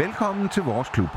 Velkommen 0.00 0.48
til 0.48 0.62
vores 0.62 0.88
klub. 0.88 1.08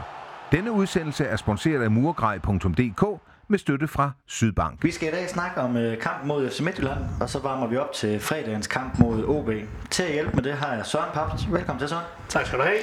Denne 0.51 0.71
udsendelse 0.71 1.25
er 1.25 1.35
sponsoreret 1.35 1.83
af 1.83 1.91
murgrej.dk 1.91 3.21
med 3.47 3.59
støtte 3.59 3.87
fra 3.87 4.11
Sydbank. 4.27 4.83
Vi 4.83 4.91
skal 4.91 5.07
i 5.07 5.11
dag 5.11 5.29
snakke 5.29 5.61
om 5.61 5.77
øh, 5.77 5.99
kampen 5.99 6.27
mod 6.27 6.49
FC 6.49 6.59
Midtjylland, 6.59 6.99
og 7.21 7.29
så 7.29 7.39
varmer 7.39 7.67
vi 7.67 7.77
op 7.77 7.93
til 7.93 8.19
fredagens 8.19 8.67
kamp 8.67 8.99
mod 8.99 9.25
OB. 9.27 9.49
Til 9.89 10.03
at 10.03 10.13
hjælpe 10.13 10.35
med 10.35 10.43
det 10.43 10.53
har 10.53 10.73
jeg 10.73 10.85
Søren 10.85 11.09
Paps. 11.13 11.51
Velkommen 11.51 11.79
til 11.79 11.89
Søren. 11.89 12.05
Tak 12.29 12.45
skal 12.45 12.59
du 12.59 12.63
have. 12.63 12.77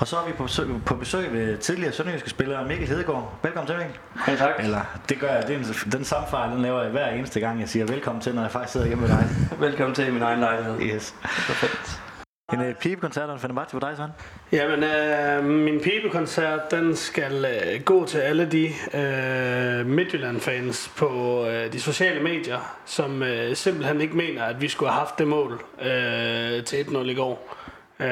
Og 0.00 0.06
så 0.06 0.16
er 0.16 0.26
vi 0.26 0.32
på 0.32 0.42
besøg, 0.42 0.68
på 0.86 0.94
besøg 0.94 1.32
ved 1.32 1.58
tidligere 1.58 1.92
sønderjyske 1.92 2.30
spiller 2.30 2.66
Mikkel 2.66 2.88
Hedegaard. 2.88 3.38
Velkommen 3.42 3.66
til 3.66 3.76
Mikkel. 3.76 3.96
Ja, 4.28 4.36
tak. 4.36 4.54
Eller 4.58 4.80
det 5.08 5.20
gør 5.20 5.28
jeg, 5.28 5.42
det 5.48 5.54
er 5.54 5.58
en, 5.58 5.92
den 5.92 6.04
samme 6.04 6.28
fejl, 6.28 6.50
den 6.50 6.62
laver 6.62 6.82
jeg 6.82 6.90
hver 6.90 7.08
eneste 7.08 7.40
gang, 7.40 7.60
jeg 7.60 7.68
siger 7.68 7.86
velkommen 7.86 8.22
til, 8.22 8.34
når 8.34 8.42
jeg 8.42 8.50
faktisk 8.50 8.72
sidder 8.72 8.86
hjemme 8.86 9.08
med 9.08 9.16
dig. 9.16 9.28
Velkommen 9.58 9.94
til 9.94 10.12
min 10.12 10.22
egen 10.22 10.40
lejlighed. 10.40 10.80
Yes. 10.80 11.14
Perfekt. 11.22 12.07
En 12.52 12.60
øh, 12.60 12.74
pibekoncert 12.74 13.28
og 13.28 13.34
en 13.34 13.40
Fenerbahce 13.40 13.70
for 13.70 13.80
dig, 13.80 13.96
Søren. 13.96 14.10
Jamen, 14.52 14.84
øh, 14.84 15.44
min 15.44 15.80
pibekoncert, 15.80 16.70
den 16.70 16.96
skal 16.96 17.44
øh, 17.44 17.82
gå 17.82 18.06
til 18.06 18.18
alle 18.18 18.50
de 18.50 18.66
øh, 18.94 19.86
Midtjylland-fans 19.86 20.92
på 20.96 21.44
øh, 21.46 21.72
de 21.72 21.80
sociale 21.80 22.22
medier, 22.22 22.76
som 22.86 23.22
øh, 23.22 23.56
simpelthen 23.56 24.00
ikke 24.00 24.16
mener, 24.16 24.44
at 24.44 24.60
vi 24.60 24.68
skulle 24.68 24.90
have 24.90 24.98
haft 24.98 25.18
det 25.18 25.28
mål 25.28 25.62
øh, 25.80 26.64
til 26.64 26.76
1-0 26.76 26.98
i 26.98 27.14
går. 27.14 27.56
Øh, 28.00 28.06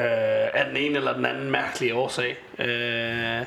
af 0.53 0.65
den 0.67 0.77
ene 0.77 0.97
eller 0.97 1.13
den 1.13 1.25
anden 1.25 1.51
mærkelige 1.51 1.95
årsag. 1.95 2.37
Øh, 2.59 3.45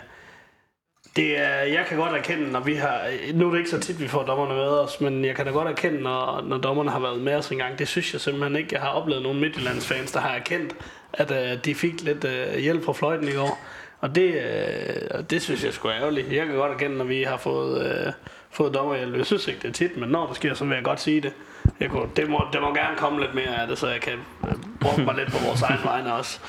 det 1.21 1.39
er, 1.39 1.63
jeg 1.63 1.87
kan 1.89 1.97
godt 1.97 2.13
erkende, 2.13 2.53
når 2.53 2.61
vi 2.61 2.75
har... 2.75 3.01
Nu 3.35 3.47
er 3.47 3.51
det 3.51 3.59
ikke 3.59 3.71
så 3.71 3.81
tit, 3.81 4.01
vi 4.01 4.09
får 4.09 4.23
dommerne 4.23 4.55
med 4.55 4.69
os, 4.69 5.01
men 5.01 5.25
jeg 5.25 5.37
kan 5.37 5.47
da 5.47 5.51
godt 5.51 5.69
erkende, 5.69 6.01
når, 6.03 6.45
når 6.47 6.59
dommerne 6.59 6.91
har 6.91 7.01
været 7.01 7.21
med 7.21 7.35
os 7.35 7.49
en 7.49 7.59
gang. 7.59 7.79
Det 7.79 7.89
synes 7.89 8.13
jeg 8.13 8.21
simpelthen 8.21 8.57
ikke. 8.57 8.69
Jeg 8.73 8.81
har 8.81 8.89
oplevet 8.89 9.23
nogle 9.23 9.41
Midtjyllands 9.41 9.87
fans, 9.87 10.13
der 10.13 10.21
har 10.21 10.35
erkendt, 10.35 10.75
at 11.13 11.31
øh, 11.31 11.65
de 11.65 11.75
fik 11.75 12.03
lidt 12.03 12.25
øh, 12.25 12.59
hjælp 12.59 12.85
fra 12.85 12.93
fløjten 12.93 13.29
i 13.29 13.33
går. 13.33 13.59
Og 14.01 14.15
det, 14.15 14.35
øh, 14.35 15.25
det 15.31 15.43
synes 15.43 15.65
jeg 15.65 15.73
sgu 15.73 15.89
er 15.89 15.95
ærgerligt. 15.95 16.33
Jeg 16.33 16.47
kan 16.47 16.55
godt 16.55 16.73
erkende, 16.73 16.97
når 16.97 17.05
vi 17.05 17.23
har 17.23 17.37
fået, 17.37 17.87
øh, 17.87 18.13
fået 18.51 18.75
dommerhjælp. 18.75 19.17
Jeg 19.17 19.27
synes 19.27 19.49
ikke, 19.49 19.61
det 19.63 19.69
er 19.69 19.73
tit, 19.73 19.97
men 19.97 20.09
når 20.09 20.27
det 20.27 20.37
sker, 20.37 20.55
så 20.55 20.65
vil 20.65 20.75
jeg 20.75 20.85
godt 20.85 21.01
sige 21.01 21.21
det. 21.21 21.33
Jeg 21.81 21.91
kunne, 21.91 22.09
det, 22.17 22.31
må, 22.31 22.43
det 22.53 22.61
må 22.61 22.75
gerne 22.75 22.97
komme 22.97 23.21
lidt 23.21 23.35
mere 23.35 23.63
af 23.63 23.69
det, 23.69 23.79
så 23.79 23.89
jeg 23.89 24.01
kan 24.01 24.19
øh, 24.49 24.55
bruge 24.81 25.05
mig 25.05 25.15
lidt 25.15 25.33
på 25.33 25.39
vores 25.47 25.63
egen 25.63 25.81
vegne 25.85 26.15
også. 26.15 26.41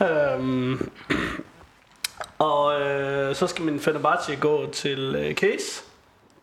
Øhm, 0.00 0.90
og 2.42 2.80
øh, 2.80 3.34
så 3.34 3.46
skal 3.46 3.64
min 3.64 3.80
Fenerbahce 3.80 4.36
gå 4.36 4.66
til 4.72 5.14
øh, 5.18 5.34
Case. 5.34 5.82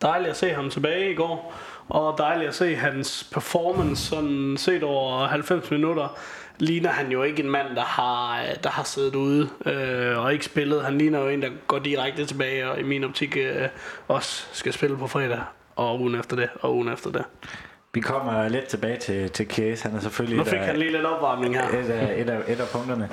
Dejligt 0.02 0.30
at 0.30 0.36
se 0.36 0.50
ham 0.50 0.70
tilbage 0.70 1.10
i 1.12 1.14
går. 1.14 1.54
Og 1.88 2.14
dejligt 2.18 2.48
at 2.48 2.54
se 2.54 2.74
hans 2.76 3.28
performance 3.32 4.06
sådan 4.06 4.56
set 4.58 4.82
over 4.82 5.26
90 5.26 5.70
minutter. 5.70 6.16
Ligner 6.58 6.90
han 6.90 7.12
jo 7.12 7.22
ikke 7.22 7.42
en 7.42 7.50
mand, 7.50 7.66
der 7.76 7.82
har, 7.84 8.42
der 8.62 8.70
har 8.70 8.82
siddet 8.82 9.14
ude 9.14 9.48
øh, 9.66 10.18
og 10.18 10.32
ikke 10.32 10.44
spillet. 10.44 10.82
Han 10.84 10.98
ligner 10.98 11.20
jo 11.20 11.28
en, 11.28 11.42
der 11.42 11.48
går 11.66 11.78
direkte 11.78 12.26
tilbage 12.26 12.70
og 12.70 12.80
i 12.80 12.82
min 12.82 13.04
optik 13.04 13.36
øh, 13.36 13.68
også 14.08 14.44
skal 14.52 14.72
spille 14.72 14.96
på 14.96 15.06
fredag. 15.06 15.40
Og 15.76 16.00
ugen 16.00 16.14
efter 16.14 16.36
det, 16.36 16.48
og 16.60 16.74
ugen 16.76 16.88
efter 16.92 17.10
det. 17.10 17.24
Vi 17.94 18.00
kommer 18.00 18.48
lidt 18.48 18.66
tilbage 18.66 18.96
til, 18.96 19.30
til 19.30 19.46
Case. 19.46 19.82
Han 19.88 19.96
er 19.96 20.00
selvfølgelig 20.00 20.36
Nu 20.36 20.42
et 20.42 20.48
fik 20.48 20.58
af- 20.58 20.66
han 20.66 20.76
lige 20.76 20.92
lidt 20.92 21.04
opvarmning 21.04 21.54
her. 21.54 21.68
et 21.68 21.90
af, 21.90 22.14
et, 22.20 22.30
af, 22.30 22.38
et 22.48 22.60
af 22.60 22.68
punkterne. 22.72 23.08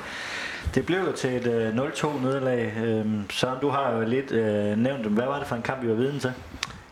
Det 0.75 0.85
blev 0.85 0.99
jo 0.99 1.11
til 1.11 1.35
et 1.35 1.47
øh, 1.47 1.75
0-2 1.77 2.23
nederlag. 2.23 2.73
Øhm, 2.85 3.29
Søren, 3.29 3.59
du 3.61 3.69
har 3.69 3.91
jo 3.91 4.01
lidt 4.01 4.31
øh, 4.31 4.77
nævnt. 4.77 5.05
Hvad 5.05 5.25
var 5.25 5.39
det 5.39 5.47
for 5.47 5.55
en 5.55 5.61
kamp, 5.61 5.83
vi 5.83 5.89
var 5.89 5.95
viden 5.95 6.19
til? 6.19 6.33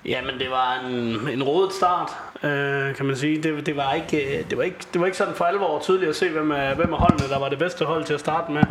Jamen, 0.05 0.39
det 0.39 0.49
var 0.49 0.79
en, 0.89 1.29
en 1.29 1.43
rodet 1.43 1.73
start, 1.73 2.09
øh, 2.43 2.95
kan 2.95 3.05
man 3.05 3.15
sige. 3.15 3.43
Det, 3.43 3.65
det, 3.65 3.77
var 3.77 3.93
ikke, 3.93 4.37
øh, 4.37 4.49
det, 4.49 4.57
var 4.57 4.63
ikke, 4.63 4.77
det 4.93 5.01
var 5.01 5.05
ikke 5.05 5.17
sådan 5.17 5.33
for 5.33 5.45
alvor 5.45 5.79
tydeligt 5.79 6.09
at 6.09 6.15
se, 6.15 6.29
hvem 6.29 6.51
af, 6.51 6.75
hvem 6.75 6.93
af 6.93 6.99
holdene, 6.99 7.29
der 7.29 7.39
var 7.39 7.49
det 7.49 7.59
bedste 7.59 7.85
hold 7.85 8.03
til 8.03 8.13
at 8.13 8.19
starte 8.19 8.51
med. 8.51 8.63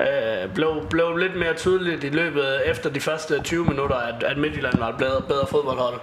Øh, 0.00 0.54
blev, 0.54 0.86
blev 0.90 1.16
lidt 1.16 1.36
mere 1.36 1.54
tydeligt 1.54 2.04
i 2.04 2.08
løbet 2.08 2.70
efter 2.70 2.90
de 2.90 3.00
første 3.00 3.42
20 3.42 3.64
minutter, 3.64 3.96
at, 3.96 4.22
at 4.22 4.38
Midtjylland 4.38 4.78
var 4.78 4.88
et 4.88 4.96
bedre, 4.98 5.22
bedre 5.28 5.46
fodboldhold. 5.46 6.00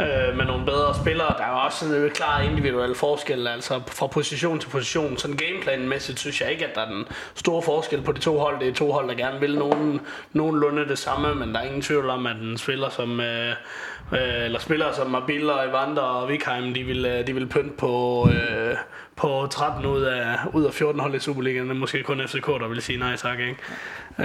Øh, 0.00 0.36
med 0.36 0.44
nogle 0.44 0.64
bedre 0.64 0.94
spillere. 0.94 1.34
Der 1.38 1.44
er 1.44 1.50
også 1.50 1.84
en 1.86 2.10
klar 2.10 2.40
individuel 2.40 2.94
forskel, 2.94 3.46
altså 3.46 3.80
fra 3.86 4.06
position 4.06 4.58
til 4.58 4.68
position. 4.68 5.16
Sådan 5.18 5.36
gameplanmæssigt 5.36 6.20
synes 6.20 6.40
jeg 6.40 6.50
ikke, 6.50 6.66
at 6.66 6.74
der 6.74 6.80
er 6.80 6.88
den 6.88 7.04
store 7.34 7.62
forskel 7.62 8.02
på 8.02 8.12
de 8.12 8.18
to 8.20 8.38
hold. 8.38 8.60
Det 8.60 8.68
er 8.68 8.72
to 8.72 8.92
hold, 8.92 9.08
der 9.08 9.14
gerne 9.14 9.40
vil 9.40 9.58
nogen, 9.58 10.00
nogenlunde 10.32 10.88
det 10.88 10.98
samme, 10.98 11.34
men 11.34 11.54
der 11.54 11.60
er 11.60 11.64
ingen 11.64 11.82
tvivl 11.82 12.10
om, 12.10 12.26
at 12.26 12.36
en 12.36 12.58
spiller 12.58 12.88
som, 12.88 13.20
øh, 13.20 13.50
øh 14.12 14.44
eller 14.44 14.58
spillere 14.58 14.94
som 14.94 15.10
Mabilla, 15.10 15.52
og 15.52 15.68
Evander 15.68 16.02
og 16.02 16.28
Vikheim, 16.28 16.74
de 16.74 16.84
vil, 16.84 17.06
øh, 17.06 17.26
de 17.26 17.34
vil 17.34 17.48
pynte 17.48 17.76
på, 17.78 18.28
øh, 18.32 18.76
på 19.16 19.46
13 19.50 19.86
ud 19.86 20.02
af, 20.02 20.36
ud 20.52 20.64
af 20.64 20.74
14 20.74 21.00
hold 21.00 21.14
i 21.14 21.18
Superligaen. 21.18 21.68
Det 21.68 21.74
er 21.74 21.78
måske 21.78 22.02
kun 22.02 22.28
FCK, 22.28 22.46
der 22.46 22.68
vil 22.68 22.82
sige 22.82 22.98
nej 22.98 23.16
tak, 23.16 23.38
ikke? 23.38 23.56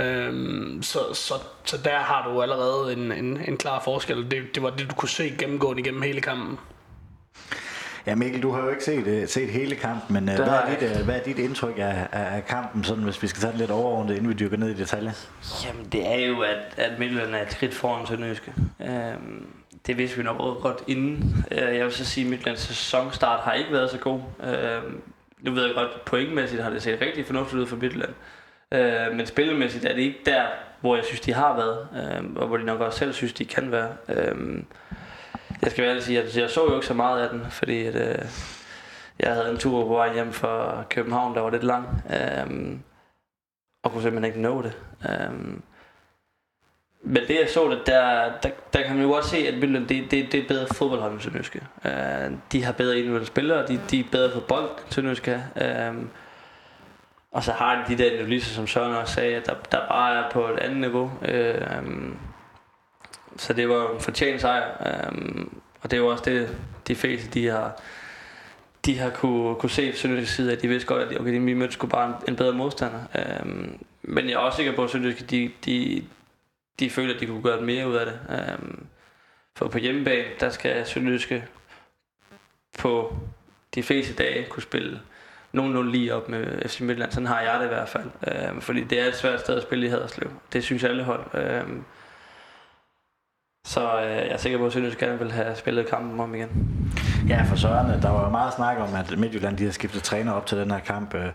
Øhm, 0.06 0.84
så, 0.84 1.00
så, 1.14 1.34
så 1.64 1.78
der 1.78 1.98
har 1.98 2.30
du 2.30 2.42
allerede 2.42 2.94
en, 2.94 3.12
en, 3.12 3.42
en 3.48 3.58
klar 3.58 3.82
forskel. 3.84 4.32
Det, 4.32 4.56
det 4.56 4.64
var 4.64 4.70
det, 4.70 4.90
du 4.90 4.96
kunne 4.96 5.10
se 5.10 5.34
gennemgående 5.40 5.82
igennem 5.82 6.02
hele 6.02 6.22
kampen. 6.22 6.58
Ja, 8.06 8.16
Mikkel, 8.16 8.42
du 8.42 8.52
har 8.52 8.64
jo 8.64 8.70
ikke 8.70 8.84
set, 8.84 9.08
øh, 9.08 9.28
set 9.28 9.50
hele 9.50 9.76
kampen, 9.76 10.14
men 10.14 10.30
øh, 10.30 10.36
hvad, 10.36 10.46
har 10.46 10.62
er 10.62 10.80
dit, 10.80 10.90
øh, 10.90 11.06
hvad 11.06 11.16
er 11.16 11.24
dit 11.24 11.40
indtryk 11.40 11.78
af, 11.78 12.08
af, 12.12 12.36
af 12.36 12.46
kampen, 12.46 12.84
sådan, 12.84 13.04
hvis 13.04 13.24
vi 13.24 13.28
skal 13.28 13.42
tage 13.42 13.52
det 13.52 13.60
lidt 13.60 13.72
overordnet, 13.72 14.16
inden 14.16 14.30
vi 14.30 14.34
dykker 14.34 14.58
ned 14.58 14.70
i 14.70 14.74
detaljer? 14.74 15.12
Jamen, 15.66 15.86
det 15.92 16.08
er 16.08 16.28
jo, 16.28 16.42
at, 16.42 16.74
at 16.78 17.00
Midtjylland 17.00 17.36
er 17.36 17.42
et 17.42 17.52
skridt 17.52 17.74
foran 17.74 18.08
Sønderjyske. 18.08 18.54
Øhm, 18.82 19.46
det 19.88 19.98
vidste 19.98 20.18
vi 20.18 20.24
nok 20.24 20.62
godt 20.62 20.84
inden. 20.88 21.46
Øh, 21.52 21.76
jeg 21.76 21.86
vil 21.86 21.94
så 21.94 22.06
sige, 22.06 22.24
at 22.26 22.30
Midtlands 22.30 22.60
sæsonstart 22.60 23.40
har 23.40 23.54
ikke 23.54 23.72
været 23.72 23.90
så 23.90 23.98
god. 23.98 24.22
Øh, 24.44 24.82
nu 25.40 25.52
ved 25.52 25.66
jeg 25.66 25.76
godt, 25.76 26.06
pointmæssigt 26.06 26.64
har 26.64 26.70
det 26.70 26.82
set 26.82 27.02
rigtig 27.02 27.26
fornuftigt 27.26 27.62
ud 27.62 27.68
for 27.68 27.76
Midtland. 27.76 28.14
Øh, 28.72 29.16
men 29.16 29.26
spillemæssigt 29.26 29.86
er 29.86 29.94
det 29.94 30.02
ikke 30.02 30.20
der, 30.26 30.46
hvor 30.82 30.96
jeg 30.96 31.06
synes, 31.06 31.22
de 31.22 31.34
har 31.34 31.56
været, 31.56 31.88
og 32.36 32.48
hvor 32.48 32.58
de 32.58 32.64
nok 32.64 32.80
også 32.80 33.00
selv 33.00 33.14
synes, 33.14 33.34
de 33.34 33.46
kan 33.46 33.72
være. 33.72 33.90
Jeg 35.62 35.72
skal 35.72 35.84
være 35.84 36.02
sige, 36.02 36.22
at 36.22 36.38
jeg 36.38 36.50
så 36.50 36.64
jo 36.64 36.76
ikke 36.76 36.88
så 36.88 36.94
meget 36.94 37.22
af 37.24 37.30
den, 37.30 37.46
fordi 37.50 37.86
at, 37.86 37.96
jeg 39.20 39.34
havde 39.34 39.52
en 39.52 39.58
tur 39.58 39.88
på 39.88 39.94
vej 39.94 40.14
hjem 40.14 40.34
fra 40.34 40.84
København, 40.90 41.36
der 41.36 41.42
var 41.42 41.50
lidt 41.50 41.64
lang, 41.64 42.04
og 43.84 43.92
kunne 43.92 44.02
simpelthen 44.02 44.26
ikke 44.26 44.42
nå 44.42 44.62
det. 44.62 44.78
Øh, 45.10 45.60
men 47.02 47.24
det 47.28 47.36
jeg 47.36 47.48
så, 47.54 47.70
det, 47.70 47.82
der, 47.86 48.32
der, 48.44 48.50
der 48.74 48.82
kan 48.82 48.96
man 48.96 49.04
jo 49.06 49.12
godt 49.12 49.26
se, 49.26 49.38
at 49.38 49.54
Midtjylland, 49.54 49.88
det, 49.88 50.12
det, 50.12 50.32
det 50.32 50.44
er 50.44 50.48
bedre 50.48 50.68
fodboldhold 50.76 51.14
end 51.14 51.22
Sønderjyske. 51.22 51.62
Uh, 51.86 52.38
de 52.52 52.64
har 52.64 52.72
bedre 52.72 52.98
individuelle 52.98 53.28
spillere, 53.28 53.68
de, 53.68 53.80
de 53.92 54.00
er 54.00 54.04
bedre 54.12 54.32
på 54.32 54.40
bold, 54.40 54.70
end 54.70 54.92
Sønderjyske. 54.92 55.44
Uh, 55.56 56.06
og 57.32 57.44
så 57.44 57.52
har 57.52 57.86
de 57.88 57.96
de 57.96 58.04
der 58.04 58.12
analyser, 58.20 58.54
som 58.54 58.68
Søren 58.68 58.96
også 58.96 59.14
sagde, 59.14 59.36
at 59.36 59.46
der, 59.46 59.54
der 59.72 59.88
bare 59.88 60.26
er 60.26 60.32
på 60.32 60.48
et 60.48 60.60
andet 60.60 60.78
niveau. 60.78 61.12
Uh, 61.22 62.14
så 63.38 63.54
det 63.54 63.70
var 63.70 63.94
en 63.94 64.00
fortjent 64.00 64.42
sejr. 64.42 64.64
Uh, 64.80 65.42
og 65.82 65.92
det 65.92 65.94
er 65.94 66.02
jo 66.02 66.08
også 66.08 66.24
det, 66.26 66.58
de 66.88 66.96
fleste, 66.96 67.30
de 67.30 67.48
har, 67.48 67.82
de 68.86 69.00
har 69.00 69.10
kunne, 69.10 69.56
kunne 69.56 69.70
se 69.70 69.94
Sønderjyske 69.96 70.32
side, 70.34 70.52
at 70.52 70.62
de 70.62 70.68
vidste 70.68 70.88
godt, 70.88 71.02
at 71.02 71.20
okay, 71.20 71.34
de 71.34 71.40
mødte 71.40 71.74
sgu 71.74 71.88
bare 71.88 72.08
en, 72.08 72.14
en 72.28 72.36
bedre 72.36 72.54
modstander. 72.54 73.00
Uh, 73.16 73.50
men 74.04 74.26
jeg 74.26 74.34
er 74.34 74.38
også 74.38 74.56
sikker 74.56 74.76
på, 74.76 74.84
at 74.84 74.90
Sønderjyske, 74.90 75.26
de, 75.26 75.52
de, 75.66 76.04
de 76.80 76.90
føler, 76.90 77.14
at 77.14 77.20
de 77.20 77.26
kunne 77.26 77.44
gøre 77.44 77.62
mere 77.62 77.88
ud 77.88 77.96
af 77.96 78.06
det. 78.06 78.20
Øhm, 78.30 78.86
for 79.56 79.68
på 79.68 79.78
hjemmebane, 79.78 80.28
der 80.40 80.50
skal 80.50 80.86
Sønderjyske 80.86 81.46
på 82.80 83.16
de 83.76 83.84
fleste 83.84 84.14
dage 84.14 84.46
kunne 84.50 84.64
spille 84.64 85.00
nogenlunde 85.54 85.92
lige 85.92 86.16
op 86.16 86.30
med 86.30 86.70
FC 86.70 86.80
Midtjylland. 86.80 87.12
Sådan 87.12 87.28
har 87.28 87.42
jeg 87.42 87.60
det 87.60 87.66
i 87.66 87.68
hvert 87.68 87.90
fald. 87.90 88.10
Øhm, 88.28 88.62
fordi 88.62 88.84
det 88.84 89.02
er 89.02 89.06
et 89.06 89.16
svært 89.16 89.40
sted 89.40 89.56
at 89.56 89.64
spille 89.64 89.86
i 89.86 89.90
Haderslev. 89.90 90.32
Det 90.54 90.64
synes 90.64 90.84
alle 90.84 91.04
hold. 91.04 91.26
Øhm, 91.34 91.84
så 93.66 94.00
øh, 94.02 94.12
jeg 94.12 94.28
er 94.28 94.38
sikker 94.38 94.58
på, 94.58 94.66
at 94.66 94.74
Sønderjyske 94.74 95.06
gerne 95.06 95.20
vil 95.20 95.32
have 95.32 95.56
spillet 95.56 95.88
kampen 95.88 96.20
om 96.20 96.36
igen. 96.36 96.50
Ja, 97.28 97.46
for 97.50 97.56
Søren, 97.56 97.92
øh, 97.92 98.02
der 98.02 98.10
var 98.10 98.24
jo 98.24 98.30
meget 98.30 98.54
snak 98.54 98.78
om, 98.78 98.96
at 98.96 99.18
Midtjylland 99.18 99.58
de 99.58 99.66
har 99.66 99.72
skiftet 99.72 100.04
træner 100.04 100.32
op 100.32 100.46
til 100.46 100.58
den 100.58 100.72
her 100.72 100.80
kamp. 100.80 101.16
Øh, 101.16 101.32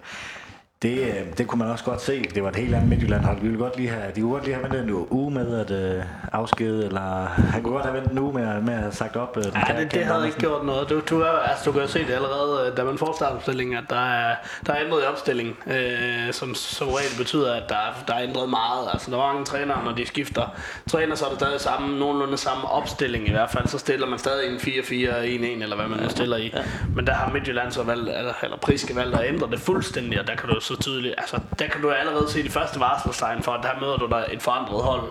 det, 0.85 0.99
øh, 0.99 1.37
det 1.39 1.47
kunne 1.47 1.59
man 1.59 1.69
også 1.71 1.85
godt 1.85 2.03
se. 2.03 2.25
Det 2.35 2.43
var 2.43 2.49
et 2.49 2.57
helt 2.57 2.75
andet 2.75 2.89
Midtjylland 2.89 3.25
hold. 3.25 3.37
Vi 3.41 3.47
ville 3.49 3.59
godt 3.59 3.77
lige 3.77 3.89
have, 3.89 4.03
de 4.17 4.21
kunne 4.21 4.33
godt 4.33 4.45
lige 4.45 4.55
have 4.55 4.65
ventet 4.65 4.83
en 4.83 5.07
uge 5.11 5.31
med 5.31 5.61
at 5.61 5.71
øh, 5.71 6.03
afskede, 6.33 6.87
eller 6.87 7.25
han 7.53 7.63
kunne 7.63 7.73
godt 7.75 7.85
have 7.85 7.95
ventet 7.95 8.13
en 8.13 8.19
uge 8.19 8.33
med, 8.33 8.61
med 8.61 8.75
at 8.75 8.81
have 8.81 8.93
sagt 8.93 9.17
op. 9.17 9.37
Øh, 9.37 9.45
Ja, 9.45 9.81
det, 9.81 9.93
det 9.95 10.05
havde 10.05 10.27
ikke 10.27 10.39
gjort 10.39 10.65
noget. 10.67 10.89
Du, 10.91 11.01
du, 11.11 11.21
er, 11.21 11.31
altså, 11.31 11.65
du 11.65 11.73
kan 11.73 11.81
jo 11.81 11.87
se 11.89 11.99
det 11.99 12.13
allerede, 12.13 12.71
øh, 12.71 12.77
da 12.77 12.85
man 12.85 12.99
får 12.99 13.15
startopstillingen, 13.17 13.77
at 13.77 13.85
der 13.91 13.97
er, 14.11 14.35
der 14.67 14.73
er 14.73 14.85
ændret 14.85 15.03
i 15.03 15.05
opstillingen, 15.07 15.55
øh, 15.67 16.33
som 16.33 16.55
som 16.55 16.89
regel 16.89 17.19
betyder, 17.19 17.55
at 17.55 17.63
der, 17.69 17.75
er- 17.75 18.05
der 18.09 18.15
er 18.15 18.23
ændret 18.23 18.49
meget. 18.49 18.89
Altså, 18.93 19.11
der 19.11 19.17
var 19.17 19.33
mange 19.33 19.45
trænere, 19.45 19.85
når 19.85 19.93
de 19.93 20.07
skifter 20.07 20.55
træner, 20.91 21.15
så 21.15 21.25
er 21.25 21.29
det 21.29 21.39
stadig 21.39 21.61
samme, 21.61 21.99
nogenlunde 21.99 22.37
samme 22.37 22.69
opstilling 22.71 23.29
i 23.29 23.31
hvert 23.31 23.51
fald. 23.51 23.69
Så 23.69 23.79
stiller 23.79 24.07
man 24.07 24.19
stadig 24.19 24.51
en 24.53 24.57
4-4-1-1, 24.57 25.63
eller 25.63 25.77
hvad 25.77 25.87
man 25.89 25.99
nu 26.03 26.09
stiller 26.09 26.37
i. 26.37 26.55
Men 26.97 27.07
der 27.07 27.13
har 27.13 27.33
Midtjylland 27.33 27.73
så 27.73 27.83
valgt, 27.83 28.09
eller, 28.09 28.33
eller 28.43 28.57
Priske 28.57 28.97
valgt 28.97 29.17
at 29.17 29.29
ændre 29.35 29.49
det 29.51 29.61
fuldstændig, 29.61 30.21
og 30.21 30.27
der 30.27 30.35
kan 30.35 30.49
du 30.49 30.61
så 30.61 30.74
tydeligt, 30.77 31.15
altså, 31.19 31.41
der 31.59 31.67
kan 31.69 31.83
du 31.83 31.91
allerede 31.91 32.31
se 32.31 32.43
de 32.43 32.51
første 32.51 32.81
varselstegn 32.81 33.43
for, 33.43 33.53
at 33.53 33.61
der 33.63 33.81
møder 33.81 33.97
du 33.97 34.07
der 34.07 34.25
et 34.31 34.43
forandret 34.43 34.83
hold 34.85 35.11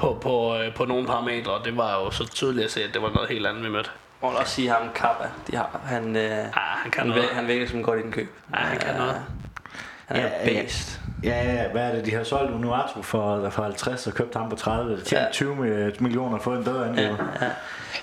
på, 0.00 0.18
på, 0.22 0.56
øh, 0.56 0.74
på 0.74 0.84
nogle 0.84 1.06
parametre, 1.06 1.52
og 1.52 1.64
det 1.64 1.76
var 1.76 1.92
jo 2.04 2.10
så 2.10 2.26
tydeligt 2.28 2.64
at 2.64 2.70
se, 2.70 2.82
at 2.84 2.90
det 2.94 3.02
var 3.02 3.10
noget 3.10 3.28
helt 3.28 3.46
andet, 3.46 3.64
vi 3.64 3.68
mødte. 3.68 3.90
Jeg 4.22 4.30
må 4.30 4.36
også 4.38 4.54
sige 4.54 4.68
ham 4.68 4.82
Kappa. 4.94 5.24
De 5.50 5.56
har, 5.56 5.80
han, 5.84 6.16
øh, 6.16 6.22
Ja, 6.22 6.42
han 6.56 6.90
kan 6.90 7.00
han, 7.00 7.08
noget. 7.10 7.24
han 7.32 7.46
virker 7.46 7.68
som 7.68 7.82
godt 7.82 7.98
i 7.98 8.02
den 8.02 8.12
køb. 8.12 8.34
Ja, 8.54 8.56
han 8.58 8.78
kan 8.78 8.94
noget. 8.96 9.16
Han 10.06 10.16
er 10.16 10.20
Ja, 10.22 10.28
ja. 10.52 10.62
based. 10.62 10.98
Ja, 11.24 11.52
ja, 11.52 11.68
hvad 11.72 11.82
er 11.82 11.94
det, 11.94 12.06
de 12.06 12.14
har 12.14 12.24
solgt 12.24 12.52
Unuatu 12.52 13.02
for, 13.02 13.50
for 13.50 13.62
50 13.62 14.06
og 14.06 14.12
købt 14.14 14.34
ham 14.36 14.50
på 14.50 14.56
30. 14.56 14.96
Tjent 14.96 15.12
ja. 15.12 15.26
20 15.32 15.56
millioner 16.00 16.38
for 16.38 16.54
en 16.54 16.64
bedre 16.64 16.88
angriber. 16.88 17.16
Ja, 17.40 17.44
ja 17.46 17.50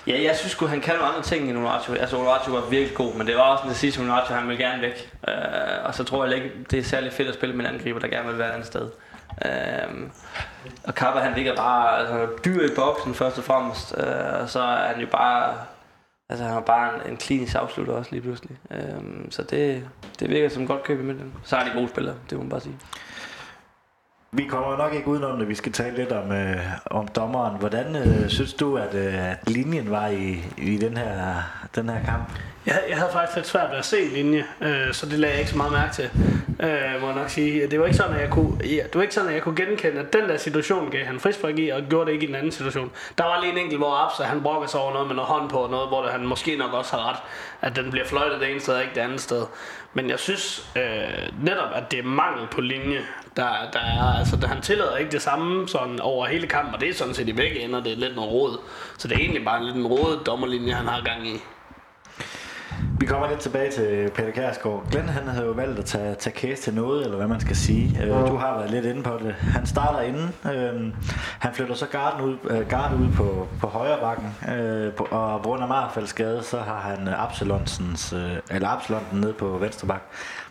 ja, 0.06 0.22
jeg 0.22 0.36
synes 0.36 0.70
han 0.70 0.80
kan 0.80 0.94
nogle 0.94 1.08
andre 1.08 1.22
ting 1.22 1.48
end 1.48 1.58
Unuatu. 1.58 1.94
Altså 1.94 2.16
Unuatu 2.16 2.52
var 2.52 2.60
virkelig 2.60 2.96
god, 2.96 3.14
men 3.14 3.26
det 3.26 3.36
var 3.36 3.42
også 3.42 3.68
en 3.68 3.74
sidste 3.74 4.00
Unuatu, 4.00 4.32
han 4.32 4.48
ville 4.48 4.64
gerne 4.64 4.82
væk. 4.82 5.12
Uh, 5.28 5.84
og 5.84 5.94
så 5.94 6.04
tror 6.04 6.24
jeg 6.24 6.36
ikke, 6.36 6.50
det 6.70 6.78
er 6.78 6.82
særlig 6.82 7.12
fedt 7.12 7.28
at 7.28 7.34
spille 7.34 7.56
med 7.56 7.64
en 7.64 7.74
angriber, 7.74 8.00
der 8.00 8.08
gerne 8.08 8.28
vil 8.28 8.38
være 8.38 8.48
et 8.48 8.52
andet 8.52 8.66
sted. 8.66 8.88
Uh, 9.44 10.00
og 10.84 10.94
Kappa 10.94 11.20
han 11.20 11.34
ligger 11.34 11.56
bare 11.56 11.98
altså, 11.98 12.28
dyr 12.44 12.66
i 12.66 12.74
boksen 12.76 13.14
først 13.14 13.38
og 13.38 13.44
fremmest, 13.44 13.94
uh, 13.96 14.42
og 14.42 14.48
så 14.48 14.60
er 14.60 14.88
han 14.88 15.00
jo 15.00 15.06
bare 15.06 15.54
Altså 16.30 16.44
han 16.44 16.52
har 16.52 16.60
bare 16.60 16.94
en, 16.94 17.10
en 17.10 17.16
klinisk 17.16 17.54
afslutter 17.54 17.92
også 17.92 18.10
lige 18.10 18.22
pludselig. 18.22 18.56
Øhm, 18.70 19.30
så 19.30 19.42
det, 19.42 19.84
det 20.20 20.30
virker 20.30 20.48
som 20.48 20.66
godt 20.66 20.82
køb 20.82 21.00
i 21.00 21.02
midten. 21.02 21.32
Så 21.44 21.56
er 21.56 21.64
de 21.64 21.70
gode 21.74 21.88
spillere, 21.88 22.14
det 22.30 22.38
må 22.38 22.42
man 22.42 22.50
bare 22.50 22.60
sige. 22.60 22.76
Vi 24.32 24.44
kommer 24.44 24.76
nok 24.76 24.94
ikke 24.94 25.08
udenom 25.08 25.38
det. 25.38 25.48
Vi 25.48 25.54
skal 25.54 25.72
tale 25.72 25.96
lidt 25.96 26.12
om, 26.12 26.32
øh, 26.32 26.56
om 26.86 27.08
dommeren. 27.08 27.58
Hvordan 27.58 27.96
øh, 27.96 28.28
synes 28.28 28.54
du, 28.54 28.76
at, 28.76 28.94
øh, 28.94 29.30
at 29.30 29.50
linjen 29.50 29.90
var 29.90 30.06
i, 30.06 30.44
i 30.58 30.76
den, 30.76 30.96
her, 30.96 31.42
den 31.74 31.88
her 31.88 32.04
kamp? 32.04 32.30
Jeg, 32.66 32.82
jeg 32.88 32.96
havde 32.96 33.10
faktisk 33.12 33.36
lidt 33.36 33.46
svært 33.46 33.70
ved 33.70 33.78
at 33.78 33.84
se 33.84 34.02
en 34.02 34.10
linje, 34.10 34.44
øh, 34.60 34.92
så 34.92 35.06
det 35.06 35.18
lagde 35.18 35.32
jeg 35.32 35.40
ikke 35.40 35.50
så 35.50 35.56
meget 35.56 35.72
mærke 35.72 35.92
til, 35.94 36.10
øh, 36.60 37.00
må 37.00 37.06
jeg 37.06 37.16
nok 37.16 37.30
sige. 37.30 37.66
Det 37.66 37.80
var 37.80 37.86
ikke 37.86 37.96
sådan, 37.96 38.14
at 38.14 38.20
jeg 38.22 38.30
kunne, 38.30 38.58
ja, 38.64 38.82
det 38.82 38.94
var 38.94 39.02
ikke 39.02 39.14
sådan, 39.14 39.28
at 39.28 39.34
jeg 39.34 39.42
kunne 39.42 39.56
genkende, 39.56 40.00
at 40.00 40.12
den 40.12 40.28
der 40.28 40.36
situation 40.36 40.90
gav 40.90 41.04
han 41.04 41.20
frispark 41.20 41.58
i, 41.58 41.68
og 41.68 41.82
gjorde 41.82 42.06
det 42.06 42.12
ikke 42.12 42.24
i 42.24 42.26
den 42.26 42.34
anden 42.34 42.52
situation. 42.52 42.90
Der 43.18 43.24
var 43.24 43.40
lige 43.40 43.52
en 43.52 43.58
enkelt, 43.58 43.78
hvor 43.78 44.06
Absa, 44.06 44.22
han 44.22 44.42
brokker 44.42 44.68
sig 44.68 44.80
over 44.80 44.92
noget 44.92 45.06
med 45.06 45.16
noget 45.16 45.28
hånd 45.28 45.50
på, 45.50 45.56
og 45.56 45.70
noget, 45.70 45.88
hvor 45.88 46.02
det, 46.02 46.12
han 46.12 46.26
måske 46.26 46.56
nok 46.56 46.72
også 46.72 46.96
har 46.96 47.10
ret, 47.10 47.18
at 47.60 47.76
den 47.76 47.90
bliver 47.90 48.06
fløjtet 48.06 48.40
det 48.40 48.50
ene 48.50 48.60
sted, 48.60 48.74
og 48.74 48.82
ikke 48.82 48.94
det 48.94 49.00
andet 49.00 49.20
sted. 49.20 49.42
Men 49.94 50.10
jeg 50.10 50.18
synes 50.18 50.70
øh, 50.76 51.44
netop, 51.44 51.70
at 51.74 51.90
det 51.90 51.98
er 51.98 52.02
mangel 52.02 52.48
på 52.50 52.60
linje, 52.60 53.00
der, 53.36 53.70
der 53.72 53.78
er. 53.78 54.18
Altså, 54.18 54.46
han 54.46 54.62
tillader 54.62 54.96
ikke 54.96 55.12
det 55.12 55.22
samme 55.22 55.68
sådan 55.68 56.00
over 56.00 56.26
hele 56.26 56.46
kampen, 56.46 56.74
og 56.74 56.80
det 56.80 56.88
er 56.88 56.94
sådan 56.94 57.14
set 57.14 57.28
i 57.28 57.32
begge 57.32 57.60
ender, 57.60 57.82
det 57.82 57.92
er 57.92 57.96
lidt 57.96 58.16
noget 58.16 58.32
råd. 58.32 58.58
Så 58.98 59.08
det 59.08 59.14
er 59.14 59.20
egentlig 59.20 59.44
bare 59.44 59.64
lidt 59.64 59.76
en 59.76 59.86
råd 59.86 60.24
dommerlinje, 60.26 60.72
han 60.72 60.86
har 60.86 61.02
gang 61.04 61.28
i. 61.28 61.40
Vi 63.00 63.06
kommer 63.06 63.28
lidt 63.28 63.40
tilbage 63.40 63.70
til 63.70 64.10
Peter 64.14 64.30
Kærsgaard. 64.30 64.86
Glenn 64.90 65.08
han 65.08 65.28
havde 65.28 65.46
jo 65.46 65.52
valgt 65.52 65.78
at 65.78 65.84
tage, 65.84 66.14
tage 66.14 66.36
case 66.36 66.62
til 66.62 66.74
noget, 66.74 67.04
eller 67.04 67.16
hvad 67.16 67.26
man 67.26 67.40
skal 67.40 67.56
sige. 67.56 68.02
Øh, 68.02 68.08
du 68.08 68.36
har 68.36 68.58
været 68.58 68.70
lidt 68.70 68.84
inde 68.84 69.02
på 69.02 69.18
det. 69.22 69.34
Han 69.34 69.66
starter 69.66 70.00
inden. 70.00 70.34
Øh, 70.44 70.92
han 71.38 71.54
flytter 71.54 71.74
så 71.74 71.86
garden 71.86 72.24
ud, 72.24 72.36
øh, 72.50 72.68
garden 72.68 73.06
ud 73.06 73.12
på, 73.12 73.48
på 73.60 73.66
højre 73.66 73.98
bakken. 74.00 74.34
Øh, 74.54 74.92
på, 74.92 75.08
og 75.10 75.42
på 75.42 75.48
grund 75.48 75.62
af 75.62 75.68
Marfelds 75.68 76.10
skade, 76.10 76.42
så 76.42 76.58
har 76.58 76.80
han 76.80 77.08
Absalonsens, 77.08 78.12
øh, 78.12 78.20
eller 78.50 78.68
Absalonsen 78.68 79.20
ned 79.20 79.32
på 79.32 79.58
venstre 79.60 79.88
bak. 79.88 80.02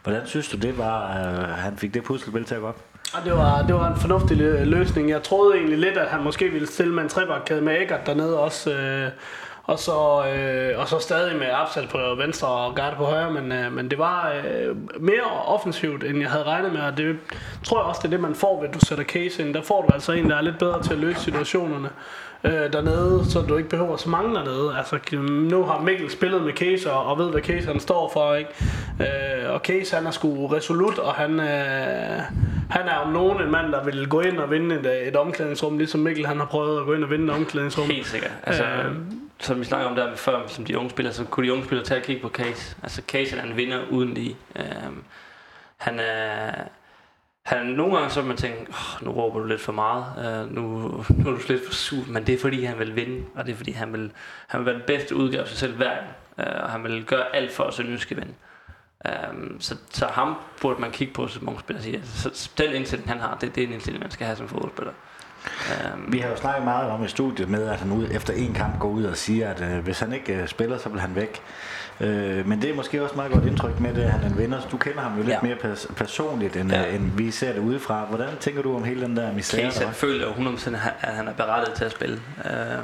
Hvordan 0.03 0.21
synes 0.25 0.47
du 0.49 0.57
det 0.57 0.77
var, 0.77 1.17
øh, 1.17 1.49
han 1.49 1.77
fik 1.77 1.93
det 1.93 2.03
puslespil 2.03 2.45
til 2.45 2.55
at 2.55 2.61
gå 2.61 2.67
op? 2.67 2.77
Det 3.25 3.33
var, 3.33 3.61
det 3.61 3.75
var 3.75 3.93
en 3.93 3.99
fornuftig 3.99 4.37
løsning. 4.67 5.09
Jeg 5.09 5.23
troede 5.23 5.57
egentlig 5.57 5.77
lidt, 5.77 5.97
at 5.97 6.07
han 6.07 6.23
måske 6.23 6.49
ville 6.49 6.67
stille 6.67 6.93
med 6.93 7.03
en 7.03 7.09
trebakkæde 7.09 7.61
med 7.61 7.81
Eggert 7.81 8.05
dernede 8.05 8.39
også. 8.39 8.71
Øh, 8.71 9.11
og 9.69 9.79
så, 9.79 10.25
øh, 10.35 10.79
og 10.79 10.87
så 10.87 10.99
stadig 10.99 11.37
med 11.37 11.47
Absal 11.53 11.87
på 11.87 11.97
venstre 12.17 12.47
og 12.47 12.75
Garde 12.75 12.95
på 12.95 13.05
højre, 13.05 13.31
men, 13.31 13.51
øh, 13.51 13.73
men 13.73 13.89
det 13.89 13.97
var 13.97 14.33
øh, 14.33 14.75
mere 14.99 15.23
offensivt, 15.45 16.03
end 16.03 16.19
jeg 16.19 16.29
havde 16.29 16.43
regnet 16.43 16.73
med, 16.73 16.81
og 16.81 16.97
det 16.97 17.17
tror 17.63 17.79
jeg 17.79 17.85
også, 17.85 17.99
det 18.03 18.07
er 18.07 18.09
det, 18.09 18.19
man 18.19 18.35
får, 18.35 18.61
ved 18.61 18.69
du 18.69 18.79
sætter 18.79 19.03
case 19.03 19.43
ind. 19.43 19.53
Der 19.53 19.61
får 19.61 19.81
du 19.81 19.93
altså 19.93 20.11
en, 20.11 20.29
der 20.29 20.35
er 20.35 20.41
lidt 20.41 20.59
bedre 20.59 20.83
til 20.83 20.93
at 20.93 20.99
løse 20.99 21.19
situationerne 21.19 21.89
øh, 22.43 22.73
dernede, 22.73 23.25
så 23.31 23.41
du 23.41 23.57
ikke 23.57 23.69
behøver 23.69 23.97
så 23.97 24.09
mange 24.09 24.35
dernede. 24.35 24.75
Altså, 24.77 24.99
nu 25.21 25.63
har 25.63 25.81
Mikkel 25.81 26.11
spillet 26.11 26.41
med 26.41 26.53
Case 26.53 26.91
og, 26.91 27.05
og 27.05 27.17
ved, 27.17 27.31
hvad 27.31 27.41
Case 27.41 27.67
han 27.67 27.79
står 27.79 28.09
for, 28.13 28.35
ikke? 28.35 28.51
Øh, 28.99 29.53
og 29.53 29.59
Case, 29.59 29.95
han 29.95 30.07
er 30.07 30.11
sgu 30.11 30.47
resolut, 30.47 30.97
og 30.97 31.13
han, 31.13 31.39
øh, 31.39 32.19
han 32.69 32.87
er 32.87 32.95
om 32.95 33.13
nogen 33.13 33.41
en 33.41 33.51
mand, 33.51 33.71
der 33.71 33.83
vil 33.83 34.07
gå 34.07 34.21
ind 34.21 34.37
og 34.37 34.51
vinde 34.51 34.75
et, 34.75 35.07
et 35.07 35.15
omklædningsrum, 35.15 35.77
ligesom 35.77 35.99
Mikkel 35.99 36.25
han 36.25 36.37
har 36.37 36.45
prøvet 36.45 36.79
at 36.79 36.85
gå 36.85 36.93
ind 36.93 37.03
og 37.03 37.09
vinde 37.09 37.25
et 37.25 37.31
omklædningsrum. 37.39 37.85
Helt 37.85 38.07
sikkert. 38.07 38.31
Altså, 38.43 38.63
øh, 38.63 38.95
som 39.39 39.59
vi 39.59 39.65
snakker 39.65 39.89
om 39.89 39.95
der 39.95 40.15
før, 40.15 40.47
som 40.47 40.65
de 40.65 40.77
unge 40.77 40.89
spillere, 40.89 41.13
så 41.13 41.25
kunne 41.25 41.47
de 41.47 41.53
unge 41.53 41.65
spillere 41.65 41.85
tage 41.85 41.99
og 41.99 42.05
kigge 42.05 42.21
på 42.21 42.29
Case. 42.29 42.75
Altså 42.83 43.01
Case 43.07 43.37
er 43.37 43.43
en 43.43 43.57
vinder 43.57 43.85
uden 43.91 44.13
lige. 44.13 44.37
Øhm, 44.55 45.03
han 45.77 45.99
er 45.99 46.53
han, 47.49 47.65
nogle 47.65 47.97
gange 47.97 48.09
så 48.09 48.21
man 48.21 48.37
tænker, 48.37 48.61
oh, 48.69 49.05
nu 49.05 49.11
råber 49.11 49.39
du 49.39 49.45
lidt 49.45 49.61
for 49.61 49.71
meget, 49.71 50.05
uh, 50.45 50.55
nu, 50.55 50.63
nu 51.09 51.29
er 51.29 51.35
du 51.35 51.39
lidt 51.47 51.65
for 51.65 51.73
sur, 51.73 52.03
men 52.07 52.27
det 52.27 52.35
er 52.35 52.39
fordi 52.39 52.63
han 52.63 52.79
vil 52.79 52.95
vinde, 52.95 53.25
og 53.35 53.45
det 53.45 53.51
er 53.51 53.55
fordi 53.55 53.71
han 53.71 53.93
vil, 53.93 54.11
han 54.47 54.59
vil 54.59 54.65
være 54.65 54.75
den 54.75 54.83
bedste 54.87 55.15
udgave 55.15 55.41
af 55.41 55.47
sig 55.47 55.57
selv 55.57 55.75
hver 55.75 55.95
gang, 55.95 56.07
uh, 56.37 56.57
øh, 56.57 56.63
og 56.63 56.69
han 56.69 56.83
vil 56.83 57.05
gøre 57.05 57.35
alt 57.35 57.51
for 57.51 57.63
at 57.63 57.73
Sønderjyske 57.73 58.15
vinde. 58.15 58.33
Um, 59.05 59.41
øhm, 59.41 59.61
så, 59.61 59.75
så 59.89 60.05
ham 60.05 60.35
burde 60.61 60.81
man 60.81 60.91
kigge 60.91 61.13
på 61.13 61.27
som 61.27 61.49
ungspiller 61.49 61.81
sige, 61.81 62.01
Så, 62.03 62.29
så 62.33 62.49
den 62.57 62.73
indstilling 62.73 63.09
han 63.09 63.19
har, 63.19 63.37
det, 63.41 63.55
det 63.55 63.63
er 63.63 63.67
en 63.67 63.73
indstilling 63.73 64.01
man 64.01 64.11
skal 64.11 64.25
have 64.25 64.37
som 64.37 64.47
fodboldspiller. 64.47 64.93
Um, 65.93 66.13
Vi 66.13 66.19
har 66.19 66.29
jo 66.29 66.35
snakket 66.35 66.63
meget 66.63 66.91
om 66.91 67.03
i 67.03 67.07
studiet 67.07 67.49
med, 67.49 67.67
at 67.67 67.79
han 67.79 67.91
ud, 67.91 68.07
efter 68.11 68.33
en 68.33 68.53
kamp 68.53 68.79
går 68.79 68.89
ud 68.89 69.03
og 69.03 69.17
siger, 69.17 69.49
at 69.49 69.61
uh, 69.61 69.83
hvis 69.83 69.99
han 69.99 70.13
ikke 70.13 70.39
uh, 70.41 70.47
spiller, 70.47 70.77
så 70.77 70.89
vil 70.89 70.99
han 71.01 71.15
væk. 71.15 71.41
Øh, 72.01 72.47
men 72.47 72.61
det 72.61 72.69
er 72.69 72.75
måske 72.75 73.03
også 73.03 73.15
meget 73.15 73.31
godt 73.31 73.45
indtryk 73.45 73.79
med 73.79 73.93
det, 73.93 74.01
at 74.01 74.11
han 74.11 74.23
er 74.23 74.27
en 74.27 74.37
vinder. 74.37 74.61
Du 74.71 74.77
kender 74.77 75.01
ham 75.01 75.17
jo 75.17 75.23
lidt 75.23 75.29
ja. 75.29 75.41
mere 75.41 75.55
pers- 75.55 75.93
personligt, 75.95 76.55
end, 76.55 76.71
ja. 76.71 76.85
end 76.85 77.11
vi 77.17 77.31
ser 77.31 77.53
det 77.53 77.59
udefra. 77.59 78.05
Hvordan 78.05 78.27
tænker 78.39 78.61
du 78.61 78.75
om 78.75 78.83
hele 78.83 79.01
den 79.01 79.17
der 79.17 79.33
misære? 79.33 79.71
Case, 79.71 79.85
jeg 79.85 79.93
føler 79.93 80.27
jo 80.27 80.31
100% 80.31 80.75
at 81.01 81.13
han 81.13 81.27
er 81.27 81.33
berettet 81.33 81.75
til 81.75 81.85
at 81.85 81.91
spille. 81.91 82.21
Øh, 82.45 82.79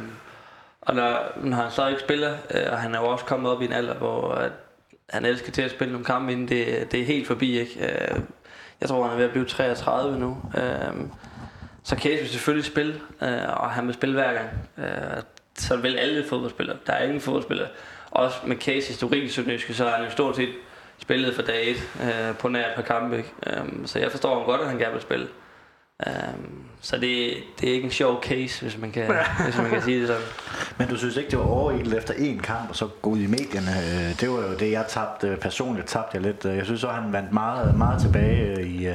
og 0.82 0.96
når, 0.96 1.18
når 1.44 1.58
han 1.58 1.72
så 1.72 1.88
ikke 1.88 2.02
spiller, 2.02 2.34
øh, 2.52 2.62
og 2.72 2.78
han 2.78 2.96
er 2.96 3.00
jo 3.00 3.06
også 3.06 3.26
kommet 3.26 3.52
op 3.52 3.62
i 3.62 3.66
en 3.66 3.74
alder, 3.74 3.94
hvor 3.94 4.32
at 4.32 4.52
han 5.10 5.26
elsker 5.26 5.52
til 5.52 5.62
at 5.62 5.72
spille 5.72 5.92
nogle 5.92 6.06
kampe 6.06 6.32
inden, 6.32 6.48
det, 6.48 6.92
det 6.92 7.02
er 7.02 7.06
helt 7.06 7.28
forbi. 7.28 7.60
Ikke? 7.60 8.12
Øh, 8.14 8.20
jeg 8.82 8.90
tror, 8.90 9.04
han 9.04 9.12
er 9.12 9.18
ved 9.18 9.26
at 9.26 9.32
blive 9.32 9.46
33 9.46 10.20
nu. 10.20 10.38
Øh, 10.58 10.62
så 11.86 11.96
Case 11.96 12.20
vil 12.20 12.30
selvfølgelig 12.30 12.66
spille, 12.66 12.94
øh, 13.22 13.62
og 13.62 13.72
han 13.72 13.88
vil 13.88 13.94
spille 13.94 14.16
hver 14.16 14.34
gang. 14.34 14.50
Øh, 14.78 15.22
så 15.58 15.76
vil 15.78 15.98
alle 15.98 16.26
fodboldspillere. 16.30 16.78
Der 16.88 16.94
er 16.94 17.04
ingen 17.04 17.22
fodboldspillere, 17.22 17.68
også 18.12 18.38
med 18.46 18.56
Case 18.56 18.88
historik 18.88 19.24
i 19.24 19.30
Sønderjyske, 19.30 19.74
så 19.74 19.84
har 19.84 19.92
han 19.92 20.06
jo 20.06 20.12
stort 20.12 20.36
set 20.36 20.50
spillet 21.00 21.36
for 21.36 21.42
dag 21.42 21.70
1 21.70 21.76
øh, 22.04 22.38
på 22.38 22.48
nær 22.48 22.76
par 22.76 22.82
kampe. 22.82 23.24
Um, 23.62 23.88
så 23.88 24.00
jeg 24.00 24.12
forstår 24.12 24.38
ham 24.38 24.46
godt, 24.46 24.62
at 24.62 24.68
han 24.68 24.78
gerne 24.78 24.94
vil 24.94 25.02
spille. 25.02 25.28
Um, 26.08 26.64
så 26.82 26.98
det, 26.98 27.34
det 27.60 27.70
er 27.70 27.74
ikke 27.74 27.86
en 27.86 27.92
sjov 27.92 28.24
case, 28.24 28.62
hvis 28.62 28.78
man 28.78 28.92
kan, 28.92 29.16
hvis 29.46 29.58
man 29.58 29.70
kan 29.70 29.82
sige 29.82 30.00
det 30.00 30.08
sådan. 30.08 30.24
Men 30.78 30.88
du 30.88 30.98
synes 30.98 31.18
ikke, 31.18 31.30
det 31.30 31.40
var 31.40 31.46
overilt 31.46 31.94
efter 31.94 32.14
en 32.14 32.40
kamp, 32.40 32.70
og 32.70 32.76
så 32.76 32.88
gå 33.02 33.10
ud 33.10 33.20
i 33.20 33.28
medierne? 33.28 33.72
Øh, 33.72 34.20
det 34.20 34.30
var 34.30 34.48
jo 34.48 34.56
det, 34.60 34.72
jeg 34.72 34.86
tabte 34.88 35.38
personligt. 35.42 35.88
Tabte 35.88 36.10
jeg 36.14 36.22
lidt. 36.22 36.46
Jeg 36.46 36.66
synes 36.66 36.84
også, 36.84 37.02
han 37.02 37.14
vandt 37.14 37.32
meget, 37.32 37.78
meget 37.78 38.02
tilbage 38.02 38.60
øh, 38.60 38.68
i, 38.68 38.88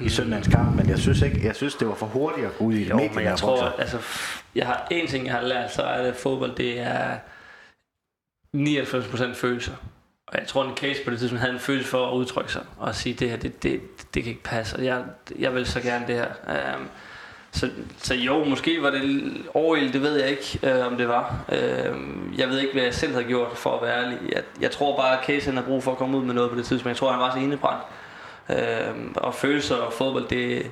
i 0.00 0.08
søndagens 0.08 0.48
kamp, 0.48 0.76
men 0.76 0.88
jeg 0.88 0.98
synes 0.98 1.22
ikke, 1.22 1.46
jeg 1.46 1.56
synes, 1.56 1.74
det 1.74 1.88
var 1.88 1.94
for 1.94 2.06
hurtigt 2.06 2.46
at 2.46 2.58
gå 2.58 2.64
ud 2.64 2.74
i 2.74 2.88
jo, 2.88 2.96
medierne. 2.96 3.14
Men 3.14 3.24
jeg 3.24 3.36
tror, 3.38 3.62
altså, 3.62 3.98
jeg 4.54 4.66
har 4.66 4.86
en 4.90 5.06
ting, 5.06 5.26
jeg 5.26 5.34
har 5.34 5.42
lært, 5.42 5.72
så 5.72 5.82
er 5.82 6.02
det 6.02 6.16
fodbold, 6.16 6.54
det 6.56 6.80
er 6.80 7.18
99% 8.56 9.34
følelser. 9.34 9.72
Og 10.26 10.38
jeg 10.38 10.46
tror, 10.46 10.64
en 10.64 10.76
case 10.76 11.04
på 11.04 11.10
det 11.10 11.18
tidspunkt 11.18 11.40
havde 11.40 11.54
en 11.54 11.60
følelse 11.60 11.88
for 11.88 12.06
at 12.06 12.14
udtrykke 12.14 12.52
sig 12.52 12.62
og 12.78 12.94
sige, 12.94 13.14
det 13.14 13.30
her, 13.30 13.36
det, 13.36 13.62
det, 13.62 13.80
det 14.14 14.22
kan 14.22 14.30
ikke 14.30 14.42
passe, 14.42 14.76
og 14.76 14.84
jeg, 14.84 15.04
jeg 15.38 15.54
vil 15.54 15.66
så 15.66 15.80
gerne 15.80 16.06
det 16.06 16.14
her. 16.14 16.28
Um, 16.76 16.88
så, 17.52 17.70
så 17.98 18.14
jo, 18.14 18.44
måske 18.44 18.82
var 18.82 18.90
det 18.90 19.32
overild, 19.54 19.92
det 19.92 20.02
ved 20.02 20.20
jeg 20.20 20.30
ikke, 20.30 20.60
uh, 20.62 20.86
om 20.86 20.96
det 20.96 21.08
var. 21.08 21.44
Uh, 21.48 22.38
jeg 22.38 22.48
ved 22.48 22.58
ikke, 22.58 22.72
hvad 22.72 22.82
jeg 22.82 22.94
selv 22.94 23.12
havde 23.12 23.24
gjort, 23.24 23.56
for 23.56 23.76
at 23.76 23.82
være 23.82 24.04
ærlig. 24.04 24.18
Jeg, 24.32 24.42
jeg 24.60 24.70
tror 24.70 24.96
bare, 24.96 25.18
at 25.18 25.26
Case 25.26 25.52
har 25.52 25.62
brug 25.62 25.82
for 25.82 25.92
at 25.92 25.98
komme 25.98 26.18
ud 26.18 26.24
med 26.24 26.34
noget 26.34 26.50
på 26.50 26.56
det 26.56 26.64
tidspunkt. 26.64 26.88
Jeg 26.88 26.96
tror, 26.96 27.12
han 27.12 27.20
var 27.20 27.32
så 27.32 27.38
indebrændt. 27.38 27.82
Uh, 28.50 29.12
og 29.14 29.34
følelser 29.34 29.76
og 29.76 29.92
fodbold, 29.92 30.28
det, 30.28 30.70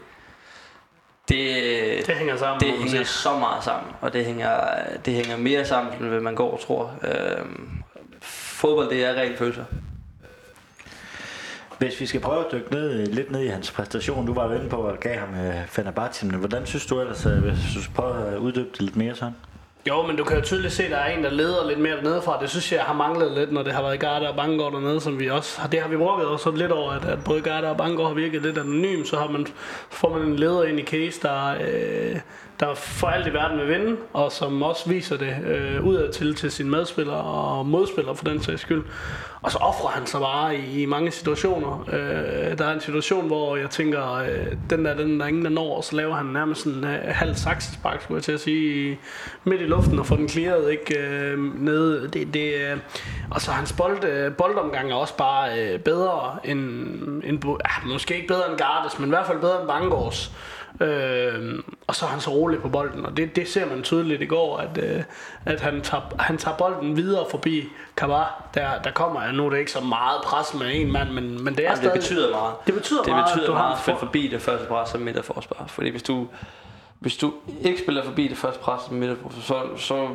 det, 1.29 2.07
det 2.07 2.15
hænger 2.15 2.37
sammen. 2.37 2.61
Det 2.61 2.79
hænger 2.79 3.05
så 3.05 3.39
meget 3.39 3.65
sammen, 3.65 3.93
og 4.01 4.13
det 4.13 4.25
hænger, 4.25 4.61
det 5.05 5.15
hænger 5.15 5.37
mere 5.37 5.65
sammen, 5.65 5.95
end 5.95 6.09
hvad 6.09 6.21
man 6.21 6.35
går 6.35 6.53
og 6.53 6.61
tror. 6.61 6.93
Øhm, 7.05 7.83
fodbold, 8.23 8.91
det 8.91 9.05
er 9.05 9.15
rent 9.15 9.39
følelser. 9.39 9.65
Hvis 11.79 12.01
vi 12.01 12.07
skal 12.07 12.21
prøve 12.21 12.45
at 12.45 12.53
dykke 12.53 12.71
ned, 12.71 13.07
lidt 13.07 13.31
ned 13.31 13.41
i 13.41 13.49
hans 13.49 13.71
præstation, 13.71 14.27
du 14.27 14.35
var 14.35 14.47
jo 14.49 14.53
inde 14.53 14.69
på 14.69 14.87
at 14.87 15.01
gav 15.01 15.19
ham 15.19 15.29
uh, 15.29 15.67
Fenerbahce, 15.67 16.27
men 16.27 16.35
hvordan 16.39 16.67
synes 16.67 16.87
du 16.87 17.01
ellers, 17.01 17.27
uh, 17.27 17.33
hvis 17.33 17.75
du 17.75 17.81
prøver 17.95 18.15
at 18.15 18.37
uddybe 18.39 18.69
det 18.73 18.81
lidt 18.81 18.97
mere 18.97 19.15
sådan? 19.15 19.35
Jo, 19.87 20.03
men 20.03 20.17
du 20.17 20.25
kan 20.25 20.37
jo 20.37 20.43
tydeligt 20.43 20.73
se, 20.75 20.85
at 20.85 20.91
der 20.91 20.97
er 20.97 21.17
en, 21.17 21.25
der 21.25 21.31
leder 21.31 21.69
lidt 21.69 21.79
mere 21.79 21.97
dernede 21.97 22.23
fra. 22.23 22.41
Det 22.41 22.51
synes 22.51 22.73
jeg 22.73 22.83
har 22.83 22.95
manglet 22.95 23.33
lidt, 23.33 23.53
når 23.53 23.63
det 23.63 23.73
har 23.73 23.83
været 23.83 24.01
Garda 24.01 24.29
og 24.29 24.37
Bangor 24.37 24.71
dernede, 24.71 25.01
som 25.01 25.21
vi 25.21 25.31
også 25.31 25.61
har. 25.61 25.69
Det 25.69 25.81
har 25.81 25.89
vi 25.89 25.97
brugt 25.97 26.23
også 26.25 26.51
lidt 26.51 26.73
over, 26.73 26.93
at, 26.93 27.05
at 27.05 27.25
både 27.25 27.43
Garda 27.43 27.69
og 27.69 27.77
Bangor 27.77 28.07
har 28.07 28.15
virket 28.15 28.43
lidt 28.43 28.59
anonym, 28.59 29.05
så 29.05 29.17
har 29.17 29.29
man, 29.29 29.47
får 29.91 30.19
man 30.19 30.29
en 30.29 30.37
leder 30.37 30.65
ind 30.65 30.81
i 30.81 30.85
case, 30.85 31.21
der, 31.23 31.55
øh, 31.61 32.17
der 32.61 32.75
for 32.75 33.07
alt 33.07 33.27
i 33.27 33.33
verden 33.33 33.59
vil 33.59 33.69
vinde, 33.69 33.97
og 34.13 34.33
som 34.33 34.63
også 34.63 34.89
viser 34.89 35.17
det 35.17 35.37
øh, 35.47 35.85
udad 35.85 36.13
til 36.13 36.35
til 36.35 36.51
sine 36.51 36.71
medspillere 36.71 37.21
og 37.21 37.67
modspillere 37.67 38.17
for 38.17 38.25
den 38.25 38.43
sags 38.43 38.63
skyld. 38.63 38.85
Og 39.43 39.53
så 39.53 39.59
offrer 39.59 39.89
han 39.89 40.07
sig 40.07 40.21
bare 40.21 40.57
i, 40.57 40.83
i 40.83 40.87
mange 40.87 41.11
situationer. 41.11 41.85
Øh, 41.93 42.59
der 42.59 42.65
er 42.65 42.75
en 42.75 42.81
situation, 42.81 43.27
hvor 43.27 43.57
jeg 43.57 43.71
tænker, 43.71 44.15
øh, 44.15 44.47
den 44.71 44.85
der, 44.85 44.95
den 44.95 45.21
der 45.21 45.27
ingen 45.27 45.45
der 45.45 45.51
når, 45.51 45.77
og 45.77 45.85
så 45.85 45.97
laver 45.97 46.15
han 46.15 46.27
nærmest 46.27 46.67
en 46.67 46.85
øh, 46.85 46.99
halv 47.05 47.35
saksespark, 47.35 48.03
skulle 48.03 48.17
jeg 48.17 48.23
til 48.23 48.33
at 48.33 48.41
sige, 48.41 48.99
midt 49.45 49.61
i 49.61 49.65
luften 49.65 49.99
og 49.99 50.07
få 50.07 50.17
den 50.17 50.29
clearet 50.29 50.71
ikke, 50.71 50.99
øh, 50.99 51.39
ned. 51.65 52.09
Det, 52.09 52.35
det, 52.35 52.55
øh, 52.55 52.79
og 53.31 53.41
så 53.41 53.51
hans 53.51 53.73
bold, 53.73 54.05
øh, 54.05 54.33
boldomgang 54.33 54.91
er 54.91 54.95
også 54.95 55.17
bare 55.17 55.59
øh, 55.61 55.79
bedre 55.79 56.37
end, 56.45 56.61
end 57.25 57.43
måske 57.87 58.15
ikke 58.15 58.29
bedre 58.29 58.51
end 58.51 58.59
Gardes, 58.59 58.99
men 58.99 59.09
i 59.09 59.11
hvert 59.11 59.27
fald 59.27 59.41
bedre 59.41 59.61
end 59.61 59.69
Bangårds. 59.69 60.33
Øh, 60.81 61.59
og 61.87 61.95
så 61.95 62.05
er 62.05 62.09
han 62.11 62.21
så 62.21 62.31
rolig 62.31 62.61
på 62.63 62.69
bolden, 62.69 63.07
og 63.07 63.17
det, 63.17 63.37
det 63.37 63.49
ser 63.49 63.67
man 63.67 63.83
tydeligt 63.83 64.23
i 64.23 64.27
går, 64.27 64.57
at, 64.59 64.79
øh, 64.83 65.03
at 65.45 65.61
han, 65.61 65.81
tager, 65.81 66.03
han 66.19 66.39
tager 66.39 66.57
bolden 66.57 66.97
videre 66.97 67.27
forbi 67.31 67.65
Kavar. 67.97 68.43
Der, 68.55 68.83
der 68.85 68.91
kommer, 68.91 69.33
nu 69.33 69.47
er 69.47 69.51
det 69.51 69.59
ikke 69.59 69.71
så 69.73 69.81
meget 69.81 70.21
pres 70.25 70.55
med 70.55 70.67
en 70.81 70.93
mand, 70.93 71.11
men, 71.11 71.45
men 71.45 71.55
det 71.57 71.61
er 71.61 71.63
Jamen, 71.63 71.77
stadig... 71.77 71.93
det 71.95 72.01
betyder 72.01 72.31
meget. 72.31 72.55
Det 72.67 72.75
betyder 72.75 73.03
det 73.03 73.13
meget, 73.13 73.25
betyder 73.27 73.43
at 73.45 73.49
du 73.49 73.53
har 73.53 73.63
meget 73.69 73.79
spille 73.79 73.99
for- 73.99 74.07
forbi 74.07 74.27
det 74.29 74.43
første 74.43 74.67
pres 74.67 74.89
som 74.89 75.01
midterforsvar. 75.01 75.65
Fordi 75.67 75.91
hvis 75.91 76.03
du, 76.03 76.27
hvis 76.99 77.17
du 77.17 77.33
ikke 77.65 77.79
spiller 77.83 78.05
forbi 78.05 78.29
det 78.29 78.37
første 78.37 78.61
pres 78.61 78.83
som 78.87 78.95
midterforsvar, 78.97 79.67
så, 79.77 79.83
så 79.87 80.09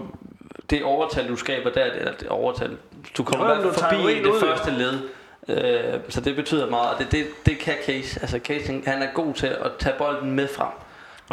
det 0.69 0.83
overtal, 0.83 1.27
du 1.27 1.35
skaber 1.35 1.69
der, 1.69 1.83
eller 1.83 2.11
det 2.19 2.27
overtal, 2.27 2.77
du 3.17 3.23
kommer 3.23 3.55
Jo, 3.55 3.63
du 3.63 3.71
forbi 3.73 4.13
det 4.23 4.31
første 4.39 4.71
led. 4.71 4.99
Øh, 5.47 5.99
så 6.09 6.21
det 6.21 6.35
betyder 6.35 6.69
meget, 6.69 6.89
og 6.93 6.99
det, 6.99 7.11
det, 7.11 7.25
det 7.45 7.59
kan 7.59 7.73
Case. 7.85 8.19
Altså 8.21 8.39
Case, 8.39 8.65
han- 8.65 8.83
han 8.87 9.01
er 9.01 9.07
god 9.13 9.33
til 9.33 9.47
at 9.47 9.71
tage 9.79 9.95
bolden 9.97 10.31
med 10.31 10.47
frem. 10.47 10.67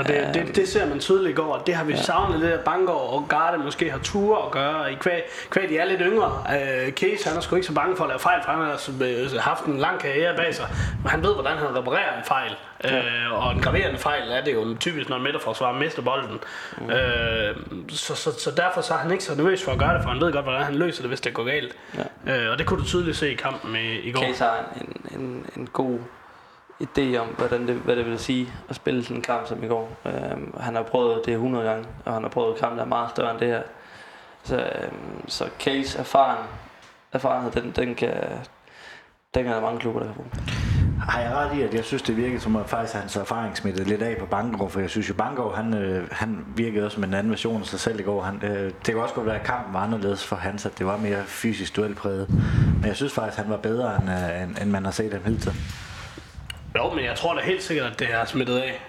Og 0.01 0.09
det, 0.09 0.31
det, 0.35 0.57
det 0.57 0.69
ser 0.69 0.87
man 0.87 0.99
tydeligt 0.99 1.39
og 1.39 1.67
det 1.67 1.75
har 1.75 1.85
vi 1.85 1.93
ja. 1.93 2.03
savnet 2.03 2.41
lidt, 2.41 2.53
at 2.53 2.61
Bangor 2.61 2.93
og 2.93 3.27
Garde 3.29 3.59
måske 3.59 3.91
har 3.91 3.99
ture 3.99 4.47
at 4.47 4.51
gøre. 4.51 4.93
I 4.93 4.95
kvæg, 4.95 5.23
kvæg 5.51 5.69
de 5.69 5.79
er 5.79 5.85
lidt 5.85 6.01
yngre. 6.05 6.27
Uh, 6.27 6.93
Case, 6.93 7.29
han 7.29 7.37
er 7.37 7.41
sgu 7.41 7.57
ikke 7.57 7.67
så 7.67 7.75
bange 7.75 7.97
for 7.97 8.05
at 8.05 8.09
lave 8.09 8.21
fejl, 8.21 8.41
for 8.45 8.51
han 8.51 8.61
har 8.61 8.73
altså, 8.73 8.93
øh, 9.35 9.41
haft 9.41 9.65
en 9.65 9.79
lang 9.79 10.01
karriere 10.01 10.37
bag 10.37 10.55
sig. 10.55 10.67
Men 11.03 11.11
han 11.11 11.23
ved, 11.23 11.35
hvordan 11.35 11.57
han 11.59 11.77
reparerer 11.77 12.19
en 12.19 12.25
fejl. 12.25 12.57
Ja. 12.85 12.99
Uh, 12.99 13.47
og 13.47 13.53
en 13.53 13.61
graverende 13.61 13.99
fejl 13.99 14.31
er 14.31 14.45
det 14.45 14.55
jo 14.55 14.77
typisk, 14.81 15.09
når 15.09 15.17
en 15.17 15.23
midterforsvar 15.23 15.73
mister 15.73 16.03
bolden. 16.03 16.39
Mm. 16.79 16.85
Uh, 16.85 16.93
så, 17.89 18.15
så, 18.15 18.41
så, 18.41 18.51
derfor 18.57 18.81
så 18.81 18.95
er 18.95 18.99
han 18.99 19.11
ikke 19.11 19.25
så 19.25 19.35
nervøs 19.35 19.65
for 19.65 19.73
at 19.73 19.79
gøre 19.79 19.95
det, 19.95 20.03
for 20.03 20.11
han 20.11 20.21
ved 20.21 20.33
godt, 20.33 20.45
hvordan 20.45 20.63
han 20.63 20.75
løser 20.75 21.03
det, 21.03 21.11
hvis 21.11 21.21
det 21.21 21.35
går 21.35 21.45
galt. 21.45 21.77
Ja. 22.27 22.47
Uh, 22.47 22.53
og 22.53 22.59
det 22.59 22.67
kunne 22.67 22.81
du 22.81 22.87
tydeligt 22.87 23.17
se 23.17 23.33
i 23.33 23.35
kampen 23.35 23.77
i, 23.77 23.99
i 23.99 24.13
går. 24.13 24.21
Case 24.21 24.45
har 24.45 24.65
en, 24.81 25.21
en, 25.21 25.47
en 25.57 25.69
god 25.73 25.99
idé 26.81 27.17
om, 27.17 27.27
hvordan 27.27 27.67
det, 27.67 27.75
hvad 27.75 27.97
det 27.97 28.07
vil 28.07 28.19
sige 28.19 28.53
at 28.69 28.77
spille 28.77 29.03
sådan 29.03 29.17
en 29.17 29.23
kamp 29.23 29.47
som 29.47 29.65
i 29.65 29.67
går. 29.67 29.97
Øhm, 30.07 30.55
han 30.61 30.75
har 30.75 30.83
prøvet 30.83 31.27
det 31.27 31.33
100 31.33 31.65
gange, 31.65 31.87
og 32.05 32.13
han 32.13 32.23
har 32.23 32.31
prøvet 32.31 32.59
kampe, 32.59 32.77
der 32.77 32.83
er 32.83 32.89
meget 32.89 33.11
større 33.11 33.31
end 33.31 33.41
det 33.41 33.49
her. 33.49 33.63
Så, 34.43 34.57
øhm, 34.57 35.29
så 35.29 35.49
Case 35.61 35.99
erfaren, 35.99 36.47
erfarenhed, 37.13 37.53
den, 37.53 37.73
den 37.77 37.95
kan, 37.95 38.15
den 39.35 39.45
kan 39.45 39.53
der 39.53 39.61
mange 39.61 39.81
klubber, 39.81 40.01
der 40.01 40.07
kan 40.07 40.15
bruge. 40.15 40.31
Har 41.09 41.21
jeg 41.21 41.33
ret 41.35 41.59
i, 41.59 41.63
at 41.63 41.75
jeg 41.75 41.85
synes, 41.85 42.03
det 42.03 42.17
virkede 42.17 42.41
som 42.41 42.57
at 42.57 42.69
faktisk 42.69 42.95
hans 42.95 43.17
erfaring 43.17 43.57
smittede 43.57 43.89
lidt 43.89 44.03
af 44.03 44.17
på 44.19 44.27
Bankov, 44.27 44.71
for 44.71 44.81
jeg 44.81 44.91
synes 44.91 45.09
jo, 45.09 45.15
Bangor, 45.15 45.53
han, 45.53 45.75
øh, 45.75 46.09
han 46.13 46.45
virkede 46.57 46.85
også 46.85 46.95
som 46.95 47.05
en 47.05 47.15
anden 47.15 47.31
version 47.31 47.61
af 47.61 47.67
sig 47.67 47.81
selv 47.81 48.01
i 48.01 48.03
går. 48.03 48.23
Han, 48.23 48.43
øh, 48.43 48.65
det 48.65 48.85
kan 48.85 48.97
også 48.97 49.15
godt 49.15 49.27
være, 49.27 49.39
at 49.41 49.47
kampen 49.47 49.75
var 49.75 49.81
anderledes 49.81 50.27
for 50.27 50.37
hans, 50.37 50.67
at 50.67 50.79
det 50.79 50.87
var 50.87 50.97
mere 50.97 51.23
fysisk 51.25 51.77
duelpræget. 51.77 52.29
Men 52.77 52.87
jeg 52.87 52.97
synes 52.97 53.13
faktisk, 53.13 53.39
han 53.39 53.51
var 53.51 53.57
bedre, 53.57 53.97
end, 53.97 54.11
øh, 54.11 54.43
end, 54.43 54.57
end 54.63 54.71
man 54.71 54.85
har 54.85 54.93
set 54.93 55.13
ham 55.13 55.23
hidtil. 55.25 55.53
Jo, 56.77 56.91
men 56.91 57.05
jeg 57.05 57.17
tror 57.17 57.35
da 57.35 57.41
helt 57.41 57.63
sikkert, 57.63 57.87
at 57.93 57.99
det 57.99 58.09
er 58.13 58.25
smittet 58.25 58.59
af. 58.59 58.81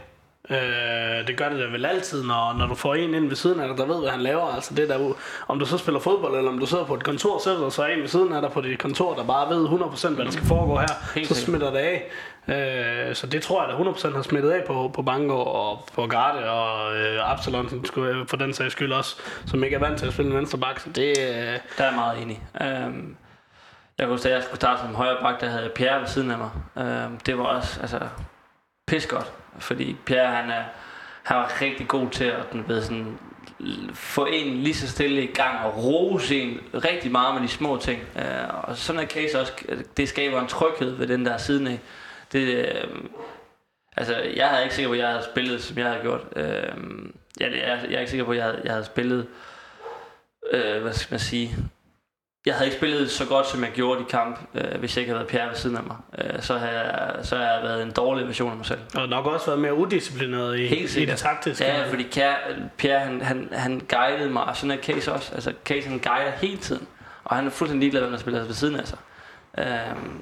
Øh, 0.50 1.28
det 1.28 1.38
gør 1.38 1.50
det 1.50 1.60
da 1.60 1.66
vel 1.66 1.86
altid, 1.86 2.24
når, 2.24 2.56
når 2.58 2.68
du 2.68 2.76
får 2.76 2.96
en 2.96 3.14
ind 3.14 3.28
ved 3.28 3.36
siden 3.36 3.60
af 3.60 3.68
dig, 3.68 3.78
der 3.78 3.86
ved, 3.86 4.00
hvad 4.00 4.10
han 4.10 4.22
laver. 4.22 4.56
Altså 4.56 4.74
det 4.76 4.90
der, 4.90 5.14
om 5.48 5.60
du 5.60 5.66
så 5.66 5.78
spiller 5.78 6.00
fodbold, 6.00 6.38
eller 6.38 6.52
om 6.52 6.60
du 6.60 6.66
sidder 6.66 6.86
på 6.86 6.94
et 6.96 7.04
kontor 7.04 7.40
så 7.70 7.84
er 7.84 7.88
en 7.88 8.02
ved 8.02 8.08
siden 8.08 8.34
af 8.34 8.42
dig 8.42 8.52
på 8.52 8.62
dit 8.62 8.80
kontor, 8.80 9.16
der 9.16 9.24
bare 9.24 9.50
ved 9.56 9.68
100% 9.68 10.10
hvad 10.16 10.26
der 10.26 10.32
skal 10.32 10.46
foregå 10.46 10.78
her, 10.80 10.88
Helt 11.16 11.28
så 11.28 11.36
smitter 11.36 11.72
det 11.72 11.78
af. 11.78 12.10
Øh, 12.48 13.16
så 13.16 13.28
det 13.28 13.42
tror 13.44 13.64
jeg 13.64 13.86
da 13.86 13.92
100% 13.92 14.16
har 14.16 14.22
smittet 14.22 14.52
af 14.52 14.64
på, 14.68 14.92
på 14.94 15.02
Bangor 15.02 15.44
og 15.44 15.88
på 15.96 16.08
Garde 16.08 16.50
og 16.50 16.98
øh, 16.98 17.32
Absalon, 17.32 17.86
skulle 17.86 18.18
jeg 18.18 18.28
for 18.28 18.38
den 18.38 18.54
sags 18.54 18.72
skyld 18.72 18.92
også, 18.92 19.16
som 19.46 19.64
ikke 19.64 19.76
er 19.76 19.80
vant 19.80 20.00
til 20.00 20.08
at 20.08 20.14
spille 20.14 20.32
en 20.32 20.38
venstre 20.38 20.58
bak. 20.58 20.80
Så 20.80 20.90
det, 20.90 21.10
øh, 21.10 21.16
Der 21.18 21.60
er 21.78 21.84
jeg 21.86 21.94
meget 21.96 22.22
enig. 22.22 22.42
Øhm, 22.62 23.16
jeg 24.02 24.08
kunne 24.08 24.14
huske, 24.14 24.30
da 24.30 24.34
jeg 24.34 24.44
skulle 24.44 24.56
starte 24.56 24.82
som 24.82 24.96
højre 24.96 25.18
bak, 25.22 25.42
der 25.42 25.50
havde 25.50 25.64
jeg 25.64 25.72
Pierre 25.72 26.00
ved 26.00 26.08
siden 26.08 26.32
af 26.32 26.38
mig. 26.38 26.52
Øhm, 26.78 27.18
det 27.18 27.38
var 27.38 27.44
også 27.44 27.82
altså, 27.82 28.00
pis 28.88 29.08
godt, 29.08 29.32
fordi 29.60 29.98
Pierre 30.06 30.28
han, 30.28 30.50
er, 30.50 30.64
han 31.24 31.38
var 31.38 31.62
rigtig 31.62 31.88
god 31.88 32.10
til 32.10 32.24
at 32.24 32.52
den 32.52 32.68
ved, 32.68 32.82
sådan, 32.82 33.18
få 33.94 34.26
en 34.26 34.58
lige 34.58 34.74
så 34.74 34.88
stille 34.88 35.24
i 35.24 35.34
gang 35.34 35.66
og 35.66 35.84
rose 35.84 36.36
en 36.36 36.60
rigtig 36.74 37.12
meget 37.12 37.34
med 37.34 37.42
de 37.42 37.48
små 37.48 37.78
ting. 37.78 38.02
Øh, 38.16 38.64
og 38.64 38.78
sådan 38.78 39.02
en 39.02 39.08
case 39.08 39.40
også, 39.40 39.54
det 39.98 40.10
skaber 40.10 40.42
en 40.42 40.48
tryghed 40.48 40.96
ved 40.96 41.08
den 41.08 41.26
der 41.26 41.38
siden 41.38 41.68
af. 41.68 41.80
Det, 42.32 42.58
øh, 42.58 42.88
altså, 43.98 44.16
jeg 44.36 44.56
er 44.56 44.60
ikke 44.60 44.76
sikker 44.76 44.90
på, 44.90 44.94
at 44.94 45.00
jeg 45.00 45.08
havde 45.08 45.24
spillet, 45.32 45.64
som 45.64 45.78
jeg 45.78 45.88
havde 45.88 46.02
gjort. 46.02 46.22
Øh, 46.36 46.74
jeg, 47.40 47.52
jeg, 47.52 47.80
jeg 47.90 47.96
er 47.96 48.00
ikke 48.00 48.12
sikker 48.12 48.26
på, 48.26 48.32
at 48.32 48.38
jeg 48.38 48.46
havde, 48.46 48.62
jeg 48.64 48.72
havde 48.72 48.86
spillet 48.86 49.28
øh, 50.52 50.82
hvad 50.82 50.94
skal 50.94 51.14
man 51.14 51.20
sige, 51.20 51.56
jeg 52.46 52.54
havde 52.54 52.66
ikke 52.66 52.78
spillet 52.78 53.12
så 53.12 53.26
godt, 53.26 53.48
som 53.48 53.64
jeg 53.64 53.72
gjorde 53.72 54.02
i 54.02 54.06
kamp, 54.10 54.40
øh, 54.54 54.80
hvis 54.80 54.98
jeg 54.98 55.02
ikke 55.02 55.10
havde 55.10 55.20
været 55.20 55.30
Pierre 55.30 55.48
ved 55.48 55.56
siden 55.56 55.78
af 55.78 55.84
mig. 55.84 55.96
Øh, 56.18 56.42
så, 56.42 56.58
havde 56.58 56.80
jeg, 56.80 57.26
så 57.26 57.36
havde 57.36 57.50
jeg 57.50 57.64
været 57.64 57.84
en 57.84 57.92
dårlig 57.92 58.28
version 58.28 58.52
af 58.52 58.58
mig 58.58 58.66
selv. 58.66 58.80
og 58.96 59.10
nok 59.10 59.26
også 59.26 59.46
været 59.46 59.60
mere 59.60 59.74
udisciplineret 59.74 60.60
i, 60.60 60.68
Helt 60.68 60.98
i 60.98 61.06
det 61.06 61.18
taktiske. 61.18 61.66
Ja, 61.66 61.90
fordi 61.90 62.04
Pierre, 62.04 62.36
Pierre 62.78 63.00
han, 63.00 63.22
han, 63.22 63.50
han 63.52 63.82
guidede 63.90 64.30
mig, 64.30 64.44
og 64.44 64.56
sådan 64.56 64.72
er 64.78 64.84
Case 64.84 65.14
også. 65.14 65.36
Altså, 65.36 65.54
Case 65.66 65.90
han 65.90 66.00
guider 66.00 66.32
hele 66.32 66.58
tiden, 66.58 66.88
og 67.24 67.36
han 67.36 67.46
er 67.46 67.50
fuldstændig 67.50 67.80
ligeglad, 67.80 68.02
hvem 68.02 68.12
der 68.12 68.20
spiller 68.20 68.44
ved 68.44 68.54
siden 68.54 68.76
af 68.76 68.88
sig. 68.88 68.98
Øhm, 69.58 70.22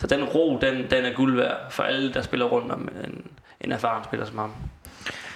så 0.00 0.06
den 0.06 0.24
ro, 0.24 0.58
den, 0.60 0.90
den 0.90 1.04
er 1.04 1.12
guld 1.12 1.36
værd 1.36 1.70
for 1.70 1.82
alle, 1.82 2.14
der 2.14 2.22
spiller 2.22 2.46
rundt 2.46 2.72
om 2.72 2.88
en, 3.04 3.26
en 3.60 3.72
erfaren 3.72 4.04
spiller 4.04 4.26
som 4.26 4.38
ham. 4.38 4.52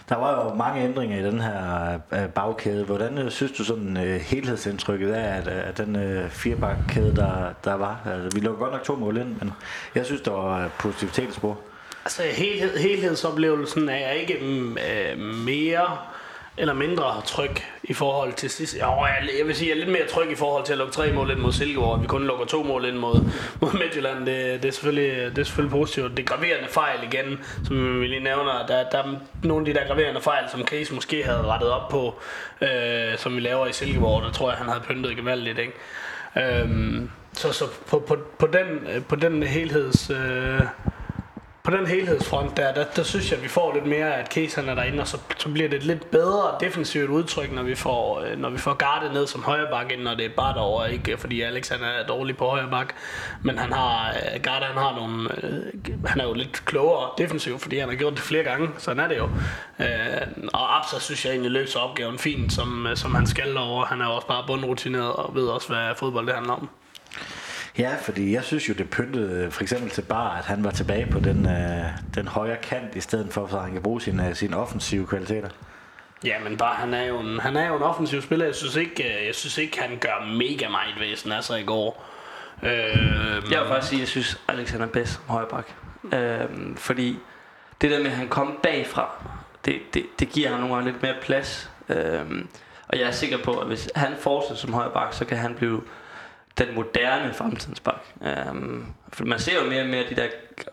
Der 0.09 0.16
var 0.16 0.44
jo 0.44 0.54
mange 0.54 0.85
ændringer 0.85 1.18
i 1.18 1.23
den 1.23 1.40
her 1.40 1.99
øh, 2.12 2.28
bagkæde. 2.28 2.85
Hvordan 2.85 3.18
øh, 3.18 3.30
synes 3.30 3.52
du 3.52 3.64
sådan 3.64 3.97
øh, 3.97 4.21
helhedsindtrykket 4.21 5.18
er, 5.18 5.23
at, 5.23 5.49
at 5.49 5.78
den 5.78 5.97
øh, 5.97 6.30
firebakkæde, 6.30 7.16
der, 7.16 7.52
der 7.64 7.75
var? 7.75 8.00
Altså, 8.06 8.38
vi 8.38 8.47
lå 8.47 8.56
godt 8.56 8.73
nok 8.73 8.82
to 8.82 8.97
mål 8.97 9.16
ind, 9.16 9.28
men 9.40 9.52
jeg 9.94 10.06
synes, 10.06 10.21
der 10.21 10.30
var 10.30 10.64
øh, 10.64 10.71
positivitetsspor. 10.78 11.59
Altså 12.04 12.23
helhed, 12.23 12.76
helhedsoplevelsen 12.76 13.88
er 13.88 14.11
ikke 14.11 14.38
mm, 14.42 14.78
øh, 14.78 15.18
mere 15.18 15.99
eller 16.56 16.75
mindre 16.75 17.23
tryg 17.25 17.50
i 17.82 17.92
forhold 17.92 18.32
til 18.32 18.50
sidst. 18.50 18.76
Jo, 18.80 18.80
jeg, 18.80 19.28
jeg 19.38 19.47
vil 19.47 19.54
sige, 19.54 19.68
jeg 19.68 19.75
er 19.75 19.78
lidt 19.85 19.92
mere 19.92 20.06
tryg 20.09 20.30
i 20.30 20.35
forhold 20.35 20.64
til 20.64 20.73
at 20.73 20.78
lukke 20.78 20.92
tre 20.92 21.12
mål 21.12 21.30
ind 21.30 21.38
mod 21.38 21.52
Silkeborg, 21.52 21.94
at 21.94 22.02
vi 22.02 22.06
kun 22.06 22.26
lukker 22.26 22.47
to 22.47 22.62
mål 22.62 22.85
ind 22.85 22.97
mod, 22.97 23.30
mod 23.61 23.73
Midtjylland. 23.73 24.26
Det, 24.26 24.62
det, 24.62 24.68
er 24.68 24.73
selvfølgelig, 24.73 25.37
det 25.37 25.38
er 25.38 25.44
selvfølgelig 25.44 25.78
positivt. 25.78 26.11
Det 26.11 26.18
er 26.18 26.37
graverende 26.37 26.68
fejl 26.68 26.99
igen, 27.12 27.38
som 27.64 28.00
vi 28.00 28.06
lige 28.06 28.25
nævner. 28.25 28.66
Der, 28.66 28.90
der 28.90 28.99
er 28.99 29.14
nogle 29.42 29.68
af 29.68 29.75
de 29.75 29.80
der 29.80 29.87
graverende 29.87 30.21
fejl, 30.21 30.44
som 30.50 30.66
Case 30.66 30.94
måske 30.94 31.25
havde 31.25 31.42
rettet 31.42 31.71
op 31.71 31.88
på, 31.88 32.14
øh, 32.61 33.18
som 33.18 33.37
vi 33.37 33.40
laver 33.40 33.66
i 33.66 33.73
Silkeborg. 33.73 34.23
Der 34.23 34.32
tror 34.32 34.50
jeg, 34.50 34.59
han 34.59 34.68
havde 34.68 34.80
pyntet 34.88 35.16
gevaldigt, 35.16 35.59
ikke? 35.59 35.73
Øhm, 36.37 37.11
så 37.32 37.52
så 37.52 37.64
på, 37.90 37.99
på, 37.99 38.16
på, 38.38 38.47
den, 38.47 38.87
øh, 38.94 39.04
på 39.04 39.16
den 39.16 39.42
helheds... 39.42 40.11
Øh, 40.11 40.61
på 41.62 41.71
den 41.71 41.87
helhedsfront 41.87 42.57
der, 42.57 42.75
der, 42.75 42.85
der 42.97 43.02
synes 43.02 43.31
jeg, 43.31 43.37
at 43.37 43.42
vi 43.42 43.49
får 43.49 43.75
lidt 43.75 43.87
mere, 43.87 44.16
at 44.16 44.33
Case 44.33 44.61
er 44.61 44.75
derinde, 44.75 45.00
og 45.00 45.09
så, 45.09 45.19
så 45.38 45.49
bliver 45.49 45.69
det 45.69 45.76
et 45.76 45.85
lidt 45.85 46.11
bedre 46.11 46.57
defensivt 46.61 47.11
udtryk, 47.11 47.52
når 47.52 47.62
vi 47.62 47.75
får, 47.75 48.21
øh, 48.21 48.38
når 48.38 48.50
vi 48.50 48.59
får 48.59 48.75
Garde 48.75 49.12
ned 49.12 49.26
som 49.26 49.42
højre 49.42 49.66
bak, 49.71 49.92
end 49.92 50.02
når 50.02 50.14
det 50.14 50.25
er 50.25 50.31
bare 50.37 50.54
derovre, 50.54 50.92
ikke 50.92 51.16
fordi 51.16 51.40
Alex 51.40 51.69
han 51.69 51.81
er 51.83 52.07
dårlig 52.07 52.37
på 52.37 52.45
højre 52.45 52.71
bak, 52.71 52.95
men 53.42 53.59
han 53.59 53.73
har, 53.73 54.09
øh, 54.09 54.42
Garde 54.42 54.64
han 54.64 54.76
har 54.76 54.95
nogle, 54.95 55.28
øh, 55.42 56.07
han 56.07 56.21
er 56.21 56.25
jo 56.25 56.35
lidt 56.35 56.64
klogere 56.64 57.11
defensivt, 57.19 57.62
fordi 57.62 57.78
han 57.78 57.88
har 57.88 57.97
gjort 57.97 58.12
det 58.12 58.23
flere 58.23 58.45
gange, 58.45 58.69
sådan 58.78 59.04
er 59.04 59.09
det 59.09 59.19
jo. 59.19 59.28
Og 60.52 60.78
Absa 60.78 60.99
synes 60.99 61.25
jeg 61.25 61.31
egentlig 61.31 61.50
løser 61.50 61.81
opgaven 61.81 62.19
fint, 62.19 62.52
som, 62.52 62.87
som 62.95 63.14
han 63.14 63.26
skal 63.26 63.57
over. 63.57 63.85
Han 63.85 64.00
er 64.00 64.07
også 64.07 64.26
bare 64.26 64.45
bundrutineret 64.47 65.12
og 65.12 65.35
ved 65.35 65.47
også, 65.47 65.69
hvad 65.69 65.95
fodbold 65.97 66.26
det 66.26 66.35
handler 66.35 66.52
om. 66.52 66.69
Ja, 67.79 67.95
fordi 68.02 68.33
jeg 68.35 68.45
synes 68.45 68.69
jo, 68.69 68.75
det 68.75 68.91
pyntede 68.91 69.50
for 69.50 69.62
eksempel 69.62 69.91
til 69.91 70.02
Bar, 70.02 70.37
at 70.38 70.45
han 70.45 70.64
var 70.64 70.71
tilbage 70.71 71.07
på 71.11 71.19
den, 71.21 71.47
øh, 71.49 71.85
den 72.14 72.29
højre 72.29 72.57
kant, 72.57 72.97
i 72.97 73.00
stedet 73.00 73.33
for, 73.33 73.47
så 73.50 73.59
han 73.59 73.73
kan 73.73 73.83
bruge 73.83 74.00
sine, 74.00 74.35
sine 74.35 74.57
offensive 74.57 75.07
kvaliteter. 75.07 75.49
Ja, 76.25 76.38
men 76.45 76.57
bare, 76.57 76.75
han 76.75 76.95
er 76.95 77.05
jo 77.05 77.21
en, 77.21 77.41
han 77.41 77.57
er 77.57 77.67
jo 77.69 77.76
en 77.76 77.83
offensiv 77.83 78.23
spiller. 78.23 78.47
Jeg 78.47 78.55
synes 78.55 78.76
ikke, 78.76 79.19
øh, 79.21 79.26
jeg 79.26 79.35
synes 79.35 79.59
ikke 79.59 79.81
han 79.81 79.99
gør 79.99 80.26
mega 80.38 80.69
meget 80.69 80.95
væsen 81.00 81.33
af 81.33 81.45
sig 81.45 81.61
i 81.61 81.64
går. 81.64 82.05
Øh, 82.62 82.71
Jeg 83.50 83.61
vil 83.61 83.69
faktisk 83.69 83.88
sige, 83.88 83.99
at 83.99 84.00
jeg 84.00 84.09
synes, 84.09 84.41
Alex 84.49 84.71
han 84.71 84.81
er 84.81 84.87
bedst 84.87 85.12
som 85.12 85.23
højreback. 85.29 85.75
Øhm, 86.14 86.76
fordi 86.76 87.19
det 87.81 87.91
der 87.91 87.99
med, 87.99 88.07
at 88.07 88.12
han 88.17 88.29
kom 88.29 88.59
bagfra, 88.62 89.25
det, 89.64 89.75
det, 89.95 90.02
det 90.21 90.29
giver 90.29 90.49
ham 90.50 90.61
nogle 90.61 90.75
gange 90.75 90.91
lidt 90.91 91.02
mere 91.02 91.14
plads. 91.23 91.71
Øhm, 91.88 92.49
og 92.88 92.99
jeg 92.99 93.07
er 93.07 93.11
sikker 93.11 93.38
på, 93.45 93.52
at 93.59 93.67
hvis 93.67 93.88
han 93.95 94.12
fortsætter 94.21 94.57
som 94.61 94.73
højreback, 94.73 95.12
så 95.14 95.25
kan 95.25 95.37
han 95.38 95.55
blive 95.55 95.83
den 96.59 96.66
moderne 96.75 97.35
fremtidens 97.35 97.80
bak. 97.80 98.00
Øhm, 98.23 98.87
for 99.12 99.25
man 99.25 99.38
ser 99.38 99.52
jo 99.64 99.71
mere 99.71 99.82
og 99.82 99.88
mere 99.88 100.04
de 100.11 100.14
der 100.16 100.26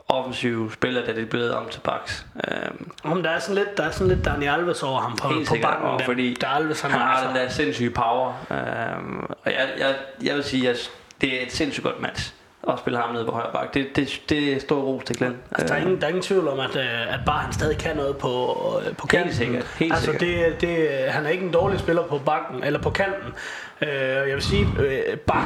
offensive 0.07 0.71
spillere, 0.73 1.05
der 1.05 1.21
er 1.21 1.25
blevet 1.25 1.53
om 1.53 1.65
til 1.71 1.79
baks. 1.79 2.25
Øhm, 2.51 2.91
om 3.03 3.23
der 3.23 3.29
er 3.29 3.39
sådan 3.39 3.55
lidt, 3.55 3.77
der 3.77 3.83
er 3.83 3.91
sådan 3.91 4.07
lidt 4.15 4.25
Daniel 4.25 4.49
Alves 4.51 4.83
over 4.83 4.99
ham 5.01 5.15
på, 5.17 5.27
Helt 5.27 5.47
på 5.47 5.53
sikkert, 5.53 5.71
bakken. 5.71 5.89
og 5.89 6.01
fordi 6.05 6.33
der 6.41 6.47
Alves, 6.47 6.81
han, 6.81 6.91
han 6.91 6.99
har 6.99 7.07
altså- 7.07 7.27
den 7.27 7.35
der 7.35 7.49
sindssyge 7.49 7.89
power. 7.89 8.45
Øhm, 8.51 9.19
og 9.19 9.51
jeg, 9.51 9.69
jeg, 9.79 9.95
jeg 10.23 10.35
vil 10.35 10.43
sige, 10.43 10.69
at 10.69 10.91
det 11.21 11.39
er 11.41 11.45
et 11.45 11.51
sindssygt 11.51 11.83
godt 11.83 12.01
match. 12.01 12.33
at 12.69 12.79
spille 12.79 12.99
ham 12.99 13.13
nede 13.13 13.25
på 13.25 13.31
højre 13.31 13.51
bak. 13.53 13.73
Det, 13.73 13.95
det, 13.95 14.21
det 14.29 14.53
er 14.53 14.59
stor 14.59 14.81
ros 14.81 15.03
til 15.03 15.17
Glenn. 15.17 15.37
Altså, 15.51 15.67
der, 15.67 15.79
er 15.79 15.81
ingen, 15.83 15.97
der 15.97 16.03
er 16.03 16.07
ingen 16.07 16.21
tvivl 16.23 16.47
om, 16.47 16.59
at, 16.59 16.75
øh, 16.75 17.13
at 17.13 17.19
bare 17.25 17.39
han 17.39 17.53
stadig 17.53 17.77
kan 17.77 17.95
noget 17.95 18.17
på, 18.17 18.55
øh, 18.87 18.95
på 18.95 19.07
kanten. 19.07 19.33
sikkert, 19.33 19.65
helt 19.79 19.93
altså, 19.93 20.11
sikkert. 20.11 20.21
Det, 20.61 20.61
det, 20.61 20.89
han 21.11 21.25
er 21.25 21.29
ikke 21.29 21.45
en 21.45 21.53
dårlig 21.53 21.79
spiller 21.79 22.03
på 22.03 22.17
bakken, 22.25 22.63
eller 22.63 22.79
på 22.81 22.89
kanten. 22.89 23.33
Øh, 23.81 23.89
jeg 24.29 24.33
vil 24.35 24.41
sige, 24.41 24.67
øh, 24.79 25.17
bak, 25.17 25.45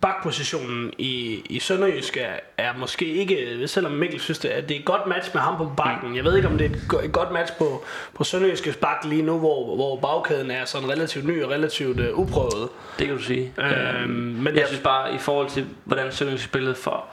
bakpositionen 0.00 0.92
i, 0.98 1.42
i 1.50 1.58
Sønderjysk 1.58 2.16
er, 2.16 2.32
er 2.58 2.70
måske 2.78 3.04
ikke, 3.06 3.58
selvom 3.68 3.92
Mikkel 3.92 4.20
synes, 4.20 4.38
det, 4.38 4.48
at 4.48 4.68
det 4.68 4.74
er 4.74 4.78
et 4.78 4.84
godt 4.84 5.06
match 5.06 5.30
med 5.34 5.40
ham 5.42 5.56
på 5.56 5.72
bakken. 5.76 6.16
Jeg 6.16 6.24
ved 6.24 6.36
ikke, 6.36 6.48
om 6.48 6.58
det 6.58 6.64
er 6.64 6.70
et, 6.70 6.80
go- 6.88 6.98
et 7.04 7.12
godt 7.12 7.30
match 7.32 7.52
på, 7.58 7.84
på 8.14 8.24
Sønderjyskes 8.24 8.76
bak 8.76 9.04
lige 9.04 9.22
nu, 9.22 9.38
hvor, 9.38 9.74
hvor 9.76 9.96
bagkæden 9.96 10.50
er 10.50 10.64
sådan 10.64 10.88
relativt 10.90 11.24
ny 11.26 11.42
og 11.44 11.50
relativt 11.50 12.00
øh, 12.00 12.18
uprøvet. 12.18 12.68
Det 12.98 13.06
kan 13.06 13.16
du 13.16 13.22
sige. 13.22 13.52
Øhm, 13.58 14.10
men 14.10 14.46
jeg 14.46 14.56
jeg- 14.56 14.66
synes 14.68 14.82
bare, 14.82 15.14
i 15.14 15.18
forhold 15.18 15.48
til, 15.50 15.66
hvordan 15.84 16.12
Sønderjysk 16.12 16.44
spillede 16.44 16.74
for, 16.74 17.04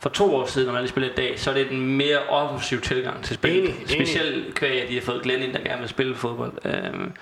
for 0.00 0.08
to 0.08 0.34
år 0.36 0.46
siden, 0.46 0.66
når 0.66 0.72
man 0.72 0.82
lige 0.82 0.90
spillede 0.90 1.12
i 1.12 1.16
dag, 1.16 1.40
så 1.40 1.50
er 1.50 1.54
det 1.54 1.70
en 1.70 1.96
mere 1.96 2.18
offensiv 2.28 2.80
tilgang 2.80 3.24
til 3.24 3.34
spil. 3.34 3.58
Enig, 3.58 3.74
enig. 3.74 3.88
Specielt 3.88 4.54
kvæg, 4.54 4.82
at 4.82 4.88
de 4.88 4.94
har 4.94 5.00
fået 5.02 5.22
Glenn 5.22 5.42
ind, 5.42 5.52
der 5.52 5.60
gerne 5.64 5.80
vil 5.80 5.88
spille 5.88 6.14
fodbold. 6.14 6.52
Øhm, 6.64 7.12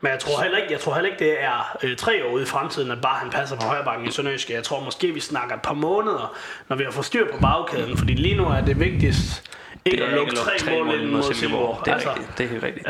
Men 0.00 0.12
jeg 0.12 0.18
tror 0.18 0.42
heller 0.42 0.58
ikke, 0.58 0.72
jeg 0.72 0.80
tror 0.80 0.94
heller 0.94 1.10
ikke 1.10 1.24
det 1.24 1.42
er 1.42 1.76
øh, 1.82 1.96
tre 1.96 2.24
år 2.24 2.32
ude 2.32 2.42
i 2.42 2.46
fremtiden, 2.46 2.90
at 2.90 3.00
bare 3.00 3.18
han 3.18 3.30
passer 3.30 3.56
på 3.56 3.62
højrebakken 3.66 4.08
i 4.08 4.10
Sønderjyske. 4.10 4.54
Jeg 4.54 4.64
tror 4.64 4.84
måske, 4.84 5.12
vi 5.12 5.20
snakker 5.20 5.54
et 5.54 5.62
par 5.62 5.74
måneder, 5.74 6.36
når 6.68 6.76
vi 6.76 6.84
har 6.84 6.90
fået 6.90 7.06
styr 7.06 7.32
på 7.32 7.38
bagkæden. 7.40 7.98
Fordi 7.98 8.14
lige 8.14 8.36
nu 8.36 8.44
er 8.44 8.60
det 8.60 8.80
vigtigst 8.80 9.42
ikke 9.86 10.04
det 10.04 10.08
at 10.08 10.14
lukke 10.14 10.36
tre 10.36 10.70
mål 10.70 11.00
ind 11.00 11.10
mod 11.10 11.22
Silkeborg. 11.22 11.80
Det 11.84 11.90
er 11.90 11.94
altså, 11.94 12.08
rigtigt. 12.08 12.38
Det 12.38 12.44
er 12.44 12.48
helt 12.48 12.62
rigtigt. 12.62 12.88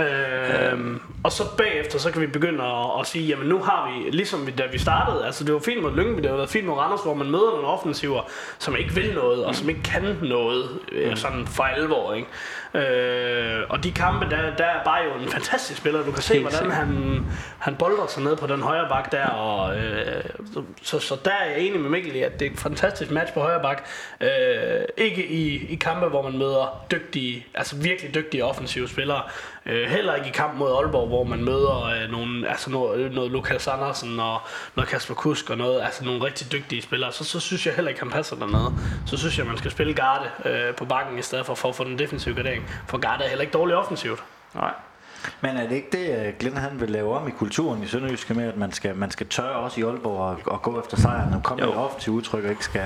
Øhm, 0.73 1.01
og 1.25 1.33
så 1.33 1.43
bagefter, 1.57 1.99
så 1.99 2.11
kan 2.11 2.21
vi 2.21 2.27
begynde 2.27 2.65
at, 2.65 3.01
at 3.01 3.07
sige, 3.07 3.27
jamen 3.27 3.49
nu 3.49 3.59
har 3.59 3.91
vi, 3.91 4.11
ligesom 4.11 4.47
vi, 4.47 4.51
da 4.51 4.63
vi 4.73 4.79
startede, 4.79 5.27
altså 5.27 5.45
det 5.45 5.55
var 5.55 5.61
fint 5.61 5.83
mod 5.83 5.97
Lyngby, 5.97 6.23
det 6.23 6.31
har 6.31 6.37
været 6.37 6.51
fint 6.51 6.67
mod 6.67 6.75
Randers, 6.75 7.03
hvor 7.03 7.15
man 7.15 7.31
møder 7.31 7.51
nogle 7.51 7.67
offensiver, 7.67 8.23
som 8.59 8.77
ikke 8.77 8.95
vil 8.95 9.15
noget, 9.15 9.45
og 9.45 9.55
som 9.55 9.69
ikke 9.69 9.83
kan 9.83 10.17
noget, 10.23 10.79
øh, 10.93 11.17
sådan 11.17 11.47
for 11.47 11.63
alvor, 11.63 12.15
ikke? 12.15 12.29
Øh, 12.76 13.62
og 13.68 13.85
de 13.85 13.92
kampe, 13.92 14.30
der, 14.30 14.56
der 14.56 14.64
er 14.64 14.85
bare 14.85 15.04
jo 15.04 15.23
en 15.23 15.28
fantastisk 15.28 15.78
spiller. 15.80 16.04
Du 16.04 16.12
kan 16.12 16.23
se, 16.23 16.35
Helt 16.35 16.49
hvordan 16.49 16.71
han, 16.71 17.21
han 17.59 17.76
bolder 17.76 18.06
sig 18.06 18.23
ned 18.23 18.37
på 18.37 18.47
den 18.47 18.62
højre 18.62 18.88
bak 18.88 19.12
der, 19.12 19.26
og 19.26 19.78
øh, 19.78 20.25
så, 20.54 20.62
så, 20.83 20.99
så 20.99 21.16
der 21.25 21.30
er 21.30 21.50
jeg 21.50 21.61
enig 21.61 21.80
med 21.80 21.90
Mikkel 21.90 22.16
i, 22.16 22.21
at 22.21 22.40
det 22.40 22.47
er 22.47 22.50
et 22.50 22.59
fantastisk 22.59 23.11
match 23.11 23.33
på 23.33 23.40
højre 23.40 23.62
bak. 23.62 23.88
Øh, 24.21 24.28
ikke 24.97 25.26
i, 25.26 25.66
i 25.73 25.75
kampe, 25.75 26.06
hvor 26.06 26.23
man 26.23 26.38
møder 26.38 26.87
dygtige, 26.90 27.47
altså 27.54 27.76
virkelig 27.76 28.14
dygtige 28.14 28.45
offensive 28.45 28.88
spillere. 28.88 29.23
Øh, 29.67 29.89
heller 29.89 30.15
ikke 30.15 30.29
i 30.29 30.33
kamp 30.33 30.59
mod 30.59 30.73
Aalborg, 30.73 31.09
hvor 31.09 31.25
man 31.25 31.45
møder 31.45 31.85
øh, 31.85 32.11
nogle, 32.11 32.49
altså 32.49 32.71
noget, 32.71 33.13
noget 33.13 33.31
Lukas 33.31 33.67
Andersen 33.67 34.21
og 34.21 34.41
noget 34.77 34.91
Kasper 34.91 35.15
Kusk 35.15 35.51
og 35.51 35.59
noget, 35.59 35.83
altså 35.83 36.05
nogle 36.05 36.25
rigtig 36.25 36.53
dygtige 36.53 36.83
spillere. 36.83 37.13
Så, 37.13 37.25
så 37.25 37.41
synes 37.41 37.67
jeg 37.67 37.75
heller 37.75 37.89
ikke, 37.89 38.01
han 38.01 38.11
passer 38.11 38.37
dernede. 38.37 38.73
Så 39.07 39.17
synes 39.17 39.39
jeg, 39.39 39.47
man 39.47 39.59
skal 39.59 39.71
spille 39.71 39.95
garde 39.95 40.25
øh, 40.45 40.75
på 40.75 40.85
bakken 40.85 41.19
i 41.19 41.23
stedet 41.23 41.47
for, 41.47 41.55
for 41.55 41.69
at 41.69 41.75
få 41.75 41.85
den 41.85 41.99
defensive 41.99 42.35
gardering. 42.35 42.65
For 42.87 42.99
garde 42.99 43.25
er 43.25 43.29
heller 43.29 43.43
ikke 43.43 43.53
dårligt 43.53 43.79
offensivt. 43.79 44.25
Nej. 44.55 44.73
Men 45.41 45.57
er 45.57 45.69
det 45.69 45.77
ikke 45.77 45.89
det, 45.93 46.27
øh, 46.27 46.35
Glenn 46.39 46.57
han 46.57 46.81
vil 46.81 46.91
lave 46.91 47.19
om 47.19 47.29
i 47.29 47.31
kulturen 47.31 47.83
i 47.83 47.87
Sønderjyske 47.87 48.35
med, 48.35 48.49
at 48.49 48.57
man 48.57 48.73
skal, 48.73 48.97
man 48.97 49.11
skal 49.11 49.27
tørre 49.29 49.57
også 49.57 49.81
i 49.81 49.85
Aalborg 49.85 50.19
og, 50.21 50.39
og 50.47 50.63
gå 50.63 50.81
efter 50.81 50.97
sejren 50.97 51.35
og 51.35 51.43
komme 51.43 51.65
Jo. 51.65 51.71
med 51.71 51.79
offensive 51.79 52.15
udtryk 52.15 52.45
og 52.45 52.51
ikke 52.51 52.65
skal, 52.65 52.83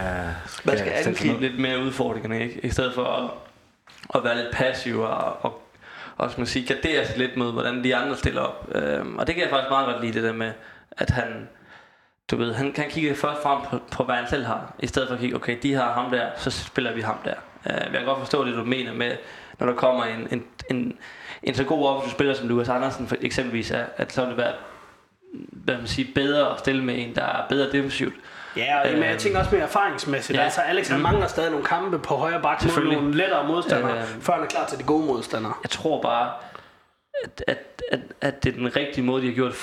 skal, 0.46 0.68
Man 0.68 0.78
skal 0.78 0.92
angribe 0.92 1.40
lidt 1.40 1.58
mere 1.58 1.78
udfordringerne, 1.78 2.42
ikke? 2.42 2.60
I 2.62 2.70
stedet 2.70 2.94
for 2.94 3.04
at, 3.04 3.30
at 4.14 4.24
være 4.24 4.36
lidt 4.36 4.52
passiv 4.52 5.00
og, 5.00 5.44
og, 5.44 5.62
og 6.20 6.30
skal 6.30 6.40
man 6.40 6.46
sige, 6.46 6.66
gardere 6.66 7.06
sig 7.06 7.18
lidt 7.18 7.36
mod, 7.36 7.52
hvordan 7.52 7.84
de 7.84 7.96
andre 7.96 8.16
stiller 8.16 8.40
op. 8.40 8.68
Øhm, 8.74 9.16
og 9.18 9.26
det 9.26 9.34
kan 9.34 9.42
jeg 9.42 9.50
faktisk 9.50 9.70
meget 9.70 9.86
godt 9.86 10.04
lide, 10.04 10.12
det 10.12 10.22
der 10.22 10.32
med, 10.32 10.52
at 10.90 11.10
han, 11.10 11.48
du 12.30 12.36
ved, 12.36 12.54
han 12.54 12.72
kan 12.72 12.90
kigge 12.90 13.14
først 13.14 13.42
frem 13.42 13.58
på, 13.70 13.78
på, 13.92 14.04
hvad 14.04 14.14
han 14.14 14.28
selv 14.28 14.44
har, 14.44 14.74
i 14.78 14.86
stedet 14.86 15.08
for 15.08 15.14
at 15.14 15.20
kigge, 15.20 15.36
okay, 15.36 15.58
de 15.62 15.74
har 15.74 15.92
ham 15.92 16.10
der, 16.10 16.26
så 16.36 16.50
spiller 16.50 16.92
vi 16.92 17.00
ham 17.00 17.18
der. 17.24 17.34
Øh, 17.66 17.72
jeg 17.72 17.92
kan 17.92 18.04
godt 18.04 18.18
forstå 18.18 18.44
det, 18.44 18.54
du 18.54 18.64
mener 18.64 18.94
med, 18.94 19.16
når 19.58 19.66
der 19.66 19.74
kommer 19.74 20.04
en, 20.04 20.28
en, 20.30 20.44
en, 20.70 20.98
en 21.42 21.54
så 21.54 21.64
god 21.64 21.86
offensiv 21.86 22.14
spiller 22.14 22.34
som 22.34 22.48
Lukas 22.48 22.68
Andersen 22.68 23.06
for 23.06 23.16
eksempelvis 23.20 23.70
er, 23.70 23.84
at 23.96 24.12
så 24.12 24.20
vil 24.20 24.30
det 24.30 24.36
være 24.36 24.52
hvad 25.50 25.76
man 25.76 25.86
siger, 25.86 26.08
bedre 26.14 26.52
at 26.52 26.58
stille 26.58 26.84
med 26.84 26.94
en, 26.98 27.14
der 27.14 27.22
er 27.22 27.48
bedre 27.48 27.72
defensivt. 27.72 28.14
Ja, 28.56 28.80
og, 28.80 28.92
men 28.94 29.02
jeg 29.02 29.18
tænker 29.18 29.38
også 29.38 29.50
mere 29.54 29.64
erfaringsmæssigt. 29.64 30.38
ja. 30.38 30.42
Altså, 30.44 30.60
Alex 30.60 30.88
han 30.88 30.96
Mm. 30.96 31.02
mangler 31.02 31.26
stadig 31.26 31.50
nogle 31.50 31.66
kampe 31.66 31.98
på 31.98 32.14
højre 32.14 32.42
bak 32.42 32.64
mod 32.64 32.84
nogle 32.84 33.16
lettere 33.16 33.46
modstandere, 33.48 33.98
Øhm. 33.98 34.20
før 34.20 34.32
han 34.32 34.42
er 34.42 34.46
klar 34.46 34.66
til 34.66 34.78
de 34.78 34.82
gode 34.84 35.06
modstandere. 35.06 35.52
Jeg 35.62 35.70
tror 35.70 36.02
bare, 36.02 36.30
at, 37.24 37.44
at, 37.46 37.58
at, 37.92 38.00
at 38.20 38.44
det 38.44 38.52
er 38.52 38.56
den 38.58 38.76
rigtige 38.76 39.04
måde, 39.04 39.22
de 39.22 39.26
har 39.26 39.34
gjort 39.34 39.54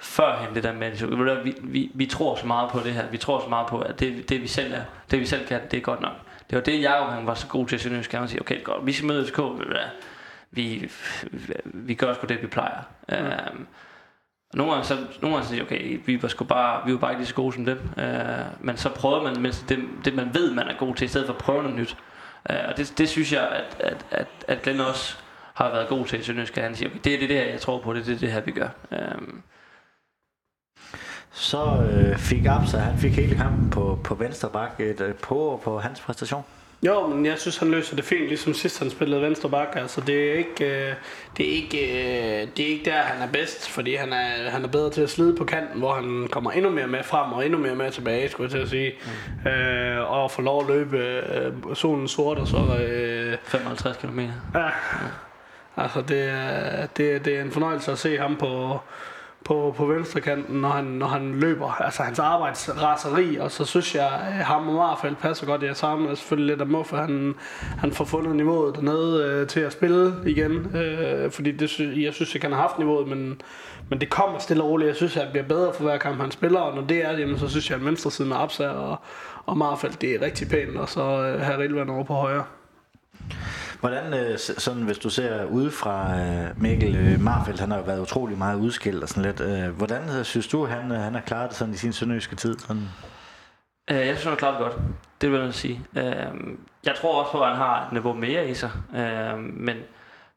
førhen, 0.00 0.54
det 0.54 0.62
der 0.62 0.72
med, 0.72 1.42
vi, 1.42 1.54
vi, 1.62 1.90
vi 1.94 2.06
tror 2.06 2.36
så 2.36 2.46
meget 2.46 2.70
på 2.70 2.78
det 2.84 2.92
her, 2.92 3.06
vi 3.10 3.18
tror 3.18 3.40
så 3.40 3.48
meget 3.48 3.66
på, 3.66 3.80
at 3.80 4.00
det, 4.00 4.28
det 4.28 4.42
vi 4.42 4.46
selv 4.46 4.72
er, 4.74 4.80
det 5.10 5.20
vi 5.20 5.26
selv 5.26 5.46
kan, 5.46 5.60
det 5.70 5.76
er 5.76 5.80
godt 5.80 6.00
nok. 6.00 6.12
Det 6.50 6.56
var 6.56 6.62
det, 6.62 6.82
Jacob 6.82 7.08
han 7.08 7.26
var 7.26 7.34
så 7.34 7.46
god 7.46 7.66
til 7.66 7.74
at 7.76 7.80
Sønderjysk, 7.82 8.12
han 8.12 8.28
sige, 8.28 8.40
okay, 8.40 8.62
godt, 8.64 8.86
vi 8.86 8.92
skal 8.92 9.06
møde 9.06 9.26
FCK, 9.26 9.38
vi, 10.50 10.90
vi, 11.30 11.54
vi 11.64 11.94
gør 11.94 12.14
sgu 12.14 12.26
det, 12.26 12.42
vi 12.42 12.46
plejer. 12.46 12.78
Mm. 13.08 13.14
Um, 13.58 13.66
nogle 14.54 14.72
gange 14.72 14.86
så, 14.86 14.96
nogle 15.22 15.36
gange 15.36 15.42
så 15.42 15.50
siger 15.50 15.64
okay, 15.64 16.00
vi 16.06 16.22
var 16.22 16.28
sgu 16.28 16.44
bare, 16.44 16.86
vi 16.86 16.92
var 16.92 16.98
bare 16.98 17.10
ikke 17.10 17.20
lige 17.20 17.28
så 17.28 17.34
gode 17.34 17.52
som 17.52 17.64
dem. 17.64 17.78
Øh, 17.98 18.46
men 18.60 18.76
så 18.76 18.88
prøver 18.88 19.22
man 19.22 19.40
mens 19.40 19.64
det, 19.68 19.78
det, 20.04 20.14
man 20.14 20.34
ved, 20.34 20.54
man 20.54 20.68
er 20.68 20.76
god 20.78 20.94
til, 20.94 21.04
i 21.04 21.08
stedet 21.08 21.26
for 21.26 21.34
at 21.34 21.38
prøve 21.38 21.62
noget 21.62 21.76
nyt. 21.78 21.96
Øh, 22.50 22.56
og 22.68 22.76
det, 22.76 22.94
det 22.98 23.08
synes 23.08 23.32
jeg, 23.32 23.48
at, 23.48 23.76
at, 23.80 24.06
at, 24.10 24.26
at 24.48 24.62
Glenn 24.62 24.80
også 24.80 25.16
har 25.54 25.70
været 25.70 25.88
god 25.88 26.06
til 26.06 26.20
i 26.20 26.22
Sønderjysk. 26.22 26.56
Han 26.56 26.76
siger, 26.76 26.88
okay, 26.88 26.98
det 27.04 27.14
er 27.14 27.18
det, 27.18 27.28
der 27.28 27.36
her, 27.36 27.50
jeg 27.50 27.60
tror 27.60 27.80
på, 27.80 27.94
det 27.94 28.00
er 28.00 28.04
det, 28.04 28.20
det 28.20 28.32
her, 28.32 28.40
vi 28.40 28.52
gør. 28.52 28.68
Øh, 28.92 28.98
Så 31.34 31.88
øh, 31.92 32.18
fik 32.18 32.46
Absa, 32.46 32.78
han 32.78 32.98
fik 32.98 33.12
hele 33.12 33.36
kampen 33.36 33.70
på, 33.70 33.98
på 34.04 34.14
venstre 34.14 34.50
bak 34.50 34.80
et 34.80 35.00
øh, 35.00 35.14
på 35.14 35.60
på 35.64 35.78
hans 35.78 36.00
præstation. 36.00 36.44
Jo, 36.86 37.06
men 37.06 37.26
jeg 37.26 37.38
synes, 37.38 37.56
han 37.56 37.70
løser 37.70 37.96
det 37.96 38.04
fint, 38.04 38.28
ligesom 38.28 38.54
sidst 38.54 38.78
han 38.78 38.90
spillede 38.90 39.22
venstre 39.22 39.50
bak. 39.50 39.68
Altså, 39.76 40.00
det 40.00 40.30
er 40.30 40.34
ikke, 40.34 40.64
øh, 40.88 40.94
det 41.36 41.48
er 41.48 41.52
ikke, 41.52 41.78
øh, 42.42 42.48
det 42.56 42.64
er 42.64 42.68
ikke 42.70 42.84
der, 42.90 42.96
han 42.96 43.28
er 43.28 43.32
bedst, 43.32 43.68
fordi 43.70 43.94
han 43.94 44.12
er, 44.12 44.50
han 44.50 44.64
er 44.64 44.68
bedre 44.68 44.90
til 44.90 45.00
at 45.02 45.10
slide 45.10 45.36
på 45.36 45.44
kanten, 45.44 45.78
hvor 45.78 45.94
han 45.94 46.28
kommer 46.30 46.50
endnu 46.50 46.70
mere 46.70 46.86
med 46.86 47.02
frem 47.02 47.32
og 47.32 47.44
endnu 47.46 47.58
mere 47.58 47.74
med 47.74 47.90
tilbage, 47.90 48.28
skulle 48.28 48.44
jeg 48.44 48.50
til 48.50 48.58
at 48.58 48.68
sige. 48.68 48.92
Mm. 49.44 49.50
Øh, 49.50 50.12
og 50.12 50.30
får 50.30 50.42
lov 50.42 50.60
at 50.62 50.68
løbe 50.68 50.98
øh, 50.98 51.52
solen 51.74 52.08
sort, 52.08 52.38
og 52.38 52.46
så... 52.46 52.56
Øh, 52.88 53.36
55 53.44 53.96
km. 53.96 54.20
ja, 54.54 54.68
altså, 55.76 56.00
det 56.02 56.22
er, 56.30 56.86
det, 56.86 57.12
er- 57.12 57.18
det 57.18 57.36
er 57.36 57.42
en 57.42 57.50
fornøjelse 57.50 57.92
at 57.92 57.98
se 57.98 58.18
ham 58.18 58.36
på, 58.36 58.78
på, 59.44 59.74
på 59.76 59.86
venstre 59.86 60.20
kanten, 60.20 60.60
når 60.60 60.68
han, 60.68 60.84
når 60.84 61.06
han 61.06 61.34
løber. 61.34 61.82
Altså 61.82 62.02
hans 62.02 62.18
arbejdsraseri, 62.18 63.36
og 63.36 63.50
så 63.50 63.64
synes 63.64 63.94
jeg, 63.94 64.10
at 64.28 64.44
ham 64.44 64.68
og 64.68 64.74
Marfeldt 64.74 65.18
passer 65.18 65.46
godt. 65.46 65.62
Jeg 65.62 65.76
savner 65.76 66.14
selvfølgelig 66.14 66.52
lidt 66.52 66.60
af 66.60 66.66
Muff, 66.66 66.88
for 66.88 66.96
han, 66.96 67.34
han 67.78 67.92
får 67.92 68.04
fundet 68.04 68.36
niveauet 68.36 68.74
dernede 68.74 69.24
øh, 69.24 69.46
til 69.46 69.60
at 69.60 69.72
spille 69.72 70.14
igen. 70.26 70.76
Øh, 70.76 71.30
fordi 71.30 71.50
det, 71.50 71.78
jeg 71.78 72.14
synes 72.14 72.34
ikke, 72.34 72.46
han 72.46 72.54
har 72.54 72.62
haft 72.62 72.78
niveauet, 72.78 73.08
men, 73.08 73.40
men 73.90 74.00
det 74.00 74.10
kommer 74.10 74.38
stille 74.38 74.62
og 74.62 74.68
roligt. 74.68 74.88
Jeg 74.88 74.96
synes, 74.96 75.16
at 75.16 75.22
han 75.22 75.32
bliver 75.32 75.46
bedre 75.46 75.72
for 75.74 75.82
hver 75.82 75.98
kamp, 75.98 76.20
han 76.20 76.30
spiller, 76.30 76.60
og 76.60 76.74
når 76.74 76.82
det 76.82 77.04
er 77.04 77.10
det, 77.10 77.20
jamen, 77.20 77.38
så 77.38 77.48
synes 77.48 77.70
jeg, 77.70 77.78
at 77.78 77.84
venstre 77.84 78.10
side 78.10 78.28
med 78.28 78.36
Absa 78.36 78.68
og, 78.68 78.96
og 79.46 79.58
Marfeldt, 79.58 80.00
det 80.00 80.14
er 80.14 80.22
rigtig 80.22 80.48
pænt, 80.48 80.76
og 80.76 80.88
så 80.88 81.00
øh, 81.00 81.40
her 81.40 81.58
Rilvan 81.58 81.90
over 81.90 82.04
på 82.04 82.14
højre. 82.14 82.44
Hvordan, 83.80 84.14
øh, 84.14 84.38
sådan, 84.38 84.82
hvis 84.82 84.98
du 84.98 85.10
ser 85.10 85.44
udefra 85.44 86.18
øh, 86.18 86.62
Mikkel 86.62 86.96
øh, 86.96 87.20
Marfeldt, 87.20 87.60
han 87.60 87.70
har 87.70 87.78
jo 87.78 87.84
været 87.84 88.00
utrolig 88.00 88.38
meget 88.38 88.56
udskilt 88.56 89.02
og 89.02 89.08
sådan 89.08 89.22
lidt. 89.22 89.40
Øh, 89.40 89.68
hvordan 89.68 90.02
øh, 90.18 90.24
synes 90.24 90.48
du, 90.48 90.66
han, 90.66 90.92
øh, 90.92 90.98
han 90.98 91.14
har 91.14 91.20
klaret 91.20 91.48
det 91.48 91.58
sådan 91.58 91.74
i 91.74 91.76
sin 91.76 91.92
sønderjyske 91.92 92.36
tid? 92.36 92.58
Sådan? 92.58 92.88
Uh, 93.90 93.96
jeg 93.96 94.06
synes, 94.06 94.22
han 94.22 94.30
har 94.30 94.36
klaret 94.36 94.58
det 94.58 94.62
godt. 94.62 94.82
Det 95.20 95.32
vil 95.32 95.40
jeg 95.40 95.54
sige. 95.54 95.80
Uh, 95.96 96.02
jeg 96.86 96.94
tror 97.00 97.20
også 97.20 97.32
på, 97.32 97.40
at 97.40 97.48
han 97.48 97.56
har 97.56 97.86
et 97.86 97.92
niveau 97.92 98.12
mere 98.12 98.48
i 98.48 98.54
sig. 98.54 98.70
Uh, 98.88 99.38
men 99.38 99.76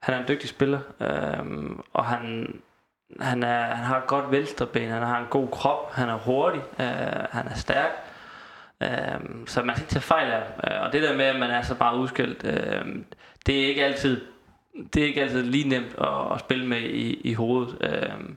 han 0.01 0.13
er 0.13 0.19
en 0.19 0.25
dygtig 0.27 0.49
spiller. 0.49 0.79
Uh, 0.99 1.79
og 1.93 2.05
han, 2.05 2.53
han, 3.19 3.43
er, 3.43 3.61
han 3.75 3.85
har 3.85 3.97
et 3.97 4.07
godt 4.07 4.31
venstreben. 4.31 4.89
Han 4.89 5.03
har 5.03 5.19
en 5.19 5.27
god 5.29 5.47
krop. 5.47 5.93
Han 5.93 6.09
er 6.09 6.17
hurtig. 6.17 6.61
Uh, 6.79 6.85
han 7.31 7.47
er 7.47 7.55
stærk. 7.55 8.04
Øh, 8.83 9.47
så 9.47 9.63
man 9.63 9.75
skal 9.75 9.83
ikke 9.83 9.93
tage 9.93 10.01
fejl 10.01 10.31
af 10.31 10.43
øh, 10.63 10.81
og 10.81 10.93
det 10.93 11.03
der 11.03 11.17
med, 11.17 11.25
at 11.25 11.39
man 11.39 11.49
er 11.49 11.61
så 11.61 11.75
bare 11.75 11.97
udskilt, 11.97 12.43
uh, 12.43 12.79
øhm, 12.79 13.05
det 13.45 13.63
er 13.63 13.67
ikke 13.67 13.85
altid 13.85 14.21
det 14.93 15.01
er 15.01 15.07
ikke 15.07 15.21
altid 15.21 15.43
lige 15.43 15.69
nemt 15.69 15.95
at, 16.01 16.33
at 16.33 16.39
spille 16.39 16.67
med 16.67 16.81
i, 16.81 17.21
i 17.23 17.33
hovedet. 17.33 17.69
Uh, 17.69 18.29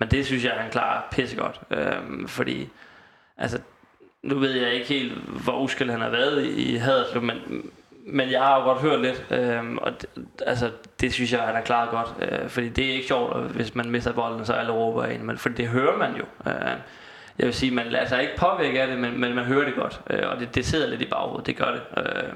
men 0.00 0.10
det 0.10 0.26
synes 0.26 0.44
jeg, 0.44 0.52
han 0.52 0.70
klarer 0.70 1.02
pissegodt. 1.10 1.60
Uh, 1.70 2.28
fordi 2.28 2.68
altså, 3.36 3.58
nu 4.22 4.38
ved 4.38 4.50
jeg 4.50 4.72
ikke 4.72 4.86
helt, 4.86 5.12
hvor 5.12 5.60
uskilt 5.62 5.90
han 5.90 6.00
har 6.00 6.10
været 6.10 6.44
i, 6.44 6.72
i 6.72 6.76
Haderslev, 6.76 7.22
men, 7.22 7.70
men 8.06 8.30
jeg 8.30 8.42
har 8.42 8.58
jo 8.58 8.64
godt 8.64 8.80
hørt 8.80 9.00
lidt, 9.00 9.26
øhm, 9.30 9.78
og 9.78 10.02
det, 10.02 10.08
altså, 10.46 10.70
det 11.00 11.12
synes 11.12 11.32
jeg, 11.32 11.40
han 11.40 11.54
har 11.54 11.62
klaret 11.62 11.90
godt, 11.90 12.14
øh, 12.22 12.48
fordi 12.48 12.68
det 12.68 12.86
er 12.86 12.92
ikke 12.92 13.06
sjovt, 13.06 13.50
hvis 13.50 13.74
man 13.74 13.90
mister 13.90 14.12
bolden, 14.12 14.46
så 14.46 14.52
alle 14.52 14.72
råber 14.72 15.04
en, 15.04 15.26
men 15.26 15.38
fordi 15.38 15.54
det 15.54 15.68
hører 15.68 15.96
man 15.96 16.16
jo. 16.16 16.24
Øh, 16.46 16.76
jeg 17.38 17.46
vil 17.46 17.54
sige, 17.54 17.70
man 17.70 17.86
lader 17.86 18.06
sig 18.06 18.22
ikke 18.22 18.36
påvirke 18.36 18.82
af 18.82 18.86
det, 18.88 18.98
men, 18.98 19.20
men 19.20 19.34
man 19.34 19.44
hører 19.44 19.64
det 19.64 19.74
godt, 19.74 20.00
øh, 20.10 20.30
og 20.30 20.40
det, 20.40 20.54
det 20.54 20.66
sidder 20.66 20.86
lidt 20.86 21.02
i 21.02 21.06
baghovedet, 21.06 21.46
det 21.46 21.56
gør 21.56 21.72
det. 21.72 21.82
Øh, 21.96 22.32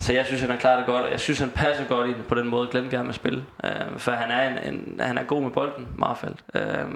så 0.00 0.12
jeg 0.12 0.26
synes, 0.26 0.40
han 0.40 0.50
har 0.50 0.58
klaret 0.58 0.78
det 0.78 0.86
godt, 0.86 1.04
og 1.04 1.10
jeg 1.10 1.20
synes, 1.20 1.38
han 1.38 1.50
passer 1.50 1.84
godt 1.84 2.08
ind 2.08 2.24
på 2.28 2.34
den 2.34 2.48
måde, 2.48 2.68
Glenn 2.70 2.90
gerne 2.90 3.04
vil 3.04 3.14
spille. 3.14 3.44
Øh, 3.64 3.98
for 3.98 4.12
han 4.12 4.30
er, 4.30 4.48
en, 4.48 4.74
en, 4.74 5.00
han 5.00 5.18
er 5.18 5.22
god 5.22 5.42
med 5.42 5.50
bolden, 5.50 5.88
Marfeldt. 5.98 6.44
Øh, 6.54 6.88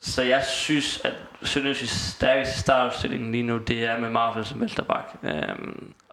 så 0.00 0.22
jeg 0.22 0.44
synes, 0.44 1.04
at 1.04 1.14
Sønderjyskets 1.42 1.92
stærkeste 1.92 2.60
startopstilling 2.60 3.32
lige 3.32 3.42
nu, 3.42 3.58
det 3.58 3.84
er 3.84 3.98
med 3.98 4.10
Marvel 4.10 4.44
som 4.44 4.60
Velterbak. 4.60 5.04
Øh, 5.22 5.56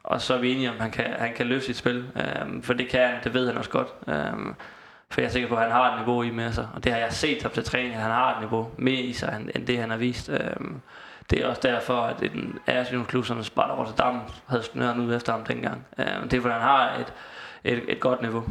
og 0.03 0.21
så 0.21 0.33
er 0.33 0.37
vi 0.37 0.51
enige 0.51 0.69
om, 0.69 0.75
at 0.75 0.81
han 0.81 0.91
kan, 0.91 1.05
han 1.17 1.33
kan 1.33 1.47
løse 1.47 1.65
sit 1.65 1.77
spil. 1.77 2.11
Øh, 2.15 2.63
for 2.63 2.73
det 2.73 2.89
kan 2.89 3.07
han, 3.07 3.23
det 3.23 3.33
ved 3.33 3.47
han 3.47 3.57
også 3.57 3.69
godt. 3.69 3.87
Øh, 4.07 4.53
for 5.11 5.21
jeg 5.21 5.27
er 5.27 5.31
sikker 5.31 5.49
på, 5.49 5.55
at 5.55 5.61
han 5.61 5.71
har 5.71 5.91
et 5.91 5.99
niveau 5.99 6.23
i 6.23 6.31
med 6.31 6.51
sig. 6.51 6.67
Og 6.75 6.83
det 6.83 6.91
har 6.91 6.99
jeg 6.99 7.13
set 7.13 7.45
op 7.45 7.53
til 7.53 7.63
træning, 7.63 7.93
at 7.93 8.01
han 8.01 8.11
har 8.11 8.33
et 8.33 8.39
niveau 8.39 8.67
mere 8.77 9.01
i 9.01 9.13
sig, 9.13 9.45
end 9.55 9.67
det 9.67 9.77
han 9.77 9.89
har 9.89 9.97
vist. 9.97 10.29
Øhm, 10.29 10.81
det 11.29 11.41
er 11.41 11.47
også 11.47 11.61
derfor, 11.63 12.01
at 12.01 12.23
en 12.23 12.59
Aarhus 12.67 13.27
som 13.27 13.43
Sparta 13.43 13.73
Rotterdam 13.73 14.19
havde 14.47 14.63
snøret 14.63 14.97
ud 14.97 15.15
efter 15.15 15.31
ham 15.31 15.43
dengang. 15.43 15.85
Øhm, 15.99 16.29
det 16.29 16.37
er 16.37 16.41
fordi, 16.41 16.53
han 16.53 16.61
har 16.61 16.95
et, 16.95 17.13
et, 17.63 17.83
et 17.87 17.99
godt 17.99 18.21
niveau. 18.21 18.43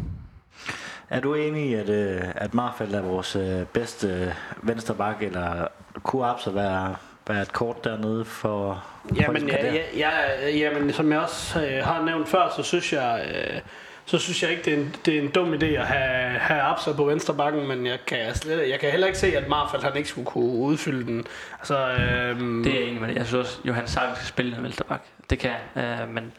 Er 1.10 1.20
du 1.20 1.34
enig 1.34 1.70
i, 1.70 1.74
at, 1.74 1.88
øh, 1.88 2.22
at 2.34 2.54
Marfeldt 2.54 2.94
er 2.94 3.02
vores 3.02 3.36
øh, 3.36 3.64
bedste 3.64 4.34
venstre 4.62 4.94
bakke, 4.94 5.26
eller 5.26 5.66
kunne 6.02 6.26
Abser 6.26 6.50
være, 6.50 6.96
være 7.28 7.42
et 7.42 7.52
kort 7.52 7.84
dernede 7.84 8.24
for 8.24 8.84
Jamen, 9.16 9.48
ja, 9.48 9.74
ja, 9.74 9.80
ja, 9.96 10.50
jamen, 10.50 10.92
som 10.92 11.12
jeg 11.12 11.20
også 11.20 11.66
øh, 11.66 11.84
har 11.84 12.02
nævnt 12.04 12.28
før, 12.28 12.52
så 12.56 12.62
synes 12.62 12.92
jeg, 12.92 13.26
øh, 13.34 13.60
så 14.08 14.18
synes 14.18 14.42
jeg 14.42 14.50
ikke, 14.50 14.62
det 14.64 14.72
er 14.72 14.76
en, 14.76 14.94
det 15.06 15.16
er 15.16 15.22
en 15.22 15.30
dum 15.30 15.54
idé 15.54 15.66
at 15.66 15.86
have, 15.86 16.38
have 16.38 16.60
Abser 16.60 16.96
på 16.96 17.04
venstre 17.04 17.34
bakken, 17.34 17.68
men 17.68 17.86
jeg 17.86 17.98
kan, 18.06 18.34
slet, 18.34 18.68
jeg 18.68 18.80
kan 18.80 18.90
heller 18.90 19.06
ikke 19.06 19.18
se, 19.18 19.36
at 19.36 19.48
Marfeldt 19.48 19.84
han 19.84 19.96
ikke 19.96 20.08
skulle 20.08 20.26
kunne 20.26 20.52
udfylde 20.52 21.06
den. 21.06 21.24
Altså, 21.58 21.88
øh, 21.88 22.40
det 22.64 22.66
er 22.66 22.80
jeg 22.80 22.88
enig 22.88 23.00
med 23.00 23.14
Jeg 23.14 23.26
synes 23.26 23.46
også, 23.46 23.58
Johan 23.64 23.88
Sank 23.88 24.16
skal 24.16 24.26
spille 24.26 24.56
den 24.56 24.64
venstre 24.64 24.84
bak. 24.84 25.02
Det 25.30 25.38
kan 25.38 25.54
øh, 25.76 26.08
men 26.08 26.32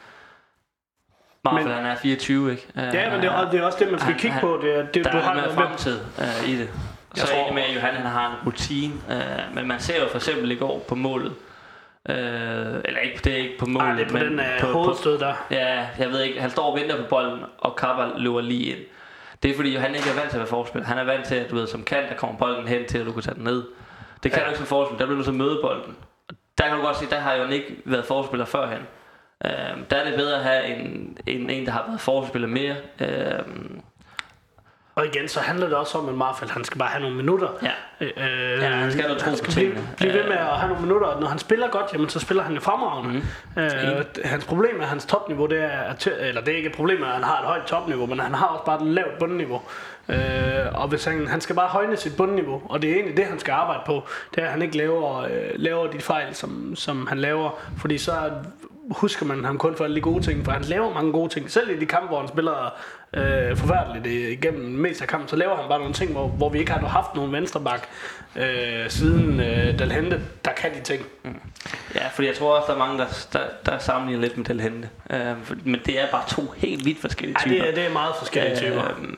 Marvel, 1.45 1.63
men, 1.63 1.73
han 1.73 1.85
er 1.85 1.95
24, 1.95 2.51
ikke? 2.51 2.67
Ja, 2.75 2.81
men 2.81 3.21
det 3.21 3.29
er, 3.29 3.51
det 3.51 3.59
er 3.59 3.63
også 3.63 3.77
det, 3.79 3.91
man 3.91 3.99
skal 3.99 4.11
han, 4.11 4.19
kigge 4.19 4.33
han, 4.33 4.41
på. 4.41 4.59
Det, 4.61 4.75
er, 4.75 4.85
det, 4.85 5.05
der 5.05 5.11
du 5.11 5.17
har 5.17 5.33
med 5.33 5.53
fremtid 5.53 5.99
uh, 6.17 6.49
i 6.49 6.55
det. 6.55 6.69
Jeg 7.17 7.27
så 7.27 7.27
tror, 7.27 7.53
med, 7.53 7.63
at 7.63 7.75
Johan 7.75 7.95
han 7.95 8.05
har 8.05 8.29
en 8.29 8.47
rutine. 8.47 8.93
Uh, 9.09 9.55
men 9.55 9.67
man 9.67 9.79
ser 9.79 9.99
jo 9.99 10.09
for 10.09 10.17
eksempel 10.17 10.51
i 10.51 10.55
går 10.55 10.85
på 10.87 10.95
målet, 10.95 11.33
Uh, 12.09 12.15
eller 12.85 12.99
ikke, 12.99 13.19
det 13.23 13.33
er 13.33 13.37
ikke 13.37 13.57
på 13.59 13.65
målet, 13.65 13.87
Ej, 13.87 13.95
det 13.95 14.03
er 14.03 14.07
på 14.07 14.13
men 14.13 14.25
den 14.25 14.39
uh, 14.39 14.45
på, 14.61 14.67
hovedstød 14.67 15.19
der. 15.19 15.45
Ja, 15.51 15.87
jeg 15.99 16.09
ved 16.09 16.21
ikke. 16.21 16.41
Han 16.41 16.49
står 16.49 16.71
og 16.71 16.79
venter 16.79 16.97
på 16.97 17.09
bolden, 17.09 17.39
og 17.57 17.75
Kappa 17.75 18.07
løber 18.17 18.41
lige 18.41 18.75
ind. 18.75 18.85
Det 19.43 19.51
er 19.51 19.55
fordi, 19.55 19.75
han 19.75 19.95
ikke 19.95 20.09
er 20.09 20.15
vant 20.15 20.29
til 20.29 20.37
at 20.37 20.39
være 20.39 20.47
forspil. 20.47 20.83
Han 20.83 20.97
er 20.97 21.03
vant 21.03 21.25
til, 21.25 21.35
at 21.35 21.49
du 21.51 21.55
ved, 21.55 21.67
som 21.67 21.83
kant, 21.83 22.09
der 22.09 22.15
kommer 22.15 22.37
bolden 22.37 22.67
hen 22.67 22.85
til, 22.87 22.97
at 22.97 23.05
du 23.05 23.11
kan 23.11 23.21
tage 23.21 23.35
den 23.35 23.43
ned. 23.43 23.63
Det 24.23 24.31
kan 24.31 24.39
ja. 24.39 24.45
du 24.45 24.49
ikke 24.49 24.57
som 24.57 24.67
forspil. 24.67 24.99
Der 24.99 25.05
bliver 25.05 25.17
du 25.17 25.23
så 25.23 25.31
møde 25.31 25.59
bolden. 25.61 25.95
Der 26.57 26.67
kan 26.67 26.77
du 26.77 26.81
godt 26.81 26.97
sige, 26.97 27.09
der 27.09 27.19
har 27.19 27.33
jo 27.33 27.47
ikke 27.47 27.75
været 27.85 28.05
forspiller 28.05 28.45
førhen. 28.45 28.81
Øh, 29.45 29.51
der 29.89 29.97
er 29.97 30.05
det 30.05 30.15
bedre 30.15 30.37
at 30.37 30.43
have 30.43 30.65
en, 30.65 31.17
en, 31.25 31.49
en 31.49 31.65
der 31.65 31.71
har 31.71 31.85
været 31.87 32.01
forspiller 32.01 32.47
mere. 32.47 32.75
Øh, 33.01 33.39
og 34.99 35.05
igen, 35.05 35.27
så 35.27 35.39
handler 35.39 35.67
det 35.67 35.77
også 35.77 35.97
om, 35.97 36.09
at 36.09 36.15
Marfald, 36.15 36.49
han 36.49 36.63
skal 36.63 36.79
bare 36.79 36.89
have 36.89 37.01
nogle 37.01 37.15
minutter. 37.15 37.47
Ja, 37.61 37.71
øh, 38.05 38.11
ja 38.17 38.69
han 38.69 38.91
skal 38.91 39.03
have 39.03 39.17
noget 39.17 39.39
tro 39.39 39.45
på 39.45 39.51
tingene. 39.51 39.73
Blive, 39.73 39.95
blive 39.97 40.13
ved 40.13 40.23
med 40.23 40.37
at 40.37 40.45
have 40.45 40.67
nogle 40.67 40.81
minutter, 40.81 41.07
og 41.07 41.21
når 41.21 41.27
han 41.27 41.39
spiller 41.39 41.67
godt, 41.69 41.85
jamen, 41.93 42.09
så 42.09 42.19
spiller 42.19 42.43
han 42.43 42.53
jo 42.53 42.59
fremragende. 42.59 43.23
Mm. 43.55 43.61
Øh, 43.61 44.05
hans 44.25 44.45
problem 44.45 44.81
er, 44.81 44.85
hans 44.85 45.05
topniveau, 45.05 45.45
det 45.45 45.63
er, 45.63 46.11
eller 46.19 46.41
det 46.41 46.53
er 46.53 46.57
ikke 46.57 46.69
et 46.69 46.75
problem, 46.75 47.03
at 47.03 47.09
han 47.09 47.23
har 47.23 47.39
et 47.39 47.45
højt 47.45 47.63
topniveau, 47.63 48.05
men 48.05 48.19
han 48.19 48.33
har 48.33 48.45
også 48.45 48.65
bare 48.65 48.81
et 48.81 48.87
lavt 48.87 49.19
bundniveau. 49.19 49.61
Øh, 50.09 50.17
og 50.73 50.87
hvis 50.87 51.05
han, 51.05 51.27
han 51.27 51.41
skal 51.41 51.55
bare 51.55 51.67
højne 51.67 51.97
sit 51.97 52.17
bundniveau, 52.17 52.61
og 52.69 52.81
det 52.81 52.89
er 52.89 52.93
egentlig 52.93 53.17
det, 53.17 53.25
han 53.25 53.39
skal 53.39 53.51
arbejde 53.51 53.81
på, 53.85 54.03
det 54.35 54.41
er, 54.41 54.45
at 54.45 54.51
han 54.51 54.61
ikke 54.61 54.77
laver, 54.77 55.19
øh, 55.19 55.49
laver 55.55 55.87
de 55.87 55.99
fejl, 55.99 56.35
som, 56.35 56.75
som 56.75 57.07
han 57.07 57.19
laver, 57.19 57.59
fordi 57.77 57.97
så 57.97 58.11
husker 58.91 59.25
man 59.25 59.45
ham 59.45 59.57
kun 59.57 59.75
for 59.75 59.83
alle 59.83 59.95
de 59.95 60.01
gode 60.01 60.23
ting, 60.23 60.45
for 60.45 60.51
han 60.51 60.61
laver 60.61 60.93
mange 60.93 61.11
gode 61.11 61.29
ting. 61.29 61.51
Selv 61.51 61.69
i 61.69 61.79
de 61.79 61.85
kampe, 61.85 62.07
hvor 62.07 62.19
han 62.19 62.27
spiller 62.27 62.77
øh, 63.13 63.57
forfærdeligt 63.57 64.05
igennem 64.05 64.71
mest 64.71 65.01
af 65.01 65.07
kampen, 65.07 65.27
så 65.29 65.35
laver 65.35 65.55
han 65.55 65.69
bare 65.69 65.79
nogle 65.79 65.93
ting, 65.93 66.11
hvor, 66.11 66.27
hvor 66.27 66.49
vi 66.49 66.59
ikke 66.59 66.71
har 66.71 66.87
haft 66.87 67.15
nogen 67.15 67.31
venstreback 67.31 67.89
øh, 68.35 68.89
siden 68.89 69.39
øh, 69.39 69.79
Dalhente, 69.79 70.21
der 70.45 70.51
kan 70.51 70.73
de 70.73 70.81
ting. 70.81 71.05
Mm. 71.23 71.39
Ja, 71.95 72.07
fordi 72.07 72.27
jeg 72.27 72.35
tror 72.35 72.57
også, 72.57 72.67
der 72.67 72.73
er 72.73 72.87
mange, 72.87 72.97
der, 72.97 73.27
der, 73.33 73.41
der 73.65 73.77
sammenligner 73.77 74.21
lidt 74.21 74.37
med 74.37 74.45
Dalhente. 74.45 74.89
Øh, 75.09 75.35
men 75.65 75.79
det 75.85 76.01
er 76.01 76.11
bare 76.11 76.23
to 76.27 76.41
helt 76.57 76.85
vidt 76.85 77.01
forskellige 77.01 77.37
typer. 77.39 77.55
Ja, 77.55 77.61
det 77.61 77.69
er, 77.69 77.75
det 77.75 77.85
er 77.85 77.93
meget 77.93 78.15
forskellige 78.15 78.51
øh, 78.51 78.57
typer. 78.57 78.83
Øh, 78.85 79.13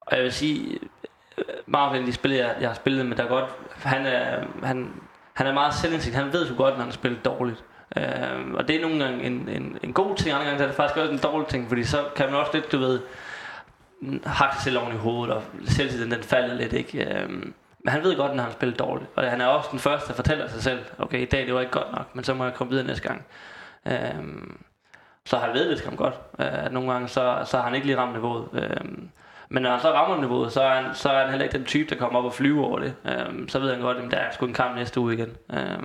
og 0.00 0.16
jeg 0.16 0.24
vil 0.24 0.32
sige, 0.32 0.78
Marvin, 1.66 2.06
de 2.06 2.12
spiller, 2.12 2.38
jeg, 2.38 2.54
jeg 2.60 2.68
har 2.68 2.74
spillet 2.74 3.06
med, 3.06 3.16
der 3.16 3.26
godt, 3.26 3.44
han 3.70 4.06
er, 4.06 4.44
han, 4.62 4.92
han 5.34 5.46
er 5.46 5.52
meget 5.52 5.74
selvindsigt. 5.74 6.16
Han 6.16 6.32
ved 6.32 6.46
så 6.46 6.54
godt, 6.54 6.76
når 6.76 6.84
han 6.84 6.92
spiller 6.92 7.18
dårligt. 7.24 7.64
Øh, 7.96 8.54
og 8.54 8.68
det 8.68 8.76
er 8.76 8.82
nogle 8.82 9.04
gange 9.04 9.24
en, 9.24 9.48
en, 9.48 9.78
en 9.82 9.92
god 9.92 10.16
ting, 10.16 10.34
andre 10.34 10.46
gange 10.46 10.62
er 10.62 10.66
det 10.66 10.76
faktisk 10.76 10.96
også 10.98 11.12
en 11.12 11.18
dårlig 11.18 11.48
ting, 11.48 11.68
fordi 11.68 11.84
så 11.84 12.04
kan 12.16 12.26
man 12.26 12.34
også 12.34 12.52
lidt, 12.54 12.72
du 12.72 12.78
ved, 12.78 13.00
hakke 14.26 14.54
sig 14.54 14.62
selv 14.62 14.78
oven 14.78 14.92
i 14.94 14.96
hovedet, 14.96 15.34
og 15.34 15.42
selvtiden 15.64 16.10
den 16.10 16.22
falder 16.22 16.54
lidt, 16.54 16.72
ikke? 16.72 17.14
Øh, 17.14 17.30
men 17.84 17.92
han 17.92 18.02
ved 18.02 18.16
godt, 18.16 18.36
når 18.36 18.42
han 18.42 18.52
spiller 18.52 18.76
dårligt. 18.76 19.10
Og 19.16 19.30
han 19.30 19.40
er 19.40 19.46
også 19.46 19.68
den 19.72 19.78
første, 19.78 20.08
der 20.08 20.14
fortæller 20.14 20.48
sig 20.48 20.62
selv, 20.62 20.78
okay, 20.98 21.20
i 21.20 21.24
dag 21.24 21.46
det 21.46 21.54
var 21.54 21.60
ikke 21.60 21.72
godt 21.72 21.92
nok, 21.92 22.14
men 22.14 22.24
så 22.24 22.34
må 22.34 22.44
jeg 22.44 22.54
komme 22.54 22.70
videre 22.70 22.86
næste 22.86 23.08
gang. 23.08 23.24
Øh, 23.86 24.24
så 25.24 25.36
har 25.36 25.52
ved 25.52 25.70
det 25.70 25.78
skam 25.78 25.96
godt. 25.96 26.14
Øh, 26.38 26.72
nogle 26.72 26.92
gange, 26.92 27.08
så, 27.08 27.42
så 27.44 27.56
har 27.56 27.64
han 27.64 27.74
ikke 27.74 27.86
lige 27.86 27.98
ramt 27.98 28.14
niveauet. 28.14 28.48
Øh, 28.52 28.88
men 29.48 29.62
når 29.62 29.70
han 29.70 29.80
så 29.80 29.92
rammer 29.92 30.20
niveauet, 30.20 30.52
så 30.52 30.62
er 30.62 30.74
han, 30.82 30.94
så 30.94 31.10
er 31.10 31.20
han 31.20 31.30
heller 31.30 31.44
ikke 31.44 31.58
den 31.58 31.66
type, 31.66 31.90
der 31.90 31.96
kommer 31.96 32.18
op 32.18 32.24
og 32.24 32.32
flyver 32.32 32.64
over 32.64 32.78
det. 32.78 32.94
Øh, 33.04 33.48
så 33.48 33.58
ved 33.58 33.72
han 33.72 33.80
godt, 33.80 33.96
at 33.96 34.10
der 34.10 34.16
er 34.16 34.32
sgu 34.32 34.46
en 34.46 34.54
kamp 34.54 34.76
næste 34.76 35.00
uge 35.00 35.14
igen. 35.14 35.36
Øh, 35.52 35.78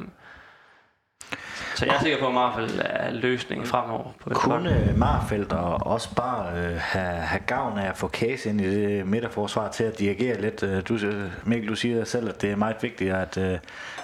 så 1.76 1.86
jeg 1.86 1.96
er 1.96 2.00
sikker 2.00 2.20
på, 2.20 2.28
at 2.28 2.34
Marfeldt 2.34 2.82
er 2.86 3.12
løsningen 3.12 3.68
fremover. 3.68 4.12
På 4.20 4.30
Kunne 4.30 4.94
Marfeldt 4.98 5.54
og 5.54 5.88
også 5.88 6.16
bare 6.16 6.58
øh, 6.58 6.76
have, 6.80 7.16
have 7.16 7.42
gavn 7.48 7.78
af 7.78 7.90
at 7.90 7.98
få 7.98 8.08
Case 8.08 8.50
ind 8.50 8.62
i 8.62 8.76
det 8.76 9.08
midterforsvar 9.08 9.72
til 9.72 9.84
at 9.84 10.00
dirigere 10.00 10.42
lidt? 10.42 10.64
Øh, 10.64 10.88
du, 10.88 11.00
Mikkel, 11.44 11.70
du 11.70 11.76
siger 11.76 12.04
selv, 12.04 12.30
at 12.30 12.42
det 12.42 12.52
er 12.52 12.56
meget 12.56 12.76
vigtigt 12.82 13.14
at, 13.14 13.38
øh, 13.38 13.60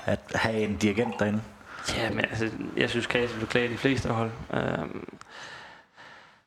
at 0.06 0.20
have 0.36 0.60
en 0.60 0.76
dirigent 0.78 1.20
derinde. 1.20 1.42
Ja, 1.98 2.10
men 2.10 2.20
altså, 2.20 2.50
jeg 2.78 2.90
synes, 2.90 3.06
Case 3.06 3.36
vil 3.36 3.48
klage 3.48 3.70
de 3.70 3.78
fleste 3.78 4.10
hold. 4.10 4.32
Øhm, 4.54 5.08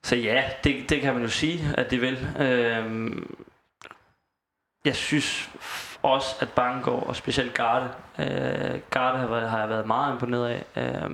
så 0.03 0.17
ja, 0.17 0.43
det, 0.65 0.91
det 0.91 1.01
kan 1.01 1.15
man 1.15 1.23
jo 1.23 1.29
sige, 1.29 1.61
at 1.75 1.91
det 1.91 2.01
vil. 2.01 2.29
Øhm, 2.39 3.37
jeg 4.85 4.97
synes 4.97 5.51
også, 6.03 6.37
at 6.41 6.49
Bangor 6.49 7.01
og 7.01 7.17
specielt 7.17 7.55
Garde, 7.55 7.89
øh, 8.19 8.81
Garde 8.91 9.19
har, 9.19 9.27
været, 9.27 9.51
har 9.51 9.59
jeg 9.59 9.69
været 9.69 9.87
meget 9.87 10.13
imponeret 10.13 10.49
af. 10.49 10.65
Øh, 10.77 11.11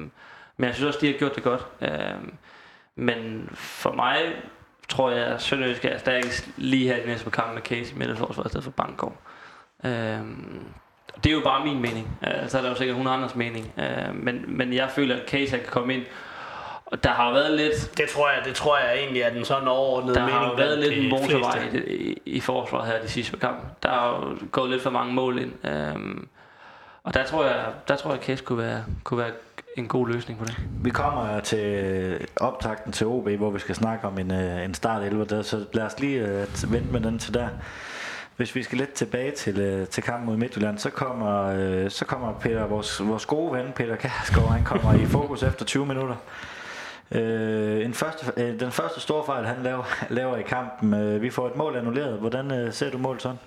men 0.57 0.67
jeg 0.67 0.75
synes 0.75 0.87
også, 0.87 0.99
de 1.01 1.13
har 1.13 1.19
gjort 1.19 1.35
det 1.35 1.43
godt. 1.43 1.67
Øh, 1.81 2.29
men 2.97 3.49
for 3.55 3.93
mig 3.93 4.17
tror 4.89 5.11
jeg, 5.11 5.27
at 5.27 5.43
Sønderjysk 5.43 5.85
er 5.85 5.99
stærkest 5.99 6.49
lige 6.57 6.89
her 6.89 6.97
i 6.97 7.07
næste 7.07 7.31
kamp 7.31 7.55
med 7.55 7.63
Casey 7.63 7.97
midterforsvar 7.97 8.45
i 8.45 8.49
stedet 8.49 8.65
for 8.65 8.71
Bangor. 8.71 9.13
Øh, 9.85 10.21
det 11.25 11.31
er 11.31 11.35
jo 11.35 11.41
bare 11.45 11.65
min 11.65 11.81
mening. 11.81 12.19
Øh, 12.27 12.49
så 12.49 12.59
er 12.59 12.63
der 12.63 12.69
jo 12.69 12.75
sikkert 12.75 12.97
hun 12.97 13.07
andres 13.07 13.35
mening. 13.35 13.73
Øh, 13.79 14.15
men, 14.15 14.45
men 14.57 14.73
jeg 14.73 14.91
føler, 14.91 15.17
at 15.17 15.29
Casey 15.29 15.57
kan 15.59 15.67
komme 15.71 15.95
ind 15.95 16.03
og 16.93 17.05
der 17.05 17.11
har 17.11 17.33
været 17.33 17.57
lidt... 17.57 17.99
Det 17.99 18.09
tror 18.09 18.29
jeg, 18.29 18.43
det 18.45 18.55
tror 18.55 18.79
jeg 18.79 18.99
egentlig 18.99 19.23
er 19.23 19.31
den 19.31 19.45
sådan 19.45 19.69
overordnede 19.69 20.15
der 20.15 20.21
mening. 20.21 20.41
Der 20.41 20.47
har 20.47 20.57
været 20.57 20.79
lidt 20.79 20.93
en 20.93 21.11
motorvej 21.11 21.69
i, 21.73 21.95
i, 21.95 22.19
i 22.27 22.41
forsvaret 22.41 22.87
her 22.87 23.03
de 23.03 23.09
sidste 23.09 23.37
kamp. 23.37 23.83
Der 23.83 23.89
er 23.89 24.37
gået 24.53 24.71
lidt 24.71 24.83
for 24.83 24.91
mange 24.91 25.15
mål 25.15 25.39
ind. 25.39 25.67
Øhm, 25.67 26.29
og 27.03 27.15
der 27.15 27.25
tror 27.25 27.45
jeg, 27.45 27.65
der 27.89 27.97
tror 27.97 28.11
jeg, 28.11 28.19
at 28.19 28.25
Case 28.27 28.45
kunne 28.45 28.59
være, 28.59 28.85
kunne 29.05 29.19
være 29.19 29.31
en 29.77 29.89
god 29.89 30.09
løsning 30.09 30.39
på 30.39 30.45
det. 30.45 30.57
Vi 30.83 30.91
kommer 30.91 31.41
til 31.41 32.27
optakten 32.37 32.93
til 32.93 33.07
OB, 33.07 33.29
hvor 33.29 33.51
vi 33.51 33.59
skal 33.59 33.75
snakke 33.75 34.07
om 34.07 34.19
en, 34.19 34.31
øh, 34.31 34.65
en 34.65 34.75
start 34.75 35.03
11, 35.03 35.25
der, 35.25 35.43
så 35.43 35.65
lad 35.73 35.85
os 35.85 36.01
lige 36.01 36.23
uh, 36.25 36.73
vente 36.73 36.93
med 36.93 37.01
den 37.01 37.19
til 37.19 37.35
der. 37.35 37.49
Hvis 38.37 38.55
vi 38.55 38.63
skal 38.63 38.79
lidt 38.79 38.93
tilbage 38.93 39.31
til, 39.31 39.81
uh, 39.81 39.89
til 39.89 40.03
kampen 40.03 40.27
mod 40.27 40.37
Midtjylland, 40.37 40.79
så 40.79 40.91
kommer, 40.91 41.53
uh, 41.85 41.91
så 41.91 42.05
kommer 42.05 42.33
Peter, 42.33 42.67
vores, 42.67 43.09
vores 43.09 43.27
gode 43.27 43.53
ven 43.53 43.73
Peter 43.75 43.97
Kærsgaard, 43.97 44.49
han 44.49 44.65
kommer 44.65 44.95
i 44.95 45.07
fokus 45.07 45.43
efter 45.43 45.65
20 45.65 45.87
minutter. 45.87 46.17
Øh, 47.13 47.85
en 47.85 47.95
første, 47.95 48.33
øh, 48.37 48.61
den 48.61 48.73
første 48.73 49.01
store 49.01 49.27
fejl, 49.27 49.47
han 49.47 49.57
laver, 49.63 49.85
laver 50.11 50.37
i 50.37 50.43
kampen, 50.43 50.95
øh, 50.95 51.23
vi 51.23 51.31
får 51.31 51.47
et 51.47 51.57
mål 51.57 51.77
annulleret. 51.77 52.19
Hvordan 52.19 52.53
øh, 52.53 52.73
ser 52.73 52.91
du 52.91 52.99
målet 52.99 53.23
sådan? 53.23 53.39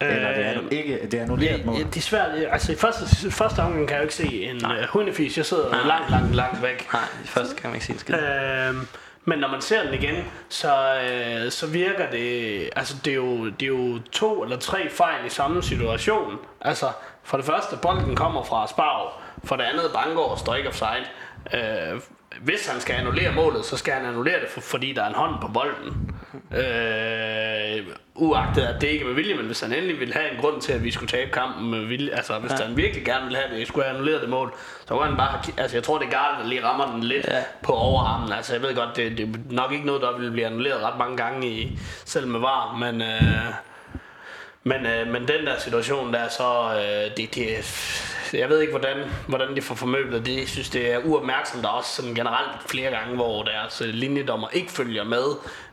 Eller 0.00 0.34
det 0.34 0.46
er 0.46 0.60
ikke 0.70 1.08
det 1.10 1.14
er 1.14 1.22
annulleret 1.22 1.64
mål? 1.64 1.78
Det 1.78 1.96
er 1.96 2.00
svært. 2.00 2.30
Altså 2.50 2.72
i 2.72 2.74
første, 2.74 3.30
første 3.30 3.60
omgang 3.60 3.88
kan 3.88 3.94
jeg 3.94 4.00
jo 4.00 4.02
ikke 4.02 4.14
se 4.14 4.44
en 4.44 4.66
uh, 4.66 4.70
hundefis. 4.88 5.36
Jeg 5.36 5.46
sidder 5.46 5.70
Nej. 5.70 5.86
langt, 5.86 6.10
langt, 6.10 6.34
langt 6.34 6.62
væk. 6.62 6.88
Nej, 6.92 7.02
i 7.24 7.26
første 7.26 7.56
kan 7.56 7.70
man 7.70 7.74
ikke 7.74 7.86
se 7.86 7.92
en 7.92 7.98
skid. 7.98 8.14
Øh, 8.14 8.74
men 9.24 9.38
når 9.38 9.48
man 9.48 9.60
ser 9.60 9.82
den 9.82 9.94
igen, 9.94 10.24
så, 10.48 11.00
øh, 11.02 11.50
så 11.50 11.66
virker 11.66 12.10
det... 12.10 12.70
Altså, 12.76 12.96
det 13.04 13.10
er, 13.10 13.14
jo, 13.14 13.46
det 13.46 13.62
er 13.62 13.66
jo 13.66 13.98
to 14.12 14.42
eller 14.42 14.56
tre 14.56 14.90
fejl 14.90 15.26
i 15.26 15.28
samme 15.28 15.62
situation. 15.62 16.38
Altså, 16.60 16.86
for 17.22 17.36
det 17.36 17.46
første, 17.46 17.76
bolden 17.82 18.16
kommer 18.16 18.42
fra 18.44 18.66
Sparv. 18.66 19.12
For 19.44 19.56
det 19.56 19.64
andet, 19.64 19.84
Bangor 19.94 20.36
står 20.36 20.54
ikke 20.54 20.68
offside. 20.68 21.06
Øh, 21.54 22.00
hvis 22.40 22.66
han 22.66 22.80
skal 22.80 22.94
annullere 22.94 23.32
målet, 23.32 23.64
så 23.64 23.76
skal 23.76 23.94
han 23.94 24.06
annullere 24.06 24.40
det, 24.40 24.48
for, 24.50 24.60
fordi 24.60 24.92
der 24.92 25.02
er 25.02 25.08
en 25.08 25.14
hånd 25.14 25.34
på 25.40 25.48
bolden. 25.48 26.10
Øh, 26.56 27.86
uagtet 28.14 28.62
at 28.62 28.80
det 28.80 28.86
ikke 28.86 29.02
er 29.02 29.06
med 29.06 29.14
vilje, 29.14 29.34
men 29.34 29.46
hvis 29.46 29.60
han 29.60 29.72
endelig 29.72 30.00
vil 30.00 30.12
have 30.12 30.30
en 30.30 30.40
grund 30.40 30.60
til, 30.60 30.72
at 30.72 30.84
vi 30.84 30.90
skulle 30.90 31.08
tabe 31.08 31.30
kampen 31.30 31.70
med 31.70 31.84
vilje, 31.84 32.12
altså 32.12 32.38
hvis 32.38 32.52
ja. 32.52 32.56
han 32.66 32.76
virkelig 32.76 33.04
gerne 33.04 33.26
vil 33.26 33.36
have 33.36 33.58
det, 33.58 33.68
skulle 33.68 33.84
have 33.84 33.94
annulleret 33.94 34.20
det 34.20 34.30
mål, 34.30 34.54
så 34.80 34.94
kunne 34.94 35.06
han 35.06 35.16
bare 35.16 35.28
have, 35.28 35.54
altså 35.58 35.76
jeg 35.76 35.84
tror 35.84 35.98
det 35.98 36.06
er 36.06 36.10
Garde, 36.10 36.42
der 36.42 36.48
lige 36.48 36.64
rammer 36.64 36.92
den 36.92 37.02
lidt 37.02 37.26
ja. 37.28 37.42
på 37.62 37.72
overarmen. 37.72 38.32
Altså 38.32 38.52
jeg 38.52 38.62
ved 38.62 38.74
godt, 38.74 38.96
det, 38.96 39.18
det 39.18 39.28
er 39.28 39.38
nok 39.50 39.72
ikke 39.72 39.86
noget, 39.86 40.02
der 40.02 40.18
vil 40.18 40.30
blive 40.30 40.46
annulleret 40.46 40.82
ret 40.82 40.98
mange 40.98 41.16
gange, 41.16 41.48
i, 41.48 41.78
selv 42.04 42.26
med 42.26 42.40
var, 42.40 42.76
men... 42.76 43.02
Øh, 43.02 43.54
Men, 44.64 44.86
øh, 44.86 45.06
men 45.06 45.28
den 45.28 45.46
der 45.46 45.58
situation 45.58 46.12
der, 46.14 46.28
så 46.28 46.72
øh, 46.74 47.16
det, 47.16 47.34
det, 47.34 47.46
jeg 48.38 48.48
ved 48.48 48.60
ikke, 48.60 48.70
hvordan, 48.70 48.96
hvordan 49.28 49.56
de 49.56 49.62
får 49.62 49.74
formøblet 49.74 50.26
det. 50.26 50.36
Jeg 50.38 50.48
synes, 50.48 50.70
det 50.70 50.92
er 50.92 50.98
uopmærksomt 51.04 51.62
der 51.62 51.68
også 51.68 51.90
sådan 51.90 52.14
generelt 52.14 52.70
flere 52.70 52.90
gange, 52.90 53.14
hvor 53.14 53.42
deres 53.42 53.80
øh, 53.80 53.88
linjedommer 53.88 54.48
ikke 54.52 54.72
følger 54.72 55.04
med. 55.04 55.24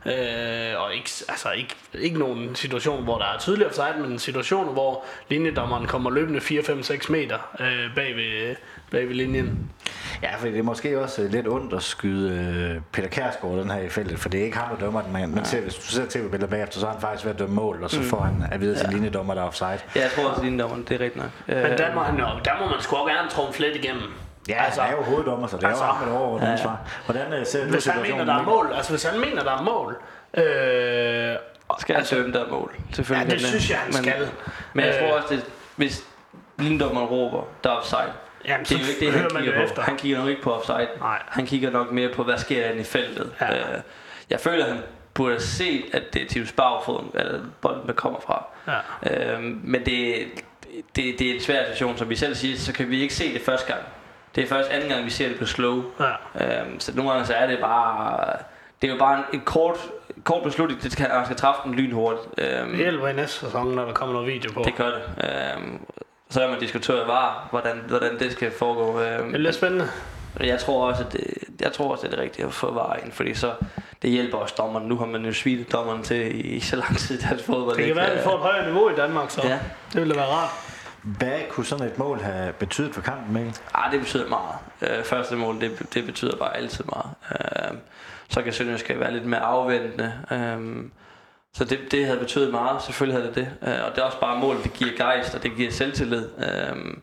Øh, 0.06 0.80
og 0.82 0.94
ikke, 0.94 1.10
altså 1.28 1.50
ikke, 1.50 1.74
ikke 1.94 2.18
nogen 2.18 2.54
situation, 2.54 3.04
hvor 3.04 3.18
der 3.18 3.24
er 3.24 3.38
tydelig 3.38 3.66
offside, 3.66 3.94
men 4.00 4.12
en 4.12 4.18
situation, 4.18 4.72
hvor 4.72 5.04
linjedommeren 5.28 5.86
kommer 5.86 6.10
løbende 6.10 6.40
4-5-6 6.40 7.12
meter 7.12 7.38
øh, 7.60 7.94
bag, 7.94 8.16
ved, 8.16 8.56
bag 8.90 9.08
ved 9.08 9.14
linjen. 9.14 9.70
Ja, 10.22 10.34
for 10.36 10.46
det 10.46 10.58
er 10.58 10.62
måske 10.62 11.00
også 11.02 11.22
øh, 11.22 11.30
lidt 11.30 11.48
ondt 11.48 11.72
at 11.74 11.82
skyde 11.82 12.30
øh, 12.74 12.80
Peter 12.92 13.08
Kærsgaard 13.08 13.56
den 13.56 13.70
her 13.70 13.80
i 13.80 13.88
feltet, 13.88 14.18
for 14.18 14.28
det 14.28 14.40
er 14.40 14.44
ikke 14.44 14.56
ham, 14.56 14.76
der 14.76 14.84
dømmer 14.84 15.00
den, 15.02 15.12
men 15.12 15.34
man 15.34 15.44
ser, 15.44 15.60
hvis 15.60 15.74
du 15.74 15.82
ser 15.82 16.06
tv-billeder 16.10 16.50
bagefter, 16.50 16.80
så 16.80 16.86
er 16.86 16.90
han 16.90 17.00
faktisk 17.00 17.24
ved 17.24 17.32
at 17.32 17.38
dømme 17.38 17.54
mål, 17.54 17.82
og 17.84 17.90
så 17.90 18.02
får 18.02 18.20
han 18.20 18.44
at 18.52 18.60
vide 18.60 18.74
til 18.78 18.86
ja. 18.90 18.92
linjedommer, 18.92 19.34
der 19.34 19.42
er 19.42 19.46
offside. 19.46 19.68
Ja, 19.96 20.00
jeg 20.00 20.10
tror 20.16 20.24
også, 20.28 20.40
at 20.40 20.44
linjedommeren, 20.44 20.82
det 20.88 20.94
er 21.00 21.04
rigtigt 21.04 21.16
nok. 21.24 21.30
Men 21.46 21.78
der 21.78 21.94
må, 21.94 22.00
han, 22.00 22.18
jo- 22.18 22.26
der 22.44 22.50
må 22.60 22.66
man 22.70 22.80
sgu 22.80 22.96
også 22.96 23.14
gerne 23.14 23.30
trumfe 23.30 23.60
lidt 23.60 23.76
igennem. 23.76 24.02
Ja, 24.48 24.64
altså, 24.64 24.80
han 24.80 24.92
er 24.94 24.96
jo 24.96 25.02
hoveddommer, 25.02 25.46
så 25.46 25.56
det 25.56 25.64
er 25.64 25.68
altså, 25.68 25.84
jo 25.84 25.90
ham, 25.90 26.08
der 26.08 26.16
overordnet 26.18 26.48
ansvar. 26.48 26.80
Hvordan 27.06 27.32
øh, 27.32 27.46
ser 27.46 27.64
du 27.64 27.70
Hvis 27.70 27.86
han 27.86 27.94
mener, 27.96 28.04
situationen? 28.06 28.28
der 28.28 28.34
er 28.34 28.42
mål, 28.42 28.72
altså 28.76 28.90
hvis 28.92 29.02
han 29.04 29.20
mener, 29.20 29.42
der 29.42 29.50
er 29.58 29.62
mål, 29.62 29.96
øh, 30.34 31.36
Skal 31.78 31.94
han 31.96 32.04
dømme 32.10 32.32
der 32.32 32.44
er 32.44 32.50
mål? 32.50 32.74
Selvfølgelig 32.92 33.28
Ja, 33.30 33.34
det 33.38 33.46
synes 33.46 33.70
jeg, 33.70 33.78
han 33.78 33.86
men, 33.94 34.02
skal. 34.02 34.28
Men 34.72 34.84
jeg 34.84 34.94
Øh. 34.94 35.00
tror 35.08 35.16
også, 35.18 35.34
det, 35.34 35.44
hvis 35.76 36.04
linjedommeren 36.58 37.06
råber, 37.06 37.42
der 37.64 37.70
er 37.70 37.74
offside, 37.74 38.12
Jamen, 38.46 38.64
det 38.66 38.72
er 38.72 38.78
jo 38.78 38.86
ikke 38.88 39.00
det, 39.06 39.12
han 39.12 39.30
kigger 39.42 39.56
på. 39.58 39.62
efter. 39.64 39.82
Han 39.82 39.96
kigger 39.96 40.18
nok 40.18 40.28
ikke 40.28 40.42
på 40.42 40.52
offside. 40.54 40.88
Nej. 41.00 41.22
Han 41.28 41.46
kigger 41.46 41.70
nok 41.70 41.92
mere 41.92 42.08
på, 42.08 42.22
hvad 42.24 42.38
sker 42.38 42.68
der 42.68 42.74
i 42.80 42.84
feltet. 42.84 43.32
Ja. 43.40 43.58
Øh, 43.58 43.80
jeg 44.30 44.40
føler, 44.40 44.64
han 44.66 44.78
burde 45.14 45.30
have 45.30 45.40
set, 45.40 45.84
at 45.92 46.14
det 46.14 46.22
er 46.22 46.26
Tivs 46.26 46.52
bagfod, 46.52 47.00
eller 47.14 47.40
bolden, 47.60 47.86
der 47.86 47.92
kommer 47.92 48.20
fra. 48.20 48.44
Ja. 49.06 49.34
Øh, 49.34 49.42
men 49.42 49.84
det, 49.86 50.14
det, 50.96 51.18
det 51.18 51.30
er 51.30 51.34
en 51.34 51.40
svær 51.40 51.64
situation, 51.64 51.96
som 51.98 52.10
vi 52.10 52.16
selv 52.16 52.34
siger, 52.34 52.56
så 52.58 52.72
kan 52.72 52.90
vi 52.90 53.00
ikke 53.02 53.14
se 53.14 53.34
det 53.34 53.42
første 53.42 53.66
gang. 53.72 53.84
Det 54.34 54.44
er 54.44 54.48
først 54.48 54.70
anden 54.70 54.88
gang, 54.88 55.04
vi 55.04 55.10
ser 55.10 55.28
det 55.28 55.38
på 55.38 55.46
slow. 55.46 55.84
Ja. 56.36 56.60
Øhm, 56.60 56.80
så 56.80 56.96
nogle 56.96 57.10
gange 57.10 57.26
så 57.26 57.34
er 57.34 57.46
det 57.46 57.58
bare... 57.60 58.26
Det 58.82 58.88
er 58.90 58.94
jo 58.94 58.98
bare 58.98 59.18
en, 59.18 59.24
en 59.32 59.40
kort, 59.40 59.76
kort 60.24 60.42
beslutning, 60.42 60.82
det 60.82 60.92
skal, 60.92 61.08
man 61.14 61.24
skal 61.24 61.36
træffe 61.36 61.60
den 61.64 61.74
lynhurtigt. 61.74 62.26
Øhm, 62.38 62.68
Det 62.68 62.76
hjælper 62.78 63.08
i 63.08 63.12
næste 63.12 63.40
sæson, 63.40 63.74
når 63.74 63.84
der 63.84 63.92
kommer 63.92 64.12
noget 64.12 64.28
video 64.28 64.52
på. 64.52 64.62
det 64.64 64.74
gør 64.76 64.90
det. 64.90 65.02
Øhm, 65.56 65.80
så 66.30 66.42
er 66.42 66.48
man 66.50 66.60
diskuteret 66.60 67.06
var, 67.08 67.46
hvordan, 67.50 67.82
hvordan 67.88 68.18
det 68.18 68.32
skal 68.32 68.50
foregå. 68.58 69.00
Øhm, 69.00 69.26
Det 69.26 69.34
er 69.34 69.38
lidt 69.38 69.54
spændende. 69.54 69.88
jeg 70.40 70.58
tror 70.60 70.88
også, 70.88 71.04
at 71.04 71.12
det, 71.12 71.20
jeg 71.60 71.72
tror 71.72 71.92
også, 71.92 72.06
at 72.06 72.12
det 72.12 72.18
er 72.18 72.22
rigtigt 72.22 72.46
at 72.46 72.52
få 72.54 72.72
var 72.72 72.96
ind, 73.04 73.12
fordi 73.12 73.34
så 73.34 73.52
det 74.02 74.10
hjælper 74.10 74.38
også 74.38 74.54
dommeren. 74.58 74.86
Nu 74.88 74.96
har 74.96 75.06
man 75.06 75.24
jo 75.24 75.32
svinet 75.32 75.72
dommeren 75.72 76.02
til 76.02 76.36
i, 76.36 76.40
i 76.40 76.60
så 76.70 76.76
lang 76.76 76.96
tid 76.98 77.18
i 77.18 77.22
dansk 77.28 77.44
fodbold. 77.44 77.68
Det 77.68 77.76
kan 77.76 77.84
ikke? 77.84 77.96
være, 77.96 78.06
at 78.10 78.18
vi 78.18 78.22
får 78.22 78.34
et 78.34 78.40
højere 78.40 78.66
niveau 78.66 78.90
i 78.90 78.94
Danmark, 78.94 79.30
så 79.30 79.40
Ja. 79.44 79.58
det 79.92 80.00
ville 80.00 80.16
være 80.16 80.26
rart. 80.26 80.50
Hvad 81.02 81.40
kunne 81.50 81.66
sådan 81.66 81.86
et 81.86 81.98
mål 81.98 82.18
have 82.20 82.52
betydet 82.52 82.94
for 82.94 83.00
kampen, 83.02 83.34
Mikkel? 83.34 83.54
Ah, 83.74 83.92
det 83.92 84.00
betyder 84.00 84.28
meget. 84.28 84.98
Øh, 84.98 85.04
første 85.04 85.36
mål, 85.36 85.60
det, 85.60 85.86
det 85.94 86.06
betyder 86.06 86.36
bare 86.36 86.56
altid 86.56 86.84
meget. 86.84 87.10
Øh, 87.72 87.78
så 88.28 88.42
kan 88.42 88.52
Sønderjysk 88.52 88.90
være 88.98 89.12
lidt 89.12 89.26
mere 89.26 89.40
afventende. 89.40 90.12
Øh, 90.30 90.84
så 91.54 91.64
det, 91.64 91.78
det 91.90 92.06
havde 92.06 92.18
betydet 92.18 92.50
meget, 92.50 92.82
selvfølgelig 92.82 93.20
havde 93.20 93.34
det 93.34 93.36
det. 93.36 93.68
Øh, 93.68 93.84
og 93.86 93.94
det 93.94 93.98
er 93.98 94.02
også 94.02 94.20
bare 94.20 94.40
mål, 94.40 94.56
det 94.62 94.72
giver 94.72 94.90
gejst, 94.96 95.34
og 95.34 95.42
det 95.42 95.56
giver 95.56 95.70
selvtillid. 95.70 96.28
Øh, 96.38 96.94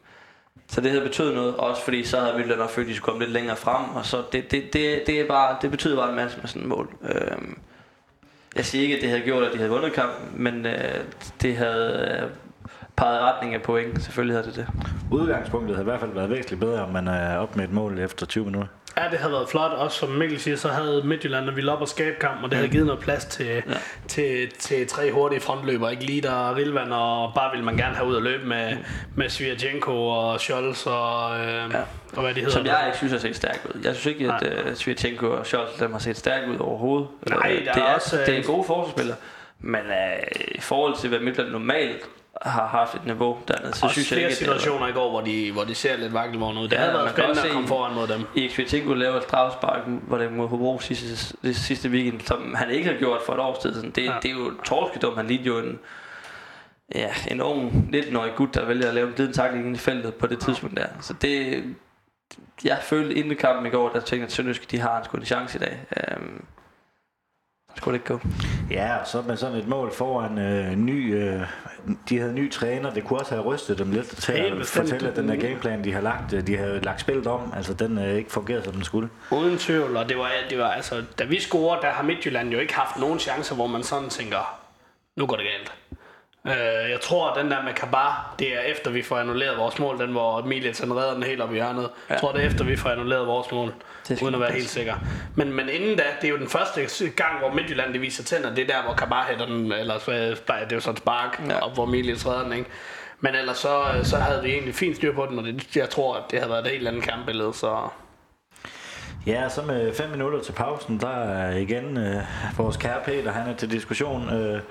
så 0.68 0.82
det 0.82 0.92
havde 0.92 1.04
betydet 1.04 1.36
noget, 1.36 1.56
også 1.56 1.84
fordi 1.84 2.04
så 2.04 2.20
havde 2.20 2.34
Midtjylland 2.34 2.60
nok 2.60 2.70
følt, 2.70 2.86
at 2.86 2.90
de 2.90 2.96
skulle 2.96 3.12
komme 3.12 3.24
lidt 3.24 3.32
længere 3.32 3.56
frem. 3.56 3.96
Og 3.96 4.06
så 4.06 4.24
det, 4.32 4.52
det, 4.52 4.74
det, 4.74 5.04
det, 5.08 5.20
er 5.20 5.28
bare, 5.28 5.58
det 5.62 5.72
betyder 5.72 5.96
bare 5.96 6.10
en 6.10 6.16
masse 6.16 6.38
med 6.38 6.48
sådan 6.48 6.62
et 6.62 6.68
mål. 6.68 6.96
Øh, 7.04 7.38
jeg 8.56 8.66
siger 8.66 8.82
ikke, 8.82 8.96
at 8.96 9.02
det 9.02 9.10
havde 9.10 9.22
gjort, 9.22 9.44
at 9.44 9.54
de 9.54 9.58
havde 9.58 9.70
vundet 9.70 9.94
kampen, 9.94 10.44
men 10.44 10.66
øh, 10.66 11.04
det 11.42 11.58
havde 11.58 12.20
øh, 12.24 12.30
peget 12.96 13.22
retning 13.22 13.54
af 13.54 13.62
point. 13.62 14.04
Selvfølgelig 14.04 14.36
havde 14.36 14.48
det 14.48 14.56
det. 14.56 14.68
Udgangspunktet 15.12 15.76
havde 15.76 15.84
i 15.84 15.90
hvert 15.90 16.00
fald 16.00 16.14
været 16.14 16.30
væsentligt 16.30 16.60
bedre, 16.62 16.84
om 16.84 16.90
man 16.90 17.08
er 17.08 17.38
op 17.38 17.56
med 17.56 17.64
et 17.64 17.72
mål 17.72 18.00
efter 18.00 18.26
20 18.26 18.46
minutter. 18.46 18.68
Ja, 18.97 19.04
det 19.12 19.19
havde 19.19 19.34
været 19.34 19.49
flot. 19.49 19.71
Også 19.71 19.97
som 19.97 20.10
Mikkel 20.10 20.39
siger, 20.39 20.58
så 20.58 20.67
havde 20.69 21.01
Midtjylland 21.06 21.51
ville 21.51 21.71
op 21.71 21.82
og 21.82 21.88
skabe 21.88 22.15
kamp, 22.19 22.43
og 22.43 22.49
det 22.49 22.58
havde 22.58 22.69
givet 22.69 22.86
noget 22.86 23.01
plads 23.01 23.25
til, 23.25 23.45
ja. 23.45 23.62
til, 24.08 24.51
til 24.60 24.88
tre 24.88 25.12
hurtige 25.12 25.41
frontløber. 25.41 25.89
Ikke 25.89 26.04
lige 26.04 26.21
der 26.21 26.56
Rilvan, 26.56 26.91
og 26.91 27.32
bare 27.36 27.51
ville 27.51 27.65
man 27.65 27.77
gerne 27.77 27.95
have 27.95 28.08
ud 28.08 28.15
og 28.15 28.21
løbe 28.21 28.47
med, 28.47 28.77
med 29.15 29.30
Svirchenko 29.30 30.08
og 30.08 30.39
Scholz 30.39 30.86
og, 30.86 31.39
øh, 31.39 31.45
ja. 31.45 31.82
og 32.13 32.21
hvad 32.21 32.34
de 32.34 32.39
hedder. 32.39 32.54
Som 32.54 32.65
jeg 32.65 32.84
ikke 32.86 32.97
synes 32.97 33.12
har 33.12 33.19
set 33.19 33.36
stærkt 33.36 33.65
ud. 33.65 33.82
Jeg 33.84 33.95
synes 33.95 34.06
ikke, 34.06 34.34
at 34.34 34.67
uh, 34.69 34.75
Svirchenko 34.75 35.27
og 35.32 35.45
Scholz 35.45 35.80
dem 35.80 35.91
har 35.91 35.99
set 35.99 36.17
stærkt 36.17 36.47
ud 36.49 36.58
overhovedet. 36.60 37.08
Nej, 37.30 37.51
Øh, 37.51 37.65
der 37.65 37.73
det 37.73 37.82
er 37.82 37.86
er, 37.86 37.93
også, 37.95 38.19
øh, 38.19 38.25
det 38.25 38.38
er 38.38 38.43
gode 38.43 38.63
forsvarsspillere. 38.63 39.17
Men 39.60 39.82
uh, 39.82 40.41
i 40.56 40.62
forhold 40.62 40.95
til, 40.97 41.10
hvad 41.10 41.19
Midtjylland 41.19 41.51
normalt 41.51 42.01
har 42.41 42.67
haft 42.67 42.95
et 42.95 43.06
niveau 43.06 43.38
dernede, 43.47 43.73
så 43.73 43.86
også 43.86 43.93
synes 43.93 44.12
jeg 44.12 44.19
ikke, 44.21 44.36
situationer 44.36 44.88
i 44.88 44.91
går, 44.91 45.10
hvor 45.10 45.21
de, 45.21 45.51
hvor 45.51 45.63
de 45.63 45.75
ser 45.75 45.97
lidt 45.97 46.13
vakkelvogn 46.13 46.58
ud. 46.58 46.63
Det 46.63 46.71
Ja, 46.71 46.77
havde 46.77 46.93
været 46.93 47.10
spændende 47.12 47.41
at 47.41 47.51
komme 47.51 47.67
foran 47.67 47.93
mod 47.95 48.08
dem. 48.08 48.21
Erik 48.38 48.51
Svirchenko 48.51 48.93
laver 48.93 49.17
et 49.17 49.23
strafspark, 49.23 49.82
hvor 49.88 50.17
det 50.17 50.32
mod 50.32 50.47
Hobro 50.47 50.80
sidste, 50.80 51.36
det 51.43 51.56
sidste 51.56 51.89
weekend, 51.89 52.21
som 52.21 52.54
han 52.56 52.69
ikke 52.69 52.89
har 52.91 52.97
gjort 52.97 53.21
for 53.25 53.34
et 53.34 53.39
år 53.39 53.58
siden. 53.62 53.91
Det, 53.91 54.04
Ja. 54.06 54.13
det 54.21 54.32
er 54.32 54.36
jo 54.36 54.51
torskedom, 54.65 55.17
han 55.17 55.27
lignede 55.27 55.47
jo 55.47 55.58
en, 55.60 55.80
ja, 56.95 57.10
en 57.32 57.41
ung 57.41 57.89
19-årig 57.95 58.32
gut, 58.36 58.56
der 58.56 58.65
vælger 58.65 58.88
at 58.88 58.93
lave 58.93 59.08
en 59.08 59.13
glidende 59.13 59.38
takling 59.38 59.65
ind 59.67 59.75
i 59.75 59.80
feltet 59.80 60.13
på 60.13 60.27
det 60.27 60.39
tidspunkt 60.39 60.77
der. 60.77 60.86
Så 61.01 61.13
det, 61.21 61.63
jeg 62.63 62.77
følte 62.82 63.13
inden 63.15 63.36
kampen 63.38 63.65
i 63.65 63.69
går, 63.69 63.88
der 63.89 63.93
tænkte 63.99 64.15
jeg, 64.15 64.23
at 64.23 64.32
Sønderjyske, 64.32 64.65
de 64.71 64.80
har 64.80 64.97
en, 64.97 65.06
sgu 65.06 65.17
en 65.17 65.25
chance 65.25 65.58
i 65.58 65.62
dag. 65.62 65.80
Um, 66.17 66.43
skulle 67.75 67.99
det 67.99 68.03
ikke 68.12 68.13
gå? 68.13 68.29
Ja, 68.71 68.95
og 68.97 69.07
så 69.07 69.21
med 69.27 69.38
sådan 69.38 69.57
et 69.57 69.67
mål 69.67 69.93
foran 69.93 70.38
øh, 70.38 70.75
ny, 70.75 71.15
øh, 71.23 71.41
de 72.10 72.19
havde 72.19 72.34
ny 72.34 72.51
træner. 72.51 72.93
Det 72.93 73.03
kunne 73.03 73.19
også 73.19 73.36
have 73.36 73.45
rystet 73.45 73.77
dem 73.77 73.91
lidt 73.91 74.07
til 74.07 74.34
Helt 74.34 74.51
at 74.53 74.57
bestemt. 74.57 74.89
fortælle, 74.89 75.10
at 75.10 75.15
den 75.15 75.29
der 75.29 75.36
gameplan, 75.36 75.84
de 75.84 75.93
har 75.93 76.01
lagt, 76.01 76.34
øh, 76.34 76.47
de 76.47 76.57
har 76.57 76.67
lagt 76.67 77.01
spillet 77.01 77.27
om, 77.27 77.53
altså 77.55 77.73
den 77.73 77.97
øh, 77.97 78.15
ikke 78.15 78.31
fungerede, 78.31 78.63
som 78.63 78.73
den 78.73 78.84
skulle. 78.84 79.10
Uden 79.31 79.57
tvivl, 79.57 79.97
og 79.97 80.10
det 80.10 80.17
var, 80.17 80.31
det 80.49 80.57
var 80.57 80.69
altså, 80.71 81.03
da 81.19 81.23
vi 81.23 81.39
scorer, 81.39 81.79
der 81.81 81.89
har 81.89 82.03
Midtjylland 82.03 82.49
jo 82.49 82.60
ikke 82.60 82.73
haft 82.75 82.99
nogen 82.99 83.19
chancer, 83.19 83.55
hvor 83.55 83.67
man 83.67 83.84
sådan 83.84 84.10
tænker, 84.10 84.60
nu 85.15 85.25
går 85.25 85.36
det 85.36 85.45
galt. 85.45 85.73
Øh, 86.47 86.89
jeg 86.91 86.99
tror, 87.01 87.30
at 87.30 87.43
den 87.43 87.51
der 87.51 87.63
med 87.63 87.73
Kabar, 87.73 88.36
det 88.39 88.56
er 88.56 88.60
efter 88.60 88.91
vi 88.91 89.01
får 89.01 89.17
annulleret 89.17 89.58
vores 89.58 89.80
mål, 89.80 89.99
den 89.99 90.12
hvor 90.12 90.41
Milic 90.41 90.80
han 90.80 90.97
redder 90.97 91.13
den 91.13 91.23
helt 91.23 91.41
op 91.41 91.51
i 91.51 91.56
hjørnet. 91.56 91.89
Jeg 92.10 92.17
tror, 92.19 92.32
det 92.32 92.41
er 92.41 92.47
efter 92.47 92.65
vi 92.65 92.75
får 92.75 92.89
annulleret 92.89 93.27
vores 93.27 93.51
mål, 93.51 93.73
uden 94.21 94.36
at 94.36 94.41
være 94.41 94.51
helt 94.51 94.69
sikker. 94.69 94.95
Men, 95.36 95.54
men 95.54 95.69
inden 95.69 95.97
da, 95.97 96.04
det 96.21 96.27
er 96.27 96.32
jo 96.32 96.38
den 96.38 96.49
første 96.49 97.10
gang, 97.15 97.39
hvor 97.39 97.54
Midtjylland 97.54 97.93
det 97.93 98.01
viser 98.01 98.23
tænder, 98.23 98.56
det 98.56 98.63
er 98.63 98.67
der, 98.67 98.84
hvor 98.84 98.93
Kabar 98.93 99.25
hætter 99.30 99.45
den, 99.45 99.71
eller 99.71 99.97
det 99.97 100.41
er 100.47 100.65
jo 100.73 100.80
sådan 100.80 100.97
spark, 100.97 101.41
ja. 101.47 101.54
Ja. 101.54 101.60
op 101.60 101.73
hvor 101.73 101.86
Milic 101.86 102.25
redder 102.25 102.43
den, 102.43 102.54
ikke? 102.54 102.69
Men 103.19 103.36
ellers 103.36 103.58
så, 103.58 103.84
så 104.04 104.17
havde 104.17 104.43
vi 104.43 104.49
egentlig 104.49 104.75
fint 104.75 104.95
styr 104.95 105.15
på 105.15 105.25
den, 105.25 105.39
og 105.39 105.45
det, 105.45 105.75
jeg 105.75 105.89
tror, 105.89 106.15
at 106.15 106.23
det 106.32 106.39
havde 106.39 106.51
været 106.51 106.65
et 106.65 106.71
helt 106.71 106.88
andet 106.88 107.04
kampbillede, 107.04 107.54
så... 107.54 107.89
Ja, 109.27 109.49
så 109.49 109.62
med 109.62 109.93
fem 109.95 110.10
minutter 110.10 110.41
til 110.41 110.51
pausen, 110.51 110.99
der 110.99 111.10
er 111.10 111.58
igen 111.58 111.97
øh, 111.97 112.21
vores 112.58 112.77
kære 112.77 112.99
Peter, 113.06 113.32
han 113.32 113.49
er 113.49 113.56
til 113.56 113.71
diskussion. 113.71 114.34
Øh, 114.34 114.62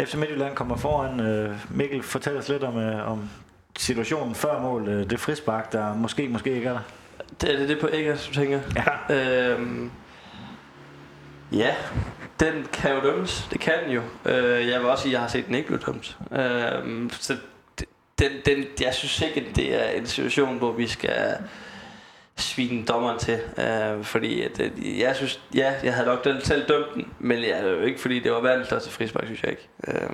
FC 0.00 0.14
Midtjylland 0.14 0.54
kommer 0.54 0.76
foran. 0.76 1.20
Øh, 1.20 1.56
Mikkel, 1.70 2.02
fortæl 2.02 2.36
os 2.36 2.48
lidt 2.48 2.62
om, 2.62 2.78
øh, 2.78 3.12
om 3.12 3.30
situationen 3.78 4.34
før 4.34 4.60
mål. 4.60 4.88
Øh, 4.88 5.10
det 5.10 5.20
frispark, 5.20 5.72
der 5.72 5.94
måske, 5.94 6.28
måske 6.28 6.54
ikke 6.54 6.68
er 6.68 6.72
der. 6.72 6.80
Det 7.40 7.54
er 7.54 7.58
det, 7.58 7.68
det 7.68 7.80
på 7.80 7.88
Eggers, 7.92 8.26
du 8.26 8.34
tænker? 8.34 8.60
Ja. 9.08 9.14
Øhm, 9.14 9.90
ja, 11.52 11.74
den 12.40 12.66
kan 12.72 12.94
jo 12.94 13.00
dømmes. 13.00 13.48
Det 13.52 13.60
kan 13.60 13.74
den 13.84 13.92
jo. 13.92 14.02
Øh, 14.24 14.68
jeg 14.68 14.80
vil 14.80 14.88
også 14.88 15.02
sige, 15.02 15.10
at 15.10 15.12
jeg 15.12 15.20
har 15.20 15.28
set 15.28 15.46
den 15.46 15.54
ikke 15.54 15.66
blive 15.66 15.80
dømt. 15.86 16.16
Øhm, 16.32 17.10
så 17.10 17.36
den, 18.18 18.30
den, 18.44 18.64
jeg 18.80 18.94
synes 18.94 19.20
ikke, 19.20 19.40
at 19.40 19.56
det 19.56 19.84
er 19.84 19.90
en 19.90 20.06
situation, 20.06 20.58
hvor 20.58 20.72
vi 20.72 20.86
skal 20.86 21.36
svine 22.38 22.84
dommeren 22.84 23.18
til. 23.18 23.38
Øh, 23.58 24.04
fordi 24.04 24.42
at, 24.42 24.60
øh, 24.60 24.98
jeg 25.00 25.16
synes, 25.16 25.40
ja, 25.54 25.74
jeg 25.84 25.94
havde 25.94 26.06
nok 26.08 26.24
den- 26.24 26.40
selv 26.44 26.68
dømt 26.68 26.86
den, 26.94 27.12
men 27.18 27.38
jeg, 27.42 27.78
ikke 27.84 28.00
fordi 28.00 28.18
det 28.20 28.32
var 28.32 28.40
verdens 28.40 28.66
største 28.66 28.90
frispark, 28.90 29.24
synes 29.24 29.42
jeg 29.42 29.50
ikke. 29.50 29.68
Øh, 29.88 30.10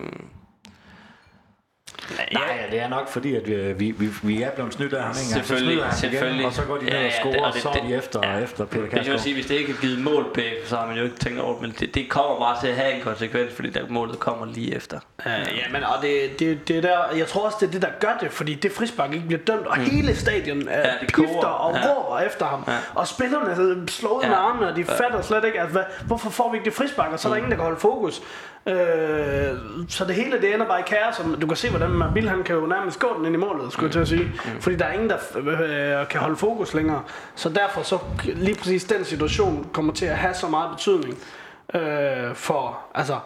Nej, 2.33 2.67
det 2.71 2.81
er 2.81 2.89
nok 2.89 3.09
fordi, 3.09 3.35
at 3.37 3.47
vi, 3.49 3.73
vi, 3.73 3.91
vi, 3.91 4.09
vi 4.23 4.43
er 4.43 4.51
blevet 4.51 4.75
snydt 4.75 4.93
af 4.93 5.03
ham 5.03 5.11
en 5.11 5.15
gang. 5.15 5.27
Så 5.27 5.35
Selvfølgelig, 5.35 5.73
snyder 5.73 5.85
han 5.85 5.99
igen, 5.99 6.11
selvfølgelig. 6.11 6.47
og 6.47 6.53
så 6.53 6.63
går 6.63 6.77
de 6.77 6.85
ned 6.85 6.93
Ja, 6.93 6.99
og 6.99 7.05
ja, 7.05 7.11
scorer, 7.21 7.33
det- 7.33 7.41
og 7.41 7.47
og 7.47 7.53
det- 7.55 7.63
så 7.63 7.69
er 7.69 7.73
det- 7.73 7.83
de 7.83 7.95
efter, 7.95 8.21
ja. 8.23 8.39
efter 8.39 8.65
Peter 8.65 8.81
Det 8.83 8.91
kan 8.91 8.97
man 8.97 9.05
Kærsgaard. 9.05 9.19
sige, 9.21 9.35
hvis 9.35 9.47
det 9.47 9.55
ikke 9.55 9.73
er 9.73 9.77
givet 9.81 9.99
mål 9.99 10.27
bag, 10.35 10.53
så 10.67 10.77
har 10.77 10.87
man 10.87 10.97
jo 10.97 11.05
ikke 11.05 11.17
tænkt 11.17 11.41
over 11.41 11.53
det, 11.53 11.63
men 11.63 11.75
det, 11.81 11.95
det 11.95 12.09
kommer 12.11 12.39
bare 12.39 12.61
til 12.61 12.69
at 12.69 12.77
have 12.77 12.93
en 12.95 13.01
konsekvens, 13.01 13.53
fordi 13.55 13.71
der 13.71 13.81
målet 13.89 14.19
kommer 14.19 14.47
lige 14.47 14.75
efter. 14.77 14.99
Ja, 15.27 15.31
ja 15.39 15.45
men 15.73 15.85
og 15.85 16.03
det, 16.03 16.39
det, 16.39 16.69
det 16.69 16.77
er 16.77 16.81
der, 16.81 16.99
jeg 17.17 17.27
tror 17.27 17.47
også, 17.47 17.57
det 17.61 17.67
er 17.67 17.71
det, 17.71 17.83
der 17.83 17.89
gør 18.01 18.17
det, 18.21 18.33
fordi 18.33 18.55
det 18.55 18.73
frispark 18.73 19.13
ikke 19.13 19.27
bliver 19.27 19.43
dømt, 19.47 19.67
og 19.67 19.79
mm. 19.79 19.85
hele 19.85 20.17
stadion 20.17 20.63
ja, 20.63 20.83
det 20.83 20.91
pifter 21.01 21.15
koger. 21.15 21.47
og 21.47 21.75
Ja. 21.77 21.89
råber 21.89 22.19
efter 22.21 22.47
ham. 22.47 22.65
Ja. 22.69 22.73
Og 22.95 23.09
spillerne 23.09 23.57
så 23.57 23.93
slår 23.95 24.11
ud 24.11 24.23
Ja. 24.23 24.29
med 24.29 24.37
armene, 24.37 24.69
og 24.71 24.77
de 24.77 24.85
fatter 24.85 25.23
slet 25.23 25.45
ikke, 25.45 25.61
at 25.61 25.69
hvad, 25.69 25.83
hvorfor 26.07 26.31
får 26.31 26.51
vi 26.51 26.57
ikke 26.57 26.65
det 26.65 26.75
frispark, 26.75 27.13
og 27.13 27.19
så 27.19 27.29
er 27.29 27.31
der 27.33 27.37
ingen, 27.37 27.51
der 27.51 27.57
kan 27.57 27.65
holde 27.65 27.81
fokus. 27.81 28.23
Øh, 28.67 29.59
så 29.89 30.05
det 30.05 30.15
hele, 30.15 30.41
det 30.41 30.55
ender 30.55 30.67
bare 30.67 30.81
i 30.81 30.83
kaos, 30.87 31.19
og 31.19 31.41
du 31.41 31.47
kan 31.47 31.57
se, 31.57 31.71
hvordan 31.71 31.91
Mabil, 31.91 32.29
han 32.29 32.43
kan 32.43 32.55
jo 32.55 32.67
nærmest 32.67 32.99
gå 32.99 33.15
den 33.19 33.27
ind 33.27 33.35
i 33.35 33.39
målet, 33.39 33.73
skulle 33.73 33.87
jeg 33.87 33.93
til 33.93 34.01
at 34.01 34.09
sige. 34.09 34.33
Fordi 34.61 34.77
der 34.77 34.85
er 34.85 34.93
ingen, 34.93 35.11
der 35.11 35.17
øh, 36.01 36.09
kan 36.09 36.21
holde 36.21 36.37
fokus 36.37 36.75
længere. 36.75 37.03
Så 37.35 37.49
derfor 37.49 37.83
så 37.83 37.99
lige 38.25 38.57
præcis 38.59 38.85
den 38.85 39.05
situation 39.05 39.69
kommer 39.73 39.93
til 39.93 40.07
at 40.07 40.17
have 40.17 40.35
så 40.35 40.49
meget 40.49 40.71
betydning 40.71 41.19
øh, 41.75 42.35
for, 42.35 42.79
altså, 42.95 43.17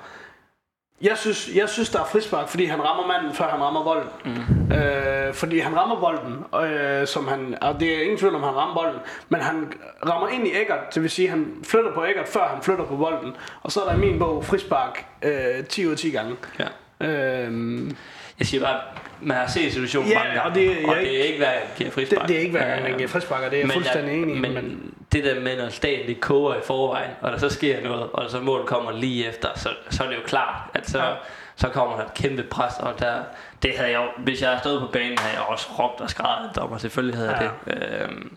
Jeg 1.03 1.19
synes, 1.19 1.51
jeg 1.55 1.69
synes, 1.69 1.91
der 1.91 2.01
er 2.01 2.05
frispark, 2.05 2.49
fordi 2.49 2.65
han 2.65 2.85
rammer 2.85 3.07
manden, 3.07 3.35
før 3.35 3.49
han 3.49 3.61
rammer 3.61 3.85
bolden. 3.85 4.09
Mm. 4.25 4.73
Øh, 4.77 5.35
fordi 5.35 5.59
han 5.59 5.77
rammer 5.77 6.01
bolden, 6.01 6.45
øh, 6.71 7.07
som 7.07 7.29
han, 7.29 7.59
og 7.61 7.81
det 7.81 7.97
er 7.97 8.03
ingen 8.03 8.19
tvivl 8.19 8.35
om, 8.35 8.43
han 8.43 8.57
rammer 8.57 8.75
bolden, 8.75 9.01
men 9.29 9.41
han 9.41 9.73
rammer 10.09 10.29
ind 10.29 10.47
i 10.47 10.51
Eggert, 10.51 10.95
det 10.95 11.03
vil 11.03 11.11
sige, 11.11 11.29
han 11.29 11.55
flytter 11.65 11.95
på 11.95 12.05
Eggert, 12.05 12.29
før 12.29 12.49
han 12.49 12.63
flytter 12.63 12.85
på 12.85 12.97
bolden. 12.97 13.37
Og 13.63 13.73
så 13.73 13.81
er 13.81 13.85
der 13.89 13.95
i 13.95 13.99
min 13.99 14.19
bog 14.19 14.45
frispark 14.45 15.05
øh, 15.23 15.65
10 15.69 15.87
ud 15.87 15.93
af 15.93 15.99
10 15.99 16.11
gange. 16.11 16.37
Ja. 16.59 17.07
Øh, 17.07 17.91
Jeg 18.39 18.47
siger 18.47 18.65
bare, 18.65 18.81
man 19.21 19.37
har 19.37 19.47
set 19.47 19.73
situationen 19.73 20.11
Ja, 20.13 20.19
mange 20.19 20.35
gange, 20.35 20.43
og 20.51 20.55
det- 20.55 20.77
jeg 20.81 20.89
og 20.89 20.97
er 20.97 21.01
det 21.01 21.21
er 21.21 21.25
ikke 21.25 21.39
hver 21.39 21.53
gang, 21.53 21.65
giver 21.77 21.91
frispark. 21.91 22.21
det, 22.21 22.29
det 22.29 22.37
er 22.37 22.41
ikke 22.41 22.51
hver 22.53 22.67
gang, 22.69 22.83
man 22.83 22.91
Øh, 22.93 22.97
giver 22.97 23.09
frispark, 23.09 23.43
og 23.45 23.51
det 23.51 23.57
er 23.57 23.61
jeg 23.61 23.67
men 23.67 23.73
fuldstændig 23.75 24.15
enig 24.23 24.37
i. 24.37 24.39
Men, 24.39 24.55
Men, 24.55 24.95
det 25.13 25.25
der 25.25 25.41
med, 25.41 25.57
når 25.63 25.69
staten 25.69 26.07
det 26.09 26.21
koger 26.21 26.55
i 26.55 26.59
forvejen, 26.65 27.11
og 27.21 27.33
der 27.33 27.39
så 27.39 27.49
sker 27.49 27.83
noget, 27.83 28.03
og 28.13 28.31
så 28.31 28.41
mål 28.41 28.67
kommer 28.67 28.93
lige 28.93 29.29
efter, 29.29 29.49
så, 29.55 29.69
så 29.91 30.05
er 30.05 30.09
det 30.09 30.17
jo 30.17 30.21
klart, 30.27 30.55
at 30.75 30.91
så, 30.91 30.99
Ja. 30.99 31.13
så 31.57 31.69
kommer 31.69 31.97
der 31.97 32.05
et 32.05 32.15
kæmpe 32.15 32.43
pres, 32.43 32.73
og 32.81 32.99
der, 32.99 33.15
det 33.63 33.73
havde 33.77 33.91
jeg 33.91 34.07
hvis 34.19 34.41
jeg 34.41 34.49
havde 34.49 34.61
stået 34.61 34.81
på 34.81 34.87
banen, 34.87 35.19
havde 35.19 35.35
jeg 35.37 35.43
også 35.49 35.67
råbt 35.79 36.01
og 36.01 36.11
skrevet, 36.11 36.51
dommer, 36.57 36.79
selvfølgelig 36.79 37.17
havde 37.17 37.31
jeg 37.37 37.51
Ja. 37.67 37.73
det. 37.73 38.01
Øhm, 38.03 38.37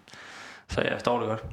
så 0.69 0.81
jeg 0.81 0.91
forstår 0.93 1.19
det 1.19 1.27
godt. 1.27 1.43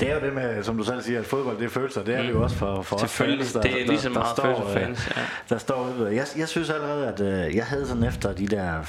Det 0.00 0.10
er 0.10 0.14
jo 0.14 0.20
det 0.20 0.32
med, 0.32 0.62
som 0.62 0.76
du 0.76 0.84
selv 0.84 1.02
siger, 1.02 1.20
at 1.20 1.26
fodbold 1.26 1.58
det 1.58 1.64
er 1.64 1.68
følelser. 1.68 2.02
Det 2.04 2.14
er 2.14 2.22
det 2.22 2.30
jo 2.30 2.42
også 2.42 2.56
for, 2.56 2.82
for 2.82 2.96
os 2.96 3.12
fans, 3.12 3.52
der, 3.52 3.62
det 3.62 3.82
er 3.82 3.86
lige 3.86 4.00
så 4.00 4.08
der, 4.08 4.14
der 4.14 4.20
meget 4.20 4.36
står, 4.36 4.68
øh, 4.68 4.72
fans. 4.72 5.10
Ja. 5.16 5.22
der 5.48 5.58
står 5.58 5.94
ude. 5.98 6.14
Jeg, 6.14 6.26
jeg 6.36 6.48
synes 6.48 6.70
allerede, 6.70 7.08
at 7.08 7.20
øh, 7.20 7.56
jeg 7.56 7.66
havde 7.66 7.86
sådan 7.86 8.04
efter 8.04 8.32
de 8.32 8.46
der 8.46 8.82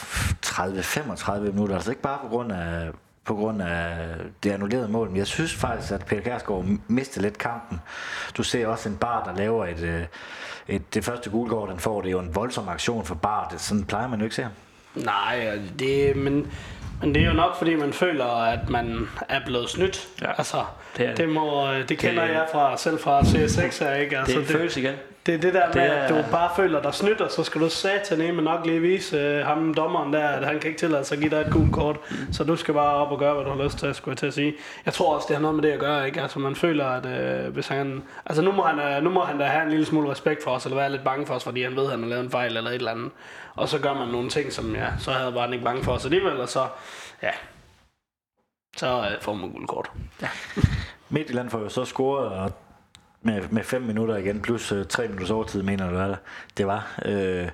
30-35 0.46 1.40
minutter, 1.40 1.76
altså 1.76 1.90
ikke 1.92 2.02
bare 2.02 2.20
på 2.22 2.28
grund 2.28 2.52
af 2.52 2.90
på 3.26 3.36
grund 3.36 3.62
af 3.62 3.98
det 4.44 4.52
annullerede 4.52 4.88
mål, 4.88 5.08
men 5.08 5.18
jeg 5.18 5.28
synes 5.28 5.54
faktisk, 5.54 5.92
at 5.92 6.06
Peter 6.06 6.22
Kærsgaard 6.22 6.66
mistede 6.88 7.26
lidt 7.26 7.38
kampen. 7.38 7.82
Du 8.38 8.44
ser 8.44 8.68
også 8.68 8.90
en 8.90 8.98
bar, 8.98 9.24
der 9.24 9.36
laver 9.36 9.66
et, 9.66 9.80
øh, 9.80 10.02
et 10.68 10.94
det 10.94 11.06
første 11.06 11.30
gulkort, 11.30 11.70
den 11.70 11.80
får, 11.80 12.02
det 12.02 12.08
er 12.08 12.12
jo 12.12 12.20
en 12.20 12.36
voldsom 12.36 12.70
aktion 12.70 13.06
for 13.06 13.16
bar. 13.16 13.48
Det, 13.52 13.62
sådan 13.62 13.86
plejer 13.86 14.08
man 14.08 14.20
jo 14.20 14.26
ikke 14.26 14.36
se 14.36 14.44
ham. 14.44 14.52
nej, 14.96 15.60
det, 15.80 16.16
men, 16.16 16.52
men 17.02 17.16
det 17.16 17.22
er 17.24 17.28
jo 17.28 17.34
nok, 17.34 17.58
fordi 17.58 17.76
man 17.76 17.94
føler, 17.94 18.26
at 18.26 18.70
man 18.70 19.10
er 19.30 19.40
blevet 19.46 19.70
snydt. 19.70 20.08
Ja, 20.22 20.32
altså, 20.38 20.58
det 20.98 21.04
er 21.06 21.10
det, 21.10 21.18
det. 21.18 21.26
det, 21.26 21.34
må, 21.34 21.68
det 21.90 21.98
kender 21.98 22.26
Det- 22.26 22.34
jeg 22.34 22.46
fra, 22.52 22.78
selv 22.78 23.00
fra 23.00 23.22
CS6 23.22 23.84
her, 23.84 23.94
ikke? 23.94 24.10
Det 24.10 24.18
Altså, 24.20 24.36
er 24.38 24.40
en 24.40 24.46
følelse 24.48 24.80
igen. 24.82 24.96
Det 25.28 25.36
er 25.36 25.40
det 25.40 25.54
der 25.54 25.66
med, 25.68 25.74
Det 25.74 25.80
at 25.80 26.12
er- 26.12 26.22
du 26.26 26.32
bare 26.32 26.50
føler 26.56 26.82
dig 26.82 26.94
snydt, 26.94 27.22
og 27.22 27.32
så 27.32 27.44
skal 27.44 27.62
du 27.62 27.70
satan 27.70 28.36
med 28.36 28.44
nok 28.44 28.66
lige 28.66 28.80
vise 28.80 29.18
øh, 29.18 29.46
ham 29.46 29.74
dommeren 29.74 30.14
der, 30.14 30.28
at 30.28 30.46
han 30.46 30.60
kan 30.60 30.68
ikke 30.70 30.80
tillade 30.80 31.04
sig 31.06 31.16
at 31.16 31.22
give 31.22 31.32
dig 31.32 31.42
et 31.48 31.54
gult 31.54 31.74
kort. 31.74 31.96
Mm. 32.12 32.34
Så 32.34 32.44
du 32.44 32.56
skal 32.56 32.74
bare 32.74 32.94
op 32.94 33.12
og 33.12 33.20
gøre, 33.20 33.34
hvad 33.34 33.44
du 33.46 33.50
har 33.52 33.64
lyst 33.64 33.78
til, 33.78 33.96
skulle 33.96 34.12
jeg 34.14 34.18
til 34.18 34.26
at 34.28 34.34
sige. 34.34 34.54
Jeg 34.86 34.94
tror 34.94 35.16
også, 35.16 35.26
det 35.28 35.36
har 35.36 35.42
noget 35.42 35.56
med 35.56 35.64
det 35.64 35.72
at 35.72 35.80
gøre, 35.80 36.06
ikke? 36.08 36.22
Altså 36.22 36.40
man 36.40 36.56
føler, 36.56 36.86
at 36.86 37.06
øh, 37.06 37.54
hvis 37.54 37.68
han... 37.68 38.04
Altså 38.26 38.42
nu 38.42 38.52
må, 38.52 38.64
han, 38.64 38.80
øh, 38.80 39.04
nu 39.04 39.10
må 39.10 39.22
han 39.24 39.38
da 39.40 39.46
have 39.46 39.64
en 39.64 39.70
lille 39.70 39.86
smule 39.86 40.12
respekt 40.12 40.44
for 40.44 40.52
os, 40.52 40.66
eller 40.66 40.76
være 40.78 40.92
lidt 40.92 41.04
bange 41.04 41.26
for 41.26 41.34
os, 41.34 41.44
fordi 41.44 41.64
han 41.64 41.76
ved, 41.76 41.84
at 41.86 41.92
han 41.92 42.02
har 42.02 42.10
lavet 42.10 42.24
en 42.24 42.32
fejl 42.32 42.58
eller 42.58 42.70
et 42.70 42.76
eller 42.76 42.92
andet. 42.92 43.12
Og 43.56 43.70
så 43.70 43.80
gør 43.80 43.94
man 43.94 44.08
nogle 44.08 44.30
ting, 44.30 44.54
som 44.54 44.76
ja, 44.76 44.88
så 45.00 45.12
havde 45.12 45.32
bare 45.32 45.42
han 45.44 45.54
ikke 45.54 45.66
bange 45.66 45.84
for 45.84 45.92
os 45.92 46.06
alligevel, 46.06 46.40
og 46.42 46.50
så... 46.50 46.68
Ja, 47.24 47.32
så 48.78 48.88
øh, 48.88 49.22
får 49.22 49.34
man 49.34 49.50
gult 49.52 49.70
kort. 49.70 49.92
Midtjylland 51.10 51.50
får 51.50 51.60
jo 51.60 51.70
så 51.70 51.86
scoret 51.86 52.28
og 52.28 52.52
med, 53.28 53.42
med 53.52 53.64
fem 53.64 53.82
minutter 53.82 54.16
igen, 54.16 54.42
plus 54.42 54.72
øh, 54.72 54.86
tre 54.86 55.04
minutters 55.04 55.30
overtid, 55.32 55.64
mener 55.64 55.90
du, 55.90 55.98
det, 55.98 56.18
det 56.58 56.68
var. 56.68 57.00
Øh, 57.06 57.48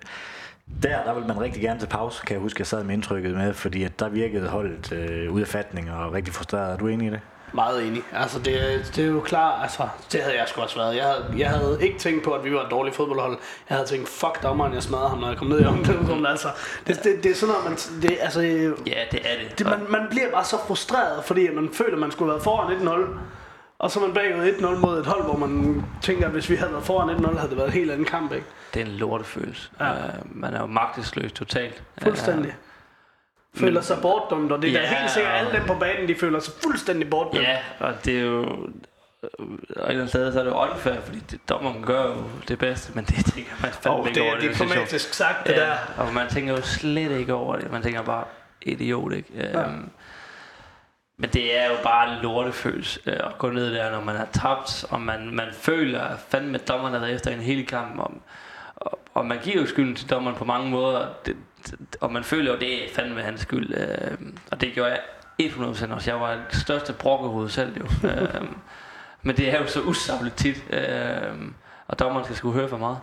der, 0.84 1.04
der 1.06 1.14
vil 1.14 1.28
man 1.28 1.42
rigtig 1.42 1.62
gerne 1.62 1.80
til 1.80 1.88
pause, 1.88 2.22
kan 2.26 2.34
jeg 2.34 2.42
huske, 2.42 2.62
jeg 2.62 2.68
sad 2.68 2.84
med 2.84 2.94
indtrykket 2.94 3.34
med, 3.36 3.54
fordi 3.54 3.84
at 3.84 4.00
der 4.00 4.10
virkede 4.10 4.48
holdet 4.48 4.92
øh, 4.92 5.32
ud 5.34 5.42
af 5.42 5.48
fatning 5.48 5.92
og 5.92 6.14
rigtig 6.14 6.34
frustreret. 6.34 6.74
Er 6.74 6.78
du 6.78 6.88
enig 6.88 7.08
i 7.08 7.12
det? 7.12 7.20
Meget 7.54 7.88
enig. 7.88 8.04
Altså, 8.14 8.40
det, 8.40 8.56
det 8.96 9.04
er 9.04 9.08
jo 9.08 9.20
klart, 9.20 9.62
altså, 9.62 9.88
det 10.12 10.22
havde 10.22 10.38
jeg 10.38 10.48
sgu 10.48 10.62
også 10.62 10.76
været. 10.78 10.96
Jeg 10.96 11.04
havde, 11.04 11.26
jeg 11.38 11.50
havde 11.50 11.78
ikke 11.82 12.00
tænkt 12.00 12.24
på, 12.24 12.32
at 12.32 12.44
vi 12.44 12.54
var 12.54 12.62
et 12.62 12.72
dårligt 12.72 12.96
fodboldhold. 12.96 13.38
Jeg 13.70 13.78
havde 13.78 13.88
tænkt, 13.90 14.10
fuck 14.10 14.44
dommeren, 14.44 14.74
jeg 14.74 14.84
smadrede 14.84 15.10
ham, 15.10 15.18
når 15.20 15.28
jeg 15.28 15.38
kom 15.38 15.48
ned 15.48 15.62
i 15.62 15.66
omklædningsrummet. 15.66 16.30
Altså, 16.30 16.48
det, 16.88 17.04
det, 17.04 17.24
det, 17.24 17.32
er 17.32 17.36
sådan 17.36 17.56
noget, 17.56 17.70
man, 17.70 18.02
det, 18.02 18.18
altså, 18.22 18.42
Ja, 18.42 19.02
det 19.12 19.20
er 19.24 19.36
det. 19.44 19.60
det, 19.60 19.66
man, 19.66 19.80
man 19.90 20.02
bliver 20.10 20.32
bare 20.32 20.46
så 20.46 20.58
frustreret, 20.68 21.24
fordi 21.24 21.50
man 21.50 21.70
føler, 21.74 21.94
at 21.94 22.00
man 22.00 22.12
skulle 22.12 22.32
have 22.32 22.36
været 22.36 22.44
foran 22.44 23.08
1-0. 23.08 23.20
Og 23.84 23.92
så 23.92 24.00
er 24.00 24.04
man 24.08 24.14
bagud 24.14 24.52
1-0 24.52 24.76
mod 24.80 25.00
et 25.00 25.06
hold, 25.06 25.24
hvor 25.24 25.38
man 25.38 25.84
tænker, 26.02 26.26
at 26.26 26.32
hvis 26.32 26.50
vi 26.50 26.56
havde 26.56 26.72
været 26.72 26.84
foran 26.84 27.10
1-0, 27.10 27.38
havde 27.38 27.50
det 27.50 27.58
været 27.58 27.68
en 27.68 27.74
helt 27.74 27.92
anden 27.92 28.06
kamp, 28.06 28.32
ikke? 28.34 28.46
Det 28.74 28.82
er 28.82 28.86
en 28.86 28.92
lortefølelse. 28.92 29.70
Ja. 29.80 29.92
Uh, 29.94 29.98
man 30.32 30.54
er 30.54 30.60
jo 30.60 30.66
magtesløs 30.66 31.32
totalt. 31.32 31.84
Fuldstændig. 32.02 32.56
Føler 33.56 33.82
sig 33.82 33.98
bortdømt, 34.02 34.52
og 34.52 34.62
det 34.62 34.70
er 34.70 34.74
da 34.74 34.80
Ja, 34.80 35.00
helt 35.00 35.12
sikkert, 35.12 35.34
alle 35.34 35.52
dem 35.52 35.64
på 35.68 35.74
banen, 35.80 36.08
de 36.08 36.16
føler 36.16 36.40
sig 36.40 36.54
fuldstændig 36.64 37.06
Uh, 37.06 37.10
bortdømt. 37.12 37.44
ja, 37.44 37.58
og 37.80 37.94
det 38.06 38.18
er 38.20 38.24
jo... 38.24 38.58
Og 39.76 39.94
et 39.94 40.10
sted, 40.10 40.34
så 40.34 40.40
er 40.40 40.44
det 40.44 40.52
jo 40.52 40.56
unfair, 40.72 41.02
fordi 41.02 41.20
det, 41.32 41.40
dommeren 41.50 41.84
gør 41.84 42.04
jo 42.06 42.24
det 42.48 42.60
bedste, 42.60 42.92
men 42.96 43.06
det 43.06 43.26
tænker 43.26 43.52
man 43.62 43.72
fandme 43.72 44.00
Og 44.00 44.08
ikke 44.08 44.20
det 44.20 44.24
over. 44.24 44.36
er 44.36 44.40
den 44.40 44.50
situation. 44.54 44.68
diplomatisk 44.70 45.14
sagt, 45.14 45.48
det 45.48 45.54
ja, 45.54 45.60
der. 45.60 45.76
Og 45.98 46.14
man 46.14 46.30
tænker 46.30 46.54
jo 46.54 46.62
slet 46.62 47.12
ikke 47.12 47.34
over 47.34 47.56
det. 47.56 47.72
Man 47.72 47.82
tænker 47.82 48.02
bare, 48.02 48.24
idiot, 48.62 49.14
ikke? 49.14 49.30
Ja. 49.36 49.66
Um, 49.68 49.90
men 51.18 51.30
det 51.30 51.60
er 51.60 51.66
jo 51.70 51.76
bare 51.84 52.22
lortefølelse 52.22 53.00
øh, 53.06 53.20
at 53.20 53.38
gå 53.38 53.50
ned 53.50 53.74
der, 53.74 53.92
når 53.92 54.02
man 54.02 54.16
har 54.16 54.28
tabt, 54.34 54.86
og 54.90 55.02
man, 55.02 55.36
man 55.36 55.48
føler 55.54 56.02
at 56.02 56.20
fandme, 56.30 56.58
at 56.58 56.68
dommeren 56.68 56.94
har 56.94 57.08
efter 57.08 57.32
en 57.32 57.40
hel 57.40 57.66
kamp. 57.66 58.00
Og, 58.00 58.12
og, 58.76 59.00
og 59.14 59.26
man 59.26 59.40
giver 59.44 59.62
jo 59.62 59.66
skylden 59.66 59.96
til 59.96 60.10
dommeren 60.10 60.36
på 60.36 60.46
mange 60.46 60.70
måder, 60.70 61.08
det, 61.26 61.36
det, 61.66 61.96
og 62.02 62.12
man 62.12 62.24
føler 62.24 62.50
jo, 62.50 62.56
at 62.56 62.62
det 62.62 62.86
er 62.86 62.96
fandme 62.96 63.22
hans 63.22 63.42
skyld. 63.42 63.74
Øh, 63.78 64.18
og 64.52 64.62
det 64.62 64.74
gjorde 64.74 64.92
jeg 64.92 65.00
100% 65.42 65.94
også. 65.94 66.12
Jeg 66.12 66.22
var 66.22 66.36
det 66.52 66.56
største 66.56 66.94
brokkehoved 66.94 67.50
selv 67.50 67.78
jo. 67.78 67.86
øh, 68.10 68.48
men 69.22 69.38
det 69.38 69.50
er 69.50 69.60
jo 69.60 69.68
så 69.68 69.82
usagligt 69.82 70.36
tit, 70.36 70.64
øh, 70.70 71.48
og 71.88 72.00
dommeren 72.00 72.26
skal 72.26 72.36
skulle 72.36 72.60
høre 72.60 72.70
for 72.70 72.78
meget. 72.78 73.00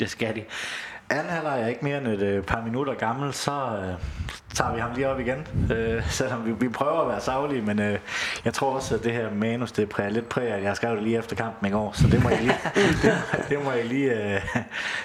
Det 0.00 0.10
skal 0.10 0.36
de. 0.36 0.44
Anden 1.10 1.32
halvleg 1.32 1.62
er 1.62 1.66
ikke 1.66 1.84
mere 1.84 1.98
end 1.98 2.06
et 2.08 2.22
øh, 2.22 2.42
par 2.42 2.60
minutter 2.62 2.94
gammel, 2.94 3.32
så 3.32 3.52
øh, 3.52 3.94
tager 4.54 4.74
vi 4.74 4.80
ham 4.80 4.90
lige 4.94 5.08
op 5.08 5.20
igen. 5.20 5.46
Øh, 5.72 6.10
selvom 6.10 6.46
vi, 6.46 6.52
vi 6.52 6.68
prøver 6.68 7.00
at 7.00 7.08
være 7.08 7.20
savlige, 7.20 7.62
men 7.62 7.78
øh, 7.80 7.98
jeg 8.44 8.54
tror 8.54 8.74
også, 8.74 8.94
at 8.94 9.04
det 9.04 9.12
her 9.12 9.30
manus, 9.34 9.72
det 9.72 9.88
præger 9.88 10.10
lidt 10.10 10.28
præger, 10.28 10.54
at 10.54 10.62
jeg 10.62 10.76
skrev 10.76 10.94
det 10.94 11.02
lige 11.02 11.18
efter 11.18 11.36
kampen 11.36 11.68
i 11.68 11.72
går, 11.72 11.92
så 11.94 12.06
det 12.12 12.22
må 12.22 12.28
jeg 12.28 12.38
lige, 12.40 12.56
det, 13.02 13.14
det 13.48 13.64
må 13.64 13.70
jeg 13.72 13.84
lige, 13.84 14.34
øh, 14.34 14.40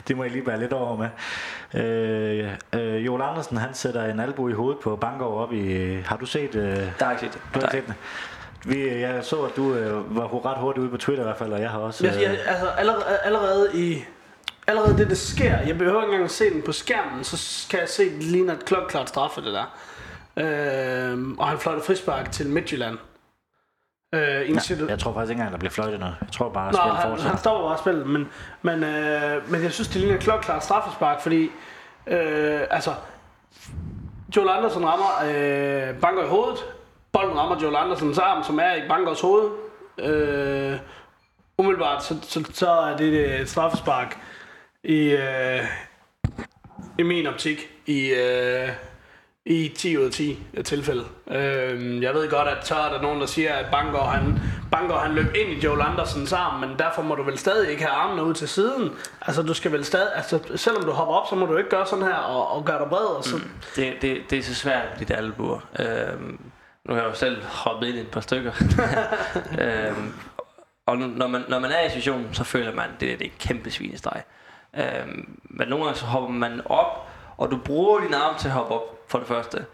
det 0.08 0.18
må 0.18 0.24
jeg 0.24 0.32
lige 0.32 0.48
være 0.48 0.60
lidt 0.60 0.74
over 0.74 0.98
med. 0.98 1.10
Øh, 1.82 2.52
øh, 2.74 3.06
Joel 3.06 3.22
Andersen, 3.22 3.58
han 3.58 3.74
sætter 3.74 4.06
en 4.06 4.20
albu 4.20 4.50
i 4.50 4.54
hovedet 4.54 4.80
på 4.84 4.96
Bangor 4.96 5.42
op 5.42 5.54
i, 5.54 5.96
har 6.06 6.18
du 6.18 6.26
set, 6.26 6.56
øh, 6.56 6.78
Der 7.00 7.06
har 7.06 7.12
ikke 7.12 7.22
set 7.22 7.34
det. 7.34 7.42
du 7.56 7.60
har 7.60 7.72
set 7.72 7.88
det? 7.88 7.96
Vi, 8.66 9.00
jeg 9.00 9.20
så, 9.24 9.42
at 9.42 9.52
du 9.56 9.74
øh, 9.74 10.16
var 10.18 10.46
ret 10.46 10.58
hurtigt 10.58 10.82
ude 10.82 10.92
på 10.92 10.98
Twitter 10.98 11.24
i 11.24 11.28
hvert 11.28 11.38
fald, 11.38 11.54
og 11.54 11.62
jeg 11.62 11.70
har 11.70 11.80
også... 11.80 12.08
Jeg, 12.08 12.22
jeg, 12.22 12.38
altså 12.48 12.68
allerede, 12.68 13.04
allerede 13.24 13.70
i 13.74 14.04
allerede 14.68 14.98
det, 14.98 15.10
der 15.10 15.16
sker, 15.16 15.58
jeg 15.60 15.78
behøver 15.78 16.02
ikke 16.02 16.06
engang 16.12 16.24
at 16.24 16.32
se 16.32 16.50
den 16.50 16.62
på 16.62 16.72
skærmen, 16.72 17.24
så 17.24 17.68
kan 17.70 17.80
jeg 17.80 17.90
se, 17.90 18.04
at 18.04 18.12
det 18.12 18.24
ligner 18.24 18.54
et 18.54 18.66
klokklart 18.66 19.10
straffe, 19.10 19.42
det 19.42 19.54
der. 19.54 19.66
Øhm, 20.38 21.40
og 21.40 21.48
han 21.48 21.58
fløjter 21.60 21.84
frispark 21.84 22.32
til 22.32 22.50
Midtjylland. 22.50 22.98
Øh, 24.16 24.50
en 24.50 24.60
situ- 24.60 24.88
Jeg 24.90 25.00
tror 25.00 25.14
faktisk 25.14 25.30
ikke 25.30 25.40
engang, 25.40 25.52
der 25.52 25.58
bliver 25.60 25.72
fløjtet 25.72 26.00
noget. 26.00 26.16
Jeg 26.22 26.32
tror 26.32 26.50
bare, 26.50 26.70
at 26.70 26.76
spillet 26.76 27.02
fortsætter. 27.02 27.30
han 27.30 27.38
stopper 27.38 27.68
bare 27.68 27.78
spillet, 27.78 28.08
men, 28.08 28.28
men, 28.62 28.84
øh, 28.84 29.52
men 29.52 29.64
jeg 29.64 29.72
synes, 29.72 29.88
det 29.88 30.02
ligner 30.02 30.16
et 30.16 30.22
klokklart 30.24 30.64
straffespark, 30.64 31.22
fordi 31.22 31.44
øh, 32.08 32.62
altså, 32.70 32.94
Joel 34.36 34.50
Andersen 34.50 34.86
rammer 34.86 35.08
øh, 35.26 35.96
Banker 36.00 36.24
i 36.24 36.28
hovedet. 36.28 36.60
Bolden 37.12 37.38
rammer 37.40 37.60
Joel 37.62 37.76
Andersens 37.76 38.18
arm, 38.18 38.44
som 38.44 38.60
er 38.60 38.74
i 38.74 38.82
Bankers 38.90 39.22
hoved. 39.22 39.50
Øh, 40.00 40.80
umiddelbart, 41.58 42.04
så, 42.04 42.16
så, 42.22 42.44
så 42.54 42.70
er 42.72 42.98
det 42.98 43.42
et 43.42 43.50
straffespark 43.50 44.18
i, 44.84 45.12
øh, 45.12 45.64
i 46.98 47.04
min 47.04 47.28
optik 47.28 47.70
i, 47.86 48.10
øh, 48.10 48.70
i 49.46 49.72
10 49.78 49.98
ud 49.98 50.06
af 50.06 50.12
10 50.12 50.40
tilfælde. 50.66 51.04
Øh, 51.32 52.02
jeg 52.04 52.14
ved 52.14 52.30
godt, 52.30 52.48
at 52.48 52.68
så 52.68 52.76
er 52.76 52.94
der 52.94 53.02
nogen, 53.02 53.22
der 53.22 53.26
siger, 53.26 53.54
at 53.54 53.66
Bangor 53.72 54.04
han, 54.04 54.40
Bangor, 54.72 54.98
han 54.98 55.16
løb 55.16 55.36
ind 55.36 55.50
i 55.50 55.66
Joel 55.66 55.82
Andersens 55.82 56.34
arm, 56.34 56.60
men 56.60 56.70
derfor 56.80 57.02
må 57.02 57.16
du 57.16 57.24
vel 57.24 57.38
stadig 57.38 57.72
ikke 57.72 57.84
have 57.84 57.94
armene 57.94 58.24
ud 58.24 58.34
til 58.34 58.48
siden. 58.48 58.92
Altså, 59.22 59.42
du 59.42 59.54
skal 59.54 59.72
vel 59.72 59.86
stadig, 59.86 60.16
altså, 60.16 60.40
selvom 60.56 60.84
du 60.84 60.92
hopper 60.92 61.14
op, 61.14 61.28
så 61.30 61.36
må 61.36 61.46
du 61.46 61.58
ikke 61.58 61.70
gøre 61.70 61.88
sådan 61.88 62.06
her 62.06 62.16
og, 62.16 62.52
og 62.52 62.66
gøre 62.66 62.80
dig 62.80 62.90
bred. 62.90 63.06
Og 63.06 63.24
så, 63.24 63.36
mm. 63.36 63.44
Det, 63.76 63.94
det, 64.02 64.22
det 64.30 64.40
er 64.40 64.44
så 64.44 64.56
svært, 64.56 65.08
der 65.08 65.16
albuer. 65.16 65.60
Øhm, 65.80 66.40
nu 66.86 66.94
har 66.94 67.02
jeg 67.02 67.10
jo 67.10 67.16
selv 67.16 67.44
hoppet 67.44 67.88
ind 67.88 67.98
i 67.98 68.02
et 68.02 68.12
par 68.12 68.22
stykker. 68.22 68.52
øhm, 69.62 70.14
og 70.86 70.98
når 70.98 71.28
man, 71.28 71.44
når 71.50 71.60
man 71.60 71.72
er 71.72 71.86
i 71.86 71.90
situationen, 71.90 72.34
så 72.34 72.44
føler 72.44 72.74
man, 72.74 72.86
at 72.86 73.02
det, 73.02 73.20
det 73.20 73.28
er 73.28 73.30
en 73.30 73.38
kæmpe 73.40 73.72
svinesteg. 73.72 74.24
Øhm, 74.78 75.40
men 75.44 75.68
nogle 75.68 75.86
gange 75.86 76.00
så 76.00 76.06
hopper 76.06 76.30
man 76.30 76.62
op, 76.66 77.08
og 77.38 77.52
du 77.52 77.58
bruger 77.58 78.00
din 78.00 78.14
arm 78.14 78.38
til 78.38 78.48
at 78.48 78.54
hoppe 78.54 78.74
op, 78.74 78.98
for 79.08 79.18
det 79.18 79.28
første. 79.28 79.66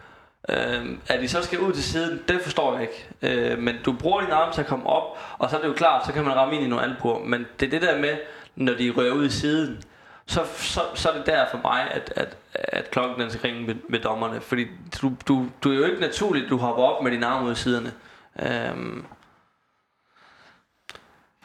Øhm, 0.50 1.02
at 1.08 1.22
de 1.22 1.28
så 1.28 1.42
skal 1.42 1.60
ud 1.60 1.74
til 1.74 1.84
siden, 1.84 2.22
det 2.28 2.42
forstår 2.42 2.74
jeg 2.74 2.82
ikke. 2.82 3.08
Øh, 3.22 3.60
men 3.60 3.76
du 3.86 3.94
bruger 3.94 4.22
din 4.22 4.32
arm 4.32 4.54
til 4.54 4.62
at 4.62 4.68
komme 4.68 4.88
op, 4.88 5.18
og 5.38 5.50
så 5.50 5.58
er 5.58 5.62
det 5.62 5.68
jo 5.68 5.74
klart, 5.74 6.06
så 6.06 6.14
kan 6.14 6.24
man 6.24 6.36
ramme 6.36 6.56
ind 6.56 6.64
i 6.64 6.68
nogle 6.68 6.84
albuer. 6.84 7.20
Men 7.20 7.46
det 7.60 7.66
er 7.66 7.70
det 7.70 7.82
der 7.82 8.00
med, 8.00 8.18
når 8.56 8.74
de 8.74 8.94
rører 8.98 9.14
ud 9.14 9.26
i 9.26 9.30
siden, 9.30 9.84
så, 10.26 10.46
så, 10.58 10.82
så 10.94 11.10
er 11.10 11.18
det 11.18 11.26
der 11.26 11.46
for 11.52 11.60
mig, 11.64 11.88
at, 11.92 12.14
at, 12.16 12.38
at 12.54 12.92
klokken 12.92 13.20
den 13.20 13.30
skal 13.30 13.42
ringe 13.42 13.68
med, 13.68 13.76
med 13.90 14.00
dommerne. 14.00 14.42
Fordi 14.42 14.68
du, 15.02 15.12
du, 15.28 15.46
du 15.64 15.72
er 15.72 15.76
jo 15.76 15.84
ikke 15.84 16.02
naturligt, 16.02 16.50
du 16.50 16.58
hopper 16.58 16.84
op 16.84 17.04
med 17.04 17.12
dine 17.12 17.26
arme 17.26 17.48
ud 17.48 17.52
i 17.52 17.56
siderne. 17.56 17.92
Øhm, 18.40 19.06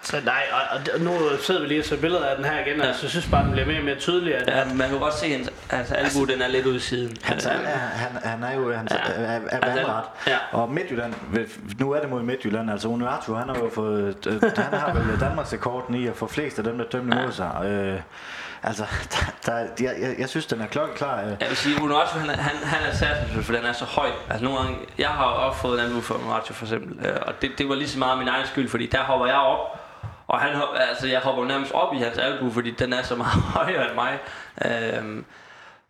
så 0.04 0.16
nej, 0.24 0.42
og, 0.52 0.80
og 0.94 1.00
nu 1.00 1.18
sidder 1.42 1.60
vi 1.60 1.66
lige 1.66 1.80
og 1.80 1.84
ser 1.84 1.96
billeder 1.96 2.26
af 2.26 2.36
den 2.36 2.44
her 2.44 2.66
igen, 2.66 2.80
og 2.80 2.86
altså, 2.86 3.02
jeg 3.02 3.10
synes 3.10 3.26
bare, 3.30 3.44
den 3.44 3.52
bliver 3.52 3.66
mere 3.66 3.78
og 3.78 3.84
mere 3.84 3.94
tydelig. 3.98 4.34
At, 4.36 4.48
Ja, 4.48 4.74
man 4.74 4.88
kan 4.88 4.98
godt 4.98 5.14
se, 5.14 5.26
at 5.26 5.32
hans 5.32 5.50
altså, 5.70 5.94
albu, 5.94 6.32
den 6.32 6.42
er 6.42 6.48
lidt 6.48 6.66
ude 6.66 6.76
i 6.76 6.78
siden. 6.78 7.16
Han, 7.22 7.36
Øh, 7.36 7.42
han, 7.50 7.64
er, 7.64 7.76
han, 7.76 8.10
han 8.24 8.42
er 8.42 8.54
jo 8.54 8.72
han, 8.76 8.88
Ja. 8.90 8.96
er, 8.96 9.12
er, 9.12 9.40
er 9.50 9.58
Altså, 9.60 9.80
vandret. 9.82 10.02
ja. 10.26 10.36
Og 10.52 10.70
Midtjylland, 10.70 11.14
nu 11.80 11.90
er 11.92 12.00
det 12.00 12.10
mod 12.10 12.22
Midtjylland, 12.22 12.70
altså 12.70 12.88
Unuatu, 12.88 13.34
han 13.34 13.48
har 13.48 13.56
jo 13.56 13.70
fået, 13.74 14.26
øh, 14.26 14.42
han 14.56 14.78
har 14.78 14.92
vel 14.92 15.20
Danmarks 15.20 15.52
rekorden 15.52 15.94
i 15.94 16.06
at 16.06 16.16
få 16.16 16.26
flest 16.26 16.58
af 16.58 16.64
dem, 16.64 16.78
der 16.78 16.84
dømte 16.84 17.16
mod 17.16 17.32
sig. 17.32 17.50
Øh, 17.64 18.00
altså, 18.62 18.84
der, 19.12 19.32
der, 19.46 19.58
jeg, 19.58 19.94
jeg, 20.00 20.14
jeg 20.18 20.28
synes, 20.28 20.46
den 20.46 20.60
er 20.60 20.66
klokkeklar. 20.66 21.20
Øh. 21.20 21.26
Jeg 21.40 21.48
vil 21.48 21.56
sige, 21.56 21.82
Unuatu, 21.82 22.18
han, 22.18 22.30
er- 22.30 22.36
han, 22.36 22.56
han 22.68 22.90
er 22.90 22.94
særlig, 22.96 23.44
for 23.44 23.52
den 23.52 23.64
er 23.64 23.72
så 23.72 23.84
høj. 23.84 24.08
Altså 24.30 24.44
nogle 24.44 24.58
gange, 24.60 24.76
jeg 24.98 25.08
har 25.08 25.24
også 25.24 25.60
fået 25.60 25.78
en 25.80 25.86
albu 25.86 26.00
for 26.00 26.14
Unuatu 26.14 26.52
for 26.54 26.64
eksempel, 26.64 27.06
øh, 27.06 27.16
og 27.26 27.32
det, 27.42 27.50
det 27.58 27.68
var 27.68 27.74
lige 27.74 27.88
så 27.88 27.98
meget 27.98 28.18
min 28.18 28.28
egen 28.28 28.46
skyld, 28.46 28.68
fordi 28.68 28.86
der 28.86 28.98
hopper 28.98 29.26
jeg 29.26 29.36
op, 29.36 29.78
og 30.32 30.40
han, 30.40 30.62
altså, 30.90 31.06
jeg 31.08 31.20
hopper 31.20 31.44
nærmest 31.44 31.72
op 31.72 31.94
i 31.94 31.98
hans 31.98 32.18
albu, 32.18 32.50
fordi 32.50 32.70
den 32.70 32.92
er 32.92 33.02
så 33.02 33.16
meget 33.16 33.42
højere 33.56 33.86
end 33.88 33.94
mig. 33.94 34.18
Øhm, 34.64 35.24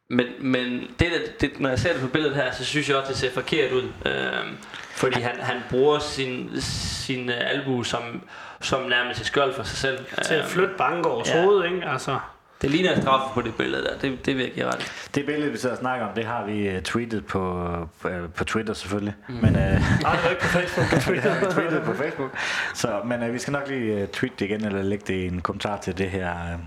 men, 0.08 0.26
men 0.40 0.86
det, 0.98 1.10
det, 1.40 1.60
når 1.60 1.68
jeg 1.68 1.78
ser 1.78 1.92
det 1.92 2.00
på 2.02 2.08
billedet 2.08 2.36
her, 2.36 2.52
så 2.52 2.64
synes 2.64 2.88
jeg 2.88 2.96
også, 2.96 3.08
det 3.08 3.16
ser 3.18 3.30
forkert 3.30 3.72
ud. 3.72 3.82
Øhm, 4.06 4.56
fordi 4.96 5.20
han, 5.20 5.40
han 5.40 5.56
bruger 5.70 5.98
sin, 5.98 6.50
sin 6.60 7.30
albu 7.30 7.82
som, 7.82 8.22
som 8.60 8.82
nærmest 8.82 9.20
et 9.20 9.26
skjold 9.26 9.54
for 9.54 9.62
sig 9.62 9.78
selv. 9.78 9.98
til 10.24 10.34
at 10.34 10.40
Øhm, 10.40 10.48
flytte 10.48 10.74
Bangårds 10.78 11.28
ja. 11.28 11.42
hoved, 11.44 11.64
ikke? 11.64 11.86
Altså, 11.88 12.18
Det 12.62 12.70
ligner 12.70 12.94
en 12.94 13.02
straffe 13.02 13.34
på 13.34 13.40
det 13.40 13.54
billede 13.54 13.84
der, 13.84 13.98
det, 13.98 14.26
det 14.26 14.36
vil 14.36 14.42
jeg 14.44 14.52
give 14.54 14.66
ret. 14.66 15.08
Det 15.14 15.26
billede, 15.26 15.52
vi 15.52 15.58
sidder 15.58 15.74
og 15.74 15.80
snakker 15.80 16.06
om, 16.06 16.14
det 16.14 16.24
har 16.24 16.44
vi 16.46 16.76
uh, 16.76 16.82
tweetet 16.82 17.26
på, 17.26 17.62
uh, 18.04 18.10
på 18.34 18.44
Twitter 18.44 18.74
selvfølgelig. 18.74 19.14
Mm. 19.28 19.34
Men, 19.34 19.44
uh, 19.44 19.52
nej, 19.52 19.72
det 20.12 20.24
var 20.24 20.30
ikke 20.30 20.42
på 20.42 20.48
Facebook. 20.48 20.90
det 21.24 21.32
har 21.32 21.46
vi 21.46 21.52
tweetet 21.52 21.82
på 21.82 21.94
Facebook. 21.94 22.30
Så, 22.74 23.00
men 23.04 23.22
uh, 23.22 23.32
vi 23.32 23.38
skal 23.38 23.52
nok 23.52 23.68
lige 23.68 24.02
uh, 24.02 24.08
tweete 24.08 24.34
det 24.38 24.44
igen, 24.44 24.64
eller 24.64 24.82
lægge 24.82 25.04
det 25.06 25.14
i 25.14 25.26
en 25.26 25.40
kommentar 25.40 25.76
til 25.76 25.98
det 25.98 26.10
her. 26.10 26.58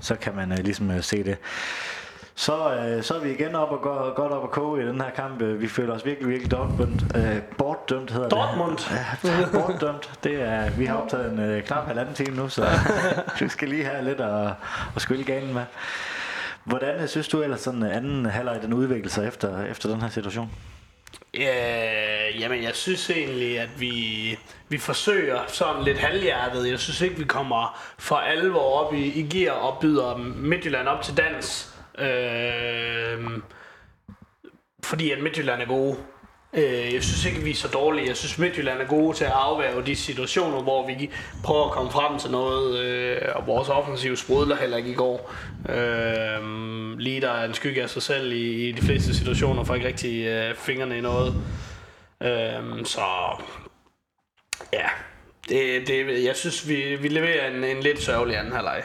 Så 0.00 0.14
kan 0.14 0.36
man 0.36 0.52
uh, 0.52 0.58
ligesom 0.58 0.90
uh, 0.90 1.00
se 1.00 1.24
det. 1.24 1.36
Så, 2.38 2.74
øh, 2.74 3.02
så 3.02 3.14
er 3.14 3.18
vi 3.20 3.30
igen 3.30 3.54
op 3.54 3.70
og 3.70 3.80
går, 3.80 4.14
godt 4.14 4.32
op 4.32 4.42
og 4.42 4.50
koge 4.50 4.82
i 4.82 4.86
den 4.86 5.00
her 5.00 5.10
kamp. 5.10 5.42
Øh, 5.42 5.60
Vi 5.60 5.68
føler 5.68 5.94
os 5.94 6.04
virkelig, 6.04 6.28
virkelig 6.28 6.50
bortdømt. 6.50 7.02
Øh, 7.16 7.42
bortdømt 7.58 8.10
hedder 8.10 8.28
Dortmund. 8.28 8.76
det. 8.76 8.90
Ja, 9.24 9.60
bortdømt. 9.60 10.10
Det 10.24 10.42
er, 10.42 10.70
vi 10.70 10.84
har 10.86 10.96
optaget 10.96 11.32
en 11.32 11.38
øh, 11.38 11.62
knap 11.62 11.86
halvanden 11.86 12.14
time 12.14 12.36
nu, 12.36 12.48
så 12.48 12.66
vi 13.40 13.48
skal 13.48 13.68
lige 13.68 13.84
have 13.84 14.04
lidt 14.04 14.20
at, 14.20 14.46
at 14.96 15.02
skylle 15.02 15.24
ganen 15.24 15.54
med. 15.54 15.62
Hvordan 16.64 17.00
øh, 17.02 17.08
synes 17.08 17.28
du 17.28 17.42
ellers 17.42 17.60
sådan 17.60 17.82
øh, 17.82 17.96
anden 17.96 18.26
halvleg 18.26 18.62
den 18.62 18.72
udvikler 18.72 19.10
sig 19.10 19.28
efter, 19.28 19.64
efter 19.64 19.88
den 19.88 20.02
her 20.02 20.08
situation? 20.08 20.50
Øh, 21.34 22.40
jamen, 22.40 22.62
jeg 22.62 22.74
synes 22.74 23.10
egentlig, 23.10 23.60
at 23.60 23.80
vi, 23.80 24.38
vi 24.68 24.78
forsøger 24.78 25.38
sådan 25.48 25.82
lidt 25.82 25.98
halvhjertet. 25.98 26.70
Jeg 26.70 26.78
synes 26.78 27.00
ikke, 27.00 27.16
vi 27.18 27.24
kommer 27.24 27.80
for 27.98 28.16
alvor 28.16 28.84
op 28.86 28.94
i, 28.94 29.06
i 29.06 29.22
gear 29.22 29.52
og 29.54 29.78
byder 29.80 30.16
Midtjylland 30.36 30.88
op 30.88 31.02
til 31.02 31.16
dans. 31.16 31.74
Øh, 32.00 33.40
fordi 34.84 35.10
at 35.10 35.22
Midtjylland 35.22 35.62
er 35.62 35.66
gode. 35.66 35.96
Øh, 36.52 36.94
jeg 36.94 37.02
synes 37.02 37.24
ikke, 37.24 37.40
vi 37.40 37.50
er 37.50 37.54
så 37.54 37.68
dårlige. 37.68 38.08
Jeg 38.08 38.16
synes, 38.16 38.38
Midtjylland 38.38 38.80
er 38.80 38.86
gode 38.86 39.16
til 39.16 39.24
at 39.24 39.30
afværge 39.30 39.86
de 39.86 39.96
situationer, 39.96 40.62
hvor 40.62 40.86
vi 40.86 41.10
prøver 41.44 41.64
at 41.64 41.72
komme 41.72 41.90
frem 41.90 42.18
til 42.18 42.30
noget. 42.30 42.78
Øh, 42.78 43.22
og 43.34 43.46
vores 43.46 43.68
offensiv 43.68 44.16
sprudler 44.16 44.56
heller 44.56 44.76
ikke 44.76 44.90
i 44.90 44.94
går. 44.94 45.34
Øh, 45.68 46.98
lige 46.98 47.20
der 47.20 47.30
er 47.30 47.44
en 47.44 47.54
skygge 47.54 47.82
af 47.82 47.90
sig 47.90 48.02
selv 48.02 48.32
i, 48.32 48.68
i 48.68 48.72
de 48.72 48.82
fleste 48.82 49.14
situationer, 49.14 49.64
får 49.64 49.74
ikke 49.74 49.86
rigtig 49.86 50.26
øh, 50.26 50.54
fingrene 50.54 50.98
i 50.98 51.00
noget. 51.00 51.34
Øh, 52.22 52.84
så 52.84 53.00
ja, 54.72 54.88
det, 55.48 55.86
det, 55.86 56.24
jeg 56.24 56.36
synes, 56.36 56.68
vi, 56.68 56.96
vi 56.96 57.08
leverer 57.08 57.50
en, 57.50 57.64
en 57.64 57.80
lidt 57.82 58.02
sørgelig 58.02 58.38
anden 58.38 58.52
halvleg. 58.52 58.82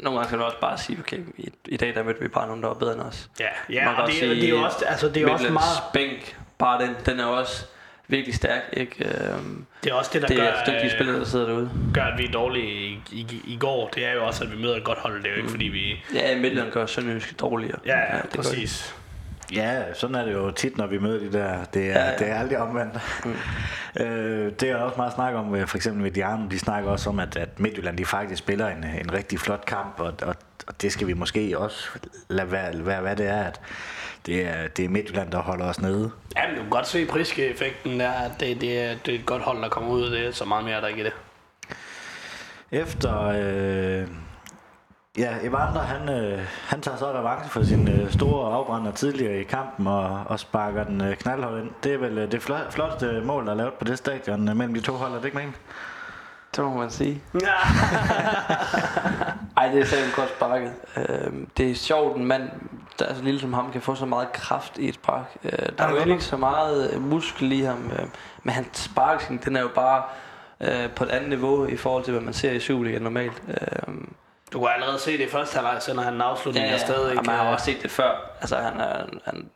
Nogle 0.00 0.18
gange 0.18 0.30
kan 0.30 0.38
du 0.38 0.44
også 0.44 0.60
bare 0.60 0.78
sige, 0.78 0.98
okay, 0.98 1.18
i, 1.38 1.50
i 1.68 1.76
dag 1.76 1.94
der 1.94 2.02
mødte 2.02 2.20
vi 2.20 2.28
bare 2.28 2.46
nogen, 2.46 2.62
der 2.62 2.68
var 2.68 2.74
bedre 2.74 2.92
end 2.92 3.00
os. 3.02 3.28
Ja, 3.40 3.44
Man 3.68 3.76
ja 3.76 3.84
kan 3.94 4.02
og 4.02 4.06
det, 4.08 4.14
sige, 4.16 4.30
det, 4.34 4.44
er 4.44 4.48
jo 4.48 4.62
også, 4.62 4.84
altså, 4.84 5.08
det 5.08 5.16
er 5.16 5.20
jo 5.20 5.32
også 5.32 5.42
Midtlands 5.44 5.66
meget... 5.94 6.08
bænk, 6.08 6.36
bare 6.58 6.82
den, 6.82 6.96
den 7.06 7.20
er 7.20 7.24
også 7.24 7.66
virkelig 8.08 8.34
stærk, 8.34 8.62
ikke? 8.72 9.04
Øhm, 9.04 9.66
Det 9.84 9.90
er 9.90 9.94
også 9.94 10.10
det, 10.14 10.22
der 10.22 10.28
det 10.28 10.36
gør, 10.36 10.44
er 10.44 10.64
dygtige 10.64 10.84
øh, 10.84 10.90
spillere, 10.90 11.18
der 11.18 11.24
sidder 11.24 11.46
derude. 11.46 11.70
gør, 11.94 12.02
at 12.04 12.18
vi 12.18 12.24
er 12.24 12.32
dårlige 12.32 12.72
i, 12.72 13.00
i, 13.12 13.26
i 13.46 13.56
går. 13.60 13.88
Det 13.94 14.06
er 14.06 14.12
jo 14.12 14.26
også, 14.26 14.44
at 14.44 14.50
vi 14.52 14.56
møder 14.62 14.76
et 14.76 14.84
godt 14.84 14.98
hold. 14.98 15.22
Det 15.22 15.26
er 15.26 15.30
jo 15.30 15.36
ikke, 15.36 15.50
fordi 15.50 15.64
vi... 15.64 16.04
Ja, 16.14 16.38
Midtland 16.38 16.70
gør 16.70 16.86
Sønderjysk 16.86 17.40
dårligere. 17.40 17.78
Ja, 17.86 17.98
ja, 17.98 18.04
det 18.04 18.10
gør 18.22 18.28
de. 18.30 18.36
præcis. 18.36 18.94
Ja, 19.52 19.94
sådan 19.94 20.14
er 20.16 20.24
det 20.24 20.32
jo 20.32 20.50
tit, 20.50 20.76
når 20.76 20.86
vi 20.86 20.98
møder 20.98 21.18
de 21.18 21.32
der. 21.32 21.64
Det 21.64 21.90
er, 21.90 21.98
Ja, 21.98 22.06
ja. 22.06 22.16
Det 22.18 22.28
er 22.30 22.38
aldrig 22.38 22.58
omvendt. 22.58 23.00
Mm. 23.24 23.34
øh, 24.04 24.52
det 24.60 24.70
er 24.70 24.76
også 24.76 24.96
meget 24.96 25.12
snak 25.12 25.34
om, 25.34 25.54
øh, 25.54 25.66
for 25.66 25.76
eksempel 25.76 26.02
med 26.02 26.10
Diano, 26.10 26.48
de 26.50 26.58
snakker 26.58 26.90
også 26.90 27.10
om, 27.10 27.18
at, 27.18 27.36
at 27.36 27.60
Midtjylland 27.60 27.98
de 27.98 28.04
faktisk 28.04 28.38
spiller 28.38 28.68
en, 28.68 28.84
en 28.84 29.12
rigtig 29.12 29.40
flot 29.40 29.64
kamp, 29.64 30.00
og, 30.00 30.14
og, 30.22 30.34
og 30.66 30.82
det 30.82 30.92
skal 30.92 31.06
vi 31.06 31.12
måske 31.12 31.58
også 31.58 31.88
lade 32.28 32.52
være, 32.52 32.86
være 32.86 33.00
hvad 33.00 33.16
det 33.16 33.26
er, 33.26 33.42
at 33.42 33.60
det 34.26 34.46
er, 34.46 34.68
det 34.68 34.84
er 34.84 34.88
Midtjylland, 34.88 35.30
der 35.30 35.38
holder 35.38 35.64
os 35.64 35.80
nede. 35.80 36.10
Ja, 36.36 36.46
men 36.46 36.56
du 36.56 36.62
kan 36.62 36.70
godt 36.70 36.86
se 36.86 37.06
Priske-effekten 37.06 38.00
der, 38.00 38.10
at 38.10 38.30
det, 38.40 38.60
det, 38.60 38.82
er, 38.82 38.94
det 39.06 39.14
er 39.14 39.18
et 39.18 39.26
godt 39.26 39.42
hold, 39.42 39.62
der 39.62 39.68
kommer 39.68 39.90
ud. 39.90 40.10
Det 40.10 40.26
er 40.26 40.32
så 40.32 40.44
meget 40.44 40.64
mere, 40.64 40.80
der 40.80 40.86
ikke 40.86 41.00
i 41.00 41.04
det. 41.04 41.12
Efter, 42.72 43.22
øh, 43.26 44.06
ja, 45.18 45.36
Evander, 45.42 45.80
han, 45.80 46.08
øh, 46.08 46.40
han 46.68 46.80
tager 46.80 46.96
så 46.96 47.12
revanche 47.12 47.50
for 47.50 47.62
sin 47.62 47.88
øh, 47.88 48.12
store 48.12 48.54
afbrænder 48.54 48.92
tidligere 48.92 49.40
i 49.40 49.44
kampen 49.44 49.86
og, 49.86 50.22
og 50.26 50.40
sparker 50.40 50.84
den 50.84 51.00
øh, 51.00 51.16
knaldhårdt 51.16 51.62
ind. 51.62 51.70
Det 51.84 51.94
er 51.94 51.98
vel 51.98 52.18
øh, 52.18 52.32
det 52.32 52.42
flot, 52.42 52.72
flotteste 52.72 53.20
mål, 53.20 53.46
der 53.46 53.52
er 53.52 53.56
lavet 53.56 53.74
på 53.74 53.84
det 53.84 53.98
stadion 53.98 54.48
øh, 54.48 54.56
mellem 54.56 54.74
de 54.74 54.80
to 54.80 54.92
hold, 54.92 55.12
er 55.12 55.16
det 55.16 55.24
ikke 55.24 55.36
meningen? 55.36 55.56
Det 56.56 56.64
må 56.64 56.74
man 56.74 56.90
sige. 56.90 57.22
Ej, 59.56 59.68
det 59.68 59.80
er 59.80 59.84
fandme 59.84 60.12
godt 60.16 60.30
sparket. 60.36 60.72
Øhm, 60.96 61.50
det 61.56 61.70
er 61.70 61.74
sjovt, 61.74 62.16
en 62.16 62.24
mand, 62.24 62.50
der 62.98 63.04
er 63.04 63.14
så 63.14 63.22
lille 63.22 63.40
som 63.40 63.52
ham, 63.52 63.72
kan 63.72 63.82
få 63.82 63.94
så 63.94 64.06
meget 64.06 64.32
kraft 64.32 64.78
i 64.78 64.88
et 64.88 64.94
spark. 64.94 65.36
Øh, 65.44 65.50
der 65.52 65.84
er 65.84 65.90
godt 65.90 66.06
jo 66.06 66.12
ikke 66.12 66.24
så 66.24 66.36
meget 66.36 66.94
øh, 66.94 67.02
muskel 67.02 67.52
i 67.52 67.60
ham, 67.60 67.90
øh, 67.98 68.06
men 68.42 68.54
hans 68.54 68.78
sparking, 68.78 69.44
den 69.44 69.56
er 69.56 69.60
jo 69.60 69.70
bare 69.74 70.02
øh, 70.60 70.90
på 70.90 71.04
et 71.04 71.08
andet 71.08 71.28
niveau 71.28 71.66
i 71.66 71.76
forhold 71.76 72.04
til, 72.04 72.12
hvad 72.12 72.22
man 72.22 72.34
ser 72.34 72.52
i 72.52 72.60
Superligaen 72.60 73.02
normalt. 73.02 73.42
Øh, 73.48 73.94
Du 74.52 74.60
kan 74.60 74.68
allerede 74.74 74.98
se 74.98 75.12
det 75.12 75.24
i 75.24 75.28
første 75.28 75.54
halvleg, 75.54 75.82
sender 75.82 76.02
han 76.02 76.14
en 76.14 76.20
afslutning 76.20 76.66
ja, 76.66 76.72
afsted. 76.72 77.10
Ikke? 77.10 77.14
Jamen, 77.14 77.30
jeg 77.30 77.38
har 77.38 77.52
også 77.52 77.64
set 77.64 77.82
det 77.82 77.90
før. 77.90 78.36
Altså, 78.40 78.56
han 78.56 78.80
er, 78.80 79.06
han, 79.24 79.50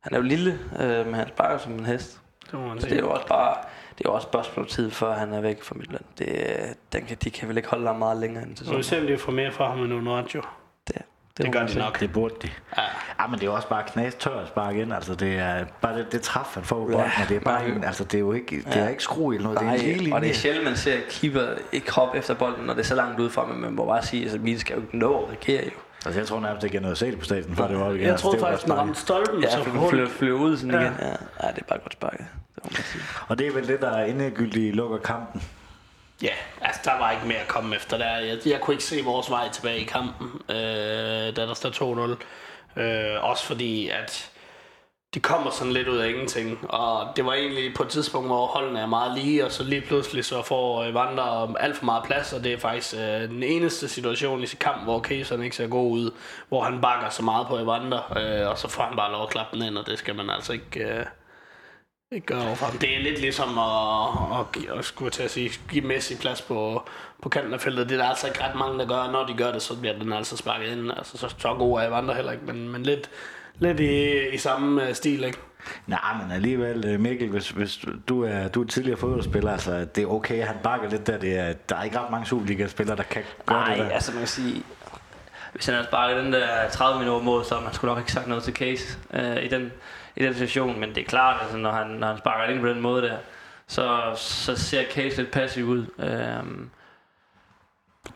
han 0.00 0.12
er 0.12 0.16
jo 0.16 0.22
lille, 0.22 0.58
øh, 0.80 1.06
men 1.06 1.14
han 1.14 1.28
sparker 1.28 1.58
som 1.58 1.72
en 1.72 1.86
hest. 1.86 2.20
Det 2.50 2.54
må 2.54 2.68
man 2.68 2.80
Så 2.80 2.86
det 2.86 2.96
er 2.96 3.00
jo 3.00 3.10
også 3.10 3.26
bare 3.26 3.56
det 3.98 4.04
er 4.04 4.10
jo 4.10 4.14
også 4.14 4.28
spørgsmål 4.28 4.68
tid, 4.68 4.90
før 4.90 5.14
han 5.14 5.32
er 5.32 5.40
væk 5.40 5.62
fra 5.62 5.74
Midtland. 5.74 6.04
Det, 6.18 6.76
den 6.92 7.06
kan, 7.06 7.16
de 7.24 7.30
kan 7.30 7.48
vel 7.48 7.56
ikke 7.56 7.68
holde 7.68 7.86
ham 7.86 7.96
meget 7.96 8.16
længere 8.16 8.44
end 8.44 8.56
til 8.56 8.66
Så 8.66 8.76
vi 8.76 8.82
sommer. 8.82 8.82
ser, 8.82 9.00
om 9.00 9.06
de 9.06 9.18
får 9.18 9.32
mere 9.32 9.52
fra 9.52 9.70
ham 9.70 9.84
end 9.84 9.94
Unuaccio. 9.94 10.42
Det, 10.88 11.02
Det 11.38 11.46
må 11.46 11.52
gør 11.52 11.66
de 11.66 11.78
nok. 11.78 12.00
Det 12.00 12.12
burde 12.12 12.34
de. 12.42 12.48
Ja. 12.76 12.82
Ja, 13.20 13.26
men 13.26 13.34
det 13.34 13.42
er 13.42 13.46
jo 13.50 13.54
også 13.54 13.68
bare 13.68 13.82
knas 13.92 14.14
tør 14.14 14.40
at 14.40 14.48
sparke 14.48 14.82
ind. 14.82 14.92
Altså, 14.92 15.14
det 15.14 15.38
er 15.38 15.64
bare 15.80 15.98
det, 15.98 16.12
det 16.12 16.22
træf, 16.22 16.46
han 16.54 16.62
får 16.64 16.76
Ja, 16.80 16.84
bolden, 16.84 17.00
og 17.22 17.28
det 17.28 17.36
er 17.36 17.40
bare 17.40 17.68
nej. 17.68 17.76
en, 17.76 17.84
altså, 17.84 18.04
det 18.04 18.14
er 18.14 18.18
jo 18.18 18.32
ikke, 18.32 18.56
det 18.56 18.76
Ja. 18.76 18.80
er 18.80 18.88
ikke 18.88 19.02
skru 19.02 19.30
eller 19.32 19.42
noget, 19.42 19.58
det 19.60 19.66
er 19.66 19.70
en 19.72 19.76
Nej, 19.78 19.86
lige 19.86 19.98
linje. 19.98 20.14
og 20.14 20.20
det 20.20 20.30
er 20.30 20.34
sjældent, 20.34 20.64
man 20.64 20.76
ser 20.76 20.96
keeper 21.10 21.46
ikke 21.72 21.92
hoppe 21.92 22.18
efter 22.18 22.34
bolden, 22.34 22.64
når 22.66 22.74
det 22.74 22.80
er 22.80 22.86
så 22.86 22.94
langt 22.94 23.20
ud 23.20 23.30
fra, 23.30 23.46
men 23.46 23.60
man 23.60 23.72
må 23.72 23.84
bare 23.86 24.02
sige, 24.02 24.20
at 24.20 24.24
altså, 24.26 24.38
Mille 24.44 24.60
skal 24.60 24.74
jo 24.76 24.80
ikke 24.82 24.98
nå 24.98 25.18
at 25.22 25.28
reagere 25.28 25.64
jo. 25.64 25.70
Altså, 26.06 26.20
jeg 26.20 26.26
tror 26.28 26.40
nærmest 26.40 26.64
ikke, 26.64 26.74
jeg 26.74 26.82
nåede 26.82 26.92
at 26.92 26.98
se 26.98 27.06
det 27.10 27.18
på 27.18 27.24
stadion, 27.24 27.56
før 27.56 27.68
det 27.68 27.78
var 27.78 27.84
op 27.84 27.92
igen. 27.94 28.02
Jeg 28.02 28.10
Altså, 28.10 28.22
troede 28.22 28.36
det 28.36 28.42
var 28.42 28.48
faktisk, 28.50 28.66
den 28.66 28.76
ramte 28.78 29.00
stolpen, 29.00 29.42
Ja, 29.42 29.50
så 29.50 29.64
for 29.64 29.88
flyver, 29.90 30.08
flyver 30.08 30.38
ud 30.40 30.56
sådan 30.56 30.74
Ja. 30.74 30.80
igen. 30.80 30.92
Ja. 31.00 31.06
ja, 31.06 31.48
det 31.54 31.58
er 31.58 31.64
bare 31.68 31.78
godt 31.78 31.92
sparket. 31.92 32.26
Det 32.54 32.64
må 32.64 32.70
man 32.72 32.82
sige. 32.84 33.02
Og 33.28 33.38
det 33.38 33.46
er 33.46 33.52
vel 33.52 33.68
det, 33.68 33.80
der 33.80 33.90
er 33.90 34.04
endegyldigt 34.04 34.76
lukker 34.76 34.98
kampen. 34.98 35.42
Ja, 36.22 36.32
altså 36.60 36.80
der 36.84 36.98
var 36.98 37.10
ikke 37.10 37.26
mere 37.26 37.38
at 37.38 37.48
komme 37.48 37.76
efter 37.76 37.98
der. 37.98 38.16
Jeg, 38.16 38.38
jeg 38.46 38.60
kunne 38.60 38.74
ikke 38.74 38.84
se 38.84 39.02
vores 39.04 39.30
vej 39.30 39.48
tilbage 39.48 39.80
i 39.80 39.84
kampen, 39.84 40.42
øh, 40.48 40.56
da 41.36 41.46
der 41.46 41.54
står 41.54 42.16
2-0. 42.76 42.80
Øh, 42.80 43.24
også 43.24 43.44
fordi, 43.44 43.88
at 43.88 44.30
det 45.14 45.22
kommer 45.22 45.50
sådan 45.50 45.72
lidt 45.72 45.88
ud 45.88 45.96
af 45.96 46.08
ingenting. 46.08 46.70
Og 46.70 47.08
det 47.16 47.26
var 47.26 47.32
egentlig 47.32 47.74
på 47.74 47.82
et 47.82 47.88
tidspunkt, 47.88 48.28
hvor 48.28 48.46
holdene 48.46 48.80
er 48.80 48.86
meget 48.86 49.18
lige, 49.18 49.44
og 49.44 49.52
så 49.52 49.64
lige 49.64 49.80
pludselig 49.80 50.24
så 50.24 50.42
får 50.42 50.82
øh, 50.82 50.94
Vandre 50.94 51.54
alt 51.60 51.76
for 51.76 51.84
meget 51.84 52.04
plads, 52.04 52.32
og 52.32 52.44
det 52.44 52.52
er 52.52 52.58
faktisk 52.58 52.94
øh, 52.94 53.28
den 53.28 53.42
eneste 53.42 53.88
situation 53.88 54.42
i 54.42 54.46
sin 54.46 54.58
kamp, 54.58 54.84
hvor 54.84 55.00
Kæseren 55.00 55.42
ikke 55.42 55.56
ser 55.56 55.68
god 55.68 55.92
ud, 55.92 56.10
hvor 56.48 56.62
han 56.64 56.80
bakker 56.80 57.08
så 57.08 57.22
meget 57.22 57.46
på 57.46 57.58
Evander, 57.58 58.18
øh, 58.18 58.48
og 58.50 58.58
så 58.58 58.68
får 58.68 58.82
han 58.82 58.96
bare 58.96 59.12
lov 59.12 59.22
at 59.22 59.30
klappe 59.30 59.56
den 59.56 59.66
ind, 59.66 59.78
og 59.78 59.86
det 59.86 59.98
skal 59.98 60.14
man 60.14 60.30
altså 60.30 60.52
ikke... 60.52 60.80
Øh, 60.80 61.06
ikke 62.12 62.26
gøre 62.26 62.46
overfor 62.46 62.66
ham. 62.66 62.78
Det 62.78 62.96
er 62.96 63.00
lidt 63.00 63.20
ligesom 63.20 63.58
at, 63.58 64.40
at, 64.40 64.78
at 64.78 64.84
skulle 64.84 65.10
til 65.10 65.22
at 65.22 65.30
sige, 65.30 65.50
give 65.70 65.84
Messi 65.86 66.16
plads 66.16 66.42
på, 66.42 66.82
på 67.22 67.28
kanten 67.28 67.54
af 67.54 67.60
feltet. 67.60 67.88
Det 67.88 67.94
er 67.94 68.02
der 68.02 68.08
altså 68.08 68.26
ikke 68.26 68.42
ret 68.42 68.54
mange, 68.54 68.78
der 68.78 68.86
gør. 68.86 69.10
Når 69.12 69.26
de 69.26 69.34
gør 69.34 69.52
det, 69.52 69.62
så 69.62 69.76
bliver 69.80 69.98
den 69.98 70.12
altså 70.12 70.36
sparket 70.36 70.68
ind. 70.68 70.90
Altså, 70.96 71.18
så, 71.18 71.34
så 71.38 71.54
gode 71.54 71.82
er 71.82 71.92
andre 71.92 72.14
heller 72.14 72.32
ikke, 72.32 72.44
men, 72.44 72.68
men 72.68 72.82
lidt, 72.82 73.10
lidt 73.58 73.80
i, 73.80 74.28
i 74.28 74.38
samme 74.38 74.88
øh, 74.88 74.94
stil, 74.94 75.24
ikke? 75.24 75.38
Nej, 75.86 76.14
men 76.22 76.32
alligevel, 76.32 76.84
øh, 76.86 77.00
Mikkel, 77.00 77.28
hvis, 77.28 77.50
hvis 77.50 77.84
du 78.08 78.24
er, 78.24 78.48
du 78.48 78.62
er 78.62 78.66
tidligere 78.66 78.98
fodboldspiller, 78.98 79.52
altså, 79.52 79.84
det 79.84 80.02
er 80.02 80.06
okay, 80.06 80.44
han 80.46 80.56
bakker 80.62 80.90
lidt 80.90 81.06
der. 81.06 81.18
Det 81.18 81.38
er, 81.38 81.52
der 81.52 81.76
er 81.76 81.82
ikke 81.82 81.98
ret 81.98 82.10
mange 82.10 82.26
Superliga-spillere, 82.26 82.96
der 82.96 83.02
kan 83.02 83.22
gøre 83.46 83.58
Nej, 83.58 83.74
det 83.74 83.84
der. 83.84 83.90
altså 83.90 84.12
man 84.12 84.20
kan 84.20 84.28
sige, 84.28 84.62
hvis 85.52 85.66
han 85.66 85.74
havde 85.74 85.86
sparket 85.86 86.24
den 86.24 86.32
der 86.32 86.70
30 86.70 86.98
minutter 86.98 87.24
mål, 87.24 87.44
så 87.44 87.60
man 87.60 87.74
skulle 87.74 87.88
nok 87.88 87.98
ikke 87.98 88.12
sagt 88.12 88.26
noget 88.26 88.44
til 88.44 88.54
Case 88.54 88.98
øh, 89.12 89.44
i, 89.44 89.48
den, 89.48 89.72
i 90.18 90.24
den 90.24 90.32
situation. 90.34 90.80
Men 90.80 90.88
det 90.94 90.98
er 90.98 91.04
klart, 91.04 91.36
altså, 91.42 91.56
når, 91.56 91.72
han, 91.72 91.86
når 91.86 92.06
han 92.06 92.18
sparker 92.18 92.52
ind 92.52 92.60
på 92.60 92.68
den 92.68 92.80
måde 92.80 93.02
der, 93.02 93.16
så, 93.66 94.00
så 94.16 94.56
ser 94.56 94.84
Case 94.94 95.16
lidt 95.16 95.30
passiv 95.30 95.64
ud. 95.64 95.86
Øh, 95.98 96.44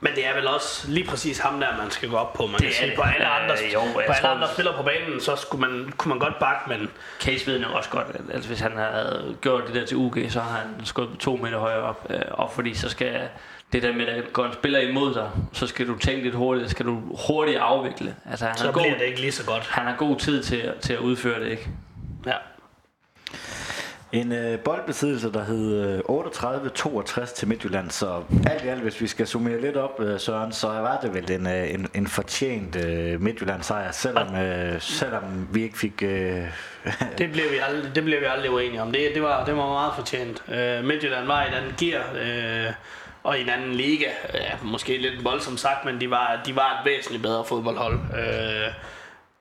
Men 0.01 0.13
det 0.15 0.27
er 0.27 0.35
vel 0.35 0.47
også 0.47 0.91
lige 0.91 1.07
præcis 1.07 1.39
ham 1.39 1.61
der, 1.61 1.77
man 1.79 1.91
skal 1.91 2.09
gå 2.11 2.17
op 2.17 2.33
på. 2.33 2.47
Man 2.47 2.55
Det 2.55 2.63
kan 2.63 2.73
sige, 2.73 2.87
det. 2.87 2.97
på 2.97 3.03
alle 3.03 3.27
Øh, 3.27 3.43
andre, 3.43 3.55
jo, 3.75 3.81
på 3.95 3.99
alle 3.99 4.15
tror, 4.15 4.29
andre 4.29 4.49
spillere 4.53 4.77
på 4.77 4.83
banen, 4.83 5.21
så 5.21 5.37
skulle 5.37 5.69
man, 5.69 5.93
kunne 5.97 6.09
man 6.09 6.19
godt 6.19 6.39
bakke, 6.39 6.69
men 6.69 6.91
Case 7.21 7.47
ved 7.47 7.65
også 7.65 7.91
godt, 7.91 8.07
at 8.15 8.21
altså, 8.35 8.49
hvis 8.49 8.61
han 8.61 8.77
havde 8.77 9.37
gjort 9.41 9.67
det 9.67 9.75
der 9.75 9.87
til 9.87 9.97
UG, 9.97 10.17
så 10.29 10.41
har 10.41 10.59
han 10.59 10.87
skåret 10.87 11.19
to 11.21 11.37
meter 11.37 11.59
højere 11.59 11.83
op. 11.83 12.07
Øh, 12.11 12.21
og 12.31 12.53
fordi 12.53 12.75
så 12.75 12.89
skal 12.89 13.29
det 13.73 13.83
der 13.83 13.93
med, 13.93 14.07
at 14.07 14.33
går 14.33 14.47
en 14.47 14.53
spiller 14.53 14.79
imod 14.81 15.15
dig, 15.15 15.31
så 15.53 15.67
skal 15.67 15.87
du 15.89 15.99
tænke 15.99 16.23
lidt 16.23 16.35
hurtigt, 16.35 16.71
skal 16.71 16.87
du 16.87 17.01
hurtigt 17.29 17.59
afvikle. 17.59 18.17
Altså, 18.31 18.47
han, 18.47 18.57
så 18.57 18.65
har 18.65 18.73
bliver 18.73 18.91
god, 18.91 18.99
det 18.99 19.07
ikke 19.07 19.21
lige 19.21 19.33
så 19.33 19.47
godt. 19.47 19.67
han 19.67 19.87
har 19.87 19.97
god 19.97 20.17
tid 20.17 20.43
til, 20.43 20.73
til 20.81 20.93
at 20.93 20.99
udføre 20.99 21.41
det, 21.41 21.51
ikke? 21.51 21.69
Ja. 22.27 22.37
En 24.13 24.33
øh, 24.33 24.59
boldbesiddelse, 24.59 25.33
der 25.33 25.45
hed 25.45 26.03
øh, 26.09 27.27
38-62 27.29 27.35
til 27.35 27.49
Midtjylland, 27.49 27.91
så 27.91 28.23
alt 28.47 28.65
i 28.65 28.69
alt, 28.69 28.83
hvis 28.83 29.01
vi 29.01 29.07
skal 29.07 29.27
summere 29.27 29.61
lidt 29.61 29.77
op, 29.77 30.01
øh, 30.01 30.21
Søren, 30.21 30.53
så 30.53 30.67
var 30.67 30.99
det 31.03 31.15
vel 31.15 31.31
en, 31.31 31.47
øh, 31.47 31.75
en, 31.75 31.89
en 31.95 32.07
fortjent 32.07 32.77
øh, 32.77 33.21
Midtjylland-sejr, 33.21 33.91
selvom, 33.93 34.35
øh, 34.35 34.81
selvom 34.81 35.49
vi 35.53 35.63
ikke 35.63 35.79
fik... 35.79 36.03
Øh, 36.03 36.45
Det 37.19 37.33
blev 37.33 37.45
vi 37.53 37.59
aldrig, 37.69 37.95
det 37.95 38.05
blev 38.05 38.21
vi 38.21 38.25
aldrig 38.25 38.51
uenige 38.51 38.83
om. 38.83 38.93
Det, 38.93 39.11
det, 39.15 39.23
var, 39.23 39.45
det 39.45 39.57
var 39.57 39.67
meget 39.69 39.93
fortjent. 39.97 40.43
Øh, 40.49 40.85
Midtjylland 40.85 41.27
var 41.27 41.45
i 41.45 41.49
et 41.49 41.55
andet 41.55 41.77
gear, 41.77 42.05
øh, 42.15 42.73
og 43.23 43.39
i 43.39 43.43
en 43.43 43.49
anden 43.49 43.73
liga. 43.73 44.09
Ja, 44.35 44.53
måske 44.63 44.99
lidt 44.99 45.25
voldsomt 45.25 45.61
sagt, 45.61 45.85
men 45.85 46.01
de 46.01 46.11
var, 46.11 46.41
de 46.47 46.57
var 46.57 46.81
et 46.81 46.87
væsentligt 46.87 47.23
bedre 47.23 47.45
fodboldhold. 47.45 47.99
Øh, 48.19 48.73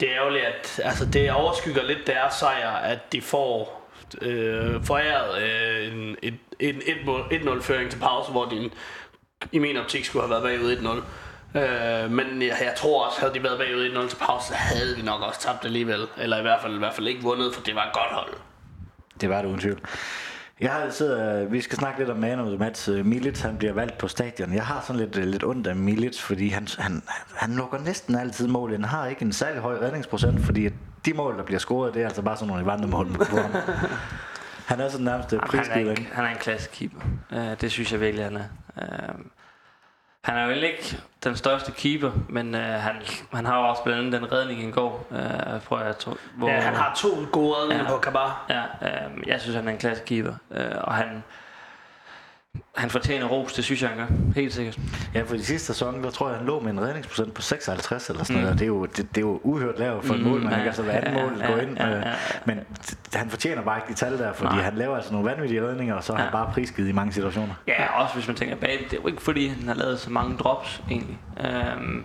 det 0.01 0.09
er 0.09 0.15
ærgerligt, 0.15 0.45
at 0.45 0.81
altså, 0.83 1.05
det 1.05 1.31
overskygger 1.31 1.83
lidt 1.83 2.07
deres 2.07 2.33
sejr, 2.33 2.69
at 2.69 3.13
de 3.13 3.21
får 3.21 3.81
øh, 4.21 4.83
foræret 4.83 5.43
øh, 5.43 5.93
en, 5.93 6.17
et, 6.21 6.37
en 6.59 6.81
1-0-føring 7.47 7.91
til 7.91 7.99
pause, 7.99 8.31
hvor 8.31 8.45
de 8.45 8.69
i 9.51 9.59
min 9.59 9.77
optik 9.77 10.05
skulle 10.05 10.27
have 10.27 10.43
været 10.43 10.43
bagud 10.43 11.03
1-0. 11.53 11.59
Øh, 11.59 12.11
men 12.11 12.41
jeg, 12.41 12.57
jeg 12.61 12.73
tror 12.77 13.05
også, 13.05 13.19
havde 13.19 13.33
de 13.33 13.43
været 13.43 13.57
bagud 13.57 14.05
1-0 14.05 14.09
til 14.09 14.17
pause, 14.17 14.47
så 14.47 14.53
havde 14.53 14.95
vi 14.95 15.01
nok 15.01 15.21
også 15.21 15.39
tabt 15.41 15.65
alligevel. 15.65 16.07
Eller 16.17 16.37
i 16.37 16.41
hvert 16.41 16.61
fald, 16.61 16.75
i 16.75 16.79
hvert 16.79 16.93
fald 16.93 17.07
ikke 17.07 17.21
vundet, 17.21 17.53
for 17.53 17.61
det 17.61 17.75
var 17.75 17.85
et 17.85 17.93
godt 17.93 18.11
hold. 18.11 18.33
det 19.21 19.29
var 19.29 19.41
det 19.41 19.47
uden 19.47 19.59
tvivl. 19.59 19.79
Jeg 20.61 20.71
har 20.71 21.03
øh, 21.43 21.51
vi 21.51 21.61
skal 21.61 21.77
snakke 21.77 21.99
lidt 21.99 22.09
om 22.09 22.17
man 22.17 22.39
of 22.39 22.47
the 22.47 22.57
match. 22.57 22.89
Øh, 22.89 23.05
Milic, 23.05 23.41
han 23.41 23.57
bliver 23.57 23.73
valgt 23.73 23.97
på 23.97 24.07
stadion. 24.07 24.53
Jeg 24.53 24.65
har 24.65 24.83
sådan 24.87 24.99
lidt, 24.99 25.17
øh, 25.17 25.23
lidt 25.23 25.43
ondt 25.43 25.67
af 25.67 25.75
Milic, 25.75 26.19
fordi 26.19 26.47
han, 26.47 26.67
han, 26.77 27.01
han 27.35 27.55
lukker 27.55 27.79
næsten 27.79 28.15
altid 28.15 28.47
mål. 28.47 28.71
Han 28.71 28.83
har 28.83 29.07
ikke 29.07 29.21
en 29.21 29.33
særlig 29.33 29.61
høj 29.61 29.77
redningsprocent, 29.81 30.45
fordi 30.45 30.69
de 31.05 31.13
mål, 31.13 31.37
der 31.37 31.43
bliver 31.43 31.59
scoret, 31.59 31.93
det 31.93 32.01
er 32.01 32.05
altså 32.05 32.21
bare 32.21 32.37
sådan 32.37 32.47
nogle 32.47 32.65
vandremål 32.65 33.07
på 33.07 33.37
ham. 33.37 33.51
Han 34.65 34.79
er 34.79 34.89
sådan 34.89 35.05
nærmest 35.05 35.29
han, 35.31 35.39
er 35.39 35.45
prisgivet. 35.45 35.99
en, 35.99 36.07
han 36.11 36.25
er 36.25 36.29
en 36.29 36.37
klassekeeper. 36.37 36.99
Uh, 37.31 37.37
det 37.61 37.71
synes 37.71 37.91
jeg 37.91 37.99
virkelig, 37.99 38.25
han 38.25 38.37
er. 38.37 38.43
Uh, 38.75 39.19
han 40.23 40.37
er 40.37 40.43
jo 40.45 40.51
ikke 40.51 40.97
den 41.23 41.35
største 41.35 41.71
keeper, 41.71 42.11
men 42.29 42.55
uh, 42.55 42.61
han, 42.61 42.95
han 43.33 43.45
har 43.45 43.59
jo 43.61 43.67
også 43.69 43.83
blandt 43.83 43.99
andet 44.15 44.21
den 44.21 44.31
redning 44.31 44.63
i 44.63 44.71
går, 44.71 45.07
uh, 45.09 45.17
tror 45.67 45.79
jeg, 45.79 45.97
tror, 45.97 46.17
hvor, 46.37 46.49
Ja, 46.49 46.59
han 46.59 46.73
har 46.75 46.93
to 46.95 47.07
gode 47.31 47.55
redninger 47.57 47.83
Ja. 47.83 47.89
på 47.91 47.97
Kabar. 47.97 48.45
Ja, 48.49 48.61
øh, 48.87 49.27
jeg 49.27 49.41
synes, 49.41 49.55
han 49.55 49.67
er 49.67 49.71
en 49.71 49.77
klassekeeper, 49.77 50.33
øh, 50.51 50.71
og 50.81 50.93
han, 50.93 51.23
han 52.75 52.89
fortjener 52.89 53.25
ros, 53.27 53.53
det 53.53 53.63
synes 53.63 53.81
jeg, 53.81 53.89
han 53.89 53.97
gør. 53.97 54.05
Helt 54.35 54.53
sikkert. 54.53 54.79
Ja, 55.13 55.21
for 55.21 55.35
de 55.35 55.45
sidste 55.45 55.67
sæson, 55.67 56.03
der 56.03 56.09
tror 56.09 56.29
jeg, 56.29 56.37
han 56.37 56.47
lå 56.47 56.59
med 56.59 56.71
en 56.71 56.81
redningsprocent 56.81 57.33
på 57.33 57.41
56 57.41 58.09
eller 58.09 58.23
sådan 58.23 58.35
Mm. 58.35 58.41
noget. 58.43 58.59
Det 58.59 58.65
er 58.65 58.67
jo, 58.67 58.85
det, 58.85 58.97
det 58.97 59.17
er 59.17 59.21
jo 59.21 59.39
uhørt 59.43 59.79
lavt 59.79 60.05
for 60.05 60.13
Mm, 60.13 60.19
mål, 60.19 60.41
man 60.41 60.49
ja, 60.51 60.57
kan 60.57 60.67
altså 60.67 60.83
hver 60.83 60.91
anden 60.93 61.13
ja, 61.17 61.23
mål 61.23 61.37
ja, 61.39 61.51
gå 61.51 61.57
ind. 61.57 61.77
ja, 61.77 61.87
øh, 61.89 62.01
ja. 62.05 62.13
Men 62.45 62.59
han 63.13 63.29
fortjener 63.29 63.61
bare 63.61 63.77
ikke 63.77 63.87
de 63.89 63.93
tal 63.93 64.17
der, 64.17 64.33
fordi 64.33 64.55
Nej. 64.55 64.63
han 64.63 64.75
laver 64.75 64.95
altså 64.95 65.13
nogle 65.13 65.29
vanvittige 65.29 65.67
redninger, 65.67 65.95
og 65.95 66.03
så 66.03 66.13
er 66.13 66.17
han 66.17 66.25
Ja. 66.25 66.31
bare 66.31 66.51
prisgivet 66.53 66.89
i 66.89 66.91
mange 66.91 67.13
situationer. 67.13 67.53
Ja, 67.67 68.01
også 68.01 68.15
hvis 68.15 68.27
man 68.27 68.35
tænker 68.35 68.55
bag, 68.55 68.85
det 68.89 68.97
er 68.97 69.01
jo 69.01 69.07
ikke 69.07 69.21
fordi, 69.21 69.47
han 69.47 69.67
har 69.67 69.75
lavet 69.75 69.99
så 69.99 70.09
mange 70.09 70.37
drops, 70.37 70.81
egentlig. 70.89 71.17
Øhm, 71.39 72.03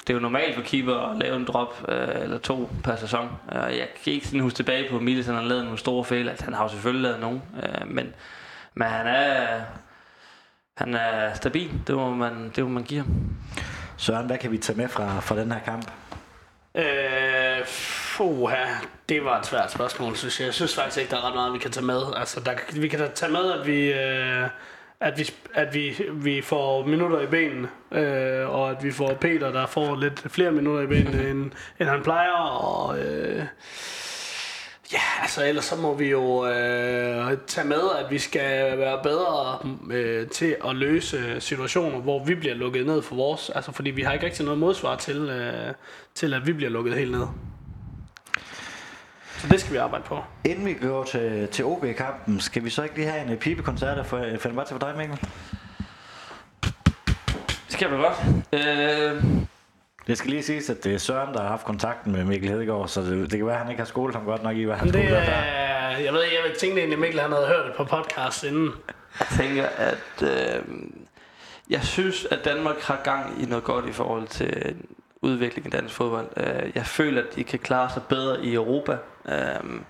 det 0.00 0.10
er 0.10 0.14
jo 0.14 0.20
normalt 0.20 0.54
for 0.54 0.62
keeper 0.62 0.94
at 1.10 1.16
lave 1.18 1.36
en 1.36 1.44
drop 1.44 1.84
øh, 1.88 2.08
eller 2.22 2.38
to 2.38 2.70
per 2.84 2.96
sæson. 2.96 3.28
Øh, 3.52 3.58
jeg 3.78 3.88
kan 4.04 4.12
ikke 4.12 4.26
sådan 4.26 4.40
huske 4.40 4.56
tilbage 4.56 4.90
på, 4.90 4.96
at 4.96 5.02
Miles 5.02 5.26
han 5.26 5.34
har 5.34 5.42
lavet 5.42 5.64
nogle 5.64 5.78
store 5.78 6.04
fejl. 6.04 6.28
Altså, 6.28 6.44
han 6.44 6.54
har 6.54 6.62
jo 6.64 6.68
selvfølgelig 6.68 7.02
lavet 7.02 7.20
nogen, 7.20 7.42
øh, 7.62 7.88
men, 7.94 8.06
men 8.74 8.88
han 8.88 9.06
er... 9.06 9.60
Han 10.76 10.94
er 10.94 11.34
stabil, 11.34 11.70
det 11.86 11.94
må 11.94 12.14
man, 12.14 12.52
det 12.56 12.64
må 12.64 12.70
man 12.70 12.82
give 12.82 13.00
ham. 13.00 13.36
Søren, 13.96 14.26
hvad 14.26 14.38
kan 14.38 14.52
vi 14.52 14.58
tage 14.58 14.76
med 14.76 14.88
fra, 14.88 15.20
fra 15.20 15.36
den 15.36 15.52
her 15.52 15.60
kamp? 15.60 15.90
Øh, 16.74 17.66
fuha, 17.66 18.64
det 19.08 19.24
var 19.24 19.38
et 19.38 19.46
svært 19.46 19.72
spørgsmål, 19.72 20.16
synes 20.16 20.40
jeg. 20.40 20.46
Jeg 20.46 20.54
synes 20.54 20.74
faktisk 20.74 20.98
ikke, 20.98 21.10
der 21.10 21.16
er 21.16 21.26
ret 21.26 21.34
meget, 21.34 21.52
vi 21.52 21.58
kan 21.58 21.70
tage 21.70 21.86
med. 21.86 22.02
Altså, 22.16 22.40
der, 22.40 22.80
vi 22.80 22.88
kan 22.88 22.98
da 22.98 23.08
tage 23.14 23.32
med, 23.32 23.52
at 23.52 23.66
vi, 23.66 23.92
øh, 23.92 24.48
at 25.00 25.18
vi, 25.18 25.30
at 25.54 25.74
vi, 25.74 25.96
vi 26.12 26.42
får 26.42 26.86
minutter 26.86 27.20
i 27.20 27.26
benene, 27.26 27.68
øh, 27.92 28.48
og 28.48 28.70
at 28.70 28.84
vi 28.84 28.92
får 28.92 29.14
Peter, 29.14 29.52
der 29.52 29.66
får 29.66 29.96
lidt 29.96 30.32
flere 30.32 30.52
minutter 30.52 30.82
i 30.82 30.86
benene, 30.86 31.28
end, 31.30 31.50
end 31.78 31.88
han 31.88 32.02
plejer, 32.02 32.32
og... 32.32 32.98
Øh, 32.98 33.44
Ja, 34.92 35.22
altså 35.22 35.46
ellers 35.46 35.64
så 35.64 35.76
må 35.76 35.94
vi 35.94 36.10
jo 36.10 36.46
øh, 36.46 37.38
tage 37.46 37.66
med, 37.66 37.82
at 37.98 38.10
vi 38.10 38.18
skal 38.18 38.78
være 38.78 39.00
bedre 39.02 39.58
øh, 39.90 40.28
til 40.28 40.56
at 40.68 40.76
løse 40.76 41.40
situationer, 41.40 41.98
hvor 41.98 42.24
vi 42.24 42.34
bliver 42.34 42.54
lukket 42.54 42.86
ned 42.86 43.02
for 43.02 43.14
vores. 43.14 43.50
Altså 43.50 43.72
fordi 43.72 43.90
vi 43.90 44.02
har 44.02 44.12
ikke 44.12 44.26
rigtig 44.26 44.44
noget 44.44 44.60
modsvar 44.60 44.96
til, 44.96 45.16
øh, 45.16 45.74
til 46.14 46.34
at 46.34 46.46
vi 46.46 46.52
bliver 46.52 46.70
lukket 46.70 46.94
helt 46.94 47.10
ned. 47.10 47.26
Så 49.38 49.48
det 49.48 49.60
skal 49.60 49.72
vi 49.72 49.78
arbejde 49.78 50.04
på. 50.04 50.22
Inden 50.44 50.66
vi 50.66 50.74
går 50.74 51.04
til, 51.04 51.48
til 51.48 51.64
OB-kampen, 51.64 52.40
skal 52.40 52.64
vi 52.64 52.70
så 52.70 52.82
ikke 52.82 52.94
lige 52.94 53.08
have 53.08 53.22
en 53.22 53.32
øh, 53.32 53.38
pibekoncert 53.38 54.06
for 54.06 54.24
Fenerbahce 54.38 54.72
for 54.74 54.78
dig, 54.78 54.94
Mikkel? 54.96 55.18
Det 57.46 57.72
skal 57.72 57.90
vi 57.90 57.96
godt. 57.96 58.16
Øh, 58.52 59.24
Det 60.06 60.18
skal 60.18 60.30
lige 60.30 60.42
siges, 60.42 60.70
at 60.70 60.84
det 60.84 60.94
er 60.94 60.98
Søren, 60.98 61.34
der 61.34 61.40
har 61.40 61.48
haft 61.48 61.64
kontakten 61.64 62.12
med 62.12 62.24
Mikkel 62.24 62.50
Hedegaard, 62.50 62.88
så 62.88 63.00
det, 63.00 63.30
det 63.30 63.38
kan 63.38 63.46
være, 63.46 63.54
at 63.54 63.60
han 63.60 63.70
ikke 63.70 63.80
har 63.80 63.86
skolet 63.86 64.16
ham 64.16 64.24
godt 64.24 64.42
nok 64.42 64.56
i, 64.56 64.62
hvad 64.64 64.76
han 64.76 64.86
Det, 64.86 64.94
skulle 64.94 65.10
der. 65.10 65.96
jeg 65.96 66.12
ved 66.12 66.24
ikke, 66.24 66.36
jeg 66.48 66.56
tænkte 66.58 66.80
egentlig, 66.80 66.98
Mikkel 66.98 67.20
han 67.20 67.32
havde 67.32 67.46
hørt 67.46 67.66
det 67.66 67.74
på 67.76 67.84
podcast 67.84 68.44
inden. 68.44 68.70
Jeg 69.20 69.26
tænker, 69.38 69.66
at 69.66 70.22
øh, 70.22 70.62
jeg 71.70 71.84
synes, 71.84 72.24
at 72.30 72.44
Danmark 72.44 72.80
har 72.80 73.00
gang 73.04 73.42
i 73.42 73.46
noget 73.46 73.64
godt 73.64 73.86
i 73.88 73.92
forhold 73.92 74.26
til 74.28 74.76
udvikling 75.22 75.66
i 75.66 75.70
dansk 75.70 75.94
fodbold. 75.94 76.26
Øh, 76.36 76.70
jeg 76.74 76.86
føler, 76.86 77.22
at 77.22 77.36
de 77.36 77.44
kan 77.44 77.58
klare 77.58 77.90
sig 77.90 78.02
bedre 78.08 78.44
i 78.44 78.54
Europa. 78.54 78.96
Øh, 79.28 79.80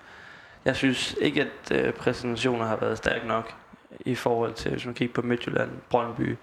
jeg 0.65 0.75
synes 0.75 1.15
ikke, 1.21 1.41
at 1.41 1.77
øh, 1.77 1.93
præsentationer 1.93 2.65
har 2.65 2.75
været 2.75 2.97
stærke 2.97 3.27
nok 3.27 3.53
i 3.99 4.15
forhold 4.15 4.53
til, 4.53 4.71
hvis 4.71 4.85
man 4.85 4.93
kigger 4.93 5.13
på 5.13 5.21
Midtjylland, 5.21 5.69
Brøndby. 5.89 6.35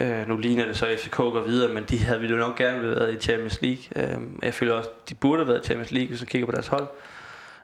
Øh, 0.00 0.28
nu 0.28 0.36
ligner 0.36 0.66
det 0.66 0.76
så, 0.76 0.86
at 0.86 1.00
FCK 1.00 1.16
går 1.16 1.40
videre, 1.40 1.74
men 1.74 1.84
de 1.84 1.98
havde 1.98 2.20
vi 2.20 2.26
jo 2.26 2.36
nok 2.36 2.58
gerne 2.58 2.80
vil 2.80 2.90
været 2.90 3.14
i 3.14 3.20
Champions 3.20 3.62
League. 3.62 3.82
Øh, 3.96 4.20
jeg 4.42 4.54
føler 4.54 4.74
også, 4.74 4.90
at 4.90 5.08
de 5.08 5.14
burde 5.14 5.42
have 5.42 5.48
været 5.48 5.64
i 5.64 5.66
Champions 5.66 5.90
League, 5.90 6.08
hvis 6.08 6.20
man 6.20 6.26
kigger 6.26 6.46
på 6.46 6.52
deres 6.52 6.66
hold. 6.66 6.86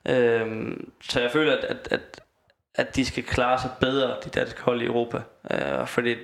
Øh, 0.08 0.76
så 1.02 1.20
jeg 1.20 1.30
føler, 1.30 1.56
at, 1.56 1.64
at, 1.64 1.88
at 1.90 2.20
at 2.76 2.96
de 2.96 3.04
skal 3.04 3.22
klare 3.22 3.60
sig 3.60 3.70
bedre, 3.80 4.16
de 4.24 4.30
danske 4.30 4.62
hold 4.62 4.82
i 4.82 4.84
Europa. 4.84 5.20
Øh, 5.50 5.86
fordi 5.86 6.14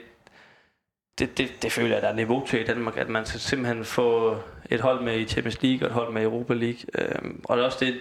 det, 1.19 1.39
det, 1.39 1.63
det 1.63 1.73
føler 1.73 1.95
jeg, 1.95 2.03
der 2.03 2.09
er 2.09 2.15
niveau 2.15 2.47
til 2.47 2.61
i 2.61 2.65
Danmark, 2.65 2.97
at 2.97 3.09
man 3.09 3.27
skal 3.27 3.41
simpelthen 3.41 3.85
få 3.85 4.37
et 4.71 4.81
hold 4.81 5.03
med 5.03 5.19
i 5.19 5.25
Champions 5.25 5.63
League 5.63 5.87
og 5.87 5.87
et 5.87 5.93
hold 5.93 6.13
med 6.13 6.23
i 6.23 6.25
Europa 6.25 6.55
League. 6.55 6.81
Øh, 6.99 7.35
og 7.45 7.57
det 7.57 7.63
er 7.63 7.67
også 7.67 7.85
det, 7.85 7.95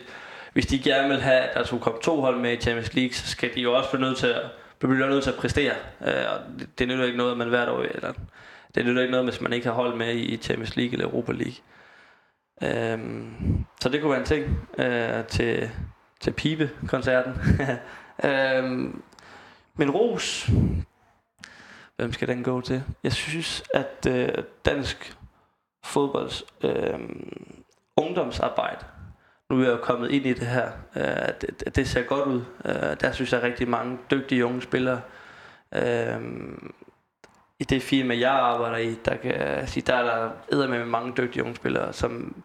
hvis 0.54 0.66
de 0.66 0.80
gerne 0.80 1.10
vil 1.10 1.22
have, 1.22 1.40
at 1.40 1.56
der 1.56 1.64
skulle 1.64 1.84
komme 1.84 2.00
to 2.02 2.22
hold 2.22 2.40
med 2.40 2.54
i 2.54 2.62
Champions 2.62 2.94
League, 2.94 3.14
så 3.14 3.28
skal 3.28 3.56
de 3.56 3.62
jo 3.62 3.74
også 3.74 3.90
blive 3.90 4.02
nødt 4.02 4.18
til 4.18 4.28
at, 4.28 4.42
blive 4.90 5.10
nødt 5.10 5.24
til 5.24 5.32
at 5.32 5.38
præstere. 5.38 5.74
Øh, 6.02 6.26
og 6.34 6.60
det, 6.60 6.80
det 6.80 6.88
nytter 6.88 7.06
ikke 7.06 7.18
noget, 7.18 7.32
at 7.32 7.38
man 7.38 7.50
hvert 7.50 7.70
år, 7.70 7.82
eller 7.82 8.14
det 8.76 8.86
nytter 8.86 9.02
ikke 9.02 9.12
noget, 9.12 9.26
hvis 9.26 9.42
man 9.42 9.54
ikke 9.54 9.68
har 9.68 9.74
hold 9.74 9.96
med 9.96 10.16
i 10.16 10.38
Champions 10.38 10.76
League 10.76 10.94
eller 10.94 11.06
Europa 11.06 11.32
League. 11.32 11.56
Øhm, 12.64 13.66
så 13.82 13.90
det 13.90 14.02
kunne 14.02 14.12
være 14.12 14.20
en 14.20 14.26
ting 14.26 14.68
øh, 14.78 15.26
til, 15.26 15.70
til 16.20 16.32
Pibe-koncerten. 16.32 17.34
øhm, 18.30 19.02
men 19.76 19.92
Ros, 19.92 20.50
hvem 21.96 22.14
skal 22.14 22.28
den 22.28 22.44
gå 22.44 22.62
til? 22.62 22.84
Jeg 23.04 23.14
synes, 23.14 23.64
at 23.74 24.08
øh, 24.08 24.44
dansk 24.66 25.18
fodbolds 25.84 26.44
øh, 26.64 27.00
ungdomsarbejde, 27.98 28.86
nu 29.52 29.60
er 29.60 29.64
jeg 29.64 29.72
jo 29.72 29.78
kommet 29.84 30.12
ind 30.12 30.26
i 30.26 30.34
det 30.34 30.48
her, 30.48 30.72
øh, 30.96 31.34
det, 31.42 31.76
det 31.76 31.88
ser 31.88 32.04
godt 32.04 32.28
ud. 32.28 32.42
Øh, 32.66 32.96
der 33.02 33.12
synes 33.12 33.34
jeg 33.34 33.44
rigtig 33.44 33.70
mange 33.70 33.98
dygtige 34.12 34.46
unge 34.46 34.62
spillere. 34.62 35.02
Øh, 35.76 36.22
I 37.60 37.64
det 37.64 37.82
firma, 37.82 38.20
jeg 38.20 38.32
arbejder 38.32 38.78
i, 38.78 38.96
der 39.06 39.16
kan 39.16 39.68
sige, 39.68 39.84
der 39.88 39.96
er 39.96 40.32
der 40.52 40.68
med 40.68 40.86
mange 40.86 41.14
dygtige 41.18 41.44
unge 41.44 41.56
spillere, 41.56 41.94
som 41.94 42.44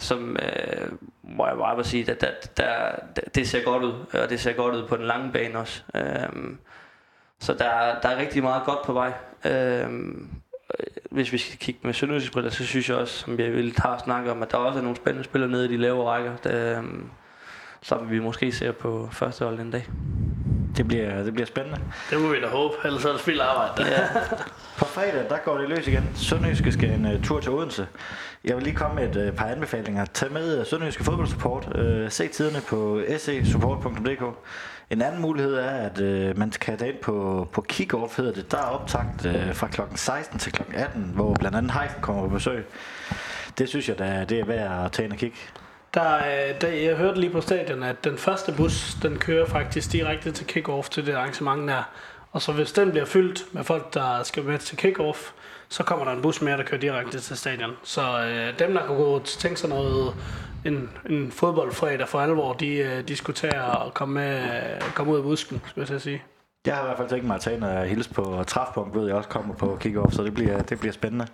som 0.00 0.36
øh, 0.42 0.92
må 1.22 1.46
jeg 1.46 1.56
bare 1.56 1.84
sige, 1.84 2.10
at 2.10 2.20
der, 2.20 2.30
der, 2.56 2.96
der, 3.16 3.22
det 3.34 3.48
ser 3.48 3.64
godt 3.64 3.82
ud, 3.82 3.92
og 4.12 4.30
det 4.30 4.40
ser 4.40 4.52
godt 4.52 4.74
ud 4.74 4.88
på 4.88 4.96
den 4.96 5.06
lange 5.06 5.32
bane 5.32 5.58
også. 5.58 5.82
Øhm, 5.94 6.58
så 7.40 7.52
der, 7.52 8.00
der 8.00 8.08
er 8.08 8.16
rigtig 8.16 8.42
meget 8.42 8.64
godt 8.64 8.82
på 8.84 8.92
vej. 8.92 9.12
Øhm, 9.44 10.30
hvis 11.10 11.32
vi 11.32 11.38
skal 11.38 11.58
kigge 11.58 11.80
med 11.82 11.94
sønderjyske 11.94 12.50
så 12.50 12.66
synes 12.66 12.88
jeg 12.88 12.96
også, 12.96 13.14
som 13.14 13.38
jeg 13.38 13.52
vil 13.52 13.74
have 13.78 13.98
snakket 14.04 14.32
om, 14.32 14.42
at 14.42 14.50
der 14.50 14.58
også 14.58 14.78
er 14.78 14.82
nogle 14.82 14.96
spændende 14.96 15.24
spillere 15.24 15.50
nede 15.50 15.64
i 15.64 15.68
de 15.68 15.76
lavere 15.76 16.06
rækker, 16.06 16.36
der, 16.36 16.78
øhm, 16.78 17.10
som 17.82 18.10
vi 18.10 18.18
måske 18.18 18.52
ser 18.52 18.72
på 18.72 19.08
første 19.12 19.44
hold 19.44 19.60
en 19.60 19.70
dag. 19.70 19.86
Det 20.76 20.88
bliver, 20.88 21.22
det 21.22 21.34
bliver 21.34 21.46
spændende. 21.46 21.78
Det 22.10 22.20
må 22.20 22.28
vi 22.28 22.40
da 22.40 22.46
håbe, 22.46 22.74
ellers 22.84 23.04
er 23.04 23.12
det 23.12 23.20
spild 23.20 23.40
arbejde. 23.40 23.90
Ja. 23.90 24.08
På 24.78 24.84
fredag, 24.84 25.28
der 25.28 25.38
går 25.44 25.58
det 25.58 25.68
løs 25.68 25.88
igen. 25.88 26.10
Sønderjyske 26.14 26.72
skal 26.72 26.90
en 26.90 27.04
uh, 27.04 27.22
tur 27.22 27.40
til 27.40 27.50
Odense. 27.50 27.86
Jeg 28.44 28.56
vil 28.56 28.64
lige 28.64 28.76
komme 28.76 28.94
med 28.94 29.16
et 29.16 29.28
uh, 29.28 29.36
par 29.36 29.46
anbefalinger. 29.46 30.04
Tag 30.04 30.32
med 30.32 30.60
uh, 30.60 30.66
Sønderjyske 30.66 31.04
fodboldsupport. 31.04 31.68
Uh, 31.78 32.10
se 32.10 32.28
tiderne 32.28 32.60
på 32.68 33.00
sesupport.dk. 33.18 34.22
En 34.94 35.02
anden 35.02 35.20
mulighed 35.20 35.54
er, 35.54 35.70
at 35.70 36.00
øh, 36.00 36.38
man 36.38 36.50
kan 36.50 36.78
tage 36.78 36.92
ind 36.92 36.98
på, 36.98 37.48
på 37.52 37.60
Kickoff, 37.60 38.16
hedder 38.16 38.32
det. 38.32 38.50
Der 38.50 38.58
er 38.58 38.62
optagt 38.62 39.26
øh, 39.26 39.54
fra 39.54 39.68
kl. 39.68 39.80
16 39.94 40.38
til 40.38 40.52
kl. 40.52 40.62
18, 40.74 41.10
hvor 41.14 41.34
blandt 41.34 41.56
andet 41.56 41.72
Heifen 41.72 42.02
kommer 42.02 42.22
på 42.22 42.28
besøg. 42.28 42.66
Det 43.58 43.68
synes 43.68 43.88
jeg, 43.88 43.98
da, 43.98 44.24
det 44.28 44.40
er 44.40 44.44
værd 44.44 44.84
at 44.84 44.92
tage 44.92 45.04
ind 45.04 45.12
og 45.12 45.18
kigge. 45.18 45.36
Der, 45.94 46.16
øh, 46.16 46.60
der, 46.60 46.68
jeg 46.68 46.96
hørte 46.96 47.20
lige 47.20 47.32
på 47.32 47.40
stadion, 47.40 47.82
at 47.82 48.04
den 48.04 48.18
første 48.18 48.52
bus, 48.52 48.96
den 49.02 49.18
kører 49.18 49.46
faktisk 49.46 49.92
direkte 49.92 50.32
til 50.32 50.46
kickoff 50.46 50.88
til 50.88 51.06
det 51.06 51.14
arrangement 51.14 51.68
der. 51.68 51.82
Og 52.32 52.42
så 52.42 52.52
hvis 52.52 52.72
den 52.72 52.90
bliver 52.90 53.06
fyldt 53.06 53.44
med 53.52 53.64
folk, 53.64 53.94
der 53.94 54.22
skal 54.22 54.44
med 54.44 54.58
til 54.58 54.76
kickoff, 54.76 55.30
så 55.68 55.82
kommer 55.82 56.04
der 56.04 56.12
en 56.12 56.22
bus 56.22 56.42
mere, 56.42 56.56
der 56.56 56.64
kører 56.64 56.80
direkte 56.80 57.20
til 57.20 57.36
stadion. 57.36 57.70
Så 57.82 58.24
øh, 58.24 58.58
dem, 58.58 58.74
der 58.74 58.86
kan 58.86 58.96
gå 58.96 59.22
tænke 59.24 59.60
sig 59.60 59.68
noget, 59.68 60.14
en, 60.64 60.90
en 61.10 61.32
fodboldfredag 61.32 62.08
for 62.08 62.20
alvor, 62.20 62.52
de, 62.52 62.76
øh, 62.76 63.08
de 63.08 63.16
skulle 63.16 63.36
tage 63.36 63.62
og 63.62 63.94
komme, 63.94 64.14
med, 64.14 64.40
komme 64.94 65.12
ud 65.12 65.16
af 65.16 65.22
busken, 65.22 65.62
skulle 65.66 65.86
jeg 65.90 66.00
sige. 66.00 66.22
Jeg 66.66 66.74
har 66.74 66.82
i 66.82 66.86
hvert 66.86 66.96
fald 66.96 67.08
tænkt 67.08 67.26
mig 67.26 67.34
at 67.34 67.40
tage 67.40 67.56
ind 67.56 67.64
og 67.64 67.74
øh, 67.74 67.82
hilse 67.82 68.14
på 68.14 68.44
Træfpunkt, 68.46 68.94
ved 68.94 69.06
jeg 69.06 69.16
også 69.16 69.28
kommer 69.28 69.54
på 69.54 69.78
kick-off, 69.84 70.10
så 70.10 70.24
det 70.24 70.34
bliver, 70.34 70.62
det 70.62 70.80
bliver 70.80 70.92
spændende. 70.92 71.26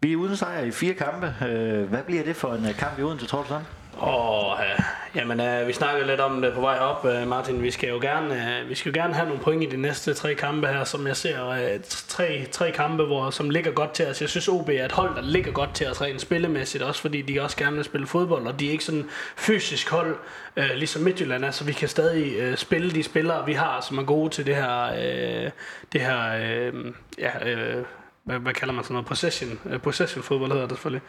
Vi 0.00 0.12
er 0.12 0.16
uden 0.16 0.36
sejr 0.36 0.60
i 0.60 0.70
fire 0.70 0.94
kampe. 0.94 1.34
Øh, 1.46 1.88
hvad 1.88 2.02
bliver 2.02 2.24
det 2.24 2.36
for 2.36 2.54
en 2.54 2.64
kamp 2.78 2.98
i 2.98 3.02
Odense, 3.02 3.26
tror 3.26 3.42
du 3.42 3.48
sådan? 3.48 3.64
Og 3.98 4.50
uh, 4.52 4.84
jamen, 5.14 5.40
øh, 5.40 5.66
vi 5.66 5.72
snakkede 5.72 6.06
lidt 6.06 6.20
om 6.20 6.42
det 6.42 6.54
på 6.54 6.60
vej 6.60 6.78
op, 6.78 7.04
øh, 7.04 7.28
Martin. 7.28 7.62
Vi 7.62 7.70
skal 7.70 7.88
jo 7.88 7.98
gerne, 8.00 8.60
øh, 8.60 8.68
vi 8.68 8.74
skal 8.74 8.92
jo 8.92 9.02
gerne 9.02 9.14
have 9.14 9.28
nogle 9.28 9.42
point 9.42 9.62
i 9.62 9.66
de 9.66 9.76
næste 9.76 10.14
tre 10.14 10.34
kampe 10.34 10.66
her, 10.66 10.84
som 10.84 11.06
jeg 11.06 11.16
ser. 11.16 11.48
øh, 11.48 11.80
tre, 11.84 12.46
tre 12.52 12.70
kampe, 12.70 13.04
hvor, 13.04 13.30
som 13.30 13.50
ligger 13.50 13.70
godt 13.70 13.92
til 13.92 14.06
os. 14.06 14.20
Jeg 14.20 14.28
synes, 14.28 14.48
OB 14.48 14.68
er 14.68 14.84
et 14.84 14.92
hold, 14.92 15.16
der 15.16 15.22
ligger 15.22 15.52
godt 15.52 15.74
til 15.74 15.86
os 15.90 16.00
rent 16.02 16.20
spillemæssigt, 16.20 16.82
også 16.82 17.00
fordi 17.00 17.22
de 17.22 17.40
også 17.40 17.56
gerne 17.56 17.76
vil 17.76 17.84
spille 17.84 18.06
fodbold, 18.06 18.46
og 18.46 18.60
de 18.60 18.68
er 18.68 18.72
ikke 18.72 18.84
sådan 18.84 19.04
fysisk 19.36 19.90
hold, 19.90 20.16
øh, 20.56 20.70
ligesom 20.74 21.02
Midtjylland 21.02 21.44
er, 21.44 21.50
så 21.50 21.64
vi 21.64 21.72
kan 21.72 21.88
stadig 21.88 22.36
øh, 22.38 22.56
spille 22.56 22.90
de 22.90 23.02
spillere, 23.02 23.46
vi 23.46 23.52
har, 23.52 23.80
som 23.80 23.98
er 23.98 24.02
gode 24.02 24.30
til 24.30 24.46
det 24.46 24.56
her, 24.56 24.84
øh, 24.84 25.50
det 25.92 26.00
her 26.00 26.34
øh, 26.40 26.92
ja, 27.18 27.48
øh, 27.48 27.84
hvad, 28.24 28.38
hvad 28.38 28.54
kalder 28.54 28.74
man 28.74 28.84
sådan 28.84 28.94
noget, 28.94 29.06
possession, 29.06 29.60
øh, 29.70 29.80
possession 29.80 30.22
fodbold 30.22 30.52
hedder 30.52 30.66
det 30.66 30.76
selvfølgelig. 30.76 31.02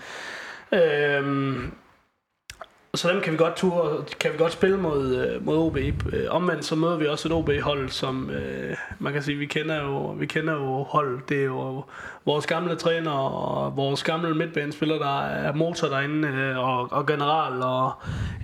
Øh, 0.73 1.69
så 2.95 3.09
dem 3.09 3.21
kan 3.21 3.33
vi 3.33 3.37
godt 3.37 3.55
ture, 3.55 4.03
kan 4.19 4.31
vi 4.33 4.37
godt 4.37 4.51
spille 4.51 4.77
mod, 4.77 5.15
øh, 5.15 5.45
mod 5.45 5.57
OB. 5.57 5.77
Øh, 5.77 6.25
omvendt 6.29 6.65
så 6.65 6.75
møder 6.75 6.97
vi 6.97 7.07
også 7.07 7.27
et 7.27 7.33
OB-hold, 7.33 7.89
som 7.89 8.29
øh, 8.29 8.75
man 8.99 9.13
kan 9.13 9.21
sige, 9.23 9.37
vi 9.37 9.45
kender 9.45 9.81
jo, 9.83 10.11
vi 10.11 10.25
kender 10.25 10.53
jo 10.53 10.83
hold. 10.83 11.19
Det 11.29 11.39
er 11.39 11.43
jo 11.45 11.83
vores 12.25 12.47
gamle 12.47 12.75
træner 12.75 13.11
og 13.11 13.77
vores 13.77 14.03
gamle 14.03 14.35
midtbanespiller, 14.35 14.97
der 14.97 15.21
er 15.21 15.53
motor 15.53 15.87
derinde, 15.87 16.27
øh, 16.27 16.57
og, 16.57 16.91
og 16.91 17.05
general, 17.05 17.61
og 17.61 17.91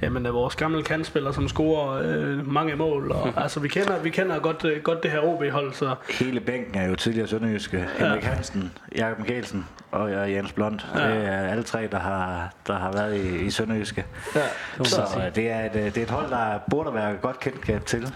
jamen, 0.02 0.34
vores 0.34 0.56
gamle 0.56 0.84
kandspiller, 0.84 1.32
som 1.32 1.48
scorer 1.48 2.02
øh, 2.04 2.54
mange 2.54 2.76
mål. 2.76 3.12
Og, 3.12 3.34
altså, 3.44 3.60
vi 3.60 3.68
kender, 3.68 4.00
vi 4.00 4.10
kender 4.10 4.40
godt, 4.40 4.84
godt 4.84 5.04
det 5.04 5.12
her 5.12 5.20
OB-hold. 5.20 5.74
Så. 5.74 5.96
Hele 6.20 6.40
bænken 6.40 6.76
er 6.76 6.88
jo 6.88 6.96
tidligere 6.96 7.28
sønderjyske. 7.28 7.78
Ja. 7.78 8.06
Henrik 8.06 8.24
Hansen, 8.24 8.72
Jakob 8.96 9.20
Mikkelsen 9.20 9.66
og 9.96 10.12
jeg, 10.12 10.36
Jens 10.36 10.54
Blond. 10.54 10.80
Ja. 10.96 11.08
Det 11.08 11.26
er 11.26 11.38
alle 11.38 11.64
tre, 11.64 11.88
der 11.88 12.00
har, 12.00 12.54
der 12.68 12.78
har 12.78 12.92
været 12.92 13.16
i, 13.16 13.46
i 13.46 13.52
sønderjyske. 13.52 14.06
Ja, 14.36 14.48
så 14.84 15.02
øh, 15.02 15.36
det 15.36 15.50
er, 15.50 15.66
et, 15.66 15.74
det 15.74 15.98
er 15.98 16.04
et 16.04 16.10
hold, 16.10 16.30
der 16.30 16.60
burde 16.70 16.94
være 16.94 17.16
godt 17.16 17.40
kendskab 17.40 17.86
til. 17.86 18.14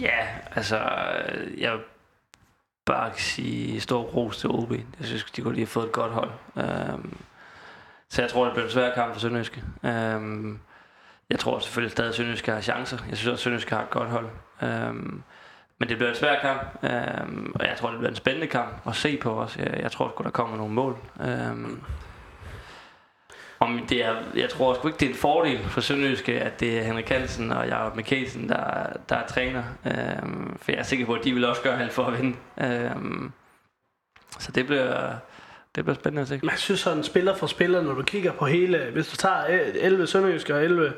Ja, 0.00 0.26
altså, 0.54 0.80
jeg 1.58 1.72
vil 1.72 1.80
bare 2.86 3.10
sige 3.14 3.80
stor 3.80 4.02
ros 4.02 4.38
til 4.38 4.50
OB. 4.50 4.72
Jeg 4.72 5.06
synes, 5.06 5.24
de 5.24 5.42
kunne 5.42 5.54
lige 5.54 5.64
have 5.64 5.70
fået 5.70 5.86
et 5.86 5.92
godt 5.92 6.12
hold. 6.12 6.30
Um, 6.54 7.16
så 8.08 8.22
jeg 8.22 8.30
tror, 8.30 8.44
det 8.44 8.52
bliver 8.52 8.66
en 8.66 8.72
svær 8.72 8.94
kamp 8.94 9.12
for 9.12 9.20
Sønderjyske. 9.20 9.62
Um, 9.82 10.60
jeg 11.30 11.38
tror 11.38 11.58
selvfølgelig 11.58 11.92
stadig, 11.92 12.08
at 12.08 12.14
Sønderjyske 12.14 12.52
har 12.52 12.60
chancer. 12.60 12.98
Jeg 13.08 13.16
synes 13.16 13.32
også, 13.32 13.40
at 13.40 13.40
Sønderjyske 13.40 13.74
har 13.74 13.82
et 13.82 13.90
godt 13.90 14.08
hold. 14.08 14.28
Um, 14.62 15.22
men 15.78 15.88
det 15.88 15.96
bliver 15.96 16.10
en 16.10 16.16
svær 16.16 16.40
kamp, 16.40 16.62
øhm, 16.82 17.52
og 17.54 17.66
jeg 17.66 17.76
tror, 17.76 17.90
det 17.90 17.98
bliver 17.98 18.10
en 18.10 18.16
spændende 18.16 18.46
kamp 18.46 18.86
at 18.86 18.96
se 18.96 19.16
på 19.16 19.40
os. 19.40 19.56
Jeg, 19.56 19.80
jeg 19.82 19.92
tror, 19.92 20.08
sgu, 20.08 20.24
der 20.24 20.30
kommer 20.30 20.56
nogle 20.56 20.74
mål. 20.74 20.96
Øhm, 21.20 21.82
om 23.60 23.80
det 23.88 24.04
er, 24.04 24.16
jeg 24.34 24.50
tror 24.50 24.74
sgu 24.74 24.88
ikke, 24.88 24.98
det 24.98 25.06
er 25.06 25.10
en 25.10 25.16
fordel 25.16 25.58
for 25.58 25.80
Sønderjyske, 25.80 26.40
at 26.40 26.60
det 26.60 26.78
er 26.78 26.82
Henrik 26.82 27.08
Hansen 27.08 27.52
og 27.52 27.68
Jacob 27.68 27.96
Mikkelsen, 27.96 28.48
der, 28.48 28.86
der 29.08 29.16
er 29.16 29.26
træner. 29.26 29.62
Øhm, 29.86 30.58
for 30.58 30.72
jeg 30.72 30.78
er 30.78 30.82
sikker 30.82 31.06
på, 31.06 31.14
at 31.14 31.24
de 31.24 31.34
vil 31.34 31.44
også 31.44 31.62
gøre 31.62 31.80
alt 31.80 31.92
for 31.92 32.04
at 32.04 32.22
vinde. 32.22 32.36
Øhm, 32.60 33.32
så 34.38 34.52
det 34.52 34.66
bliver, 34.66 35.14
det 35.76 35.84
bliver 35.84 35.94
spændende 35.94 36.22
at 36.22 36.28
se. 36.28 36.40
Man 36.42 36.56
synes 36.56 36.80
sådan 36.80 37.04
spiller 37.04 37.34
for 37.34 37.46
spiller, 37.46 37.82
når 37.82 37.94
du 37.94 38.02
kigger 38.02 38.32
på 38.32 38.46
hele, 38.46 38.90
hvis 38.92 39.08
du 39.08 39.16
tager 39.16 39.44
11 39.74 40.06
Sønderjyske 40.06 40.54
og 40.54 40.64
11 40.64 40.92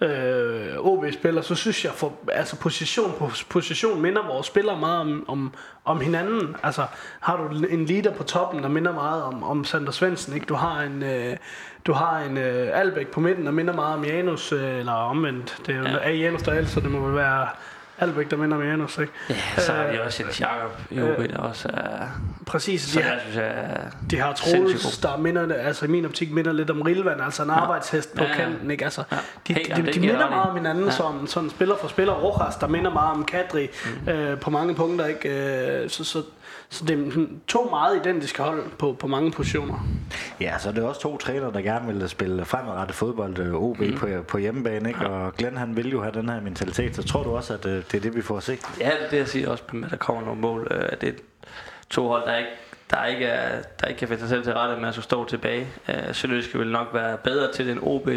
øh, 0.00 0.78
OB-spillere, 0.78 1.44
så 1.44 1.54
synes 1.54 1.84
jeg, 1.84 1.92
for, 1.92 2.12
altså 2.32 2.56
position 2.56 3.14
på 3.18 3.30
position 3.48 4.02
minder 4.02 4.26
vores 4.26 4.46
spillere 4.46 4.80
meget 4.80 5.00
om, 5.00 5.24
om, 5.28 5.54
om 5.84 6.00
hinanden. 6.00 6.56
Altså 6.62 6.86
har 7.20 7.36
du 7.36 7.66
en 7.66 7.86
leader 7.86 8.12
på 8.12 8.22
toppen, 8.22 8.62
der 8.62 8.68
minder 8.68 8.92
meget 8.92 9.22
om, 9.22 9.42
om 9.42 9.64
Sander 9.64 9.92
Svendsen, 9.92 10.34
ikke? 10.34 10.46
Du 10.46 10.54
har 10.54 10.82
en, 10.82 11.02
øh, 11.02 11.36
du 11.86 11.92
har 11.92 12.18
en 12.18 12.38
øh, 12.38 12.80
Albæk 12.80 13.08
på 13.08 13.20
midten, 13.20 13.46
der 13.46 13.52
minder 13.52 13.74
meget 13.74 13.94
om 13.94 14.04
Janus, 14.04 14.52
øh, 14.52 14.78
eller 14.78 14.92
omvendt. 14.92 15.56
Det 15.66 15.74
er 15.74 15.78
jo 15.78 15.84
ja. 15.84 16.10
Janus 16.10 16.42
der 16.42 16.52
er 16.52 16.64
så 16.64 16.80
det 16.80 16.90
må 16.90 17.06
vel 17.06 17.16
være 17.16 17.48
Albæk, 17.98 18.30
der 18.30 18.36
minder 18.36 18.56
om 18.56 18.62
Janus, 18.62 18.98
ikke? 18.98 19.12
Ja, 19.30 19.34
så 19.62 19.72
har 19.72 19.92
vi 19.92 19.98
også 19.98 20.22
Jens 20.22 20.40
Jakob 20.40 20.70
i 20.90 21.00
OB, 21.00 21.18
der 21.18 21.38
også 21.38 21.68
er... 21.72 22.06
Præcis, 22.46 22.82
så 22.82 23.00
de, 23.00 23.04
har, 23.04 23.18
synes 23.20 23.36
jeg 23.36 23.78
de 24.10 24.20
har 24.20 24.32
Troels, 24.32 24.98
der 24.98 25.16
minder, 25.16 25.54
altså 25.54 25.84
i 25.84 25.88
min 25.88 26.04
optik 26.04 26.32
minder 26.32 26.52
lidt 26.52 26.70
om 26.70 26.82
Rilvan, 26.82 27.20
altså 27.20 27.42
en 27.42 27.48
ja. 27.48 27.54
arbejdshest 27.54 28.14
på 28.14 28.22
ja, 28.22 28.28
ja. 28.28 28.36
kanten, 28.36 28.70
ikke? 28.70 28.84
Altså, 28.84 29.02
de, 29.48 29.54
hey, 29.54 29.76
de, 29.76 29.86
de, 29.86 29.92
de 29.92 30.00
minder 30.00 30.30
meget 30.30 30.50
om 30.50 30.56
hinanden, 30.56 30.84
ja. 30.84 30.90
som 30.90 31.26
sådan 31.26 31.50
spiller 31.50 31.76
for 31.76 31.88
spiller. 31.88 32.12
Rojas, 32.12 32.56
der 32.56 32.66
minder 32.66 32.92
meget 32.92 33.10
om 33.10 33.24
Kadri 33.24 33.68
mm. 34.06 34.08
øh, 34.08 34.40
på 34.40 34.50
mange 34.50 34.74
punkter, 34.74 35.06
ikke? 35.06 35.28
Øh, 35.82 35.90
så, 35.90 36.04
så 36.04 36.22
så 36.68 36.84
det 36.84 36.98
er 36.98 37.26
to 37.46 37.68
meget 37.70 37.96
identiske 37.96 38.42
hold 38.42 38.64
på, 38.78 38.92
på 38.92 39.06
mange 39.06 39.32
positioner. 39.32 39.86
Ja, 40.40 40.58
så 40.58 40.72
det 40.72 40.78
er 40.78 40.88
også 40.88 41.00
to 41.00 41.16
trænere, 41.16 41.52
der 41.52 41.60
gerne 41.60 41.94
vil 41.94 42.08
spille 42.08 42.44
fremadrettet 42.44 42.96
fodbold 42.96 43.38
øh, 43.38 43.54
OB 43.54 43.80
mm. 43.80 43.96
på, 43.96 44.06
på 44.28 44.38
hjemmebane. 44.38 44.88
Ikke? 44.88 45.02
Ja. 45.02 45.08
Og 45.08 45.34
Glenn 45.34 45.56
han 45.56 45.76
vil 45.76 45.90
jo 45.90 46.02
have 46.02 46.12
den 46.12 46.28
her 46.28 46.40
mentalitet. 46.40 46.96
Så 46.96 47.02
tror 47.02 47.22
du 47.22 47.36
også, 47.36 47.54
at 47.54 47.66
øh, 47.66 47.82
det 47.92 47.94
er 47.94 48.00
det, 48.00 48.16
vi 48.16 48.22
får 48.22 48.36
at 48.36 48.42
se? 48.42 48.58
Ja, 48.80 48.90
det 48.90 49.06
er 49.06 49.10
det, 49.10 49.16
jeg 49.16 49.28
siger 49.28 49.50
også, 49.50 49.64
at 49.84 49.90
der 49.90 49.96
kommer 49.96 50.24
nogle 50.24 50.40
mål. 50.40 50.68
Øh, 50.70 50.88
det 51.00 51.08
er 51.08 51.12
to 51.90 52.08
hold, 52.08 52.26
der 52.26 52.36
ikke 52.36 52.50
der 52.90 53.04
ikke, 53.04 53.24
er, 53.24 53.62
der 53.80 53.86
ikke 53.86 53.98
kan 53.98 54.08
finde 54.08 54.20
sig 54.20 54.28
selv 54.28 54.44
til 54.44 54.52
rette 54.52 54.80
med 54.80 54.88
at 54.88 54.94
stå 54.94 55.24
tilbage. 55.24 55.66
Uh, 55.88 55.94
Sønderjyske 56.14 56.58
vil 56.58 56.70
nok 56.70 56.86
være 56.92 57.18
bedre 57.18 57.52
til 57.52 57.66
den 57.66 57.78
OB. 57.82 58.08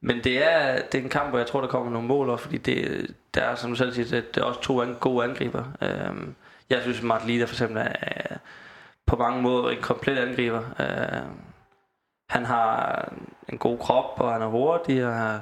Men 0.00 0.24
det 0.24 0.44
er, 0.52 0.80
det 0.92 0.98
er 0.98 1.02
en 1.02 1.08
kamp, 1.08 1.30
hvor 1.30 1.38
jeg 1.38 1.46
tror, 1.46 1.60
der 1.60 1.68
kommer 1.68 1.92
nogle 1.92 2.08
mål, 2.08 2.38
fordi 2.38 2.56
det, 2.56 3.06
der 3.34 3.40
er, 3.40 3.54
som 3.54 3.70
du 3.70 3.76
selv 3.76 3.92
siger, 3.92 4.08
det, 4.08 4.34
det 4.34 4.40
er 4.40 4.44
også 4.44 4.60
to 4.60 4.84
gode 5.00 5.24
angriber. 5.24 5.64
Uh, 5.82 6.16
jeg 6.70 6.82
synes, 6.82 7.02
Martin 7.02 7.28
Lider 7.28 7.46
for 7.46 7.54
eksempel 7.54 7.78
er 8.00 8.36
på 9.06 9.16
mange 9.16 9.42
måder 9.42 9.70
en 9.70 9.82
komplet 9.82 10.18
angriber. 10.18 10.62
Øh, 10.80 11.22
han 12.28 12.44
har 12.44 13.12
en 13.48 13.58
god 13.58 13.78
krop, 13.78 14.20
og 14.20 14.32
han 14.32 14.42
er 14.42 14.46
hurtig, 14.46 15.06
og 15.06 15.40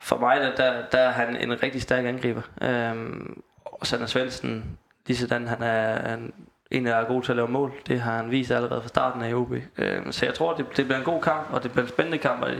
for 0.00 0.18
mig 0.18 0.40
der, 0.40 0.54
der, 0.54 0.82
der 0.92 0.98
er 0.98 1.10
han 1.10 1.36
en 1.36 1.62
rigtig 1.62 1.82
stærk 1.82 2.04
angriber. 2.04 2.42
Uh, 2.60 3.36
og 3.64 3.86
Sander 3.86 4.06
Svendsen, 4.06 4.78
lige 5.06 5.16
sådan, 5.16 5.48
han 5.48 5.62
er 5.62 6.14
en, 6.14 6.34
en, 6.70 6.86
der 6.86 6.94
er 6.94 7.04
god 7.04 7.22
til 7.22 7.32
at 7.32 7.36
lave 7.36 7.48
mål. 7.48 7.72
Det 7.86 8.00
har 8.00 8.16
han 8.16 8.30
vist 8.30 8.50
allerede 8.50 8.80
fra 8.80 8.88
starten 8.88 9.22
af 9.22 9.34
OB. 9.34 9.52
Øh, 9.78 10.12
så 10.12 10.26
jeg 10.26 10.34
tror, 10.34 10.54
det, 10.54 10.66
det 10.76 10.84
bliver 10.84 10.98
en 10.98 11.04
god 11.04 11.22
kamp, 11.22 11.52
og 11.52 11.62
det 11.62 11.70
bliver 11.70 11.84
en 11.84 11.92
spændende 11.92 12.18
kamp, 12.18 12.42
og 12.42 12.50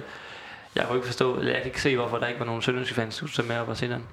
jeg 0.76 0.86
kan 0.86 0.94
ikke 0.94 1.06
forstå, 1.06 1.38
eller 1.38 1.52
jeg 1.52 1.60
kan 1.60 1.66
ikke 1.66 1.82
se, 1.82 1.96
hvorfor 1.96 2.18
der 2.18 2.26
ikke 2.26 2.40
var 2.40 2.46
nogen 2.46 2.62
sønderjyske 2.62 2.94
fans, 2.94 3.18
der 3.36 3.42
med 3.42 3.58
op 3.58 3.68
og 3.68 3.76
se 3.76 3.88
den. 3.88 4.06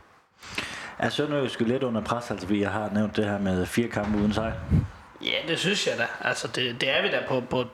Er 1.00 1.10
Sønderjysk 1.10 1.60
lidt 1.60 1.84
under 1.84 2.02
pres, 2.02 2.32
altså 2.32 2.48
vi 2.48 2.62
har 2.62 2.90
nævnt 2.94 3.16
det 3.16 3.26
her 3.26 3.40
med 3.40 3.66
fire 3.66 3.88
kampe 3.88 4.18
uden 4.18 4.34
sejr? 4.34 4.54
Ja, 5.22 5.38
det 5.48 5.60
synes 5.60 5.88
jeg 5.88 5.96
da. 5.98 6.06
Altså, 6.22 6.48
det, 6.48 6.82
det 6.82 6.98
er 6.98 7.02
vi 7.02 7.08
da 7.08 7.20
på, 7.28 7.40
på, 7.50 7.66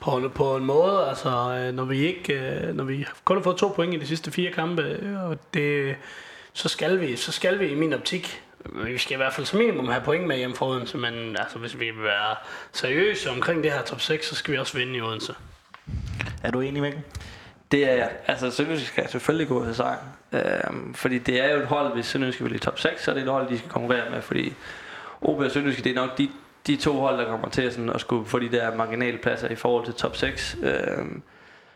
på, 0.00 0.30
på 0.34 0.56
en 0.56 0.64
måde. 0.64 1.08
Altså, 1.08 1.28
øh, 1.28 1.74
når 1.74 1.84
vi 1.84 1.98
ikke, 1.98 2.34
øh, 2.34 2.74
når 2.74 2.84
vi 2.84 3.06
kun 3.24 3.36
har 3.36 3.42
fået 3.42 3.56
to 3.56 3.68
point 3.68 3.94
i 3.94 3.98
de 3.98 4.06
sidste 4.06 4.30
fire 4.30 4.52
kampe, 4.52 5.00
og 5.24 5.38
det, 5.54 5.96
så 6.52 6.68
skal 6.68 7.00
vi, 7.00 7.16
så 7.16 7.32
skal 7.32 7.58
vi 7.58 7.66
i 7.66 7.74
min 7.74 7.92
optik 7.92 8.42
vi 8.74 8.98
skal 8.98 9.14
i 9.14 9.16
hvert 9.16 9.32
fald 9.32 9.46
som 9.46 9.58
minimum 9.58 9.88
have 9.88 10.02
point 10.04 10.26
med 10.26 10.36
hjem 10.36 10.54
for 10.54 10.66
Odense, 10.66 10.98
men 10.98 11.36
altså, 11.36 11.58
hvis 11.58 11.80
vi 11.80 11.84
vil 11.84 12.02
være 12.02 12.36
seriøse 12.72 13.30
omkring 13.30 13.64
det 13.64 13.72
her 13.72 13.82
top 13.82 14.00
6, 14.00 14.28
så 14.28 14.34
skal 14.34 14.52
vi 14.52 14.58
også 14.58 14.78
vinde 14.78 14.96
i 14.96 15.00
Odense. 15.00 15.34
Er 16.42 16.50
du 16.50 16.60
enig 16.60 16.82
med 16.82 16.92
det 17.72 17.90
er 17.90 17.94
jeg. 17.94 18.10
Altså, 18.26 18.50
Sønderjysk 18.50 18.86
skal 18.86 19.08
selvfølgelig 19.08 19.48
gå 19.48 19.64
til 19.64 19.74
sejren. 19.74 20.08
Øhm, 20.32 20.94
fordi 20.94 21.18
det 21.18 21.44
er 21.44 21.54
jo 21.54 21.60
et 21.60 21.66
hold, 21.66 21.94
hvis 21.94 22.06
Sønderjysk 22.06 22.44
vil 22.44 22.54
i 22.54 22.58
top 22.58 22.78
6, 22.78 23.04
så 23.04 23.10
er 23.10 23.14
det 23.14 23.22
et 23.22 23.28
hold, 23.28 23.48
de 23.48 23.58
skal 23.58 23.70
konkurrere 23.70 24.10
med. 24.10 24.22
Fordi 24.22 24.54
OB 25.20 25.38
og 25.40 25.50
Sønderjysk, 25.50 25.84
det 25.84 25.90
er 25.90 25.94
nok 25.94 26.18
de, 26.18 26.28
de 26.66 26.76
to 26.76 26.92
hold, 26.92 27.18
der 27.18 27.24
kommer 27.24 27.48
til 27.48 27.72
sådan, 27.72 27.90
at 27.90 28.00
skulle 28.00 28.26
få 28.26 28.38
de 28.38 28.52
der 28.52 28.74
marginalpladser 28.76 29.48
i 29.48 29.54
forhold 29.54 29.84
til 29.84 29.94
top 29.94 30.16
6. 30.16 30.56
Øhm, 30.62 31.22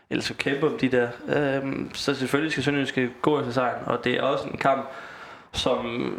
eller 0.09 0.23
så 0.23 0.33
kæmpe 0.33 0.67
om 0.67 0.77
de 0.77 0.89
der. 0.89 1.07
Øhm, 1.27 1.91
så 1.93 2.15
selvfølgelig 2.15 2.51
skal 2.51 2.63
Sønderjysk 2.63 2.99
gå 3.21 3.43
til 3.43 3.53
sejren. 3.53 3.85
Og 3.85 4.03
det 4.03 4.13
er 4.13 4.21
også 4.21 4.47
en 4.47 4.57
kamp, 4.57 4.89
som 5.53 6.13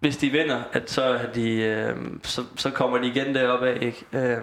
hvis 0.00 0.16
de 0.16 0.30
vinder, 0.30 0.62
at 0.72 0.90
så, 0.90 1.02
er 1.02 1.32
de, 1.32 1.56
øh, 1.62 1.96
så, 2.22 2.44
så 2.56 2.70
kommer 2.70 2.98
de 2.98 3.06
igen 3.06 3.34
deroppe 3.34 3.68
af, 3.68 3.78
ikke? 3.80 4.04
Øh, 4.12 4.38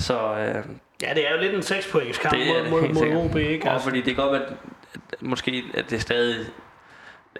så 0.00 0.18
øh, 0.20 0.64
Ja, 1.02 1.14
det 1.14 1.28
er 1.28 1.34
jo 1.34 1.40
lidt 1.40 1.54
en 1.54 1.62
6 1.62 1.90
points 1.92 2.18
kamp 2.18 2.34
mod, 2.34 2.70
mod, 2.70 2.88
mod. 2.94 3.24
OB, 3.24 3.36
ikke? 3.36 3.66
Og 3.66 3.72
Altså, 3.72 3.88
fordi 3.88 4.00
det 4.00 4.14
kan 4.14 4.24
godt 4.24 4.32
være, 4.32 4.56
måske 5.20 5.62
at 5.74 5.90
det 5.90 5.96
er 5.96 6.00
stadig, 6.00 6.46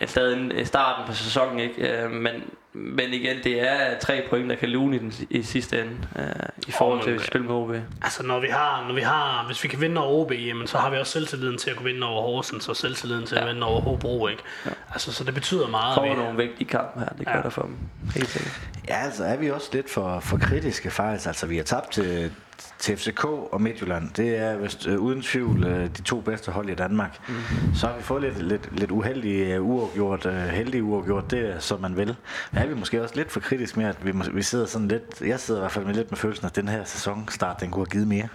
er 0.01 0.07
stadig 0.07 0.67
starten 0.67 1.05
på 1.07 1.13
sæsonen, 1.15 1.59
ikke? 1.59 2.03
Øh, 2.03 2.11
men, 2.11 2.33
men 2.73 3.13
igen, 3.15 3.37
det 3.45 3.69
er 3.69 3.99
tre 3.99 4.27
point, 4.31 4.51
der 4.51 4.57
kan 4.57 4.69
lune 4.69 4.97
i, 4.97 4.99
den, 4.99 5.13
i 5.31 5.43
sidste 5.43 5.81
ende, 5.81 5.97
øh, 6.19 6.25
i 6.69 6.71
forhold 6.71 7.03
til 7.03 7.11
at 7.11 7.21
spille 7.21 7.47
med 7.47 7.55
OB. 7.55 7.71
altså 8.03 8.23
når 8.23 8.41
vi 8.41 8.47
har, 8.47 8.85
når 8.89 8.95
vi 8.95 9.01
har, 9.01 9.45
hvis 9.47 9.65
vi 9.65 9.69
kan 9.69 9.81
vinde 9.81 10.01
over 10.01 10.25
OB, 10.25 10.33
jamen, 10.33 10.67
så 10.67 10.79
har 10.79 10.91
vi 10.91 10.97
også 10.97 11.13
selvtilliden 11.13 11.59
til 11.59 11.71
at 11.71 11.77
kunne 11.77 11.93
vinde 11.93 12.07
over 12.07 12.23
Horsens, 12.23 12.69
og 12.69 12.77
selvtilliden 12.77 13.27
til 13.27 13.37
at 13.37 13.43
Ja. 13.47 13.53
vinde 13.53 13.67
over 13.67 13.81
Hobro, 13.81 14.29
ikke? 14.29 14.43
Ja. 14.67 14.71
Altså, 14.93 15.13
så 15.13 15.25
det 15.25 15.35
betyder 15.35 15.69
meget. 15.69 15.95
Kommer 15.95 16.15
vi- 16.15 16.21
nogle 16.23 16.37
vigtige 16.37 16.69
kampe 16.69 17.01
her, 17.01 17.09
det 17.09 17.27
gør 17.27 17.37
Ja. 17.37 17.43
der 17.43 17.51
for 17.51 17.63
dem. 17.63 17.77
Helt 18.15 18.29
sikkert. 18.29 18.61
Ja, 18.89 18.95
altså 19.05 19.25
er 19.25 19.37
vi 19.37 19.51
også 19.51 19.69
lidt 19.73 19.91
for, 19.91 20.21
for 20.21 20.39
kritiske 20.39 20.91
faktisk. 20.91 21.27
Altså 21.27 21.47
vi 21.47 21.57
har 21.57 21.65
tabt 21.65 21.91
til, 21.93 22.33
til 22.79 22.97
FCK 22.97 23.25
og 23.25 23.63
Midtjylland. 23.63 24.11
Det 24.11 24.39
er 24.39 24.57
vist 24.57 24.87
øh, 24.87 24.99
uden 25.01 25.23
tvivl 25.23 25.65
øh, 25.65 25.85
de 25.85 26.03
to 26.03 26.21
bedste 26.21 26.53
hold 26.53 26.71
i 26.71 26.75
Danmark. 26.75 27.29
Mm. 27.29 27.35
Så 27.75 27.87
har 27.87 27.97
vi 27.97 28.03
fået 28.03 28.23
lidt, 28.23 28.43
lidt, 28.43 28.79
lidt 28.79 28.91
uheldige 28.91 29.55
øh, 29.55 29.65
uafgjort, 29.65 30.27
øh, 30.27 30.33
heldige 30.33 30.83
uafgjort, 30.83 31.31
det 31.31 31.51
er 31.51 31.59
som 31.59 31.81
man 31.81 31.97
vil. 31.97 32.17
Men 32.53 32.63
er 32.63 32.67
vi 32.67 32.75
måske 32.75 33.03
også 33.03 33.17
lidt 33.17 33.31
for 33.31 33.41
kritiske 33.41 33.79
med, 33.79 33.87
at 33.87 34.07
vi, 34.07 34.13
vi 34.33 34.43
sidder 34.43 34.67
sådan 34.67 34.89
lidt, 34.89 35.21
jeg 35.21 35.41
sidder 35.41 35.61
i 35.61 35.63
hvert 35.63 35.73
fald 35.73 35.85
med 35.85 35.95
lidt 35.95 36.11
med 36.11 36.19
følelsen, 36.19 36.47
at 36.47 36.57
den 36.57 36.69
her 36.69 36.85
sæsonstart, 36.85 37.61
den 37.61 37.71
kunne 37.71 37.87
have 37.87 37.91
givet 37.91 38.09
mere. 38.09 38.29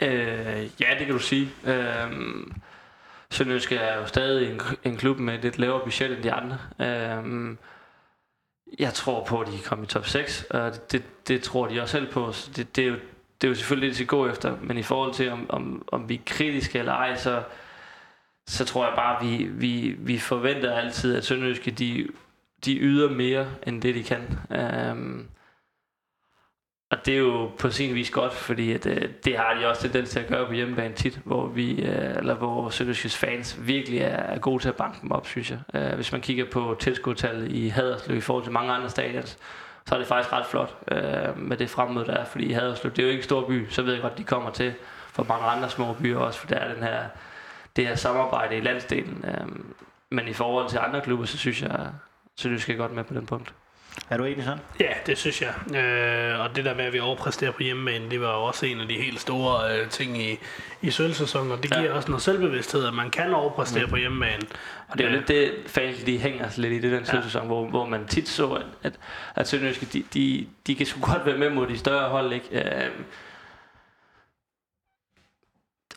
Øh, 0.00 0.70
ja, 0.80 0.86
det 0.98 1.06
kan 1.06 1.10
du 1.14 1.18
sige. 1.18 1.50
Øh, 1.64 2.10
Sønderjyske 3.30 3.76
er 3.76 4.00
jo 4.00 4.06
stadig 4.06 4.52
en, 4.52 4.60
en 4.84 4.96
klub 4.96 5.18
med 5.18 5.34
et 5.34 5.42
lidt 5.42 5.58
lavere 5.58 5.84
budget 5.84 6.12
end 6.12 6.22
de 6.22 6.32
andre. 6.32 6.58
Øh, 6.80 7.56
jeg 8.78 8.94
tror 8.94 9.24
på, 9.24 9.40
at 9.40 9.46
de 9.46 9.52
kan 9.52 9.64
komme 9.64 9.84
i 9.84 9.86
top 9.86 10.06
6, 10.06 10.46
og 10.50 10.72
det, 10.72 10.92
det, 10.92 11.02
det 11.28 11.42
tror 11.42 11.66
de 11.66 11.82
også 11.82 11.92
selv 11.92 12.12
på. 12.12 12.32
Så 12.32 12.50
det, 12.56 12.76
det, 12.76 12.84
er 12.84 12.88
jo, 12.88 12.96
det 13.40 13.46
er 13.46 13.48
jo 13.48 13.54
selvfølgelig 13.54 13.86
det, 13.86 13.90
vi 13.90 13.94
skal 13.94 14.06
gå 14.06 14.28
efter, 14.28 14.56
men 14.62 14.78
i 14.78 14.82
forhold 14.82 15.14
til, 15.14 15.30
om, 15.30 15.46
om, 15.48 15.88
om 15.92 16.08
vi 16.08 16.14
er 16.14 16.20
kritiske 16.26 16.78
eller 16.78 16.92
ej, 16.92 17.16
så, 17.16 17.42
så 18.46 18.64
tror 18.64 18.86
jeg 18.86 18.94
bare, 18.96 19.16
at 19.16 19.26
vi, 19.26 19.44
vi, 19.44 19.94
vi 19.98 20.18
forventer 20.18 20.72
altid, 20.72 21.16
at 21.16 21.24
Sønderjyske, 21.24 21.70
de, 21.70 22.08
de 22.64 22.78
yder 22.78 23.10
mere, 23.10 23.48
end 23.66 23.82
det 23.82 23.94
de 23.94 24.02
kan. 24.02 24.38
Øh, 24.50 25.24
og 26.90 27.06
det 27.06 27.14
er 27.14 27.18
jo 27.18 27.50
på 27.58 27.70
sin 27.70 27.94
vis 27.94 28.10
godt, 28.10 28.32
fordi 28.32 28.72
at, 28.72 28.86
øh, 28.86 29.08
det 29.24 29.36
har 29.36 29.54
de 29.54 29.66
også 29.66 29.82
tendens 29.82 30.10
til 30.10 30.20
at 30.20 30.26
gøre 30.28 30.46
på 30.46 30.52
hjemmebane 30.52 30.94
tit, 30.94 31.20
hvor 31.24 31.46
vi 31.46 31.82
øh, 31.82 32.16
eller 32.16 32.34
hvor 32.34 32.70
Sønderjyskes 32.70 33.16
fans 33.16 33.58
virkelig 33.66 33.98
er, 33.98 34.06
er 34.08 34.38
gode 34.38 34.62
til 34.62 34.68
at 34.68 34.76
banke 34.76 34.98
dem 35.02 35.10
op, 35.10 35.26
synes 35.26 35.50
jeg. 35.50 35.58
Øh, 35.74 35.94
hvis 35.94 36.12
man 36.12 36.20
kigger 36.20 36.44
på 36.50 36.76
tilskuertallet 36.80 37.52
i 37.52 37.68
Haderslev 37.68 38.16
i 38.16 38.20
forhold 38.20 38.44
til 38.44 38.52
mange 38.52 38.72
andre 38.72 38.90
stadions, 38.90 39.38
så 39.88 39.94
er 39.94 39.98
det 39.98 40.06
faktisk 40.08 40.32
ret 40.32 40.46
flot 40.46 40.76
øh, 40.90 41.38
med 41.38 41.56
det 41.56 41.70
fremmøde, 41.70 42.06
der 42.06 42.12
er. 42.14 42.24
Fordi 42.24 42.52
Haderslev, 42.52 42.92
det 42.92 42.98
er 42.98 43.02
jo 43.02 43.08
ikke 43.08 43.20
en 43.20 43.24
stor 43.24 43.46
by, 43.48 43.66
så 43.70 43.82
ved 43.82 43.92
jeg 43.92 44.02
godt, 44.02 44.18
de 44.18 44.24
kommer 44.24 44.50
til 44.50 44.74
fra 45.12 45.22
mange 45.22 45.44
andre 45.46 45.70
små 45.70 45.92
byer 45.92 46.18
også, 46.18 46.38
for 46.40 46.46
der 46.46 46.56
er 46.56 46.74
den 46.74 46.82
her, 46.82 46.98
det 47.76 47.86
her 47.86 47.94
samarbejde 47.94 48.56
i 48.56 48.60
landsdelen. 48.60 49.24
Øh, 49.28 49.46
men 50.10 50.28
i 50.28 50.32
forhold 50.32 50.68
til 50.68 50.78
andre 50.78 51.00
klubber, 51.00 51.24
så 51.26 51.38
synes 51.38 51.62
jeg, 51.62 51.86
Sønderjysk 52.36 52.70
er 52.70 52.74
godt 52.76 52.92
med 52.92 53.04
på 53.04 53.14
den 53.14 53.26
punkt. 53.26 53.52
Er 54.10 54.16
du 54.16 54.24
enig 54.24 54.44
sådan? 54.44 54.58
Ja, 54.80 54.92
det 55.06 55.18
synes 55.18 55.42
jeg. 55.42 55.76
Øh, 55.84 56.40
og 56.40 56.56
det 56.56 56.64
der 56.64 56.74
med, 56.74 56.84
at 56.84 56.92
vi 56.92 57.00
overpræsterer 57.00 57.50
på 57.50 57.62
hjemmebane, 57.62 58.10
det 58.10 58.20
var 58.20 58.26
jo 58.36 58.42
også 58.42 58.66
en 58.66 58.80
af 58.80 58.88
de 58.88 58.94
helt 58.94 59.20
store 59.20 59.78
øh, 59.80 59.88
ting 59.88 60.22
i, 60.22 60.38
i 60.82 60.90
sølvsæsonen, 60.90 61.52
og 61.52 61.62
det 61.62 61.70
giver 61.72 61.84
Ja. 61.84 61.92
også 61.92 62.08
noget 62.08 62.22
selvbevidsthed, 62.22 62.86
at 62.86 62.94
man 62.94 63.10
kan 63.10 63.34
overpræstere 63.34 63.84
Mm. 63.84 63.90
på 63.90 63.96
hjemmebane. 63.96 64.42
Og 64.90 64.98
det 64.98 65.06
er 65.06 65.10
jo 65.10 65.16
lidt 65.16 65.28
det, 65.28 65.52
fans 65.66 66.02
de 66.04 66.18
hænger 66.18 66.48
sig 66.48 66.62
lidt 66.62 66.72
i 66.72 66.88
det 66.88 66.92
den 66.98 67.06
Ja. 67.14 67.22
sæson, 67.22 67.46
hvor, 67.46 67.66
hvor 67.68 67.86
man 67.86 68.06
tit 68.06 68.28
så, 68.28 68.52
at, 68.52 68.66
at, 68.82 68.98
at 69.34 69.48
Sønderjyske, 69.48 69.86
de, 69.86 70.04
de, 70.14 70.48
de 70.66 70.74
kan 70.74 70.86
sgu 70.86 71.00
godt 71.00 71.26
være 71.26 71.38
med 71.38 71.50
mod 71.50 71.66
de 71.66 71.78
større 71.78 72.08
hold, 72.08 72.32
ikke? 72.32 72.84
Øh, 72.84 72.90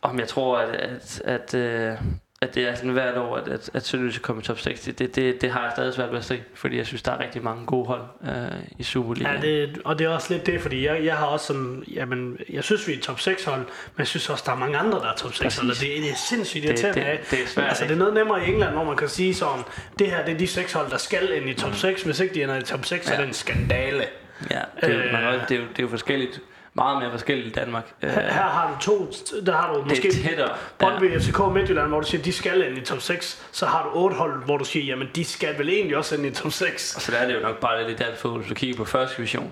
om 0.01 0.19
jeg 0.19 0.27
tror, 0.27 0.57
at, 0.57 0.69
at, 0.75 1.21
at, 1.25 1.53
øh, 1.53 1.97
at 2.43 2.55
det 2.55 2.69
er 2.69 2.75
sådan 2.75 2.89
hvert 2.89 3.17
år, 3.17 3.35
at, 3.37 3.47
at, 3.47 3.69
at 3.73 3.85
Sønderjyske 3.85 4.21
kommer 4.21 4.41
i 4.43 4.45
top 4.45 4.59
6, 4.59 4.81
det, 4.81 4.99
det, 4.99 5.15
det, 5.15 5.41
det 5.41 5.51
har 5.51 5.61
jeg 5.63 5.71
stadig 5.75 5.93
svært 5.93 6.11
ved 6.11 6.17
at 6.17 6.25
se, 6.25 6.41
fordi 6.55 6.77
jeg 6.77 6.85
synes, 6.85 7.01
der 7.03 7.11
er 7.11 7.19
rigtig 7.19 7.43
mange 7.43 7.65
gode 7.65 7.85
hold 7.87 8.01
øh, 8.23 8.31
i 8.79 8.83
Superligaen. 8.83 9.35
Ja, 9.43 9.47
det, 9.47 9.81
og 9.85 9.99
det 9.99 10.05
er 10.05 10.09
også 10.09 10.33
lidt 10.33 10.45
det, 10.45 10.61
fordi 10.61 10.85
jeg, 10.85 11.05
jeg 11.05 11.15
har 11.15 11.25
også 11.25 11.45
sådan, 11.45 11.83
jamen, 11.93 12.37
jeg 12.49 12.63
synes, 12.63 12.87
vi 12.87 12.93
er 12.93 12.99
top 13.01 13.19
6 13.19 13.43
hold, 13.43 13.59
men 13.59 13.67
jeg 13.97 14.07
synes 14.07 14.29
også, 14.29 14.43
der 14.47 14.51
er 14.51 14.55
mange 14.57 14.77
andre, 14.77 14.99
der 14.99 15.11
er 15.11 15.15
top 15.15 15.33
6 15.33 15.57
hold, 15.57 15.69
og 15.69 15.75
det, 15.75 15.81
det 16.03 16.09
er 16.09 16.15
sindssygt 16.29 16.63
Det- 16.63 16.69
irriterende. 16.69 16.99
det- 17.01 17.07
af. 17.07 17.19
det 17.31 17.43
er 17.43 17.47
svært, 17.47 17.67
Altså, 17.67 17.83
det 17.83 17.91
er 17.91 17.95
noget 17.95 18.13
nemmere 18.13 18.45
i 18.47 18.49
England, 18.51 18.73
hvor 18.73 18.83
man 18.83 18.97
kan 18.97 19.07
sige 19.09 19.33
sådan, 19.33 19.63
det 19.99 20.07
her, 20.07 20.25
det 20.25 20.33
er 20.33 20.37
de 20.37 20.47
6 20.47 20.73
hold, 20.73 20.89
der 20.91 20.97
skal 20.97 21.29
ind 21.35 21.49
i 21.49 21.53
top 21.53 21.69
Mm. 21.69 21.75
6. 21.75 22.01
Hvis 22.03 22.19
ikke 22.19 22.33
de 22.33 22.43
ender 22.43 22.57
i 22.57 22.61
top 22.63 22.85
6, 22.85 23.05
så 23.05 23.11
er 23.13 23.15
Ja. 23.15 23.21
det 23.21 23.27
en 23.27 23.33
skandale. 23.33 24.03
ja, 24.51 24.59
det, 24.81 24.95
er, 24.95 25.11
man, 25.11 25.23
Øh. 25.23 25.27
også- 25.33 25.45
det, 25.49 25.55
er 25.55 25.61
jo, 25.61 25.67
det 25.69 25.79
er 25.79 25.83
jo 25.83 25.89
forskelligt, 25.89 26.39
meget 26.73 27.01
mere 27.01 27.11
forskelligt 27.11 27.47
i 27.47 27.51
Danmark. 27.51 27.93
Øh, 28.01 28.09
Her, 28.09 28.21
her 28.21 28.29
har 28.29 28.71
du 28.75 28.81
to, 28.81 29.11
der 29.45 29.55
har 29.55 29.73
du 29.73 29.79
det 29.79 29.87
måske 29.87 30.07
er 30.07 30.11
tættere. 30.29 30.49
Brøndby, 30.79 31.19
FCK 31.19 31.39
og 31.39 31.51
Midtjylland, 31.53 31.87
hvor 31.87 31.99
du 31.99 32.07
siger, 32.07 32.23
de 32.23 32.33
skal 32.33 32.67
ind 32.69 32.77
i 32.77 32.81
top 32.81 33.01
6. 33.01 33.47
Så 33.51 33.65
har 33.65 33.83
du 33.83 33.89
otte 33.99 34.15
hold, 34.15 34.43
hvor 34.45 34.57
du 34.57 34.65
siger, 34.65 34.85
jamen 34.85 35.07
de 35.15 35.25
skal 35.25 35.57
vel 35.57 35.69
egentlig 35.69 35.97
også 35.97 36.15
ind 36.15 36.25
i 36.25 36.31
top 36.31 36.51
6. 36.51 36.95
Og 36.95 37.01
så 37.01 37.11
der 37.11 37.17
er 37.17 37.27
det 37.27 37.35
jo 37.35 37.39
nok 37.39 37.59
bare 37.59 37.87
lidt 37.87 38.01
i 38.01 38.03
dansk 38.03 38.21
fodbold, 38.21 38.41
hvis 38.41 38.49
du 38.49 38.55
kigger 38.55 38.77
på 38.77 38.85
første 38.85 39.17
division. 39.17 39.51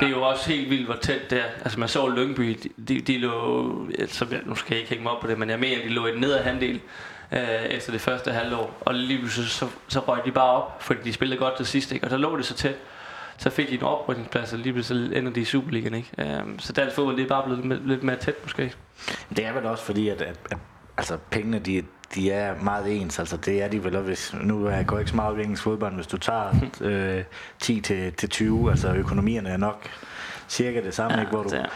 Det 0.00 0.02
er 0.06 0.10
jo 0.10 0.22
også 0.22 0.50
helt 0.50 0.70
vildt, 0.70 0.86
hvor 0.86 0.94
tæt 0.94 1.30
det 1.30 1.38
er. 1.38 1.44
Altså 1.64 1.80
man 1.80 1.88
så 1.88 2.08
Lyngby, 2.08 2.58
de, 2.88 3.00
de, 3.00 3.18
lå, 3.18 3.86
så 4.08 4.26
jeg, 4.30 4.40
nu 4.44 4.54
skal 4.54 4.74
jeg 4.74 4.78
ikke 4.78 4.90
hænge 4.90 5.02
mig 5.02 5.12
op 5.12 5.20
på 5.20 5.26
det, 5.26 5.38
men 5.38 5.50
jeg 5.50 5.58
mener, 5.58 5.82
de 5.82 5.88
lå 5.88 6.06
i 6.06 6.12
den 6.12 6.20
nedre 6.20 6.42
halvdel 6.42 6.80
øh, 7.32 7.40
efter 7.64 7.92
det 7.92 8.00
første 8.00 8.30
halvår. 8.32 8.76
Og 8.80 8.94
lige 8.94 9.18
pludselig 9.18 9.48
så, 9.50 9.66
så 9.88 10.00
røg 10.00 10.20
de 10.24 10.30
bare 10.30 10.50
op, 10.50 10.82
fordi 10.82 11.00
de 11.04 11.12
spillede 11.12 11.38
godt 11.40 11.56
til 11.56 11.66
sidst, 11.66 11.92
ikke? 11.92 12.04
og 12.06 12.10
så 12.10 12.16
lå 12.16 12.36
det 12.36 12.46
så 12.46 12.54
tæt. 12.54 12.74
Så 13.38 13.50
fik 13.50 13.68
de 13.68 13.74
en 13.74 13.82
oprykningsplads, 13.82 14.52
og 14.52 14.58
lige 14.58 14.72
pludselig 14.72 15.18
ender 15.18 15.32
de 15.32 15.40
i 15.40 15.44
Superligaen. 15.44 15.94
Ikke? 15.94 16.10
Øh, 16.18 16.42
så 16.58 16.72
dansk 16.72 16.96
fodbold, 16.96 17.16
det 17.16 17.24
er 17.24 17.28
bare 17.28 17.44
blevet 17.44 17.66
lidt, 17.66 17.88
lidt 17.88 18.02
mere 18.02 18.16
tæt 18.16 18.34
måske. 18.42 18.72
Det 19.36 19.46
er 19.46 19.52
vel 19.52 19.66
også 19.66 19.84
fordi, 19.84 20.08
at, 20.08 20.22
at, 20.22 20.36
at 20.50 20.58
altså, 20.96 21.18
pengene 21.30 21.58
de, 21.58 21.82
de 22.14 22.30
er 22.30 22.62
meget 22.62 23.00
ens. 23.00 23.18
Altså, 23.18 23.36
det 23.36 23.62
er 23.62 23.68
de 23.68 23.84
vel 23.84 23.96
også, 23.96 24.06
hvis, 24.06 24.34
nu 24.42 24.66
er 24.66 24.70
jeg 24.70 24.86
går 24.86 24.98
ikke 24.98 25.10
så 25.10 25.16
meget 25.16 25.32
op 25.32 25.38
i 25.38 25.42
engelsk 25.42 25.62
fodbold, 25.62 25.94
hvis 25.94 26.06
du 26.06 26.18
tager 26.18 26.54
øh, 26.80 27.24
10 27.60 27.80
til, 27.80 28.12
til 28.12 28.28
20, 28.28 28.70
altså 28.70 28.92
økonomierne 28.92 29.48
er 29.48 29.56
nok 29.56 29.88
cirka 30.48 30.82
det 30.82 30.94
samme, 30.94 31.14
ja, 31.14 31.20
ikke? 31.20 31.30
Hvor, 31.30 31.42
du, 31.42 31.48
det 31.48 31.66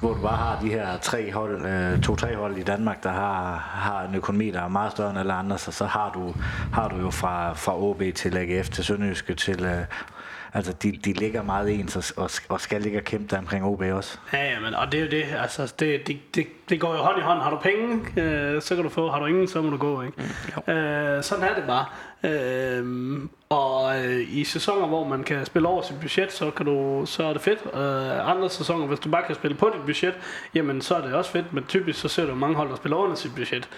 hvor 0.00 0.14
du 0.14 0.22
bare 0.22 0.36
har 0.36 0.60
de 0.60 0.68
her 0.68 0.98
tre 0.98 1.32
hold, 1.32 1.66
øh, 1.66 2.00
to-tre 2.00 2.36
hold 2.36 2.56
i 2.56 2.62
Danmark, 2.62 3.02
der 3.02 3.10
har, 3.10 3.56
har 3.56 4.02
en 4.02 4.14
økonomi, 4.14 4.50
der 4.50 4.60
er 4.60 4.68
meget 4.68 4.92
større 4.92 5.10
end 5.10 5.18
alle 5.18 5.32
andre, 5.32 5.58
så, 5.58 5.72
så 5.72 5.86
har, 5.86 6.10
du, 6.14 6.34
har 6.72 6.88
du 6.88 6.96
jo 6.96 7.10
fra, 7.10 7.52
fra 7.52 7.82
OB 7.82 8.02
til 8.14 8.36
AGF 8.36 8.68
til 8.68 8.84
Sønderjyske 8.84 9.34
til... 9.34 9.64
Øh, 9.64 9.84
altså, 10.54 10.72
de, 10.72 10.92
de 10.92 11.12
ligger 11.12 11.42
meget 11.42 11.70
ens 11.70 11.96
og, 11.96 12.24
og, 12.24 12.30
og 12.48 12.60
skal 12.60 12.82
ligge 12.82 12.98
og 12.98 13.04
kæmpe 13.04 13.26
der 13.30 13.38
omkring 13.38 13.64
OB 13.64 13.80
også. 13.80 14.18
Ja, 14.32 14.52
ja, 14.52 14.60
men, 14.60 14.74
og 14.74 14.92
det 14.92 15.00
er 15.00 15.04
jo 15.04 15.10
det, 15.10 15.24
altså, 15.38 15.74
det, 15.78 16.06
det, 16.06 16.34
det, 16.34 16.46
det 16.68 16.80
går 16.80 16.92
jo 16.92 16.98
hånd 16.98 17.18
i 17.18 17.22
hånd. 17.22 17.40
Har 17.40 17.50
du 17.50 17.56
penge, 17.56 18.20
øh, 18.22 18.62
så 18.62 18.74
kan 18.74 18.84
du 18.84 18.90
få. 18.90 19.10
Har 19.10 19.20
du 19.20 19.26
ingen, 19.26 19.48
så 19.48 19.62
må 19.62 19.70
du 19.70 19.76
gå, 19.76 20.02
ikke? 20.02 20.22
Mm, 20.66 20.72
øh, 20.72 21.22
sådan 21.22 21.44
er 21.44 21.54
det 21.54 21.64
bare. 21.66 21.86
Øh, 22.24 23.20
og 23.48 24.04
øh, 24.04 24.36
i 24.36 24.44
sæsoner, 24.44 24.86
hvor 24.86 25.08
man 25.08 25.24
kan 25.24 25.46
spille 25.46 25.68
over 25.68 25.82
sit 25.82 26.00
budget, 26.00 26.32
så, 26.32 26.50
kan 26.50 26.66
du, 26.66 27.02
så 27.06 27.24
er 27.24 27.32
det 27.32 27.42
fedt. 27.42 27.60
Øh, 27.74 28.30
andre 28.30 28.50
sæsoner, 28.50 28.86
hvis 28.86 28.98
du 28.98 29.08
bare 29.08 29.22
kan 29.26 29.34
spille 29.34 29.56
på 29.56 29.70
dit 29.74 29.84
budget, 29.86 30.14
jamen 30.54 30.80
så 30.80 30.94
er 30.94 31.00
det 31.00 31.14
også 31.14 31.30
fedt. 31.30 31.52
Men 31.52 31.64
typisk 31.64 32.00
så 32.00 32.08
ser 32.08 32.26
du 32.26 32.34
mange 32.34 32.56
hold, 32.56 32.68
der 32.68 32.76
spiller 32.76 32.96
under 32.96 33.16
sit 33.16 33.34
budget. 33.34 33.68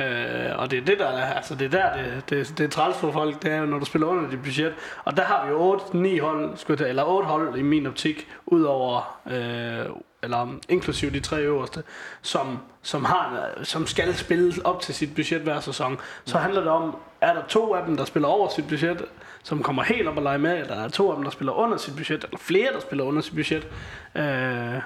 Øh, 0.00 0.58
og 0.58 0.70
det 0.70 0.78
er 0.78 0.84
det 0.84 0.98
der 0.98 1.06
er, 1.06 1.34
altså 1.34 1.54
det 1.54 1.74
er 1.74 1.80
der 1.80 1.96
det, 1.96 2.30
det, 2.30 2.58
det 2.58 2.64
er 2.64 2.68
træls 2.68 2.96
for 2.96 3.12
folk, 3.12 3.42
det 3.42 3.52
er 3.52 3.56
jo 3.56 3.66
når 3.66 3.78
du 3.78 3.84
spiller 3.84 4.06
under 4.06 4.30
dit 4.30 4.42
budget. 4.42 4.74
Og 5.04 5.16
der 5.16 5.22
har 5.22 5.44
vi 5.44 5.50
jo 5.50 5.76
8-9 5.76 6.20
hold, 6.20 6.56
skulle 6.56 6.78
tage, 6.78 6.88
eller 6.88 7.04
8 7.04 7.28
hold 7.28 7.58
i 7.58 7.62
min 7.62 7.86
optik, 7.86 8.28
udover, 8.46 9.18
øh, 9.26 9.96
eller 10.22 10.58
inklusive 10.68 11.10
de 11.10 11.20
tre 11.20 11.42
øverste, 11.42 11.82
som, 12.22 12.58
som, 12.82 13.04
har, 13.04 13.50
som 13.62 13.86
skal 13.86 14.14
spille 14.14 14.52
op 14.64 14.80
til 14.80 14.94
sit 14.94 15.14
budget 15.14 15.40
hver 15.40 15.60
sæson. 15.60 15.98
Så 16.24 16.38
handler 16.38 16.60
det 16.60 16.70
om, 16.70 16.96
er 17.20 17.32
der 17.32 17.42
to 17.48 17.74
af 17.74 17.86
dem, 17.86 17.96
der 17.96 18.04
spiller 18.04 18.28
over 18.28 18.48
sit 18.48 18.68
budget, 18.68 19.04
som 19.42 19.62
kommer 19.62 19.82
helt 19.82 20.08
op 20.08 20.16
og 20.16 20.22
lege 20.22 20.38
med, 20.38 20.60
eller 20.60 20.74
er 20.74 20.82
der 20.82 20.88
to 20.88 21.10
af 21.10 21.16
dem, 21.16 21.24
der 21.24 21.30
spiller 21.30 21.52
under 21.52 21.76
sit 21.76 21.96
budget, 21.96 22.24
eller 22.24 22.38
flere, 22.38 22.72
der 22.72 22.80
spiller 22.80 23.04
under 23.04 23.22
sit 23.22 23.34
budget. 23.34 23.66
Øh, 24.14 24.80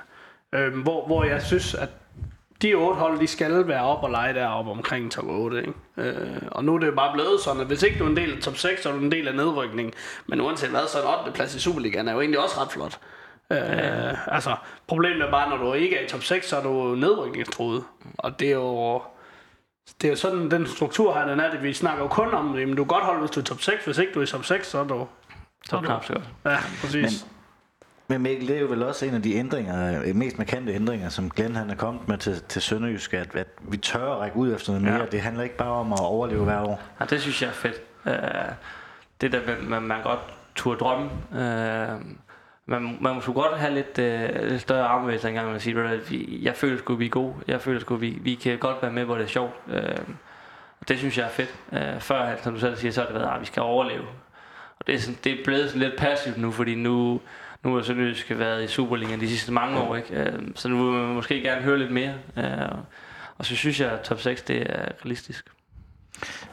øh, 0.52 0.82
hvor, 0.82 1.06
hvor 1.06 1.24
jeg 1.24 1.42
synes, 1.42 1.74
at 1.74 1.88
de 2.62 2.74
otte 2.74 2.98
hold, 3.00 3.20
de 3.20 3.26
skal 3.26 3.68
være 3.68 3.82
op 3.82 4.02
og 4.02 4.10
lege 4.10 4.34
deroppe 4.34 4.70
omkring 4.70 5.12
top 5.12 5.24
8. 5.28 5.58
Ikke? 5.58 5.72
Øh, 5.96 6.42
og 6.52 6.64
nu 6.64 6.74
er 6.74 6.78
det 6.78 6.86
jo 6.86 6.94
bare 6.94 7.12
blevet 7.12 7.40
sådan, 7.40 7.60
at 7.60 7.66
hvis 7.66 7.82
ikke 7.82 7.98
du 7.98 8.04
er 8.04 8.08
en 8.08 8.16
del 8.16 8.32
af 8.36 8.42
top 8.42 8.56
6, 8.56 8.82
så 8.82 8.88
er 8.88 8.92
du 8.92 8.98
en 8.98 9.12
del 9.12 9.28
af 9.28 9.34
nedrykningen. 9.34 9.94
Men 10.26 10.40
uanset 10.40 10.70
hvad, 10.70 10.88
så 10.88 10.98
er 10.98 11.02
en 11.02 11.18
8. 11.20 11.32
plads 11.32 11.54
i 11.54 11.60
Superligaen 11.60 12.08
er 12.08 12.12
jo 12.12 12.20
egentlig 12.20 12.40
også 12.42 12.60
ret 12.60 12.72
flot. 12.72 12.98
Øh, 13.52 14.34
altså, 14.34 14.56
problemet 14.86 15.22
er 15.22 15.30
bare, 15.30 15.50
når 15.50 15.56
du 15.56 15.72
ikke 15.72 15.96
er 15.96 16.04
i 16.04 16.08
top 16.08 16.22
6, 16.22 16.48
så 16.48 16.56
er 16.56 16.62
du 16.62 16.94
nedrykningstroet. 16.94 17.84
Og 18.18 18.40
det 18.40 18.48
er 18.48 18.54
jo... 18.54 19.02
Det 20.02 20.08
er 20.08 20.10
jo 20.10 20.16
sådan, 20.16 20.50
den 20.50 20.66
struktur 20.66 21.14
her, 21.14 21.28
den 21.28 21.40
er 21.40 21.50
det. 21.50 21.62
Vi 21.62 21.72
snakker 21.72 22.02
jo 22.02 22.08
kun 22.08 22.34
om, 22.34 22.44
men 22.44 22.76
du 22.76 22.84
kan 22.84 22.86
godt 22.86 23.04
holde, 23.04 23.20
hvis 23.20 23.30
du 23.30 23.40
er 23.40 23.44
top 23.44 23.60
6. 23.60 23.84
Hvis 23.84 23.98
ikke 23.98 24.12
du 24.12 24.18
er 24.18 24.24
i 24.24 24.26
top 24.26 24.44
6, 24.44 24.66
så 24.66 24.78
er 24.78 24.84
du... 24.84 25.06
Er 25.72 25.76
det 25.76 25.84
knap. 25.84 26.10
Ja, 26.44 26.58
præcis. 26.80 27.02
Men 27.02 27.30
Mikkel, 28.18 28.48
det 28.48 28.56
er 28.56 28.60
jo 28.60 28.66
vel 28.66 28.82
også 28.82 29.06
en 29.06 29.14
af 29.14 29.22
de 29.22 29.34
ændringer, 29.34 30.02
øh, 30.06 30.16
mest 30.16 30.38
markante 30.38 30.72
ændringer, 30.72 31.08
som 31.08 31.30
Glenn 31.30 31.56
han 31.56 31.70
er 31.70 31.74
kommet 31.74 32.08
med 32.08 32.18
til, 32.18 32.42
til 32.48 32.62
Sønderjysk, 32.62 33.14
at, 33.14 33.36
at 33.36 33.46
vi 33.60 33.76
tør 33.76 34.12
at 34.12 34.18
række 34.18 34.36
ud 34.36 34.54
efter 34.54 34.72
noget 34.72 34.84
mere. 34.84 34.98
Ja. 34.98 35.06
Det 35.06 35.20
handler 35.20 35.42
ikke 35.42 35.56
bare 35.56 35.70
om 35.70 35.92
at 35.92 36.00
overleve 36.00 36.44
hver 36.44 36.60
år. 36.60 36.82
Ja, 37.00 37.04
det 37.04 37.20
synes 37.20 37.42
jeg 37.42 37.48
er 37.48 37.52
fedt. 37.52 37.82
Øh, 38.06 38.14
det 39.20 39.32
der, 39.32 39.40
man, 39.68 39.82
man 39.82 40.02
godt 40.02 40.20
turde 40.54 40.78
drømme. 40.78 41.10
Øh, 41.32 42.00
man, 42.66 42.98
man 43.00 43.14
må 43.26 43.32
godt 43.32 43.58
have 43.58 43.74
lidt, 43.74 43.98
øh, 43.98 44.50
lidt 44.50 44.60
større 44.60 44.86
armbevægelser 44.86 45.28
engang, 45.28 45.50
man 45.50 45.60
siger, 45.60 45.88
at 45.88 46.12
jeg 46.42 46.56
føler 46.56 46.78
sgu, 46.78 46.94
vi 46.94 47.06
er 47.06 47.10
gode. 47.10 47.34
Jeg 47.48 47.60
føler 47.60 47.80
sgu, 47.80 47.96
vi, 47.96 48.18
vi 48.20 48.34
kan 48.34 48.58
godt 48.58 48.82
være 48.82 48.92
med, 48.92 49.04
hvor 49.04 49.14
det 49.14 49.24
er 49.24 49.28
sjovt. 49.28 49.54
Øh, 49.68 49.98
og 50.80 50.88
det 50.88 50.98
synes 50.98 51.18
jeg 51.18 51.24
er 51.24 51.30
fedt. 51.30 51.54
Øh, 51.72 52.00
før, 52.00 52.36
som 52.42 52.54
du 52.54 52.60
selv 52.60 52.76
siger, 52.76 52.92
så 52.92 53.00
har 53.00 53.06
det 53.06 53.14
været, 53.14 53.34
at 53.34 53.40
vi 53.40 53.46
skal 53.46 53.62
overleve. 53.62 54.04
Og 54.80 54.86
det 54.86 54.94
er, 54.94 54.98
sådan, 54.98 55.18
det 55.24 55.32
er 55.32 55.44
blevet 55.44 55.68
sådan 55.70 55.80
lidt 55.80 55.96
passivt 55.98 56.38
nu, 56.38 56.50
fordi 56.50 56.74
nu, 56.74 57.20
nu 57.64 57.74
har 57.74 57.82
Sønderjysk 57.82 58.30
været 58.30 58.64
i 58.64 58.66
Superligaen 58.66 59.20
de 59.20 59.28
sidste 59.28 59.52
mange 59.52 59.78
år, 59.78 59.96
ikke? 59.96 60.14
Øh, 60.14 60.42
så 60.54 60.68
nu 60.68 60.92
vil 60.92 61.00
man 61.02 61.14
måske 61.14 61.42
gerne 61.42 61.62
høre 61.62 61.78
lidt 61.78 61.90
mere. 61.90 62.14
Øh, 62.36 62.78
og 63.38 63.46
så 63.46 63.56
synes 63.56 63.80
jeg, 63.80 63.90
at 63.90 64.00
top 64.00 64.20
6 64.20 64.42
det 64.42 64.70
er 64.70 64.84
realistisk. 65.04 65.44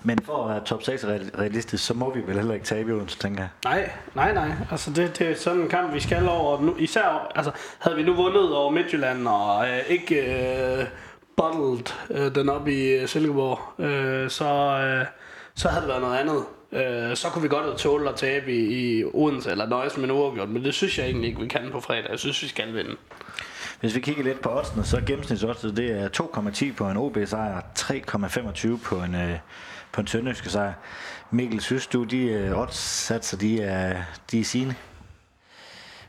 Men 0.04 0.20
for 0.24 0.44
at 0.44 0.50
være 0.50 0.66
top 0.66 0.84
6 0.84 1.06
realistisk, 1.06 1.86
så 1.86 1.94
må 1.94 2.14
vi 2.14 2.22
vel 2.28 2.36
heller 2.36 2.54
ikke 2.54 2.66
tabe 2.66 2.94
Odense, 2.94 3.18
tænker 3.18 3.42
jeg. 3.42 3.50
Nej, 3.64 3.92
nej, 4.16 4.34
nej. 4.34 4.52
Altså 4.72 4.92
det, 4.94 5.20
det 5.20 5.30
er 5.30 5.36
sådan 5.36 5.62
en 5.62 5.70
kamp, 5.70 5.94
vi 5.94 6.00
skal 6.00 6.30
over. 6.30 6.62
Nu, 6.62 6.76
især, 6.80 7.32
altså, 7.36 7.52
havde 7.80 7.98
vi 7.98 8.04
nu 8.04 8.14
vundet 8.14 8.56
over 8.56 8.72
Midtjylland 8.72 9.28
og 9.28 9.70
øh, 9.70 9.80
ikke 9.88 10.16
øh, 10.80 10.86
bottled 11.38 11.94
øh, 12.10 12.36
den 12.36 12.50
op 12.50 12.68
i 12.68 12.92
øh, 12.92 13.08
Silkeborg, 13.08 13.82
øh, 13.86 14.30
så, 14.30 14.46
øh, 14.46 15.06
så 15.56 15.70
havde 15.70 15.82
det 15.82 15.90
været 15.90 16.02
noget 16.02 16.18
andet. 16.18 16.44
Øh, 16.78 17.16
så 17.16 17.30
kunne 17.30 17.42
vi 17.42 17.48
godt 17.48 17.66
have 17.66 17.78
tålet 17.78 18.10
at 18.10 18.16
tabe 18.16 18.54
i, 18.54 19.00
i 19.00 19.04
Odense 19.14 19.52
eller 19.52 19.68
nøjes 19.68 19.98
med 19.98 20.04
en 20.04 20.12
uafgjort, 20.12 20.50
men 20.50 20.64
det 20.64 20.74
synes 20.74 20.98
jeg 20.98 21.06
egentlig 21.06 21.28
ikke, 21.28 21.42
vi 21.42 21.48
kan 21.48 21.70
på 21.72 21.80
fredag. 21.80 22.10
Jeg 22.10 22.20
synes, 22.20 22.44
vi 22.44 22.48
skal 22.48 22.74
vinde. 22.74 22.96
Hvis 23.80 23.96
vi 23.96 24.00
kigger 24.00 24.24
lidt 24.24 24.42
på 24.42 24.50
oddsene, 24.58 24.84
så 24.84 24.98
er 24.98 25.02
gennemsnitsoddset 25.02 25.78
det 25.78 25.92
er 25.92 26.10
2,10 26.70 26.74
på 26.78 26.90
en 26.90 26.98
OB-sejr, 26.98 27.62
3,25 27.80 28.84
på 28.84 28.96
en, 28.96 29.16
øh, 29.16 29.38
på 29.92 30.02
en 30.02 30.08
sønderjyske 30.08 30.50
sejr. 30.50 30.74
Mikkel, 31.32 31.62
synes 31.62 31.88
du, 31.88 32.04
de 32.04 32.24
øh, 32.24 32.60
oddssatser, 32.60 33.38
de 33.38 33.62
er, 33.62 34.04
de 34.32 34.40
er 34.40 34.44
sine? 34.44 34.76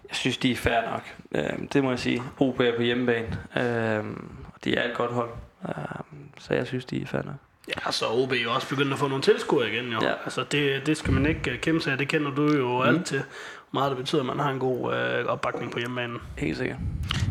Jeg 0.08 0.16
synes, 0.16 0.38
de 0.38 0.52
er 0.52 0.56
fair 0.56 0.90
nok. 0.90 1.14
Øh, 1.32 1.68
det 1.72 1.84
må 1.84 1.90
jeg 1.90 1.98
sige. 1.98 2.22
OB 2.38 2.60
er 2.60 2.76
på 2.76 2.82
hjemmebane. 2.82 3.38
Øh, 3.56 4.04
og 4.54 4.64
de 4.64 4.76
er 4.76 4.90
et 4.90 4.96
godt 4.96 5.12
hold. 5.12 5.30
Øh, 5.68 5.74
så 6.38 6.54
jeg 6.54 6.66
synes, 6.66 6.84
de 6.84 7.02
er 7.02 7.06
fair 7.06 7.22
nok. 7.22 7.47
Ja, 7.68 7.90
så 7.90 8.06
OB 8.08 8.32
er 8.32 8.42
jo 8.42 8.52
også 8.52 8.68
begyndt 8.68 8.92
at 8.92 8.98
få 8.98 9.08
nogle 9.08 9.22
tilskuere 9.22 9.68
igen, 9.72 9.92
jo. 9.92 9.98
Ja. 10.02 10.12
Altså, 10.24 10.44
det, 10.52 10.86
det 10.86 10.96
skal 10.96 11.12
man 11.12 11.26
ikke 11.26 11.52
uh, 11.52 11.58
kæmpe 11.58 11.80
sig 11.80 11.98
Det 11.98 12.08
kender 12.08 12.30
du 12.30 12.56
jo 12.56 12.82
mm. 12.82 12.88
alt 12.88 13.06
til. 13.06 13.22
Meget 13.72 13.90
det 13.90 13.98
betyder, 13.98 14.22
at 14.22 14.26
man 14.26 14.38
har 14.38 14.50
en 14.50 14.58
god 14.58 14.80
uh, 14.80 15.26
opbakning 15.26 15.72
på 15.72 15.78
hjemmebanen. 15.78 16.18
Helt 16.38 16.56
sikkert. 16.56 16.78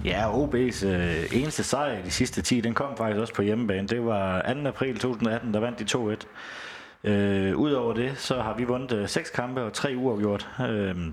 Ja, 0.05 0.31
OB's 0.31 0.85
uh, 0.85 1.38
eneste 1.41 1.63
sejr 1.63 1.99
i 1.99 2.01
de 2.05 2.11
sidste 2.11 2.41
10, 2.41 2.61
den 2.61 2.73
kom 2.73 2.97
faktisk 2.97 3.19
også 3.19 3.33
på 3.33 3.41
hjemmebane. 3.41 3.88
Det 3.88 4.05
var 4.05 4.53
2. 4.63 4.67
april 4.67 4.99
2018, 4.99 5.53
der 5.53 5.59
vandt 5.59 5.79
de 5.79 6.15
2-1. 6.23 6.27
Uh, 7.03 7.59
Udover 7.59 7.93
det, 7.93 8.13
så 8.17 8.41
har 8.41 8.53
vi 8.53 8.63
vundet 8.63 8.91
uh, 8.91 9.07
seks 9.07 9.29
kampe 9.29 9.61
og 9.61 9.73
tre 9.73 9.93
uafgjort. 9.97 10.47
Uh, 10.59 10.65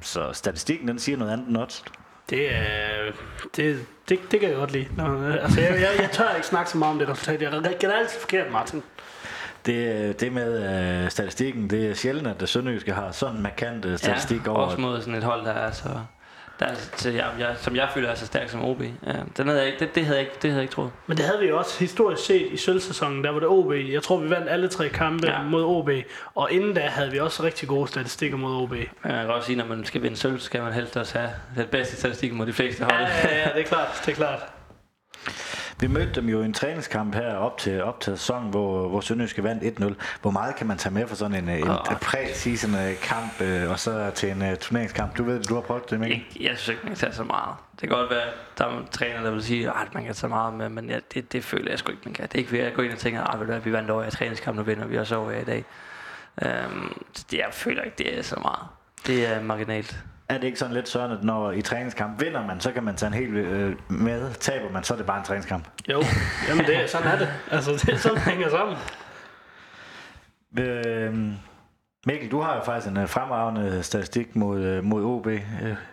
så 0.03 0.33
statistikken, 0.33 0.89
den 0.89 0.99
siger 0.99 1.19
noget 1.19 1.33
andet 1.33 1.49
end 1.49 1.57
odds. 1.57 1.85
Det, 2.31 2.55
er, 2.55 3.13
det, 3.57 3.87
det, 4.09 4.21
det 4.31 4.41
kan 4.41 4.49
jeg 4.49 4.59
godt 4.59 4.73
lide. 4.73 4.87
Nå, 4.97 5.23
altså, 5.27 5.61
jeg, 5.61 5.71
jeg, 5.71 5.91
jeg 6.01 6.11
tør 6.13 6.35
ikke 6.35 6.47
snakke 6.47 6.71
så 6.71 6.79
meget 6.79 6.93
om 6.93 6.99
det 6.99 7.09
resultat. 7.09 7.43
Jeg 7.43 7.77
gætter 7.79 7.97
altid 7.97 8.21
forkert, 8.21 8.53
Martin. 8.53 8.83
Det, 9.67 10.21
det 10.21 10.33
med 10.33 11.05
uh, 11.05 11.11
statistikken, 11.11 11.71
det 11.71 11.91
er 11.91 11.95
sjældent, 11.95 12.27
at 12.27 12.41
det 12.41 12.49
sønderjyske 12.49 12.93
har 12.93 13.13
sådan 13.13 13.37
en 13.37 13.43
markant 13.43 13.85
uh, 13.85 13.97
statistik 13.97 14.41
ja, 14.47 14.51
over. 14.51 14.61
også 14.61 14.81
mod 14.81 15.01
sådan 15.01 15.15
et 15.15 15.25
hold, 15.25 15.45
der 15.45 15.53
er 15.53 15.71
så... 15.71 15.89
Der 16.61 16.67
er, 16.67 16.75
så 16.97 17.11
jeg, 17.11 17.27
jeg, 17.39 17.55
som 17.59 17.77
jeg 17.77 17.89
føler 17.95 18.09
er 18.09 18.15
så 18.15 18.27
stærk 18.27 18.49
som 18.49 18.65
OB. 18.65 18.83
Ja, 18.83 19.13
den 19.37 19.49
havde 19.49 19.61
jeg 19.61 19.67
ikke, 19.67 19.79
det, 19.79 19.95
det, 19.95 20.05
havde 20.05 20.19
jeg 20.19 20.27
ikke, 20.27 20.39
det 20.43 20.51
havde 20.51 20.57
jeg 20.57 20.63
ikke 20.63 20.75
troet. 20.75 20.91
Men 21.07 21.17
det 21.17 21.25
havde 21.25 21.41
vi 21.41 21.47
jo 21.47 21.59
også 21.59 21.79
historisk 21.79 22.25
set 22.25 22.53
i 22.53 22.57
sølvsæsonen, 22.57 23.25
der 23.25 23.31
var 23.31 23.39
det 23.39 23.49
OB. 23.49 23.73
Jeg 23.73 24.03
tror, 24.03 24.17
vi 24.17 24.31
vandt 24.31 24.49
alle 24.49 24.69
tre 24.69 24.89
kampe 24.89 25.27
ja. 25.27 25.43
mod 25.43 25.65
OB. 25.65 25.91
Og 26.35 26.53
inden 26.53 26.75
da 26.75 26.81
havde 26.81 27.11
vi 27.11 27.19
også 27.19 27.43
rigtig 27.43 27.69
gode 27.69 27.89
statistikker 27.89 28.37
mod 28.37 28.63
OB. 28.63 28.73
Ja, 28.73 28.85
jeg 29.05 29.25
kan 29.25 29.31
også 29.31 29.47
sige, 29.47 29.57
når 29.57 29.67
man 29.67 29.85
skal 29.85 30.03
vinde 30.03 30.17
sølv, 30.17 30.41
skal 30.41 30.63
man 30.63 30.73
helst 30.73 30.97
også 30.97 31.19
have 31.19 31.31
den 31.57 31.67
bedste 31.67 31.97
statistik 31.97 32.33
mod 32.33 32.47
de 32.47 32.53
fleste 32.53 32.85
hold. 32.85 33.03
Ja, 33.03 33.29
ja, 33.29 33.39
ja, 33.39 33.49
det 33.55 33.61
er 33.61 33.67
klart. 33.67 34.03
Det 34.07 34.13
er 34.13 34.17
klart. 34.17 34.41
Vi 35.81 35.87
mødte 35.87 36.13
dem 36.21 36.29
jo 36.29 36.43
i 36.43 36.45
en 36.45 36.53
træningskamp 36.53 37.15
her 37.15 37.35
op 37.35 37.59
til, 37.59 37.83
op 37.83 38.01
til 38.01 38.19
sæsonen, 38.19 38.51
hvor, 38.51 38.89
hvor 38.89 39.01
Sønderjyske 39.01 39.43
vandt 39.43 39.81
1-0. 39.81 39.95
Hvor 40.23 40.31
meget 40.31 40.57
kan 40.57 40.67
man 40.67 40.79
tage 40.79 40.95
med 40.95 41.07
for 41.07 41.17
sådan 41.17 41.45
en, 41.45 41.49
en, 41.49 41.69
oh. 41.69 41.79
præ-season 41.79 42.75
øh, 42.75 43.01
kamp, 43.01 43.41
øh, 43.41 43.71
og 43.71 43.79
så 43.79 44.11
til 44.15 44.31
en 44.31 44.43
uh, 44.43 44.55
turneringskamp? 44.61 45.19
Du 45.19 45.25
ved 45.25 45.43
du 45.43 45.55
har 45.55 45.61
prøvet 45.61 45.91
det, 45.91 46.01
Mikkel? 46.01 46.25
Jeg, 46.35 46.43
jeg 46.43 46.59
synes 46.59 46.69
ikke, 46.69 46.81
man 46.83 46.91
kan 46.91 46.99
tage 46.99 47.13
så 47.13 47.25
meget. 47.25 47.57
Det 47.81 47.89
kan 47.89 47.99
godt 47.99 48.11
være, 48.11 48.23
at 48.23 48.35
der 48.59 48.65
er 48.65 48.83
træner, 48.91 49.23
der 49.23 49.31
vil 49.31 49.43
sige, 49.43 49.69
at 49.69 49.95
man 49.95 50.05
kan 50.05 50.15
tage 50.15 50.29
meget 50.29 50.55
med, 50.55 50.69
men 50.69 50.91
ja, 50.91 50.99
det, 51.15 51.33
det 51.33 51.45
føler 51.45 51.71
jeg 51.71 51.79
sgu 51.79 51.91
ikke, 51.93 52.03
man 52.05 52.15
kan. 52.15 52.25
Det 52.25 52.35
er 52.35 52.39
ikke 52.39 52.53
ved 52.53 52.61
at 52.61 52.75
gå 52.75 52.83
ind 52.83 52.93
og 52.93 52.99
tænke, 52.99 53.21
at 53.21 53.65
vi 53.65 53.73
vandt 53.73 53.91
over 53.91 54.05
i 54.05 54.11
træningskamp, 54.11 54.57
nu 54.57 54.63
vinder 54.63 54.87
vi 54.87 54.99
også 54.99 55.17
over 55.17 55.31
i 55.31 55.45
dag. 55.45 55.65
Um, 56.43 57.03
det, 57.31 57.39
jeg 57.39 57.49
føler 57.53 57.83
ikke, 57.83 57.97
det 57.99 58.19
er 58.19 58.23
så 58.23 58.37
meget. 58.43 58.67
Det 59.07 59.27
er 59.27 59.43
marginalt 59.43 60.05
er 60.29 60.39
det 60.39 60.45
ikke 60.45 60.59
sådan 60.59 60.75
lidt 60.75 60.89
sådan, 60.89 61.11
at 61.11 61.25
når 61.25 61.53
i 61.53 61.63
træningskamp 61.63 62.21
vinder 62.21 62.47
man, 62.47 62.61
så 62.61 62.73
kan 62.73 62.85
man 62.85 62.97
tage 62.97 63.09
en 63.09 63.15
hel 63.15 63.37
øh, 63.37 63.77
med. 63.89 64.35
Taber 64.35 64.71
man, 64.71 64.85
så 64.85 64.95
er 64.95 64.97
det 64.97 65.07
bare 65.07 65.19
en 65.19 65.25
træningskamp. 65.25 65.65
Jo, 65.89 66.03
jamen 66.49 66.65
det, 66.65 66.91
sådan 66.91 67.07
er 67.07 67.19
det. 67.19 67.29
Altså, 67.51 67.73
det 67.73 67.89
er 67.89 67.97
sådan, 67.97 68.17
det 68.17 68.25
hænger 68.25 68.51
sammen. 68.51 68.77
Øh, 70.59 71.35
Mikkel, 72.07 72.31
du 72.31 72.41
har 72.41 72.55
jo 72.55 72.63
faktisk 72.65 72.91
en 72.91 72.97
uh, 72.97 73.09
fremragende 73.09 73.83
statistik 73.83 74.37
mod, 74.37 74.79
uh, 74.79 74.85
mod 74.85 75.05
OB. 75.05 75.27
Uh, 75.27 75.33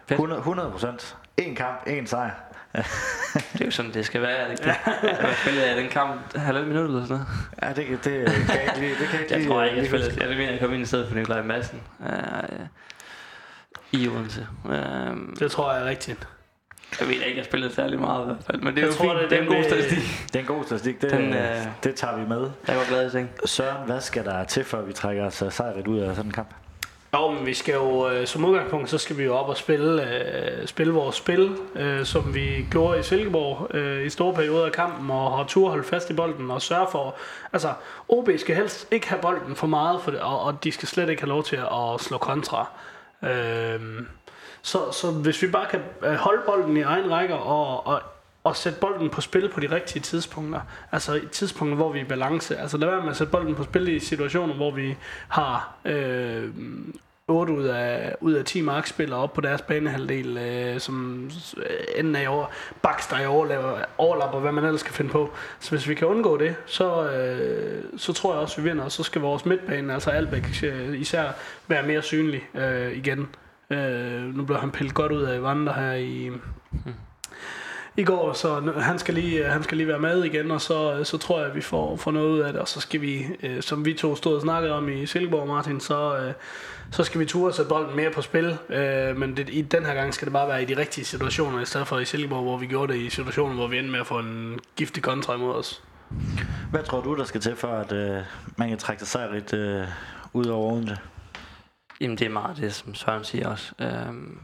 100, 0.09 0.39
100 0.39 0.71
procent. 0.71 1.17
En 1.38 1.55
kamp, 1.55 1.84
en 1.88 2.07
sejr. 2.07 2.32
det 3.53 3.61
er 3.61 3.65
jo 3.65 3.71
sådan, 3.71 3.93
det 3.93 4.05
skal 4.05 4.21
være. 4.21 4.49
Det, 4.49 4.59
det. 4.59 4.65
jeg 5.03 5.36
spillede 5.41 5.65
af 5.65 5.75
den 5.75 5.89
kamp 5.89 6.38
halvandet 6.38 6.67
minut 6.67 6.86
eller 6.86 7.05
sådan 7.05 7.17
noget. 7.17 7.27
Ja, 7.61 7.67
det, 7.67 8.03
det, 8.03 8.27
det 8.27 8.45
kan 8.47 8.55
jeg 8.55 8.63
ikke 8.63 8.79
lide. 8.79 8.89
Det 8.89 9.07
kan 9.07 9.13
jeg 9.13 9.21
ikke 9.21 9.36
jeg 9.36 9.47
tror 9.47 9.63
ikke, 9.63 9.77
jeg 9.77 9.88
spillede. 9.88 10.27
Jeg 10.27 10.38
mener, 10.38 10.51
jeg 10.51 10.59
kom 10.59 10.73
ind 10.73 10.82
i 10.82 10.86
stedet 10.86 11.07
for 11.07 11.15
Nikolaj 11.15 11.41
Madsen. 11.41 11.82
Uh, 11.99 12.07
i 13.92 14.08
Odense. 14.08 14.48
Um, 14.66 15.36
det 15.39 15.52
tror 15.52 15.74
jeg 15.74 15.82
er 15.82 15.86
rigtigt. 15.86 16.28
Jeg 17.00 17.08
ved 17.08 17.16
ikke, 17.16 17.38
jeg 17.38 17.46
spillede 17.46 17.74
særlig 17.74 18.00
meget 18.00 18.24
i 18.24 18.26
hvert 18.26 18.44
fald, 18.46 18.62
men 18.62 18.76
det 18.76 18.84
er 18.84 18.88
jeg 18.88 18.92
jo 18.92 18.98
tror, 18.98 19.20
fint. 19.20 19.30
Det, 19.30 19.38
er 19.38 19.42
en 19.42 19.48
god 19.48 19.64
statistik. 19.64 20.28
Det 20.28 20.36
er 20.36 20.39
en 20.39 20.46
god 20.46 20.64
statistik, 20.64 21.02
det, 21.02 21.12
den, 21.12 21.34
øh, 21.34 21.58
det 21.84 21.96
tager 21.96 22.18
vi 22.18 22.28
med. 22.28 22.50
Jeg 22.68 22.78
var 22.78 22.88
glad 22.89 23.08
i 23.08 23.12
ting. 23.12 23.30
Søren, 23.46 23.86
hvad 23.86 24.02
skal 24.02 24.26
der 24.26 24.44
til, 24.44 24.64
før 24.64 24.82
vi 24.82 24.94
trækker 24.94 25.26
os 25.26 25.44
sejret 25.50 25.88
ud 25.88 26.00
af 26.00 26.16
sådan 26.16 26.30
en 26.30 26.34
kamp? 26.34 26.54
Jo, 27.14 27.32
men 27.32 27.46
vi 27.46 27.54
skal 27.54 27.74
jo 27.74 28.10
øh, 28.10 28.28
som 28.28 28.46
udgangspunkt, 28.46 28.89
så 28.89 28.98
skal 28.98 29.18
vi 29.18 29.24
jo 29.24 29.36
op 29.36 29.50
og 29.50 29.58
spille, 29.58 30.16
øh, 30.16 30.68
spille 30.68 30.94
vores 30.94 31.16
spil, 31.16 31.56
øh, 31.76 32.06
som 32.06 32.34
vi 32.34 32.66
gjorde 32.72 33.00
i 33.00 33.04
Silkeborg 33.04 33.76
øh, 33.76 34.06
i 34.06 34.10
store 34.10 34.34
perioder 34.34 34.66
af 34.66 34.72
kampen, 34.72 35.12
og 35.12 35.38
har 35.38 35.44
tur 35.44 35.70
holde 35.70 35.84
fast 35.84 36.10
i 36.10 36.14
bolden 36.14 36.52
og 36.52 36.62
sørge 36.62 36.88
for, 36.92 37.16
altså 37.54 37.74
OB 38.10 38.30
skal 38.38 38.56
helst 38.56 38.88
ikke 38.92 39.10
have 39.10 39.22
bolden 39.22 39.56
for 39.56 39.68
meget, 39.68 40.02
for 40.02 40.12
det, 40.12 40.20
og, 40.20 40.42
og 40.42 40.64
de 40.64 40.72
skal 40.72 40.88
slet 40.88 41.10
ikke 41.10 41.22
have 41.22 41.30
lov 41.30 41.44
til 41.44 41.56
at 41.56 42.00
slå 42.02 42.18
kontra. 42.18 42.66
Øhm, 43.24 44.07
så, 44.61 44.91
så 44.91 45.11
hvis 45.11 45.41
vi 45.41 45.47
bare 45.47 45.65
kan 45.69 45.80
øh, 46.03 46.13
holde 46.13 46.41
bolden 46.45 46.78
i 46.78 46.82
egen 46.82 47.11
række 47.11 47.36
og, 47.36 47.88
og, 47.88 48.01
og 48.43 48.55
sætte 48.55 48.80
bolden 48.80 49.09
på 49.09 49.22
spil 49.22 49.49
på 49.49 49.59
de 49.59 49.72
rigtige 49.72 50.01
tidspunkter, 50.01 50.61
altså 50.91 51.13
i 51.13 51.28
tidspunkter, 51.32 51.76
hvor 51.76 51.91
vi 51.91 51.99
er 51.99 52.03
i 52.03 52.07
balance, 52.07 52.57
altså 52.57 52.78
lad 52.78 52.89
være 52.89 53.01
med 53.01 53.09
at 53.09 53.17
sætte 53.17 53.32
bolden 53.32 53.55
på 53.55 53.63
spil 53.63 53.88
i 53.88 53.99
situationer, 53.99 54.53
hvor 54.53 54.72
vi 54.72 54.97
har 55.28 55.76
øh, 55.86 56.49
8 57.32 57.53
ud 57.53 57.63
af, 57.63 58.15
ud 58.21 58.34
af 58.34 58.45
10 58.45 58.61
markspillere 58.61 59.19
op 59.19 59.34
på 59.34 59.41
deres 59.41 59.61
banehalvdel, 59.61 60.38
øh, 60.38 60.79
som 60.79 61.29
øh, 61.57 61.63
enden 61.95 62.15
af 62.15 62.29
over, 62.29 62.45
bakster 62.82 63.19
i 63.19 63.25
overlapper, 63.25 63.77
overlapper, 63.97 64.39
hvad 64.39 64.51
man 64.51 64.63
ellers 64.63 64.84
kan 64.84 64.93
finde 64.93 65.11
på. 65.11 65.29
Så 65.59 65.69
hvis 65.69 65.89
vi 65.89 65.95
kan 65.95 66.07
undgå 66.07 66.38
det, 66.38 66.55
så, 66.65 67.11
øh, 67.11 67.84
så 67.97 68.13
tror 68.13 68.34
jeg 68.34 68.41
også, 68.41 68.61
at 68.61 68.63
vi 68.63 68.69
vinder. 68.69 68.84
Og 68.84 68.91
så 68.91 69.03
skal 69.03 69.21
vores 69.21 69.45
midtbane, 69.45 69.93
altså 69.93 70.09
Albæk 70.09 70.63
øh, 70.63 70.99
især, 71.01 71.32
være 71.67 71.88
mere 71.88 72.01
synlig 72.01 72.49
øh, 72.55 72.97
igen. 72.97 73.27
Øh, 73.69 74.36
nu 74.36 74.45
blev 74.45 74.57
han 74.57 74.71
pillet 74.71 74.93
godt 74.93 75.11
ud 75.11 75.21
af 75.21 75.43
Vandre 75.43 75.73
her 75.73 75.93
i... 75.93 76.32
Hmm. 76.71 76.93
I 77.98 78.04
går, 78.04 78.34
så 78.34 78.74
han 78.80 79.00
skal 79.00 79.14
lige, 79.14 79.46
han 79.46 79.64
skal 79.64 79.78
lige 79.78 79.88
være 79.88 80.00
med 80.00 80.24
igen, 80.24 80.52
og 80.52 80.62
så, 80.62 81.04
så 81.04 81.18
tror 81.18 81.39
jeg, 81.39 81.50
at 81.50 81.56
vi 81.56 81.62
får, 81.62 81.96
får 81.96 82.12
noget 82.12 82.30
ud 82.30 82.39
af 82.39 82.54
det, 82.54 82.62
og 82.62 82.68
så 82.68 82.80
skal 82.80 83.02
vi, 83.02 83.26
øh, 83.44 83.62
som 83.62 83.86
vi 83.86 83.94
to 83.94 84.16
stod 84.16 84.36
og 84.36 84.42
snakkede 84.42 84.74
om 84.74 84.89
i 84.89 85.06
Silkeborg, 85.06 85.48
Martin, 85.48 85.80
så, 85.80 86.18
øh, 86.18 86.34
så 86.92 87.04
skal 87.04 87.20
vi 87.20 87.26
ture 87.26 87.54
sætte 87.54 87.70
bolden 87.70 87.96
mere 87.96 88.12
på 88.12 88.22
spil, 88.22 88.58
øh, 88.70 89.18
men 89.18 89.38
det, 89.38 89.50
i 89.50 89.62
den 89.62 89.86
her 89.86 89.94
gang 89.94 90.14
skal 90.14 90.26
det 90.26 90.34
bare 90.34 90.48
være 90.48 90.62
i 90.62 90.66
de 90.66 90.78
rigtige 90.78 91.06
situationer, 91.06 91.62
i 91.62 91.66
stedet 91.66 91.88
for 91.88 92.00
i 92.00 92.06
Silkeborg, 92.06 92.44
hvor 92.44 92.58
vi 92.58 92.66
gjorde 92.66 92.94
det 92.94 93.00
i 93.00 93.10
situationer, 93.10 93.56
hvor 93.56 93.68
vi 93.68 93.78
endte 93.78 93.92
med 93.92 94.00
at 94.00 94.08
få 94.08 94.20
en 94.20 94.60
giftig 94.76 95.04
kontra 95.04 95.36
imod 95.36 95.56
os. 95.56 95.84
Hvad 96.72 96.84
tror 96.84 97.02
du, 97.02 97.16
der 97.16 97.24
skal 97.24 97.42
til 97.42 97.56
for, 97.56 97.68
at 97.68 97.92
øh, 97.92 98.22
man 98.58 98.70
kan 98.70 98.78
trække 98.78 99.00
sig 99.00 99.08
sejrigt 99.08 99.54
øh, 99.54 99.88
ud 100.34 100.46
over 100.46 100.74
Odense? 100.74 100.98
Jamen 102.02 102.18
det 102.18 102.26
er 102.26 102.30
meget 102.30 102.58
det, 102.58 102.74
som 102.74 102.96
Søren 102.96 103.24
siger 103.24 103.48
også. 103.50 103.72
Øhm, 103.80 104.39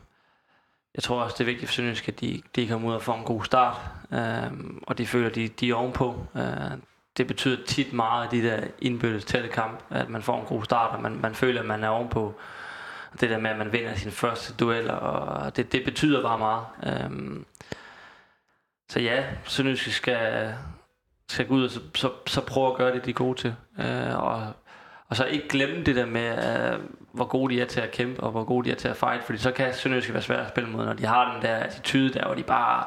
jeg 0.98 1.04
tror 1.04 1.22
også, 1.22 1.34
det 1.34 1.42
er 1.42 1.46
vigtigt 1.46 1.70
for 1.70 1.74
Sønderjysk, 1.74 2.08
at 2.08 2.22
de, 2.22 2.42
de 2.56 2.68
kommer 2.68 2.90
ud 2.90 2.94
og 2.94 3.02
får 3.02 3.16
en 3.16 3.24
god 3.24 3.44
start, 3.44 3.76
øh, 4.12 4.52
og 4.88 4.98
de 4.98 5.08
føler, 5.08 5.30
at 5.30 5.36
de, 5.36 5.48
de 5.48 5.70
er 5.70 5.76
ovenpå. 5.76 6.26
Øh, 6.36 6.78
det 7.18 7.28
betyder 7.28 7.66
tit 7.66 7.94
meget 7.94 8.34
i 8.34 8.42
de 8.42 8.48
der 8.48 8.68
indbyrdes 8.82 9.26
tætte 9.26 9.50
kamp, 9.50 9.84
at 9.90 10.10
man 10.10 10.22
får 10.22 10.40
en 10.40 10.46
god 10.46 10.64
start, 10.64 10.96
og 10.96 11.02
man, 11.02 11.22
man 11.22 11.36
føler, 11.36 11.62
at 11.62 11.68
man 11.68 11.84
er 11.84 11.90
ovenpå. 11.90 12.36
Det 13.22 13.30
der 13.30 13.40
med, 13.40 13.50
at 13.50 13.58
man 13.58 13.72
vinder 13.72 13.96
sin 13.96 14.12
første 14.12 14.54
duel, 14.54 14.92
og 14.92 15.56
det, 15.56 15.72
det 15.72 15.86
betyder 15.86 16.22
bare 16.22 16.38
meget. 16.38 16.66
Øh, 16.84 17.40
så 18.90 19.00
ja, 19.00 19.24
Sønderjysk 19.44 19.92
skal, 19.92 20.54
skal 21.30 21.48
gå 21.48 21.54
ud 21.54 21.64
og 21.64 21.72
så, 21.72 21.80
så, 21.96 22.12
så 22.28 22.42
prøve 22.42 22.72
at 22.72 22.78
gøre 22.78 22.96
det, 22.96 23.06
de 23.06 23.10
er 23.10 23.14
gode 23.14 23.40
til. 23.40 23.56
Øh, 23.80 24.24
og, 24.24 24.54
og 25.10 25.16
så 25.16 25.26
ikke 25.26 25.48
glemme 25.48 25.84
det 25.84 25.96
der 25.96 26.06
med, 26.06 26.38
uh, 26.74 26.84
hvor 27.12 27.26
gode 27.26 27.56
de 27.56 27.62
er 27.62 27.66
til 27.66 27.82
at 27.82 27.92
kæmpe, 27.92 28.24
og 28.24 28.32
hvor 28.32 28.44
gode 28.44 28.66
de 28.66 28.72
er 28.72 28.76
til 28.76 28.88
at 28.88 28.98
fight, 28.98 29.24
fordi 29.24 29.38
så 29.38 29.52
kan 29.52 29.74
Sønderjyske 29.74 30.14
være 30.14 30.22
svært 30.22 30.40
at 30.40 30.50
spille 30.50 30.70
mod, 30.70 30.86
når 30.86 30.94
de 30.94 31.06
har 31.06 31.34
den 31.34 31.42
der 31.42 31.56
attitude 31.56 32.14
der, 32.14 32.26
hvor 32.26 32.36
de 32.36 32.44
bare 32.44 32.84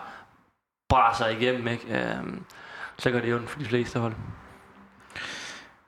braser 0.89 1.27
igennem, 1.27 1.69
ikke? 1.69 1.85
Uh, 1.89 2.29
så 2.99 3.11
gør 3.11 3.21
det 3.21 3.31
jo 3.31 3.41
for 3.47 3.59
de 3.59 3.65
fleste 3.65 3.99
hold. 3.99 4.15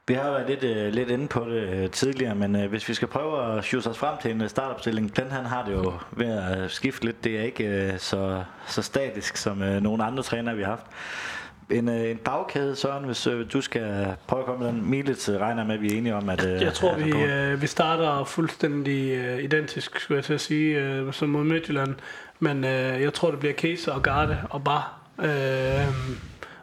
Vi 0.08 0.14
har 0.14 0.30
været 0.30 0.48
lidt, 0.48 0.64
uh, 0.64 0.92
lidt 0.94 1.10
inde 1.10 1.28
på 1.28 1.44
det 1.44 1.90
tidligere, 1.90 2.34
men 2.34 2.56
uh, 2.56 2.64
hvis 2.64 2.88
vi 2.88 2.94
skal 2.94 3.08
prøve 3.08 3.58
at 3.58 3.64
shoot 3.64 3.86
os 3.86 3.98
frem 3.98 4.18
til 4.22 4.30
en 4.30 4.48
startopstilling, 4.48 5.16
den 5.16 5.30
han 5.30 5.46
har 5.46 5.64
det 5.64 5.72
jo 5.72 5.92
ved 6.10 6.26
at 6.26 6.70
skifte 6.70 7.04
lidt. 7.04 7.24
Det 7.24 7.38
er 7.38 7.42
ikke 7.42 7.90
uh, 7.92 7.98
så, 7.98 8.44
så 8.66 8.82
statisk 8.82 9.36
som 9.36 9.60
uh, 9.60 9.68
nogle 9.68 10.04
andre 10.04 10.22
trænere, 10.22 10.56
vi 10.56 10.62
har 10.62 10.70
haft. 10.70 10.86
En, 11.70 11.88
uh, 11.88 12.10
en 12.10 12.16
bagkæde, 12.16 12.76
Søren, 12.76 13.04
hvis 13.04 13.26
uh, 13.26 13.40
du 13.52 13.60
skal 13.60 14.14
prøve 14.26 14.40
at 14.40 14.46
komme 14.46 14.64
med 14.64 14.72
den. 14.72 14.90
Milits 14.90 15.28
uh, 15.28 15.34
regner 15.34 15.64
med, 15.64 15.74
at 15.74 15.82
vi 15.82 15.92
er 15.92 15.98
enige 15.98 16.14
om, 16.14 16.28
at... 16.28 16.44
Uh, 16.44 16.50
jeg 16.50 16.72
tror, 16.74 16.94
vi, 16.94 17.12
uh, 17.12 17.62
vi 17.62 17.66
starter 17.66 18.24
fuldstændig 18.24 19.18
uh, 19.18 19.44
identisk, 19.44 20.00
skulle 20.00 20.16
jeg 20.16 20.24
til 20.24 20.34
at 20.34 20.40
sige, 20.40 21.02
uh, 21.02 21.12
som 21.12 21.28
mod 21.28 21.44
Midtjylland. 21.44 21.94
Men 22.40 22.64
uh, 22.64 22.70
jeg 22.70 23.14
tror, 23.14 23.30
det 23.30 23.40
bliver 23.40 23.54
Case 23.54 23.92
og 23.92 24.02
Garde 24.02 24.38
og 24.50 24.64
Bar. 24.64 24.98
Uh, 25.18 25.24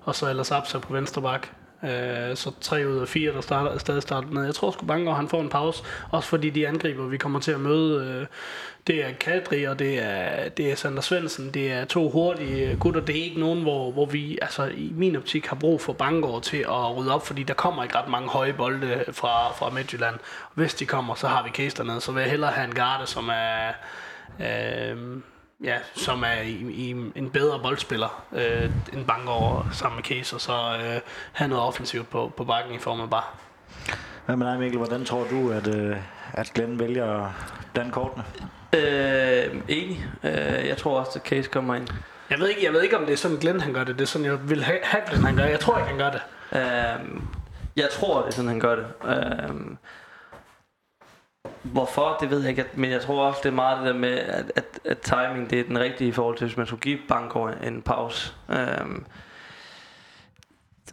og 0.04 0.16
så 0.16 0.30
ellers 0.30 0.52
Absa 0.52 0.78
på 0.78 0.94
venstre 0.94 1.22
bak. 1.22 1.48
Øh, 1.84 2.36
så 2.36 2.52
tre 2.62 2.88
ud 2.88 2.98
af 2.98 3.08
fire, 3.08 3.34
der 3.34 3.42
starter, 3.42 3.78
stadig 3.78 4.02
starter 4.02 4.28
med. 4.28 4.46
Jeg 4.46 4.56
tror 4.56 4.72
sgu 4.72 4.86
Bangor, 4.86 5.14
han 5.14 5.30
får 5.30 5.42
en 5.42 5.50
pause. 5.50 5.84
Også 6.12 6.30
fordi 6.30 6.50
de 6.50 6.68
angriber, 6.68 7.08
vi 7.08 7.18
kommer 7.18 7.40
til 7.40 7.52
at 7.52 7.60
møde, 7.60 8.06
øh, 8.06 8.28
det 8.88 9.06
er 9.06 9.12
Kadri, 9.20 9.64
og 9.64 9.80
det 9.80 10.04
er, 10.04 10.50
det 10.50 10.72
er 10.72 10.76
Sander 10.76 11.02
Svendsen. 11.02 11.54
Det 11.54 11.72
er 11.72 11.86
to 11.86 12.10
hurtige 12.10 12.78
gutter. 12.80 13.02
Det 13.02 13.18
er 13.18 13.24
ikke 13.24 13.40
nogen, 13.40 13.62
hvor, 13.62 13.92
hvor 13.92 14.06
vi 14.06 14.40
altså, 14.42 14.66
i 14.66 14.92
min 14.96 15.16
optik 15.16 15.46
har 15.46 15.56
brug 15.56 15.82
for 15.82 15.94
Bangor 15.94 16.40
til 16.40 16.58
at 16.58 16.98
rydde 16.98 17.14
op, 17.14 17.28
fordi 17.28 17.44
der 17.44 17.54
kommer 17.54 17.84
ikke 17.84 17.98
ret 17.98 18.10
mange 18.10 18.30
høje 18.30 18.54
bolde 18.54 19.04
fra, 19.12 19.54
fra 19.54 19.70
Midtjylland. 19.70 20.16
Hvis 20.54 20.74
de 20.74 20.86
kommer, 20.86 21.16
så 21.16 21.28
har 21.28 21.44
vi 21.44 21.50
Case 21.50 21.78
dernede. 21.78 22.02
Så 22.02 22.12
vil 22.12 22.22
jeg 22.22 22.30
hellere 22.30 22.52
have 22.52 22.68
en 22.68 22.76
garde, 22.76 23.08
som 23.08 23.30
er... 23.30 23.72
Øh, 24.40 24.98
ja, 25.64 25.78
som 25.96 26.24
er 26.24 26.42
i, 26.42 26.52
i 26.72 26.90
en 27.16 27.30
bedre 27.30 27.60
boldspiller 27.60 28.24
øh, 28.34 28.70
end 28.94 29.06
Bangor 29.06 29.68
sammen 29.72 29.96
med 29.96 30.04
Case, 30.04 30.36
og 30.36 30.42
så 30.42 30.54
øh, 30.54 31.02
have 31.32 31.48
noget 31.48 31.64
offensivt 31.64 32.10
på, 32.10 32.32
på 32.38 32.44
bakken 32.44 32.74
i 32.76 32.78
form 32.78 33.02
af 33.02 33.10
bare. 33.10 33.24
Hvad 34.26 34.36
med 34.36 34.48
dig, 34.48 34.60
Mikkel? 34.60 34.78
Hvordan 34.78 35.06
tror 35.06 35.28
du, 35.30 35.52
at, 35.52 35.76
øh, 35.76 35.98
at 36.34 36.52
Glenn 36.54 36.80
vælger 36.80 37.34
den 37.76 37.92
kortene? 37.92 38.24
Øh, 38.76 39.62
enig. 39.68 40.06
Øh, 40.24 40.68
jeg 40.68 40.78
tror 40.78 41.00
også, 41.00 41.12
at 41.20 41.28
Case 41.28 41.50
kommer 41.50 41.76
ind. 41.76 41.88
Jeg 42.30 42.40
ved, 42.40 42.50
ikke, 42.50 42.64
jeg 42.64 42.74
ved 42.74 42.82
ikke, 42.82 42.98
om 42.98 43.06
det 43.06 43.14
er 43.14 43.18
sådan, 43.18 43.38
Glenn 43.38 43.60
han 43.60 43.74
gør 43.74 43.84
det. 43.84 43.96
Det 43.96 44.02
er 44.02 44.08
sådan, 44.08 44.26
jeg 44.26 44.50
vil 44.50 44.64
have, 44.64 44.80
have 44.84 45.04
Glenn 45.10 45.26
han 45.26 45.36
gør. 45.36 45.46
Jeg 45.46 45.60
tror 45.60 45.78
ikke, 45.78 45.90
han 45.90 45.98
gør 45.98 46.12
det. 46.12 46.22
Øh, 46.52 47.22
jeg 47.76 47.90
tror, 47.92 48.22
det 48.22 48.28
er 48.28 48.32
sådan, 48.32 48.50
han 48.50 48.60
gør 48.60 48.76
det. 48.76 48.86
Øh, 49.06 49.56
Hvorfor, 51.64 52.18
det 52.22 52.30
ved 52.30 52.40
jeg 52.42 52.50
ikke, 52.50 52.66
men 52.76 52.92
jeg 52.92 53.02
tror 53.02 53.26
også, 53.26 53.40
det 53.44 53.50
er 53.50 53.54
meget 53.54 53.78
det 53.78 53.94
der 53.94 54.00
med, 54.00 54.18
at, 54.18 54.52
at, 54.56 54.80
at 54.86 55.00
timing 55.00 55.50
det 55.50 55.60
er 55.60 55.64
den 55.64 55.80
rigtige 55.80 56.08
i 56.08 56.12
forhold 56.12 56.38
til, 56.38 56.48
hvis 56.48 56.58
man 56.58 56.66
skulle 56.66 56.82
give 56.82 57.00
Bangor 57.08 57.50
en 57.50 57.82
pause. 57.82 58.34
Øhm, 58.50 59.06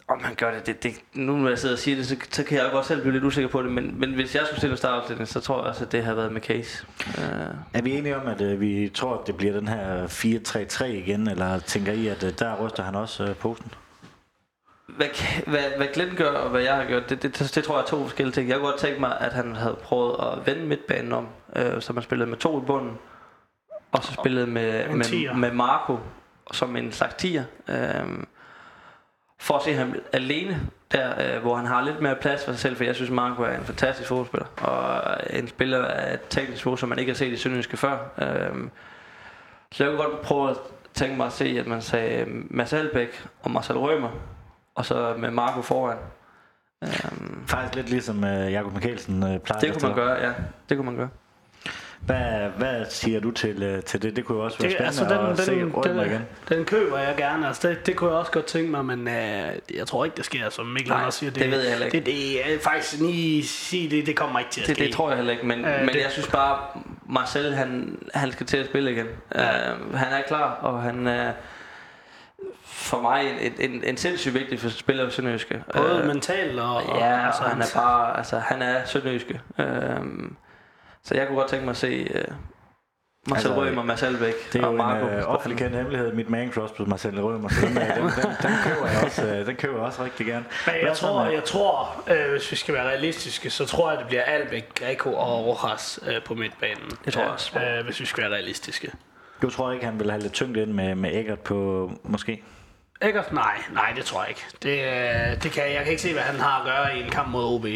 om 0.07 0.21
man 0.21 0.35
gør 0.35 0.51
det, 0.53 0.65
det, 0.65 0.83
det, 0.83 0.93
nu 1.13 1.35
når 1.35 1.49
jeg 1.49 1.59
sidder 1.59 1.75
og 1.75 1.79
siger 1.79 1.97
det, 1.97 2.07
så, 2.07 2.15
så 2.31 2.43
kan 2.43 2.57
jeg 2.57 2.69
godt 2.71 2.85
selv 2.85 3.01
blive 3.01 3.13
lidt 3.13 3.23
usikker 3.23 3.49
på 3.49 3.61
det, 3.61 3.71
men, 3.71 3.99
men 3.99 4.13
hvis 4.13 4.35
jeg 4.35 4.43
skulle 4.45 4.57
stille 4.57 4.77
det 5.17 5.27
så 5.27 5.39
tror 5.39 5.57
jeg 5.57 5.65
også, 5.69 5.85
at 5.85 5.91
det 5.91 6.03
har 6.03 6.13
været 6.13 6.31
med 6.31 6.41
case. 6.41 6.85
Øh. 7.17 7.23
Er 7.73 7.81
vi 7.81 7.91
enige 7.91 8.17
om, 8.17 8.27
at 8.27 8.41
øh, 8.41 8.61
vi 8.61 8.91
tror, 8.93 9.17
at 9.17 9.27
det 9.27 9.37
bliver 9.37 9.53
den 9.53 9.67
her 9.67 10.07
4-3-3 10.07 10.83
igen, 10.83 11.27
eller 11.27 11.59
tænker 11.59 11.91
I, 11.91 12.07
at 12.07 12.23
øh, 12.23 12.33
der 12.39 12.65
ryster 12.65 12.83
han 12.83 12.95
også 12.95 13.23
øh, 13.23 13.35
posen? 13.35 13.71
Hvad, 14.87 15.07
hvad, 15.47 15.63
hvad 15.77 15.87
Glenn 15.93 16.15
gør, 16.15 16.31
og 16.31 16.49
hvad 16.49 16.61
jeg 16.61 16.75
har 16.75 16.85
gjort, 16.85 17.09
det, 17.09 17.23
det, 17.23 17.39
det, 17.39 17.55
det 17.55 17.63
tror 17.63 17.75
jeg 17.75 17.83
er 17.83 17.87
to 17.87 18.03
forskellige 18.03 18.33
ting. 18.33 18.49
Jeg 18.49 18.57
kunne 18.57 18.69
godt 18.69 18.79
tænke 18.79 18.99
mig, 18.99 19.17
at 19.19 19.33
han 19.33 19.55
havde 19.55 19.77
prøvet 19.83 20.15
at 20.19 20.47
vende 20.47 20.65
midtbanen 20.65 21.11
om, 21.11 21.27
øh, 21.55 21.81
så 21.81 21.93
man 21.93 22.03
spillede 22.03 22.29
med 22.29 22.37
to 22.37 22.61
i 22.61 22.65
bunden, 22.65 22.97
og 23.91 24.03
så 24.03 24.13
spillede 24.13 24.47
med, 24.47 24.87
med, 24.89 25.33
med 25.35 25.51
Marco 25.51 25.99
som 26.51 26.75
en 26.75 26.91
slags 26.91 27.15
tier. 27.15 27.43
Øh, 27.67 28.23
for 29.39 29.53
at 29.53 29.63
se 29.63 29.73
ham 29.73 29.95
alene, 30.13 30.61
der 30.91 31.35
øh, 31.35 31.41
hvor 31.41 31.55
han 31.55 31.65
har 31.65 31.81
lidt 31.81 32.01
mere 32.01 32.15
plads 32.15 32.45
for 32.45 32.51
sig 32.51 32.59
selv, 32.59 32.75
for 32.75 32.83
jeg 32.83 32.95
synes, 32.95 33.11
Marco 33.11 33.43
er 33.43 33.57
en 33.57 33.63
fantastisk 33.63 34.09
fodboldspiller, 34.09 34.47
og 34.57 35.17
en 35.29 35.47
spiller 35.47 35.85
af 35.85 36.13
et 36.13 36.21
teknisk 36.29 36.65
niveau, 36.65 36.75
som 36.75 36.89
man 36.89 36.99
ikke 36.99 37.11
har 37.11 37.17
set 37.17 37.33
i 37.33 37.37
Sønderjyske 37.37 37.77
før. 37.77 37.97
Øh, 38.21 38.69
så 39.71 39.83
jeg 39.83 39.91
kunne 39.93 40.03
godt 40.03 40.21
prøve 40.21 40.49
at 40.49 40.57
tænke 40.93 41.17
mig 41.17 41.25
at 41.25 41.33
se, 41.33 41.45
at 41.59 41.67
man 41.67 41.81
sagde 41.81 42.25
Mads 42.49 42.73
Albeck 42.73 43.27
og 43.41 43.51
Marcel 43.51 43.77
Rømer, 43.77 44.09
og 44.77 44.85
så 44.85 45.13
med 45.17 45.31
Marco 45.31 45.61
foran. 45.61 45.97
Um, 46.81 47.43
Faktisk 47.47 47.75
lidt 47.75 47.89
ligesom 47.89 48.23
uh, 48.23 48.51
Jakob 48.51 48.73
Mikkelsen 48.73 49.23
uh, 49.23 49.37
plejer 49.37 49.59
Det 49.59 49.73
kunne 49.73 49.87
man 49.87 49.95
gøre, 49.95 50.25
ja. 50.25 50.33
Det 50.69 50.77
kunne 50.77 50.85
man 50.85 50.95
gøre. 50.95 51.09
Hvad, 51.99 52.49
hvad 52.57 52.85
siger 52.89 53.19
du 53.19 53.31
til, 53.31 53.75
uh, 53.75 53.83
til 53.83 54.01
det? 54.01 54.15
Det 54.15 54.25
kunne 54.25 54.37
jo 54.37 54.43
også 54.43 54.57
være 54.59 54.69
det, 54.69 54.77
spændende 54.77 54.87
altså 54.87 55.21
den, 55.21 55.31
at 55.31 55.37
den, 55.37 55.73
se 55.83 55.89
den, 55.89 56.11
igen. 56.11 56.21
Den 56.49 56.65
køber 56.65 56.97
jeg 56.97 57.15
gerne. 57.17 57.47
Altså 57.47 57.69
det, 57.69 57.85
det 57.85 57.95
kunne 57.95 58.09
jeg 58.09 58.19
også 58.19 58.31
godt 58.31 58.45
tænke 58.45 58.71
mig, 58.71 58.85
men 58.85 58.99
uh, 58.99 59.75
jeg 59.75 59.87
tror 59.87 60.05
ikke, 60.05 60.17
det 60.17 60.25
sker, 60.25 60.49
som 60.49 60.65
Mikkel 60.65 60.91
Nej, 60.93 61.05
også 61.05 61.19
siger. 61.19 61.31
Det, 61.31 61.41
det 61.41 61.51
ved 61.51 61.61
jeg 61.61 61.69
heller 61.69 61.85
ikke. 61.85 61.97
Det, 61.97 62.05
det 62.05 62.53
er 62.53 62.59
faktisk 62.59 63.01
lige 63.01 63.47
sige, 63.47 63.89
det, 63.89 64.05
det 64.05 64.15
kommer 64.15 64.39
ikke 64.39 64.51
til 64.51 64.61
at 64.61 64.67
det, 64.67 64.75
ske. 64.75 64.85
Det 64.85 64.93
tror 64.93 65.09
jeg 65.09 65.17
heller 65.17 65.33
ikke, 65.33 65.45
men, 65.45 65.59
uh, 65.59 65.71
men 65.79 65.87
det, 65.87 66.01
jeg 66.01 66.11
synes 66.11 66.27
bare, 66.27 66.59
Marcel, 67.09 67.55
han, 67.55 67.97
han 68.13 68.31
skal 68.31 68.45
til 68.45 68.57
at 68.57 68.65
spille 68.65 68.91
igen. 68.91 69.07
Ja. 69.35 69.73
Uh, 69.73 69.95
han 69.95 70.13
er 70.13 70.21
klar, 70.27 70.51
og 70.51 70.81
han... 70.81 71.07
Uh, 71.07 71.33
for 72.77 73.01
mig 73.01 73.39
en, 73.41 73.53
en, 73.59 73.83
en 73.83 73.97
sindssygt 73.97 74.33
vigtig 74.33 74.59
for 74.59 74.69
spiller 74.69 75.05
af 75.05 75.11
Sønderjyske. 75.11 75.63
Både 75.75 75.99
øh, 75.99 76.07
mentalt 76.07 76.59
og... 76.59 76.75
og 76.75 76.97
ja, 76.99 77.25
altså, 77.25 77.43
han 77.43 77.61
er 77.61 77.65
bare... 77.75 78.17
Altså, 78.17 78.39
han 78.39 78.61
er 78.61 78.85
Sønderjyske. 78.85 79.41
Øh, 79.59 79.65
så 81.03 81.15
jeg 81.15 81.27
kunne 81.27 81.37
godt 81.37 81.49
tænke 81.49 81.65
mig 81.65 81.71
at 81.71 81.77
se... 81.77 82.07
Øh, 82.13 82.25
Marcel 83.29 83.47
altså, 83.51 83.61
Rømer, 83.61 83.83
Mads 83.83 84.03
Albeck 84.03 84.53
Det 84.53 84.61
er 84.61 84.65
og 84.65 84.73
jo 84.73 84.77
Marco. 84.77 85.07
en 85.07 85.13
øh, 85.13 85.33
offentlig 85.33 85.57
kendt 85.57 85.75
hemmelighed, 85.75 86.13
mit 86.13 86.29
man 86.29 86.51
crush 86.51 86.73
på 86.73 86.85
Marcel 86.85 87.21
Rømer, 87.21 87.49
så 87.49 87.65
den, 87.65 87.77
øh, 87.77 87.83
den, 87.83 88.03
den, 88.03 88.31
den, 88.41 88.51
køber 88.63 88.87
jeg 88.87 89.03
også, 89.05 89.25
øh, 89.25 89.45
den 89.45 89.55
køber 89.55 89.77
jeg 89.77 89.85
også 89.85 90.03
rigtig 90.03 90.25
gerne. 90.25 90.45
Men 90.65 90.75
jeg 90.83 90.95
tror, 90.97 91.25
jeg 91.25 91.43
tror 91.43 92.03
øh, 92.07 92.31
hvis 92.31 92.51
vi 92.51 92.55
skal 92.55 92.73
være 92.73 92.87
realistiske, 92.87 93.49
så 93.49 93.65
tror 93.65 93.89
jeg, 93.89 93.99
det 93.99 94.07
bliver 94.07 94.23
Albeck, 94.23 94.79
Greco 94.79 95.13
og 95.13 95.45
Rojas 95.45 95.99
øh, 96.07 96.23
på 96.23 96.33
midtbanen. 96.33 96.91
Det 97.05 97.13
tror 97.13 97.21
jeg 97.21 97.31
også. 97.31 97.59
Øh, 97.59 97.85
hvis 97.85 97.99
vi 97.99 98.05
skal 98.05 98.23
være 98.23 98.33
realistiske. 98.33 98.91
Du 99.41 99.49
tror 99.49 99.71
ikke, 99.71 99.85
han 99.85 99.99
vil 99.99 100.11
have 100.11 100.21
lidt 100.21 100.33
tyngt 100.33 100.57
ind 100.57 100.71
med, 100.71 100.95
med 100.95 101.15
Eggert 101.15 101.39
på, 101.39 101.91
måske? 102.03 102.43
Ikke? 103.01 103.23
Nej, 103.31 103.57
nej, 103.73 103.93
det 103.95 104.05
tror 104.05 104.21
jeg 104.21 104.29
ikke. 104.29 104.45
Det, 104.63 104.79
øh, 104.83 105.43
det 105.43 105.51
kan, 105.51 105.63
jeg 105.73 105.83
kan 105.83 105.91
ikke 105.91 106.01
se, 106.01 106.13
hvad 106.13 106.21
han 106.23 106.39
har 106.39 106.59
at 106.59 106.65
gøre 106.65 106.97
i 106.97 107.03
en 107.03 107.09
kamp 107.09 107.29
mod 107.29 107.43
OB. 107.43 107.65
Øh, 107.65 107.71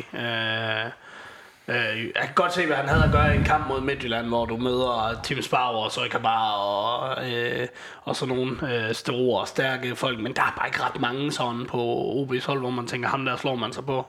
øh, 1.67 2.05
jeg 2.15 2.23
kan 2.23 2.33
godt 2.35 2.53
se, 2.53 2.65
hvad 2.65 2.75
han 2.75 2.89
havde 2.89 3.03
at 3.03 3.11
gøre 3.11 3.33
i 3.33 3.37
en 3.37 3.43
kamp 3.43 3.67
mod 3.67 3.81
Midtjylland, 3.81 4.27
hvor 4.27 4.45
du 4.45 4.57
møder 4.57 5.19
Tim 5.23 5.41
Sparver 5.41 5.83
og 5.83 5.91
Soikabar 5.91 6.51
og, 6.51 7.31
øh, 7.31 7.67
og 8.03 8.15
sådan 8.15 8.35
nogle 8.35 8.73
øh, 8.73 8.93
store 8.93 9.41
og 9.41 9.47
stærke 9.47 9.95
folk. 9.95 10.19
Men 10.19 10.33
der 10.35 10.41
er 10.41 10.53
bare 10.57 10.67
ikke 10.67 10.83
ret 10.83 11.01
mange 11.01 11.31
sådan 11.31 11.65
på 11.65 11.77
OB's 12.11 12.45
hold, 12.47 12.59
hvor 12.59 12.69
man 12.69 12.87
tænker, 12.87 13.09
ham 13.09 13.25
der 13.25 13.35
slår 13.35 13.55
man 13.55 13.73
sig 13.73 13.85
på. 13.85 14.05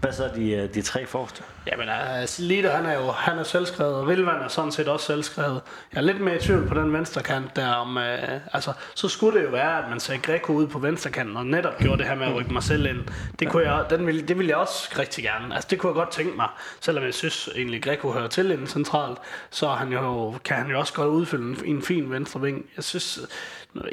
Hvad 0.00 0.12
så 0.12 0.30
de, 0.34 0.50
øh, 0.50 0.74
de 0.74 0.82
tre 0.82 1.06
forreste? 1.06 1.42
Jamen, 1.66 1.88
altså, 1.88 2.42
Lider, 2.42 2.76
han 2.76 2.86
er 2.86 2.94
jo 2.94 3.10
han 3.10 3.38
er 3.38 3.42
selvskrevet, 3.42 3.94
og 3.94 4.08
Vilvand 4.08 4.42
er 4.42 4.48
sådan 4.48 4.72
set 4.72 4.88
også 4.88 5.06
selvskrevet. 5.06 5.60
Jeg 5.92 5.98
er 5.98 6.02
lidt 6.02 6.20
mere 6.20 6.36
i 6.36 6.38
tvivl 6.38 6.68
på 6.68 6.74
den 6.74 6.92
venstre 6.92 7.22
kant 7.22 7.56
der. 7.56 7.72
Om, 7.72 7.98
øh, 7.98 8.40
altså, 8.52 8.72
så 8.94 9.08
skulle 9.08 9.38
det 9.38 9.44
jo 9.44 9.50
være, 9.50 9.78
at 9.78 9.90
man 9.90 10.00
sagde 10.00 10.20
Greco 10.20 10.52
ud 10.52 10.66
på 10.66 10.78
venstre 10.78 11.10
kanten, 11.10 11.36
og 11.36 11.46
netop 11.46 11.78
gjorde 11.78 11.98
det 11.98 12.06
her 12.06 12.14
med 12.14 12.26
at 12.26 12.34
rykke 12.34 12.52
mig 12.52 12.62
selv 12.62 12.86
ind. 12.86 12.98
Det, 13.38 13.48
kunne 13.48 13.70
jeg, 13.72 13.84
den 13.90 14.06
ville, 14.06 14.22
det 14.22 14.38
ville 14.38 14.50
jeg 14.50 14.56
også 14.56 14.94
rigtig 14.98 15.24
gerne. 15.24 15.54
Altså, 15.54 15.68
det 15.70 15.78
kunne 15.78 15.90
jeg 15.90 15.94
godt 15.94 16.10
tænke 16.10 16.36
mig. 16.36 16.48
Selvom 16.80 17.04
jeg 17.04 17.14
synes 17.14 17.48
egentlig, 17.56 17.82
Greco 17.82 18.10
hører 18.10 18.28
til 18.28 18.50
inden 18.50 18.66
centralt, 18.66 19.18
så 19.50 19.68
han 19.68 19.92
jo, 19.92 20.34
kan 20.44 20.56
han 20.56 20.70
jo 20.70 20.78
også 20.78 20.92
godt 20.92 21.08
udfylde 21.08 21.44
en, 21.44 21.76
en 21.76 21.82
fin 21.82 22.10
venstre 22.10 22.40
ving. 22.40 22.66
Jeg 22.76 22.84
synes, 22.84 23.20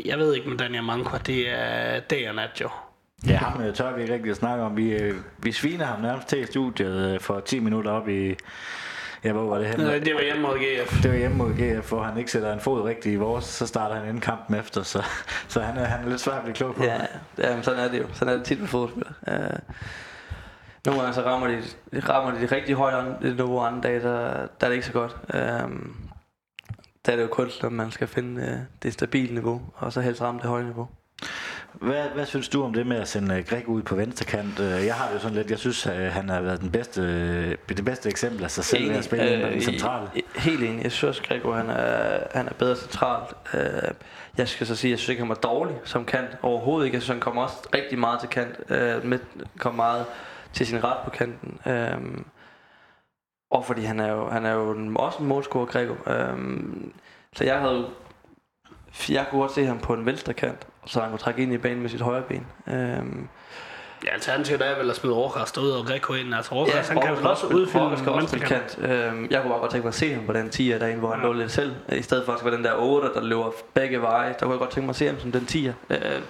jeg 0.06 0.20
ved 0.20 0.36
ikke 0.36 0.50
med 0.50 0.58
Daniel 0.58 0.84
Manko, 0.84 1.18
det 1.26 1.50
er 1.50 2.00
dag 2.00 2.30
og 2.30 2.36
nat 2.36 2.62
jo. 2.62 2.70
Ja, 3.26 3.38
ham 3.38 3.61
øh, 3.61 3.74
tør 3.74 3.95
vi 3.95 4.01
ikke 4.01 4.13
rigtig 4.13 4.32
at 4.32 4.38
snakke 4.38 4.63
om. 4.63 4.78
Vi, 4.78 4.91
øh, 4.93 5.15
vi 5.38 5.51
sviner 5.51 5.86
ham 5.86 6.01
nærmest 6.01 6.28
til 6.28 6.47
studiet 6.47 7.13
øh, 7.13 7.20
for 7.20 7.39
10 7.39 7.59
minutter 7.59 7.91
op 7.91 8.09
i... 8.09 8.36
Ja, 9.24 9.32
hvor 9.32 9.49
var 9.49 9.57
det 9.57 9.68
henne? 9.68 9.84
Nej, 9.84 9.99
det 9.99 10.15
var 10.15 10.22
hjemme 10.22 10.41
mod 10.41 10.57
GF. 10.57 11.01
Det 11.03 11.11
var 11.11 11.18
hjemme 11.18 11.38
mod 11.38 11.53
GF, 11.53 11.89
hvor 11.89 12.03
han 12.03 12.18
ikke 12.18 12.32
sætter 12.32 12.53
en 12.53 12.59
fod 12.59 12.82
rigtigt 12.82 13.13
i 13.13 13.15
vores, 13.15 13.45
så 13.45 13.68
starter 13.68 13.95
han 13.95 14.15
en 14.15 14.22
kamp 14.22 14.53
efter, 14.53 14.84
så, 14.84 15.03
så 15.47 15.61
han, 15.61 15.78
er, 15.78 15.86
han 15.86 16.05
er 16.05 16.09
lidt 16.09 16.22
svær 16.22 16.34
at 16.34 16.43
blive 16.43 16.55
klog 16.55 16.76
på. 16.76 16.84
Ja, 16.84 16.97
ja 17.38 17.55
men 17.55 17.63
sådan 17.63 17.80
er 17.80 17.88
det 17.88 17.99
jo. 17.99 18.05
Sådan 18.13 18.34
er 18.34 18.38
det 18.38 18.45
tit 18.45 18.59
med 18.59 18.68
fodbold. 18.68 19.05
Uh, 19.28 19.34
nogle 20.86 21.01
gange 21.01 21.13
så 21.13 21.22
rammer 21.22 21.47
de, 21.47 21.63
rammer 21.99 22.32
de, 22.32 22.47
de 22.47 22.55
rigtig 22.55 22.76
højt 22.76 23.22
niveau, 23.22 23.59
andre 23.59 23.89
dage, 23.89 24.01
der, 24.01 24.32
der 24.32 24.65
er 24.65 24.68
det 24.68 24.74
ikke 24.74 24.88
så 24.88 24.93
godt. 24.93 25.18
Uh, 25.24 25.39
der 27.05 27.11
er 27.11 27.15
det 27.15 27.22
jo 27.24 27.28
kun, 27.28 27.49
når 27.61 27.70
man 27.70 27.91
skal 27.91 28.07
finde 28.07 28.41
uh, 28.41 28.59
det 28.84 28.93
stabile 28.93 29.34
niveau, 29.34 29.61
og 29.76 29.93
så 29.93 30.01
helst 30.01 30.22
ramme 30.22 30.41
det 30.41 30.49
høje 30.49 30.63
niveau. 30.63 30.88
Hvad, 31.82 32.04
hvad 32.14 32.26
synes 32.26 32.50
du 32.50 32.64
om 32.64 32.74
det 32.74 32.88
med 32.88 32.98
at 32.98 33.08
sende 33.08 33.44
Greg 33.44 33.68
ud 33.68 33.82
på 33.82 33.96
venstre 33.96 34.26
kant? 34.26 34.60
Jeg 34.60 34.96
har 34.96 35.08
det 35.08 35.16
jo 35.16 35.20
sådan 35.20 35.38
lidt, 35.38 35.50
jeg 35.50 35.60
synes, 35.60 35.86
at 35.86 36.12
han 36.12 36.30
har 36.30 36.42
været 36.42 36.62
den 36.62 36.72
bedste, 36.72 37.02
det 37.56 37.86
bedste 37.86 38.10
eksempel 38.10 38.44
af 38.44 38.52
sig 38.52 38.64
selv 38.64 38.82
enig. 38.82 38.92
ved 38.92 38.98
at 38.98 39.04
spille 39.04 39.46
øh, 39.46 39.54
den 39.54 39.62
centrale. 39.62 40.10
Helt 40.36 40.64
enig. 40.64 40.84
Jeg 40.84 40.92
synes 40.92 41.04
også, 41.04 41.24
Grego 41.28 41.52
han 41.52 41.70
er, 41.70 42.20
han 42.34 42.48
er 42.48 42.54
bedre 42.54 42.76
centralt. 42.76 43.34
Jeg 44.38 44.48
skal 44.48 44.68
så 44.68 44.76
sige, 44.76 44.92
jeg 44.92 45.00
synes 45.00 45.10
ikke, 45.10 45.22
han 45.22 45.30
var 45.30 45.36
dårlig 45.36 45.76
som 45.84 46.06
kant 46.06 46.30
overhovedet 46.42 46.86
ikke. 46.86 46.96
Jeg 46.96 47.02
synes, 47.02 47.14
han 47.14 47.22
kommer 47.22 47.44
også 47.44 47.70
rigtig 47.76 48.00
meget 48.00 48.20
til 48.20 48.30
kant. 48.30 48.70
Med, 49.06 49.20
kom 49.58 49.76
meget 49.76 50.06
til 50.54 50.68
sin 50.68 50.84
ret 50.84 50.98
på 51.04 51.10
kanten. 51.10 51.60
Og 53.52 53.66
fordi 53.66 53.82
han 53.82 54.00
er 54.00 54.12
jo, 54.12 54.30
han 54.30 54.46
er 54.46 54.54
jo 54.54 54.88
også 54.96 55.20
en 55.20 55.28
målscorer, 55.28 55.66
Grego. 55.66 55.94
Øhm, 56.12 56.94
så 57.36 57.44
jeg 57.44 57.60
havde 57.60 57.86
jeg 59.10 59.26
kunne 59.30 59.42
godt 59.42 59.52
se 59.52 59.66
ham 59.66 59.80
på 59.80 59.94
en 59.94 60.06
venstre 60.06 60.34
kant, 60.34 60.68
så 60.88 61.00
han 61.02 61.10
kunne 61.10 61.20
trække 61.20 61.42
ind 61.42 61.54
i 61.54 61.58
banen 61.58 61.82
med 61.82 61.90
sit 61.90 62.02
højre 62.02 62.22
ben. 62.22 62.48
Øhm, 62.68 63.28
Ja, 64.06 64.14
alternativet 64.14 64.62
er 64.62 64.78
vel 64.80 64.90
at 64.90 64.96
smide 64.96 65.16
Aarhus 65.16 65.58
ud 65.58 65.70
og 65.70 65.86
Greco 65.86 66.14
ind. 66.14 66.36
Altså 66.36 66.56
Aarhus, 66.56 66.74
Ja, 66.74 66.82
han 66.82 67.02
kan 67.02 67.18
vel 67.18 67.28
også 67.28 67.48
udfylde 67.48 67.84
Aarhus 67.84 68.00
skal 68.00 68.12
også 68.12 68.28
spille 68.28 68.46
kant. 68.46 68.78
Øhm, 68.82 69.28
jeg 69.32 69.42
kunne 69.42 69.50
bare 69.52 69.60
godt 69.60 69.72
tænke 69.72 69.86
mig 69.86 69.90
at 69.90 69.96
se 69.96 70.14
ham 70.14 70.26
på 70.26 70.34
den 70.34 70.48
10'er 70.48 70.80
derinde, 70.80 71.00
hvor 71.00 71.12
han 71.12 71.20
Ja. 71.20 71.26
lå 71.26 71.34
lidt 71.34 71.52
selv. 71.52 71.76
I 71.92 72.02
stedet 72.02 72.26
for 72.26 72.34
at 72.34 72.46
være 72.46 72.56
den 72.56 72.64
der 72.64 72.74
8, 72.76 73.10
der 73.16 73.22
løber 73.24 73.52
begge 73.74 74.02
veje. 74.02 74.30
Der 74.40 74.46
kunne 74.46 74.52
jeg 74.52 74.60
godt 74.60 74.70
tænke 74.70 74.86
mig 74.86 74.92
at 74.92 74.96
se 74.96 75.08
ham 75.08 75.20
som 75.20 75.32
den 75.32 75.42
10'er. 75.52 75.72
Øh, 75.90 76.22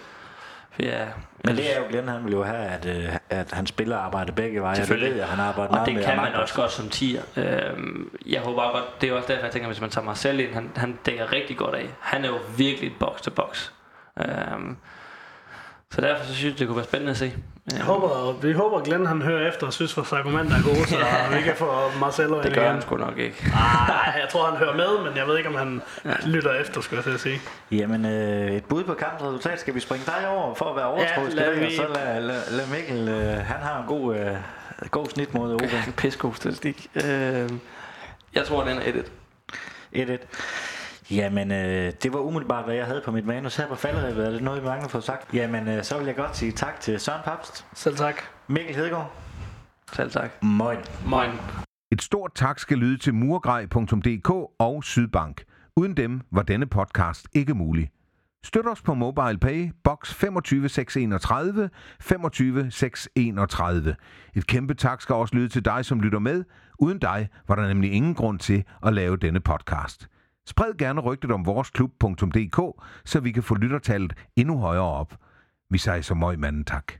for 0.71 0.81
ja, 0.83 1.05
Men 1.45 1.55
det 1.55 1.75
er 1.75 1.79
jo 1.79 1.85
Glenn, 1.89 2.07
han 2.07 2.25
vil 2.25 2.31
jo 2.33 2.43
have, 2.43 2.65
at, 2.65 2.85
øh, 2.85 3.15
at 3.29 3.51
han 3.51 3.67
spiller 3.67 3.97
arbejde 3.97 4.31
begge 4.31 4.61
veje. 4.61 4.71
Og 4.71 4.77
det 4.77 4.85
Selvfølgelig. 4.87 5.15
ved 5.15 5.23
han 5.23 5.39
arbejder 5.39 5.69
Og 5.69 5.75
meget 5.75 5.85
det 5.85 5.95
med. 5.95 6.03
kan 6.03 6.15
man 6.15 6.33
også 6.33 6.55
godt 6.55 6.71
som 6.71 6.85
10'er. 6.85 7.39
Øhm, 7.39 8.09
jeg 8.25 8.41
håber 8.41 8.61
bare 8.61 8.71
godt, 8.71 9.01
det 9.01 9.09
er 9.09 9.13
også 9.13 9.27
derfor, 9.27 9.43
jeg 9.43 9.51
tænker, 9.53 9.67
hvis 9.67 9.81
man 9.81 9.89
tager 9.89 10.05
Marcel 10.05 10.39
ind, 10.39 10.53
han, 10.53 10.71
han 10.75 10.99
dækker 11.05 11.31
rigtig 11.33 11.57
godt 11.57 11.75
af. 11.75 11.89
Han 11.99 12.25
er 12.25 12.29
jo 12.29 12.37
virkelig 12.57 12.87
et 12.87 12.93
box-to-box. 12.99 13.69
Øhm, 14.19 14.77
så 15.91 16.01
derfor 16.01 16.25
så 16.25 16.33
synes 16.35 16.51
jeg, 16.53 16.59
det 16.59 16.67
kunne 16.67 16.77
være 16.77 16.85
spændende 16.85 17.11
at 17.11 17.17
se. 17.17 17.33
Jeg 17.73 17.81
håber, 17.83 18.31
vi 18.41 18.53
håber, 18.53 18.79
Glenn 18.81 19.05
han 19.05 19.21
hører 19.21 19.49
efter 19.49 19.67
og 19.67 19.73
synes, 19.73 19.97
vores 19.97 20.13
argumenter 20.13 20.55
er 20.57 20.63
gode, 20.63 20.87
så 20.87 20.95
vi 21.37 21.41
kan 21.41 21.55
få 21.55 21.71
Marcelo 21.99 22.37
Det 22.37 22.45
ind 22.45 22.53
gør 22.53 22.61
igen. 22.61 22.73
han 22.73 22.81
sgu 22.81 22.97
nok 22.97 23.17
ikke. 23.17 23.37
Ah, 23.45 24.19
jeg 24.21 24.27
tror, 24.31 24.45
han 24.49 24.57
hører 24.57 24.75
med, 24.75 25.09
men 25.09 25.17
jeg 25.17 25.27
ved 25.27 25.37
ikke, 25.37 25.49
om 25.49 25.55
han 25.55 25.81
lytter 26.25 26.53
efter, 26.53 26.81
skulle 26.81 26.97
jeg 26.97 27.03
til 27.03 27.11
at 27.13 27.19
sige. 27.19 27.39
Jamen, 27.71 28.05
øh, 28.05 28.51
et 28.51 28.65
bud 28.65 28.83
på 28.83 28.93
kampens 28.93 29.21
resultat. 29.23 29.59
Skal 29.59 29.75
vi 29.75 29.79
springe 29.79 30.05
dig 30.05 30.27
over 30.29 30.55
for 30.55 30.65
at 30.69 30.75
være 30.75 30.85
overtroisk? 30.85 31.35
lad 31.37 31.53
Ja, 31.53 31.65
vi- 31.65 31.75
Så 31.75 31.85
lad, 31.95 32.21
lad, 32.21 32.51
lad 32.51 32.67
Mikkel, 32.67 33.09
øh, 33.09 33.33
han 33.45 33.61
har 33.61 33.79
en 33.81 33.87
god, 33.87 34.15
øh, 34.15 34.35
god 34.91 35.05
snit 35.05 35.33
mod 35.33 35.51
Ove. 35.53 35.63
En 35.87 35.93
pissegod 36.01 36.33
statistik. 36.33 36.87
Øhm, 36.95 37.59
jeg 38.35 38.45
tror, 38.45 38.63
den 38.63 38.77
er 38.77 38.81
1-1. 38.81 39.09
1-1. 39.93 40.17
Jamen, 41.11 41.51
øh, 41.51 41.93
det 42.03 42.13
var 42.13 42.19
umiddelbart, 42.19 42.65
hvad 42.65 42.75
jeg 42.75 42.85
havde 42.85 43.01
på 43.05 43.11
mit 43.11 43.25
manus 43.25 43.55
her 43.55 43.67
på 43.67 43.75
falderæbet. 43.75 44.25
Er 44.25 44.31
det 44.31 44.43
noget, 44.43 44.61
vi 44.61 44.67
mangler 44.67 44.89
for 44.89 44.99
sagt? 44.99 45.33
Jamen, 45.33 45.67
øh, 45.67 45.83
så 45.83 45.97
vil 45.97 46.05
jeg 46.05 46.15
godt 46.15 46.37
sige 46.37 46.51
tak 46.51 46.79
til 46.79 46.99
Søren 46.99 47.21
Papst, 47.23 47.65
Selv 47.73 47.95
tak. 47.95 48.15
Mikkel 48.47 48.75
Hedegaard, 48.75 49.11
Selv 49.93 50.11
tak. 50.11 50.43
Moin. 50.43 50.77
Moin. 51.05 51.29
Et 51.91 52.01
stort 52.01 52.31
tak 52.35 52.59
skal 52.59 52.77
lyde 52.77 52.97
til 52.97 53.13
murgrej.dk 53.13 54.29
og 54.59 54.83
Sydbank. 54.83 55.43
Uden 55.75 55.97
dem 55.97 56.21
var 56.31 56.41
denne 56.41 56.65
podcast 56.65 57.27
ikke 57.33 57.53
mulig. 57.53 57.89
Støt 58.43 58.67
os 58.67 58.81
på 58.81 58.93
MobilePay, 58.93 59.71
box 59.83 60.13
25631, 60.13 61.69
25631. 61.99 63.95
Et 64.35 64.47
kæmpe 64.47 64.73
tak 64.73 65.01
skal 65.01 65.15
også 65.15 65.35
lyde 65.35 65.49
til 65.49 65.65
dig, 65.65 65.85
som 65.85 65.99
lytter 65.99 66.19
med. 66.19 66.43
Uden 66.79 66.99
dig 66.99 67.29
var 67.47 67.55
der 67.55 67.67
nemlig 67.67 67.91
ingen 67.91 68.15
grund 68.15 68.39
til 68.39 68.63
at 68.85 68.93
lave 68.93 69.17
denne 69.17 69.39
podcast. 69.39 70.07
Spred 70.47 70.77
gerne 70.77 71.01
rygtet 71.01 71.31
om 71.31 71.45
voresklub.dk, 71.45 72.83
så 73.05 73.19
vi 73.19 73.31
kan 73.31 73.43
få 73.43 73.55
lyttertallet 73.55 74.13
endnu 74.35 74.57
højere 74.57 74.83
op. 74.83 75.15
Vi 75.69 75.77
siger 75.77 76.01
så 76.01 76.15
møg 76.15 76.39
manden 76.39 76.65
tak. 76.65 76.93